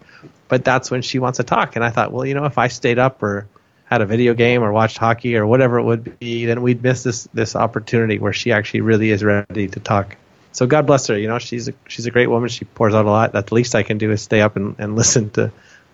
But 0.47 0.65
that's 0.65 0.89
when 0.89 1.03
she 1.03 1.19
wants 1.19 1.37
to 1.37 1.43
talk 1.43 1.75
and 1.75 1.83
I 1.83 1.89
thought 1.89 2.11
well 2.11 2.25
you 2.25 2.35
know 2.35 2.45
if 2.45 2.57
I 2.57 2.67
stayed 2.67 2.99
up 2.99 3.23
or 3.23 3.47
had 3.85 4.01
a 4.01 4.05
video 4.05 4.35
game 4.35 4.61
or 4.61 4.71
watched 4.71 4.99
hockey 4.99 5.35
or 5.35 5.47
whatever 5.47 5.79
it 5.79 5.83
would 5.83 6.19
be 6.19 6.45
then 6.45 6.61
we'd 6.61 6.83
miss 6.83 7.01
this 7.01 7.27
this 7.33 7.55
opportunity 7.55 8.19
where 8.19 8.33
she 8.33 8.51
actually 8.51 8.81
really 8.81 9.09
is 9.09 9.23
ready 9.23 9.67
to 9.67 9.79
talk 9.79 10.15
so 10.51 10.67
God 10.67 10.87
bless 10.87 11.07
her. 11.07 11.17
You 11.17 11.27
know, 11.27 11.39
she's 11.39 11.67
a, 11.67 11.73
she's 11.87 12.05
a 12.05 12.11
great 12.11 12.27
woman. 12.27 12.49
She 12.49 12.65
pours 12.65 12.93
out 12.93 13.05
a 13.05 13.09
lot. 13.09 13.33
That's 13.33 13.49
the 13.49 13.55
least 13.55 13.75
I 13.75 13.83
can 13.83 13.97
do 13.97 14.11
is 14.11 14.21
stay 14.21 14.41
up 14.41 14.55
and, 14.55 14.75
and 14.79 14.95
listen 14.97 15.29
to 15.31 15.51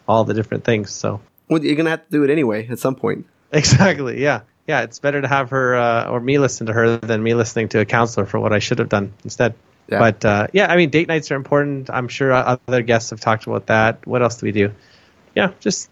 all 0.08 0.24
the 0.24 0.34
different 0.34 0.64
things. 0.64 0.92
So 0.92 1.22
well, 1.50 1.64
you're 1.64 1.76
gonna 1.76 1.92
have 1.92 2.06
to 2.06 2.12
do 2.12 2.24
it 2.24 2.30
anyway 2.30 2.68
at 2.68 2.80
some 2.80 2.96
point. 2.96 3.26
exactly, 3.52 4.22
yeah, 4.22 4.42
yeah. 4.68 4.82
It's 4.82 5.00
better 5.00 5.22
to 5.22 5.28
have 5.28 5.52
her 5.52 5.76
uh, 5.76 6.10
or 6.10 6.20
me 6.20 6.40
listen 6.40 6.68
to 6.68 6.74
her 6.74 6.98
than 6.98 7.22
me 7.22 7.34
listening 7.34 7.70
to 7.70 7.80
a 7.80 7.86
counselor 7.86 8.26
for 8.26 8.40
what 8.40 8.54
I 8.54 8.60
should 8.60 8.80
have 8.80 8.90
done 8.90 9.14
instead. 9.24 9.56
Yeah. 9.88 10.00
But 10.00 10.26
uh, 10.26 10.48
yeah, 10.52 10.72
I 10.72 10.78
mean, 10.78 10.90
date 10.90 11.08
nights 11.08 11.32
are 11.32 11.36
important. 11.36 11.92
I'm 11.92 12.08
sure 12.08 12.32
other 12.34 12.82
guests 12.82 13.12
have 13.12 13.20
talked 13.20 13.46
about 13.46 13.68
that. 13.68 14.08
What 14.08 14.24
else 14.24 14.38
do 14.38 14.48
we 14.48 14.52
do? 14.52 14.72
yeah, 15.36 15.52
just 15.60 15.90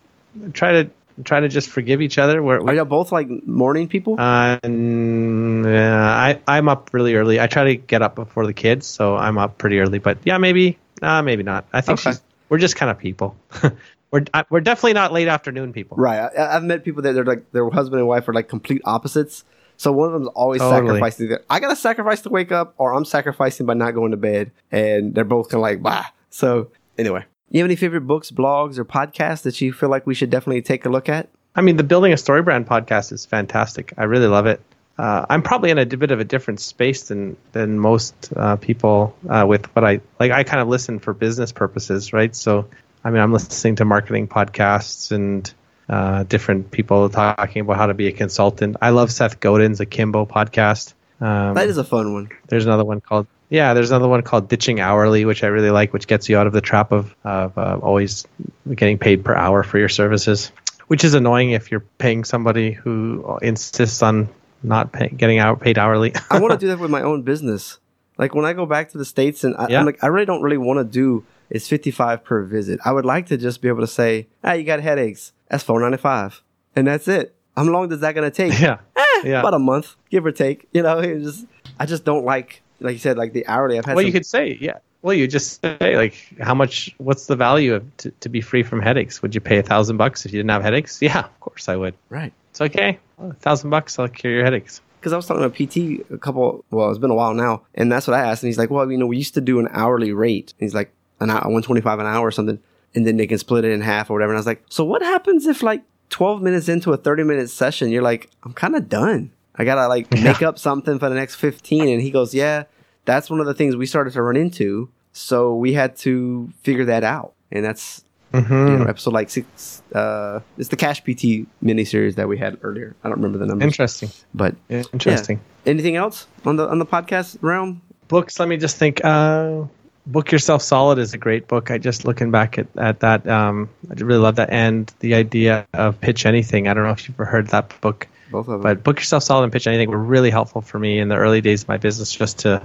try 0.54 0.84
to 0.84 0.90
try 1.24 1.40
to 1.40 1.48
just 1.48 1.70
forgive 1.70 2.02
each 2.02 2.18
other. 2.18 2.42
We're, 2.42 2.60
Are 2.62 2.74
y'all 2.74 2.86
both 2.86 3.12
like 3.12 3.28
morning 3.48 3.88
people? 3.88 4.16
Uh, 4.20 4.58
yeah, 4.64 6.06
I 6.06 6.40
I'm 6.48 6.68
up 6.70 6.90
really 6.94 7.16
early. 7.16 7.40
I 7.40 7.48
try 7.48 7.64
to 7.66 7.76
get 7.76 8.02
up 8.02 8.16
before 8.16 8.46
the 8.46 8.54
kids, 8.54 8.86
so 8.88 9.16
I'm 9.16 9.38
up 9.38 9.58
pretty 9.58 9.80
early. 9.80 10.00
But 10.00 10.18
yeah, 10.24 10.38
maybe, 10.38 10.78
uh, 11.02 11.22
maybe 11.22 11.44
not. 11.44 11.66
I 11.74 11.82
think 11.82 12.00
Okay. 12.00 12.12
she's. 12.12 12.22
We're 12.50 12.58
just 12.60 12.76
kind 12.76 12.92
of 12.92 13.00
people. 13.00 13.36
we're 14.12 14.26
I, 14.34 14.44
we're 14.50 14.62
definitely 14.62 14.94
not 14.94 15.12
late 15.12 15.28
afternoon 15.28 15.74
people. 15.74 15.98
Right. 15.98 16.20
I, 16.20 16.56
I've 16.58 16.64
met 16.64 16.84
people 16.84 17.02
that 17.04 17.14
they're 17.14 17.26
like 17.26 17.52
their 17.52 17.68
husband 17.70 18.00
and 18.00 18.08
wife 18.08 18.28
are 18.28 18.34
like 18.34 18.48
complete 18.48 18.82
opposites. 18.86 19.44
So 19.78 19.92
one 19.92 20.08
of 20.08 20.14
them's 20.14 20.28
always 20.36 20.62
Totally. 20.62 20.88
sacrificing. 20.88 21.30
That 21.30 21.46
I 21.50 21.60
gotta 21.60 21.76
sacrifice 21.76 22.22
to 22.22 22.30
wake 22.30 22.52
up, 22.52 22.76
or 22.78 22.94
I'm 22.94 23.06
sacrificing 23.06 23.66
by 23.66 23.74
not 23.74 23.92
going 23.92 24.12
to 24.12 24.18
bed, 24.18 24.52
and 24.72 25.16
they're 25.16 25.24
both 25.24 25.50
kind 25.50 25.56
of 25.56 25.62
like 25.62 25.82
bah. 25.82 26.06
So 26.30 26.70
anyway, 26.98 27.26
you 27.58 27.64
have 27.64 27.68
any 27.68 27.76
favorite 27.76 28.02
books, 28.02 28.32
blogs, 28.32 28.78
or 28.78 28.86
podcasts 28.86 29.44
that 29.44 29.62
you 29.62 29.72
feel 29.74 29.90
like 29.90 30.06
we 30.08 30.14
should 30.14 30.30
definitely 30.30 30.62
take 30.62 30.86
a 30.86 30.90
look 30.90 31.08
at? 31.10 31.30
I 31.56 31.62
mean, 31.62 31.78
the 31.78 31.84
Building 31.84 32.12
a 32.14 32.18
Story 32.18 32.42
Brand 32.42 32.68
podcast 32.68 33.12
is 33.12 33.26
fantastic. 33.26 33.94
I 33.98 34.06
really 34.06 34.28
love 34.28 34.46
it. 34.48 34.60
Uh, 34.98 35.26
I'm 35.30 35.42
probably 35.42 35.70
in 35.72 35.78
a 35.80 35.86
bit 35.86 36.12
of 36.12 36.20
a 36.20 36.24
different 36.24 36.60
space 36.60 37.04
than 37.08 37.36
than 37.52 37.80
most 37.80 38.32
uh, 38.36 38.56
people 38.58 39.16
uh, 39.30 39.46
with 39.48 39.66
what 39.76 39.84
I 39.84 40.02
like. 40.20 40.32
I 40.32 40.44
kind 40.44 40.62
of 40.62 40.68
listen 40.68 41.00
for 41.00 41.14
business 41.14 41.52
purposes, 41.52 42.14
right? 42.14 42.36
So, 42.36 42.68
I 43.04 43.10
mean, 43.10 43.22
I'm 43.22 43.34
listening 43.34 43.76
to 43.78 43.86
marketing 43.86 44.28
podcasts 44.28 45.12
and 45.12 45.52
uh, 45.90 46.24
different 46.24 46.72
people 46.72 47.10
talking 47.10 47.62
about 47.62 47.78
how 47.78 47.88
to 47.88 47.94
be 47.96 48.08
a 48.08 48.12
consultant. 48.12 48.78
I 48.82 48.92
love 48.92 49.12
Seth 49.12 49.40
Godin's 49.40 49.80
Akimbo 49.80 50.26
podcast. 50.26 50.94
Um, 51.22 51.54
That 51.56 51.68
is 51.70 51.78
a 51.78 51.84
fun 51.84 52.14
one. 52.14 52.30
there's 52.48 52.66
another 52.66 52.86
one 52.86 53.02
called 53.02 53.28
yeah. 53.54 53.74
There's 53.74 53.92
another 53.92 54.08
one 54.08 54.22
called 54.24 54.50
Ditching 54.50 54.80
Hourly, 54.80 55.26
which 55.26 55.44
I 55.44 55.48
really 55.48 55.70
like, 55.70 55.94
which 55.94 56.08
gets 56.08 56.28
you 56.28 56.38
out 56.38 56.48
of 56.48 56.54
the 56.54 56.62
trap 56.62 56.92
of 56.92 57.16
of 57.24 57.58
uh, 57.58 57.80
always 57.82 58.26
getting 58.74 58.98
paid 58.98 59.24
per 59.24 59.36
hour 59.36 59.64
for 59.64 59.78
your 59.78 59.90
services, 59.90 60.52
which 60.88 61.04
is 61.04 61.14
annoying 61.14 61.52
if 61.52 61.72
you're 61.72 61.86
paying 62.00 62.24
somebody 62.24 62.72
who 62.72 63.38
insists 63.42 64.02
on 64.02 64.28
not 64.64 64.92
pay, 64.92 65.10
getting 65.10 65.40
out 65.40 65.62
paid 65.62 65.78
hourly. 65.78 66.14
I 66.30 66.40
want 66.40 66.52
to 66.52 66.58
do 66.66 66.68
that 66.68 66.80
with 66.80 66.92
my 66.92 67.02
own 67.02 67.22
business. 67.22 67.80
Like 68.18 68.36
when 68.36 68.46
I 68.46 68.54
go 68.54 68.66
back 68.66 68.90
to 68.90 68.98
the 68.98 69.06
states, 69.06 69.44
and 69.44 69.56
I, 69.58 69.68
Yeah. 69.70 69.80
I'm 69.80 69.86
like, 69.86 70.04
I 70.04 70.08
really 70.08 70.26
don't 70.26 70.42
really 70.42 70.58
want 70.58 70.80
to 70.80 70.84
do 70.84 71.26
it's 71.50 71.68
55 71.68 72.24
per 72.24 72.44
visit. 72.44 72.80
I 72.84 72.92
would 72.92 73.06
like 73.06 73.28
to 73.28 73.38
just 73.38 73.62
be 73.62 73.68
able 73.68 73.82
to 73.82 73.88
say, 73.88 74.28
ah, 74.44 74.54
you 74.54 74.64
got 74.64 74.80
headaches. 74.82 75.34
That's 75.50 75.64
495, 75.64 76.42
and 76.76 76.88
that's 76.88 77.08
it. 77.08 77.36
How 77.56 77.64
long 77.64 77.92
is 77.92 78.00
that 78.00 78.16
going 78.16 78.30
to 78.30 78.36
take? 78.36 78.60
yeah, 78.60 78.78
yeah. 79.24 79.40
about 79.40 79.54
a 79.54 79.60
month, 79.60 79.96
give 80.10 80.26
or 80.26 80.32
take. 80.32 80.68
You 80.74 80.82
know, 80.82 80.98
it 80.98 81.20
just 81.20 81.46
I 81.80 81.86
just 81.86 82.06
don't 82.06 82.26
like, 82.26 82.63
like 82.84 82.94
you 82.94 83.00
said, 83.00 83.18
like 83.18 83.34
the 83.34 83.46
hourly. 83.48 83.78
I've 83.78 83.86
had. 83.86 83.96
well, 83.96 84.04
some, 84.04 84.08
you 84.08 84.14
could 84.14 84.26
say 84.26 84.58
yeah. 84.62 84.78
Well, 85.02 85.14
you 85.14 85.28
just 85.28 85.60
say 85.62 85.98
like, 85.98 86.16
how 86.40 86.54
much? 86.54 86.94
What's 86.98 87.26
the 87.28 87.36
value 87.36 87.74
of 87.76 87.98
to, 87.98 88.12
to 88.12 88.30
be 88.30 88.40
free 88.40 88.64
from 88.64 88.82
headaches? 88.82 89.22
Would 89.22 89.36
you 89.36 89.42
pay 89.42 89.58
a 89.58 89.64
thousand 89.64 89.98
bucks 89.98 90.26
if 90.26 90.32
you 90.32 90.40
didn't 90.40 90.52
have 90.52 90.64
headaches? 90.64 91.02
Yeah, 91.02 91.20
of 91.20 91.40
course 91.42 91.68
I 91.68 91.76
would. 91.76 91.94
right 92.10 92.32
It's 92.52 92.62
okay. 92.62 93.00
A 93.20 93.34
thousand 93.34 93.70
bucks, 93.70 93.98
I'll 94.00 94.08
cure 94.08 94.32
your 94.32 94.44
headaches. 94.44 94.82
because 95.00 95.12
I 95.12 95.18
was 95.18 95.26
talking 95.26 95.42
to 95.42 95.48
a 95.48 96.00
PT 96.00 96.06
a 96.12 96.18
couple. 96.18 96.64
Well, 96.72 96.90
it's 96.90 97.00
been 97.00 97.12
a 97.12 97.16
while 97.16 97.34
now, 97.34 97.64
and 97.76 97.92
that's 97.92 98.08
what 98.08 98.18
I 98.18 98.22
asked, 98.22 98.44
and 98.44 98.48
he's 98.48 98.58
like, 98.58 98.70
"Well, 98.70 98.90
you 98.92 98.98
know, 98.98 99.08
we 99.08 99.18
used 99.18 99.34
to 99.34 99.42
do 99.42 99.60
an 99.60 99.68
hourly 99.72 100.14
rate." 100.14 100.54
And 100.58 100.66
he's 100.66 100.74
like, 100.74 100.92
"An 101.20 101.30
hour, 101.30 101.50
one 101.52 101.64
twenty 101.64 101.82
five 101.82 102.00
an 102.00 102.06
hour 102.06 102.28
or 102.28 102.32
something," 102.32 102.60
and 102.96 103.06
then 103.06 103.18
they 103.18 103.28
can 103.28 103.38
split 103.38 103.66
it 103.66 103.72
in 103.72 103.82
half 103.82 104.10
or 104.10 104.14
whatever. 104.14 104.32
And 104.32 104.38
I 104.38 104.40
was 104.40 104.48
like, 104.48 104.64
"So 104.70 104.86
what 104.86 105.02
happens 105.02 105.48
if 105.48 105.62
like 105.62 105.84
twelve 106.10 106.42
minutes 106.42 106.70
into 106.70 106.94
a 106.94 106.98
thirty 106.98 107.24
minute 107.24 107.50
session, 107.50 107.90
you're 107.90 108.02
like, 108.04 108.30
I'm 108.44 108.54
kind 108.54 108.76
of 108.76 108.88
done. 108.88 109.32
I 109.56 109.66
gotta 109.66 109.88
like 109.90 110.10
make 110.24 110.42
up 110.42 110.58
something 110.58 110.98
for 110.98 111.10
the 111.10 111.16
next 111.16 111.36
fifteen. 111.36 111.90
And 111.90 112.02
he 112.02 112.10
goes, 112.10 112.34
"Yeah, 112.34 112.64
that's 113.06 113.30
one 113.30 113.40
of 113.40 113.46
the 113.46 113.54
things 113.54 113.76
we 113.76 113.86
started 113.86 114.14
to 114.14 114.22
run 114.22 114.36
into. 114.38 114.90
So 115.12 115.56
we 115.56 115.74
had 115.74 115.96
to 115.98 116.52
figure 116.64 116.86
that 116.86 117.04
out, 117.04 117.34
and 117.52 117.64
that's 117.66 118.04
Mm-hmm. 118.34 118.68
you 118.68 118.78
know, 118.80 118.86
episode 118.86 119.14
like 119.14 119.30
six. 119.30 119.84
Uh, 119.94 120.40
it's 120.58 120.70
the 120.70 120.76
Cash 120.76 121.02
PT 121.04 121.46
miniseries 121.64 122.16
that 122.16 122.28
we 122.28 122.36
had 122.40 122.58
earlier. 122.64 122.96
I 123.04 123.08
don't 123.10 123.18
remember 123.18 123.38
the 123.38 123.46
number. 123.46 123.64
Interesting. 123.64 124.10
but 124.34 124.56
Interesting. 124.70 125.40
yeah. 125.66 125.70
Anything 125.72 125.98
else 125.98 126.26
on 126.44 126.56
the 126.56 126.68
on 126.68 126.80
the 126.80 126.86
podcast 126.88 127.38
realm? 127.42 127.84
books 128.08 128.40
let 128.40 128.50
me 128.50 128.58
just 128.58 128.78
think 128.78 129.02
uh 129.06 129.64
book 130.08 130.32
yourself 130.32 130.62
solid 130.64 130.98
is 131.00 131.14
a 131.14 131.18
great 131.18 131.48
book 131.48 131.72
i 131.72 131.78
just 131.78 132.06
looking 132.06 132.32
back 132.32 132.58
at, 132.58 132.68
at 132.78 133.00
that 133.00 133.26
um 133.28 133.70
i 133.90 133.94
really 134.04 134.20
love 134.20 134.36
that 134.36 134.50
and 134.50 134.92
the 135.00 135.14
idea 135.16 135.66
of 135.74 136.00
pitch 136.02 136.26
anything 136.26 136.68
i 136.68 136.74
don't 136.74 136.84
know 136.84 136.90
if 136.92 137.08
you've 137.08 137.16
ever 137.16 137.26
heard 137.26 137.48
that 137.48 137.80
book 137.82 138.08
Both 138.30 138.48
of 138.50 138.54
them. 138.54 138.62
but 138.62 138.84
book 138.84 138.98
yourself 139.00 139.24
solid 139.24 139.44
and 139.46 139.54
pitch 139.54 139.68
anything 139.68 139.90
were 139.90 139.98
really 139.98 140.30
helpful 140.32 140.62
for 140.62 140.78
me 140.80 141.00
in 141.00 141.08
the 141.08 141.16
early 141.16 141.40
days 141.42 141.62
of 141.64 141.70
my 141.70 141.78
business 141.78 142.12
just 142.14 142.40
to 142.40 142.62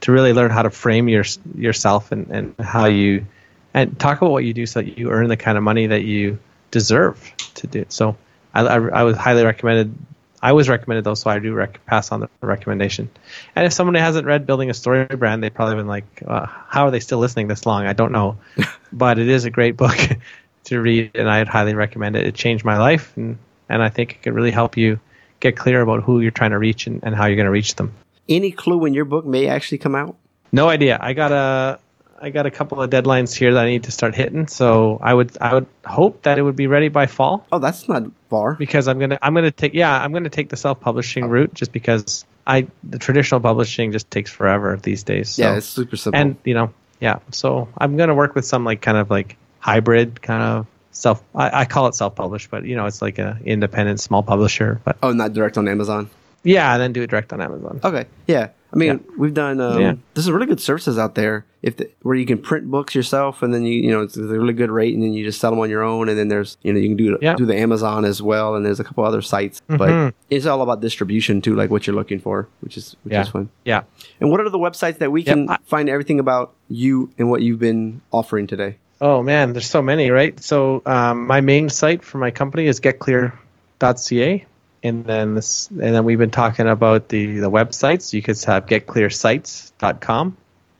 to 0.00 0.12
really 0.12 0.32
learn 0.32 0.50
how 0.50 0.62
to 0.62 0.70
frame 0.70 1.08
your 1.08 1.24
yourself 1.56 2.12
and 2.12 2.30
and 2.30 2.54
how 2.58 2.86
you 2.86 3.26
and 3.74 3.98
talk 3.98 4.18
about 4.18 4.30
what 4.30 4.44
you 4.44 4.54
do 4.54 4.66
so 4.66 4.80
that 4.80 4.98
you 4.98 5.10
earn 5.10 5.28
the 5.28 5.36
kind 5.36 5.58
of 5.58 5.64
money 5.64 5.86
that 5.86 6.04
you 6.04 6.38
deserve 6.70 7.32
to 7.54 7.66
do 7.66 7.84
so 7.88 8.16
i 8.54 8.62
i, 8.62 8.76
I 8.76 9.02
was 9.02 9.16
highly 9.16 9.44
recommended 9.44 9.94
I 10.40 10.52
was 10.52 10.68
recommended 10.68 11.04
those, 11.04 11.20
so 11.20 11.30
I 11.30 11.38
do 11.40 11.52
rec- 11.52 11.84
pass 11.86 12.12
on 12.12 12.20
the 12.20 12.28
recommendation. 12.40 13.10
And 13.56 13.66
if 13.66 13.72
someone 13.72 13.94
hasn't 13.96 14.26
read 14.26 14.46
Building 14.46 14.70
a 14.70 14.74
Story 14.74 15.04
Brand, 15.04 15.42
they've 15.42 15.52
probably 15.52 15.76
been 15.76 15.88
like, 15.88 16.22
uh, 16.26 16.46
"How 16.46 16.86
are 16.86 16.90
they 16.90 17.00
still 17.00 17.18
listening 17.18 17.48
this 17.48 17.66
long?" 17.66 17.86
I 17.86 17.92
don't 17.92 18.12
know, 18.12 18.38
but 18.92 19.18
it 19.18 19.28
is 19.28 19.44
a 19.46 19.50
great 19.50 19.76
book 19.76 19.98
to 20.64 20.80
read, 20.80 21.12
and 21.16 21.28
I'd 21.28 21.48
highly 21.48 21.74
recommend 21.74 22.16
it. 22.16 22.26
It 22.26 22.34
changed 22.34 22.64
my 22.64 22.78
life, 22.78 23.16
and 23.16 23.38
and 23.68 23.82
I 23.82 23.88
think 23.88 24.12
it 24.12 24.22
could 24.22 24.34
really 24.34 24.52
help 24.52 24.76
you 24.76 25.00
get 25.40 25.56
clear 25.56 25.80
about 25.80 26.02
who 26.02 26.20
you're 26.20 26.30
trying 26.30 26.50
to 26.50 26.58
reach 26.58 26.86
and, 26.86 27.00
and 27.02 27.14
how 27.14 27.26
you're 27.26 27.36
going 27.36 27.46
to 27.46 27.50
reach 27.50 27.74
them. 27.74 27.92
Any 28.28 28.50
clue 28.50 28.78
when 28.78 28.94
your 28.94 29.04
book 29.04 29.24
may 29.24 29.46
actually 29.48 29.78
come 29.78 29.94
out? 29.94 30.16
No 30.52 30.68
idea. 30.68 30.98
I 31.00 31.12
got 31.12 31.32
a 31.32 31.78
I 32.20 32.30
got 32.30 32.46
a 32.46 32.50
couple 32.50 32.82
of 32.82 32.90
deadlines 32.90 33.34
here 33.34 33.54
that 33.54 33.64
I 33.64 33.68
need 33.68 33.84
to 33.84 33.92
start 33.92 34.14
hitting, 34.14 34.48
so 34.48 34.98
I 35.00 35.14
would 35.14 35.36
I 35.40 35.54
would 35.54 35.66
hope 35.84 36.22
that 36.22 36.38
it 36.38 36.42
would 36.42 36.56
be 36.56 36.66
ready 36.66 36.88
by 36.88 37.06
fall. 37.06 37.46
Oh, 37.52 37.58
that's 37.58 37.88
not 37.88 38.04
far. 38.28 38.54
because 38.54 38.88
I'm 38.88 38.98
gonna 38.98 39.18
I'm 39.22 39.34
gonna 39.34 39.50
take 39.50 39.74
yeah 39.74 40.02
I'm 40.02 40.12
gonna 40.12 40.30
take 40.30 40.48
the 40.48 40.56
self 40.56 40.80
publishing 40.80 41.24
oh. 41.24 41.28
route 41.28 41.54
just 41.54 41.72
because 41.72 42.24
I 42.46 42.66
the 42.82 42.98
traditional 42.98 43.40
publishing 43.40 43.92
just 43.92 44.10
takes 44.10 44.30
forever 44.30 44.78
these 44.82 45.02
days. 45.04 45.30
So. 45.30 45.42
yeah, 45.42 45.56
it's 45.56 45.66
super 45.66 45.96
simple. 45.96 46.20
and 46.20 46.36
you 46.44 46.54
know 46.54 46.72
yeah 47.00 47.20
so 47.30 47.68
I'm 47.78 47.96
gonna 47.96 48.14
work 48.14 48.34
with 48.34 48.44
some 48.44 48.64
like 48.64 48.80
kind 48.80 48.98
of 48.98 49.10
like 49.10 49.36
hybrid 49.60 50.20
kind 50.20 50.42
of 50.42 50.66
self 50.90 51.22
I, 51.34 51.60
I 51.60 51.64
call 51.66 51.86
it 51.86 51.94
self 51.94 52.16
published 52.16 52.50
but 52.50 52.64
you 52.64 52.74
know 52.74 52.86
it's 52.86 53.00
like 53.00 53.18
a 53.18 53.38
independent 53.44 54.00
small 54.00 54.22
publisher 54.22 54.80
but 54.84 54.98
oh, 55.02 55.12
not 55.12 55.32
direct 55.32 55.56
on 55.56 55.68
Amazon. 55.68 56.10
Yeah 56.44 56.72
and 56.72 56.82
then 56.82 56.92
do 56.92 57.02
it 57.02 57.08
direct 57.10 57.32
on 57.32 57.40
Amazon. 57.40 57.80
Okay, 57.84 58.06
yeah. 58.26 58.48
I 58.70 58.76
mean, 58.76 59.02
we've 59.16 59.32
done. 59.32 59.62
Um, 59.62 59.80
Yeah. 59.80 59.94
There's 60.12 60.26
some 60.26 60.34
really 60.34 60.46
good 60.46 60.60
services 60.60 60.98
out 60.98 61.14
there. 61.14 61.46
If 61.62 61.78
the, 61.78 61.90
where 62.02 62.14
you 62.14 62.26
can 62.26 62.36
print 62.36 62.70
books 62.70 62.94
yourself, 62.94 63.42
and 63.42 63.52
then 63.52 63.62
you 63.64 63.80
you 63.80 63.90
know 63.90 64.02
it's 64.02 64.16
a 64.18 64.22
really 64.22 64.52
good 64.52 64.70
rate, 64.70 64.92
and 64.94 65.02
then 65.02 65.14
you 65.14 65.24
just 65.24 65.40
sell 65.40 65.50
them 65.50 65.58
on 65.60 65.70
your 65.70 65.82
own, 65.82 66.10
and 66.10 66.18
then 66.18 66.28
there's 66.28 66.58
you 66.62 66.72
know 66.74 66.78
you 66.78 66.88
can 66.88 66.96
do 66.98 67.16
Yeah. 67.22 67.34
do 67.34 67.46
the 67.46 67.56
Amazon 67.56 68.04
as 68.04 68.20
well, 68.20 68.54
and 68.56 68.66
there's 68.66 68.78
a 68.78 68.84
couple 68.84 69.04
other 69.04 69.22
sites, 69.22 69.62
Mhm. 69.70 69.78
but 69.78 70.14
it's 70.28 70.44
all 70.44 70.60
about 70.60 70.82
distribution 70.82 71.40
too, 71.40 71.54
like 71.56 71.70
what 71.70 71.86
you're 71.86 71.96
looking 71.96 72.18
for, 72.20 72.46
which 72.60 72.76
is 72.76 72.94
which 73.04 73.12
Yeah. 73.14 73.22
is 73.22 73.28
fun. 73.30 73.48
Yeah. 73.64 73.82
And 74.20 74.30
what 74.30 74.40
are 74.40 74.50
the 74.50 74.58
websites 74.58 74.98
that 74.98 75.10
we 75.10 75.22
Yep, 75.22 75.34
can 75.34 75.56
find 75.64 75.88
everything 75.88 76.20
about 76.20 76.52
you 76.68 77.08
and 77.18 77.30
what 77.30 77.40
you've 77.40 77.58
been 77.58 78.02
offering 78.12 78.46
today? 78.46 78.76
Oh 79.00 79.22
man, 79.22 79.54
there's 79.54 79.70
so 79.70 79.80
many, 79.80 80.10
right? 80.10 80.38
So 80.42 80.82
um, 80.84 81.26
my 81.26 81.40
main 81.40 81.70
site 81.70 82.04
for 82.04 82.18
my 82.18 82.30
company 82.30 82.66
is 82.66 82.80
getclear.ca, 82.80 84.44
and 84.82 85.04
then 85.04 85.34
this, 85.34 85.68
and 85.68 85.80
then 85.80 86.04
we've 86.04 86.18
been 86.18 86.30
talking 86.30 86.68
about 86.68 87.08
the 87.08 87.38
the 87.40 87.50
websites. 87.50 88.12
You 88.12 88.22
could 88.22 88.40
have 88.44 88.66
getclearsites.com, 88.66 90.36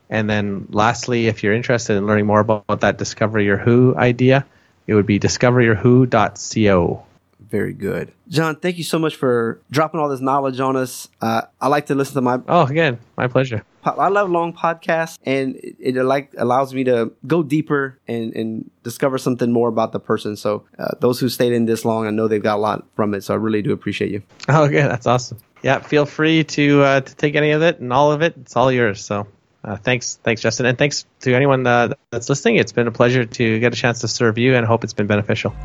and 0.09 0.29
then 0.29 0.67
lastly, 0.71 1.27
if 1.27 1.43
you're 1.43 1.53
interested 1.53 1.95
in 1.97 2.07
learning 2.07 2.25
more 2.25 2.39
about 2.39 2.81
that 2.81 2.97
Discover 2.97 3.39
Your 3.39 3.57
Who 3.57 3.95
idea, 3.95 4.45
it 4.87 4.93
would 4.93 5.05
be 5.05 5.19
discoveryourwho.co. 5.19 7.05
Very 7.49 7.73
good, 7.73 8.11
Jon. 8.27 8.55
Thank 8.57 8.77
you 8.77 8.83
so 8.83 8.99
much 8.99 9.15
for 9.15 9.59
dropping 9.71 9.99
all 9.99 10.07
this 10.07 10.21
knowledge 10.21 10.59
on 10.59 10.75
us. 10.75 11.09
Uh, 11.19 11.41
I 11.59 11.67
like 11.67 11.87
to 11.87 11.95
listen 11.95 12.13
to 12.15 12.21
my 12.21 12.39
Oh, 12.47 12.65
again, 12.65 12.99
my 13.17 13.27
pleasure. 13.27 13.63
I 13.83 14.09
love 14.09 14.29
long 14.29 14.53
podcasts, 14.53 15.17
and 15.23 15.55
it, 15.55 15.75
it 15.79 16.03
like 16.03 16.33
allows 16.37 16.73
me 16.73 16.83
to 16.83 17.11
go 17.25 17.41
deeper 17.41 17.97
and, 18.07 18.35
and 18.35 18.69
discover 18.83 19.17
something 19.17 19.51
more 19.51 19.67
about 19.69 19.93
the 19.93 19.99
person. 19.99 20.35
So 20.35 20.65
uh, 20.77 20.89
those 20.99 21.19
who 21.19 21.29
stayed 21.29 21.53
in 21.53 21.65
this 21.65 21.85
long, 21.85 22.05
I 22.05 22.11
know 22.11 22.27
they've 22.27 22.43
got 22.43 22.57
a 22.57 22.61
lot 22.61 22.85
from 22.95 23.13
it. 23.13 23.23
So 23.23 23.33
I 23.33 23.37
really 23.37 23.61
do 23.61 23.71
appreciate 23.71 24.11
you. 24.11 24.21
Oh, 24.47 24.65
okay, 24.65 24.81
that's 24.81 25.07
awesome. 25.07 25.39
Yeah, 25.63 25.79
feel 25.79 26.05
free 26.05 26.43
to 26.43 26.83
uh, 26.83 27.01
to 27.01 27.15
take 27.15 27.35
any 27.35 27.51
of 27.51 27.61
it 27.63 27.79
and 27.79 27.91
all 27.91 28.11
of 28.11 28.21
it. 28.21 28.35
It's 28.41 28.55
all 28.55 28.71
yours. 28.71 29.03
So, 29.03 29.27
uh, 29.63 29.77
thanks, 29.77 30.19
thanks, 30.23 30.41
Justin, 30.41 30.65
and 30.67 30.77
thanks 30.77 31.05
to 31.21 31.33
anyone 31.33 31.65
uh, 31.65 31.93
that's 32.11 32.29
listening. 32.29 32.57
It's 32.57 32.71
been 32.71 32.87
a 32.87 32.91
pleasure 32.91 33.25
to 33.25 33.59
get 33.59 33.73
a 33.73 33.75
chance 33.75 34.01
to 34.01 34.07
serve 34.07 34.37
you, 34.37 34.55
and 34.55 34.65
hope 34.65 34.83
it's 34.83 34.93
been 34.93 35.07
beneficial. 35.07 35.55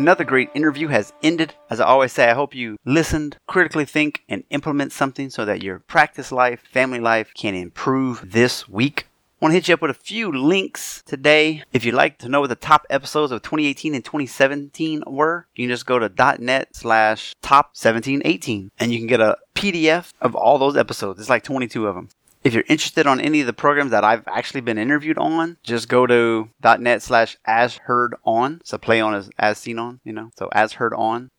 Another 0.00 0.24
great 0.24 0.48
interview 0.54 0.88
has 0.88 1.12
ended. 1.22 1.52
As 1.68 1.78
I 1.78 1.84
always 1.84 2.10
say, 2.10 2.30
I 2.30 2.32
hope 2.32 2.54
you 2.54 2.78
listened, 2.86 3.36
critically 3.46 3.84
think, 3.84 4.22
and 4.30 4.44
implement 4.48 4.92
something 4.92 5.28
so 5.28 5.44
that 5.44 5.62
your 5.62 5.80
practice 5.80 6.32
life, 6.32 6.62
family 6.72 7.00
life 7.00 7.34
can 7.34 7.54
improve 7.54 8.32
this 8.32 8.66
week. 8.66 9.08
I 9.10 9.44
want 9.44 9.52
to 9.52 9.56
hit 9.56 9.68
you 9.68 9.74
up 9.74 9.82
with 9.82 9.90
a 9.90 9.94
few 9.94 10.32
links 10.32 11.02
today. 11.04 11.64
If 11.74 11.84
you'd 11.84 11.94
like 11.94 12.16
to 12.20 12.30
know 12.30 12.40
what 12.40 12.48
the 12.48 12.54
top 12.54 12.86
episodes 12.88 13.30
of 13.30 13.42
2018 13.42 13.94
and 13.94 14.02
2017 14.02 15.02
were, 15.06 15.46
you 15.54 15.66
can 15.66 15.74
just 15.74 15.84
go 15.84 15.98
to 15.98 16.08
.net 16.38 16.74
slash 16.74 17.34
top 17.42 17.66
1718 17.74 18.70
and 18.78 18.92
you 18.92 18.98
can 18.98 19.06
get 19.06 19.20
a 19.20 19.36
PDF 19.54 20.12
of 20.22 20.34
all 20.34 20.56
those 20.56 20.78
episodes. 20.78 21.20
It's 21.20 21.28
like 21.28 21.44
22 21.44 21.86
of 21.86 21.94
them. 21.94 22.08
If 22.42 22.54
you're 22.54 22.64
interested 22.68 23.06
on 23.06 23.20
any 23.20 23.40
of 23.40 23.46
the 23.46 23.52
programs 23.52 23.90
that 23.90 24.04
I've 24.04 24.26
actually 24.26 24.62
been 24.62 24.78
interviewed 24.78 25.18
on, 25.18 25.58
just 25.62 25.88
go 25.88 26.06
to 26.06 26.48
.net 26.78 27.02
slash 27.02 27.36
as 27.44 27.76
heard 27.76 28.14
on. 28.24 28.62
So 28.64 28.78
play 28.78 29.00
on 29.00 29.14
as, 29.14 29.30
as 29.38 29.58
seen 29.58 29.78
on, 29.78 30.00
you 30.04 30.12
know, 30.12 30.30
so 30.38 30.48
as 30.52 30.74
heard 30.74 30.94
on. 30.94 31.30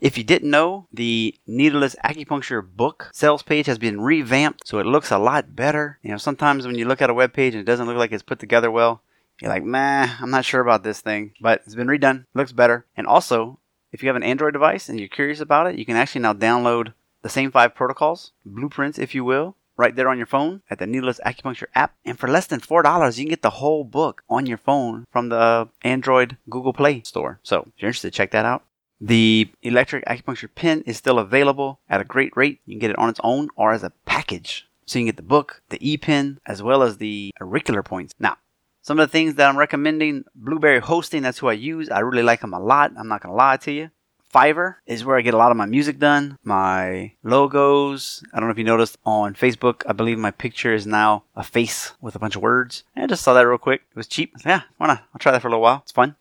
If 0.00 0.18
you 0.18 0.24
didn't 0.24 0.50
know, 0.50 0.86
the 0.92 1.34
Needleless 1.46 1.96
Acupuncture 2.04 2.62
book 2.64 3.10
sales 3.12 3.42
page 3.42 3.66
has 3.66 3.78
been 3.78 4.00
revamped, 4.00 4.68
so 4.68 4.78
it 4.78 4.86
looks 4.86 5.10
a 5.10 5.18
lot 5.18 5.56
better. 5.56 5.98
You 6.02 6.10
know, 6.10 6.18
sometimes 6.18 6.66
when 6.66 6.76
you 6.76 6.84
look 6.84 7.00
at 7.00 7.10
a 7.10 7.14
web 7.14 7.32
page 7.32 7.54
and 7.54 7.62
it 7.62 7.66
doesn't 7.66 7.86
look 7.86 7.96
like 7.96 8.12
it's 8.12 8.22
put 8.22 8.38
together 8.38 8.70
well, 8.70 9.00
you're 9.40 9.50
like, 9.50 9.64
man, 9.64 10.16
I'm 10.20 10.30
not 10.30 10.44
sure 10.44 10.60
about 10.60 10.82
this 10.82 11.00
thing, 11.00 11.32
but 11.40 11.62
it's 11.64 11.74
been 11.74 11.88
redone, 11.88 12.26
looks 12.34 12.52
better. 12.52 12.84
And 12.96 13.06
also, 13.06 13.58
if 13.90 14.02
you 14.02 14.08
have 14.08 14.16
an 14.16 14.22
Android 14.22 14.52
device 14.52 14.88
and 14.88 15.00
you're 15.00 15.08
curious 15.08 15.40
about 15.40 15.66
it, 15.66 15.78
you 15.78 15.86
can 15.86 15.96
actually 15.96 16.20
now 16.20 16.34
download 16.34 16.92
the 17.22 17.28
same 17.28 17.50
five 17.50 17.74
protocols, 17.74 18.32
blueprints, 18.44 18.98
if 18.98 19.14
you 19.14 19.24
will, 19.24 19.56
right 19.76 19.94
there 19.94 20.08
on 20.08 20.18
your 20.18 20.26
phone 20.26 20.62
at 20.70 20.78
the 20.78 20.86
Needleless 20.86 21.20
Acupuncture 21.24 21.66
app. 21.74 21.94
And 22.04 22.18
for 22.18 22.28
less 22.28 22.46
than 22.46 22.60
$4, 22.60 23.18
you 23.18 23.24
can 23.24 23.30
get 23.30 23.42
the 23.42 23.50
whole 23.50 23.84
book 23.84 24.22
on 24.28 24.46
your 24.46 24.58
phone 24.58 25.06
from 25.10 25.28
the 25.28 25.68
Android 25.82 26.36
Google 26.48 26.72
Play 26.72 27.02
store. 27.02 27.40
So 27.42 27.68
if 27.74 27.82
you're 27.82 27.88
interested, 27.88 28.12
check 28.12 28.30
that 28.30 28.44
out. 28.44 28.64
The 29.00 29.50
electric 29.62 30.04
acupuncture 30.06 30.48
pen 30.54 30.82
is 30.86 30.96
still 30.96 31.18
available 31.18 31.80
at 31.88 32.00
a 32.00 32.04
great 32.04 32.34
rate. 32.36 32.60
You 32.64 32.74
can 32.74 32.80
get 32.80 32.90
it 32.90 32.98
on 32.98 33.10
its 33.10 33.20
own 33.22 33.48
or 33.54 33.72
as 33.72 33.82
a 33.82 33.92
package. 34.06 34.66
So 34.86 34.98
you 34.98 35.04
can 35.04 35.08
get 35.08 35.16
the 35.16 35.22
book, 35.22 35.62
the 35.68 35.78
e-pen, 35.86 36.38
as 36.46 36.62
well 36.62 36.82
as 36.82 36.96
the 36.96 37.32
auricular 37.40 37.82
points. 37.82 38.14
Now, 38.18 38.38
some 38.80 39.00
of 39.00 39.08
the 39.08 39.12
things 39.12 39.34
that 39.34 39.48
I'm 39.48 39.58
recommending, 39.58 40.24
Blueberry 40.34 40.78
Hosting, 40.78 41.22
that's 41.22 41.38
who 41.38 41.48
I 41.48 41.54
use. 41.54 41.90
I 41.90 41.98
really 41.98 42.22
like 42.22 42.40
them 42.40 42.54
a 42.54 42.60
lot. 42.60 42.92
I'm 42.96 43.08
not 43.08 43.20
going 43.20 43.32
to 43.32 43.36
lie 43.36 43.56
to 43.58 43.72
you. 43.72 43.90
Fiverr 44.36 44.74
is 44.86 45.02
where 45.02 45.16
I 45.16 45.22
get 45.22 45.32
a 45.32 45.38
lot 45.38 45.50
of 45.50 45.56
my 45.56 45.64
music 45.64 45.98
done, 45.98 46.36
my 46.44 47.12
logos. 47.22 48.22
I 48.34 48.38
don't 48.38 48.48
know 48.48 48.52
if 48.52 48.58
you 48.58 48.64
noticed 48.64 48.98
on 49.06 49.32
Facebook, 49.32 49.82
I 49.88 49.94
believe 49.94 50.18
my 50.18 50.30
picture 50.30 50.74
is 50.74 50.86
now 50.86 51.24
a 51.34 51.42
face 51.42 51.94
with 52.02 52.14
a 52.14 52.18
bunch 52.18 52.36
of 52.36 52.42
words. 52.42 52.84
I 52.94 53.06
just 53.06 53.24
saw 53.24 53.32
that 53.32 53.46
real 53.46 53.56
quick. 53.56 53.84
It 53.90 53.96
was 53.96 54.06
cheap. 54.06 54.34
yeah, 54.44 54.62
why 54.76 54.88
not? 54.88 55.04
I'll 55.14 55.18
try 55.18 55.32
that 55.32 55.40
for 55.40 55.48
a 55.48 55.50
little 55.50 55.62
while. 55.62 55.80
It's 55.84 55.92
fun. 55.92 56.16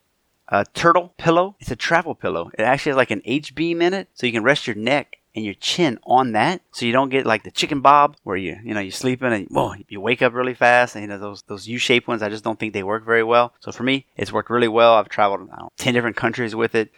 A 0.47 0.63
turtle 0.63 1.13
pillow. 1.17 1.57
It's 1.59 1.71
a 1.71 1.75
travel 1.75 2.15
pillow. 2.15 2.51
It 2.57 2.61
actually 2.61 2.91
has 2.91 2.97
like 2.97 3.11
an 3.11 3.21
H 3.25 3.53
beam 3.53 3.81
in 3.81 3.93
it, 3.93 4.07
so 4.13 4.25
you 4.25 4.31
can 4.31 4.43
rest 4.43 4.65
your 4.65 4.77
neck 4.77 5.17
and 5.35 5.43
your 5.43 5.55
chin 5.55 5.99
on 6.05 6.31
that, 6.31 6.61
so 6.71 6.85
you 6.85 6.93
don't 6.93 7.09
get 7.09 7.25
like 7.25 7.43
the 7.43 7.51
chicken 7.51 7.81
bob 7.81 8.15
where 8.23 8.37
you 8.37 8.57
you 8.63 8.73
know 8.73 8.79
you're 8.79 8.91
sleeping 8.91 9.33
and 9.33 9.47
whoa 9.49 9.73
you 9.89 9.99
wake 9.99 10.21
up 10.21 10.33
really 10.33 10.53
fast, 10.53 10.95
and 10.95 11.01
you 11.01 11.09
know 11.09 11.17
those 11.17 11.41
those 11.47 11.67
U-shaped 11.67 12.07
ones. 12.07 12.23
I 12.23 12.29
just 12.29 12.45
don't 12.45 12.57
think 12.57 12.73
they 12.73 12.83
work 12.83 13.03
very 13.03 13.23
well. 13.23 13.53
So 13.59 13.73
for 13.73 13.83
me, 13.83 14.05
it's 14.15 14.31
worked 14.31 14.49
really 14.49 14.69
well. 14.69 14.93
I've 14.93 15.09
traveled 15.09 15.49
know, 15.49 15.69
ten 15.77 15.93
different 15.93 16.15
countries 16.15 16.55
with 16.55 16.73
it 16.73 16.91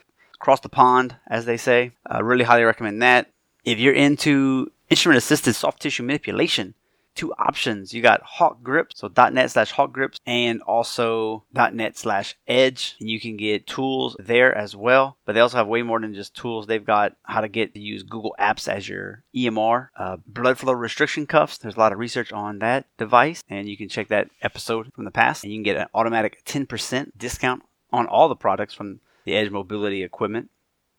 across 0.47 0.61
the 0.61 0.69
pond, 0.69 1.13
as 1.27 1.43
they 1.43 1.57
say. 1.57 1.91
I 2.05 2.19
really 2.19 2.45
highly 2.45 2.63
recommend 2.63 3.01
that. 3.01 3.29
If 3.65 3.79
you're 3.79 3.93
into 3.93 4.71
instrument 4.89 5.17
assisted 5.17 5.55
soft 5.55 5.81
tissue 5.81 6.03
manipulation, 6.03 6.73
two 7.15 7.33
options. 7.33 7.93
You 7.93 8.01
got 8.01 8.21
Hawk 8.21 8.63
Grips, 8.63 9.01
so 9.01 9.11
.net 9.29 9.51
slash 9.51 9.71
Hawk 9.71 9.91
Grips, 9.91 10.21
and 10.25 10.61
also 10.61 11.43
.net 11.53 11.97
slash 11.97 12.37
Edge. 12.47 12.95
And 13.01 13.09
you 13.09 13.19
can 13.19 13.35
get 13.35 13.67
tools 13.67 14.15
there 14.19 14.57
as 14.57 14.73
well. 14.73 15.17
But 15.25 15.33
they 15.33 15.41
also 15.41 15.57
have 15.57 15.67
way 15.67 15.81
more 15.81 15.99
than 15.99 16.13
just 16.13 16.33
tools. 16.33 16.65
They've 16.65 16.85
got 16.85 17.17
how 17.23 17.41
to 17.41 17.49
get 17.49 17.73
to 17.73 17.81
use 17.81 18.03
Google 18.03 18.33
Apps 18.39 18.69
as 18.69 18.87
your 18.87 19.25
EMR, 19.35 19.89
uh, 19.97 20.15
blood 20.25 20.57
flow 20.57 20.71
restriction 20.71 21.27
cuffs. 21.27 21.57
There's 21.57 21.75
a 21.75 21.79
lot 21.79 21.91
of 21.91 21.99
research 21.99 22.31
on 22.31 22.59
that 22.59 22.85
device, 22.97 23.43
and 23.49 23.67
you 23.67 23.75
can 23.75 23.89
check 23.89 24.07
that 24.07 24.29
episode 24.41 24.93
from 24.93 25.03
the 25.03 25.11
past. 25.11 25.43
And 25.43 25.51
you 25.51 25.57
can 25.57 25.63
get 25.63 25.75
an 25.75 25.87
automatic 25.93 26.45
10% 26.45 27.17
discount 27.17 27.63
on 27.91 28.07
all 28.07 28.29
the 28.29 28.35
products 28.35 28.73
from 28.73 29.01
the 29.27 29.35
Edge 29.35 29.51
mobility 29.51 30.03
equipment. 30.03 30.49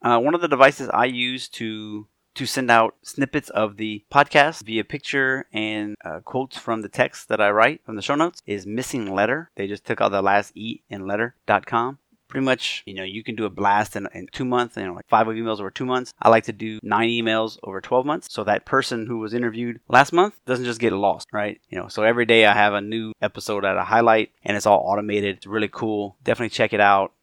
Uh, 0.02 0.20
one 0.20 0.34
of 0.34 0.40
the 0.40 0.48
devices 0.48 0.88
I 0.92 1.06
use 1.06 1.48
to 1.48 2.06
to 2.34 2.46
send 2.46 2.70
out 2.70 2.94
snippets 3.02 3.50
of 3.50 3.78
the 3.78 4.04
podcast 4.12 4.62
via 4.62 4.84
picture 4.84 5.46
and 5.52 5.96
uh, 6.04 6.20
quotes 6.20 6.56
from 6.56 6.82
the 6.82 6.88
text 6.88 7.28
that 7.28 7.40
I 7.40 7.50
write 7.50 7.84
from 7.84 7.96
the 7.96 8.02
show 8.02 8.14
notes 8.14 8.40
is 8.46 8.64
Missing 8.64 9.12
Letter. 9.12 9.50
They 9.56 9.66
just 9.66 9.84
took 9.84 10.00
out 10.00 10.12
the 10.12 10.22
last 10.22 10.56
E 10.56 10.82
in 10.88 11.04
letter.com. 11.04 11.98
Pretty 12.28 12.44
much, 12.44 12.84
you 12.86 12.94
know, 12.94 13.02
you 13.02 13.24
can 13.24 13.34
do 13.34 13.46
a 13.46 13.50
blast 13.50 13.96
in, 13.96 14.06
in 14.14 14.28
two 14.30 14.44
months, 14.44 14.76
you 14.76 14.84
know, 14.84 14.92
like 14.92 15.08
five 15.08 15.26
emails 15.26 15.58
over 15.58 15.70
two 15.70 15.86
months. 15.86 16.12
I 16.20 16.28
like 16.28 16.44
to 16.44 16.52
do 16.52 16.78
nine 16.82 17.08
emails 17.08 17.58
over 17.64 17.80
12 17.80 18.06
months. 18.06 18.28
So 18.30 18.44
that 18.44 18.66
person 18.66 19.06
who 19.06 19.18
was 19.18 19.34
interviewed 19.34 19.80
last 19.88 20.12
month 20.12 20.38
doesn't 20.44 20.66
just 20.66 20.78
get 20.78 20.92
lost, 20.92 21.26
right? 21.32 21.58
You 21.70 21.78
know, 21.78 21.88
so 21.88 22.04
every 22.04 22.26
day 22.26 22.44
I 22.44 22.52
have 22.52 22.74
a 22.74 22.82
new 22.82 23.14
episode 23.20 23.64
that 23.64 23.78
I 23.78 23.84
highlight 23.84 24.30
and 24.44 24.56
it's 24.56 24.66
all 24.66 24.82
automated. 24.84 25.38
It's 25.38 25.46
really 25.46 25.70
cool. 25.72 26.18
Definitely 26.22 26.50
check 26.50 26.74
it 26.74 26.80
out. 26.80 27.14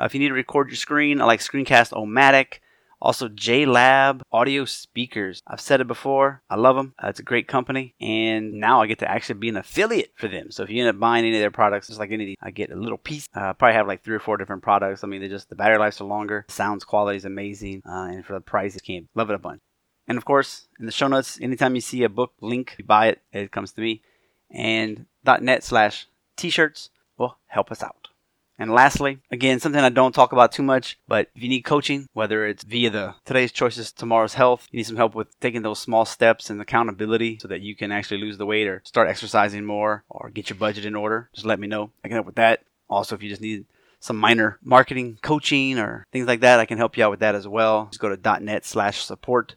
Uh, 0.00 0.04
if 0.04 0.14
you 0.14 0.20
need 0.20 0.28
to 0.28 0.34
record 0.34 0.68
your 0.68 0.76
screen, 0.76 1.20
I 1.20 1.24
like 1.24 1.40
Screencast-O-Matic. 1.40 2.60
Also, 3.02 3.28
JLab 3.28 4.20
audio 4.30 4.66
speakers. 4.66 5.42
I've 5.46 5.60
said 5.60 5.80
it 5.80 5.86
before. 5.86 6.42
I 6.50 6.56
love 6.56 6.76
them. 6.76 6.94
Uh, 7.02 7.08
it's 7.08 7.20
a 7.20 7.22
great 7.22 7.48
company. 7.48 7.94
And 7.98 8.54
now 8.54 8.82
I 8.82 8.86
get 8.86 8.98
to 8.98 9.10
actually 9.10 9.38
be 9.38 9.48
an 9.48 9.56
affiliate 9.56 10.12
for 10.16 10.28
them. 10.28 10.50
So 10.50 10.62
if 10.62 10.70
you 10.70 10.80
end 10.80 10.94
up 10.94 11.00
buying 11.00 11.24
any 11.24 11.36
of 11.36 11.40
their 11.40 11.50
products, 11.50 11.86
just 11.86 11.98
like 11.98 12.10
any, 12.10 12.24
of 12.24 12.28
these, 12.28 12.36
I 12.42 12.50
get 12.50 12.70
a 12.70 12.76
little 12.76 12.98
piece. 12.98 13.26
Uh, 13.34 13.54
probably 13.54 13.74
have 13.74 13.86
like 13.86 14.04
three 14.04 14.14
or 14.14 14.20
four 14.20 14.36
different 14.36 14.62
products. 14.62 15.02
I 15.02 15.06
mean, 15.06 15.22
they 15.22 15.28
just, 15.28 15.48
the 15.48 15.54
battery 15.56 15.78
lives 15.78 16.00
are 16.00 16.04
longer. 16.04 16.44
Sounds 16.48 16.84
quality 16.84 17.16
is 17.16 17.24
amazing. 17.24 17.82
Uh, 17.86 18.08
and 18.10 18.24
for 18.24 18.34
the 18.34 18.40
price, 18.40 18.74
you 18.74 18.80
can't 18.82 19.08
love 19.14 19.30
it 19.30 19.34
a 19.34 19.38
bunch. 19.38 19.62
And 20.06 20.18
of 20.18 20.26
course, 20.26 20.68
in 20.78 20.84
the 20.84 20.92
show 20.92 21.08
notes, 21.08 21.38
anytime 21.40 21.74
you 21.74 21.80
see 21.80 22.04
a 22.04 22.10
book 22.10 22.32
link, 22.42 22.74
you 22.78 22.84
buy 22.84 23.08
it, 23.08 23.22
it 23.32 23.50
comes 23.50 23.72
to 23.72 23.80
me. 23.80 24.02
And 24.50 25.06
.net 25.24 25.64
slash 25.64 26.06
t-shirts 26.36 26.90
will 27.16 27.38
help 27.46 27.70
us 27.70 27.82
out. 27.82 28.09
And 28.60 28.70
lastly, 28.70 29.20
again, 29.30 29.58
something 29.58 29.80
I 29.80 29.88
don't 29.88 30.14
talk 30.14 30.32
about 30.32 30.52
too 30.52 30.62
much, 30.62 30.98
but 31.08 31.30
if 31.34 31.42
you 31.42 31.48
need 31.48 31.62
coaching, 31.62 32.08
whether 32.12 32.46
it's 32.46 32.62
via 32.62 32.90
the 32.90 33.14
today's 33.24 33.52
choices, 33.52 33.90
tomorrow's 33.90 34.34
health, 34.34 34.68
you 34.70 34.76
need 34.76 34.86
some 34.86 34.98
help 34.98 35.14
with 35.14 35.40
taking 35.40 35.62
those 35.62 35.78
small 35.78 36.04
steps 36.04 36.50
and 36.50 36.60
accountability 36.60 37.38
so 37.40 37.48
that 37.48 37.62
you 37.62 37.74
can 37.74 37.90
actually 37.90 38.20
lose 38.20 38.36
the 38.36 38.44
weight 38.44 38.68
or 38.68 38.82
start 38.84 39.08
exercising 39.08 39.64
more 39.64 40.04
or 40.10 40.28
get 40.28 40.50
your 40.50 40.58
budget 40.58 40.84
in 40.84 40.94
order, 40.94 41.30
just 41.32 41.46
let 41.46 41.58
me 41.58 41.68
know. 41.68 41.90
I 42.04 42.08
can 42.08 42.16
help 42.16 42.26
with 42.26 42.34
that. 42.34 42.60
Also, 42.90 43.14
if 43.14 43.22
you 43.22 43.30
just 43.30 43.40
need 43.40 43.64
some 43.98 44.18
minor 44.18 44.58
marketing 44.62 45.18
coaching 45.22 45.78
or 45.78 46.06
things 46.12 46.26
like 46.26 46.40
that, 46.40 46.60
I 46.60 46.66
can 46.66 46.76
help 46.76 46.98
you 46.98 47.04
out 47.04 47.12
with 47.12 47.20
that 47.20 47.34
as 47.34 47.48
well. 47.48 47.86
Just 47.90 48.00
go 48.00 48.14
to 48.14 48.40
.net 48.42 48.66
slash 48.66 49.02
support. 49.02 49.54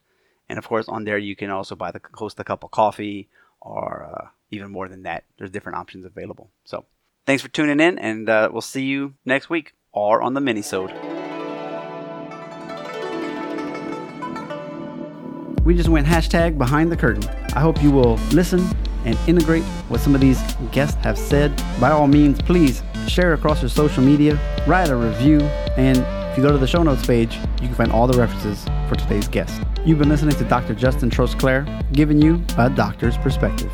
And 0.48 0.58
of 0.58 0.66
course, 0.66 0.88
on 0.88 1.04
there, 1.04 1.18
you 1.18 1.36
can 1.36 1.50
also 1.50 1.76
buy 1.76 1.92
the 1.92 2.00
host 2.14 2.40
a 2.40 2.46
cup 2.46 2.64
of 2.64 2.72
coffee 2.72 3.28
or 3.60 4.10
uh, 4.10 4.28
even 4.50 4.72
more 4.72 4.88
than 4.88 5.04
that. 5.04 5.26
There's 5.38 5.52
different 5.52 5.78
options 5.78 6.06
available. 6.06 6.50
So 6.64 6.86
Thanks 7.26 7.42
for 7.42 7.48
tuning 7.50 7.80
in, 7.80 7.98
and 8.00 8.30
uh, 8.30 8.50
we'll 8.52 8.62
see 8.62 8.84
you 8.84 9.14
next 9.24 9.50
week 9.50 9.74
or 9.94 10.22
on 10.22 10.34
the 10.34 10.42
minisode. 10.42 10.92
We 15.64 15.76
just 15.76 15.88
went 15.88 16.06
hashtag 16.06 16.58
behind 16.58 16.92
the 16.92 16.98
curtain. 16.98 17.24
I 17.56 17.62
hope 17.62 17.82
you 17.82 17.92
will 17.92 18.16
listen 18.32 18.68
and 19.06 19.18
integrate 19.28 19.64
what 19.88 20.02
some 20.02 20.14
of 20.14 20.20
these 20.20 20.42
guests 20.74 21.02
have 21.04 21.18
said. 21.18 21.56
By 21.80 21.92
all 21.92 22.08
means, 22.08 22.42
please 22.42 22.84
share 23.08 23.34
across 23.34 23.62
your 23.62 23.70
social 23.70 24.04
media, 24.04 24.38
write 24.68 24.90
a 24.90 24.96
review, 24.96 25.40
and 25.78 26.00
if 26.32 26.38
you 26.38 26.44
go 26.44 26.52
to 26.52 26.58
the 26.58 26.68
show 26.68 26.84
notes 26.84 27.06
page, 27.06 27.38
you 27.62 27.68
can 27.68 27.76
find 27.76 27.92
all 27.94 28.08
the 28.08 28.18
references 28.18 28.66
for 28.90 28.96
today's 28.96 29.30
guest. 29.30 29.62
You've 29.86 30.00
been 30.00 30.10
listening 30.10 30.36
to 30.36 30.44
Dr. 30.44 30.74
Justin 30.74 31.10
Trosclair, 31.10 31.66
giving 31.94 32.22
you 32.22 32.44
a 32.58 32.70
doctor's 32.70 33.18
perspective. 33.18 33.72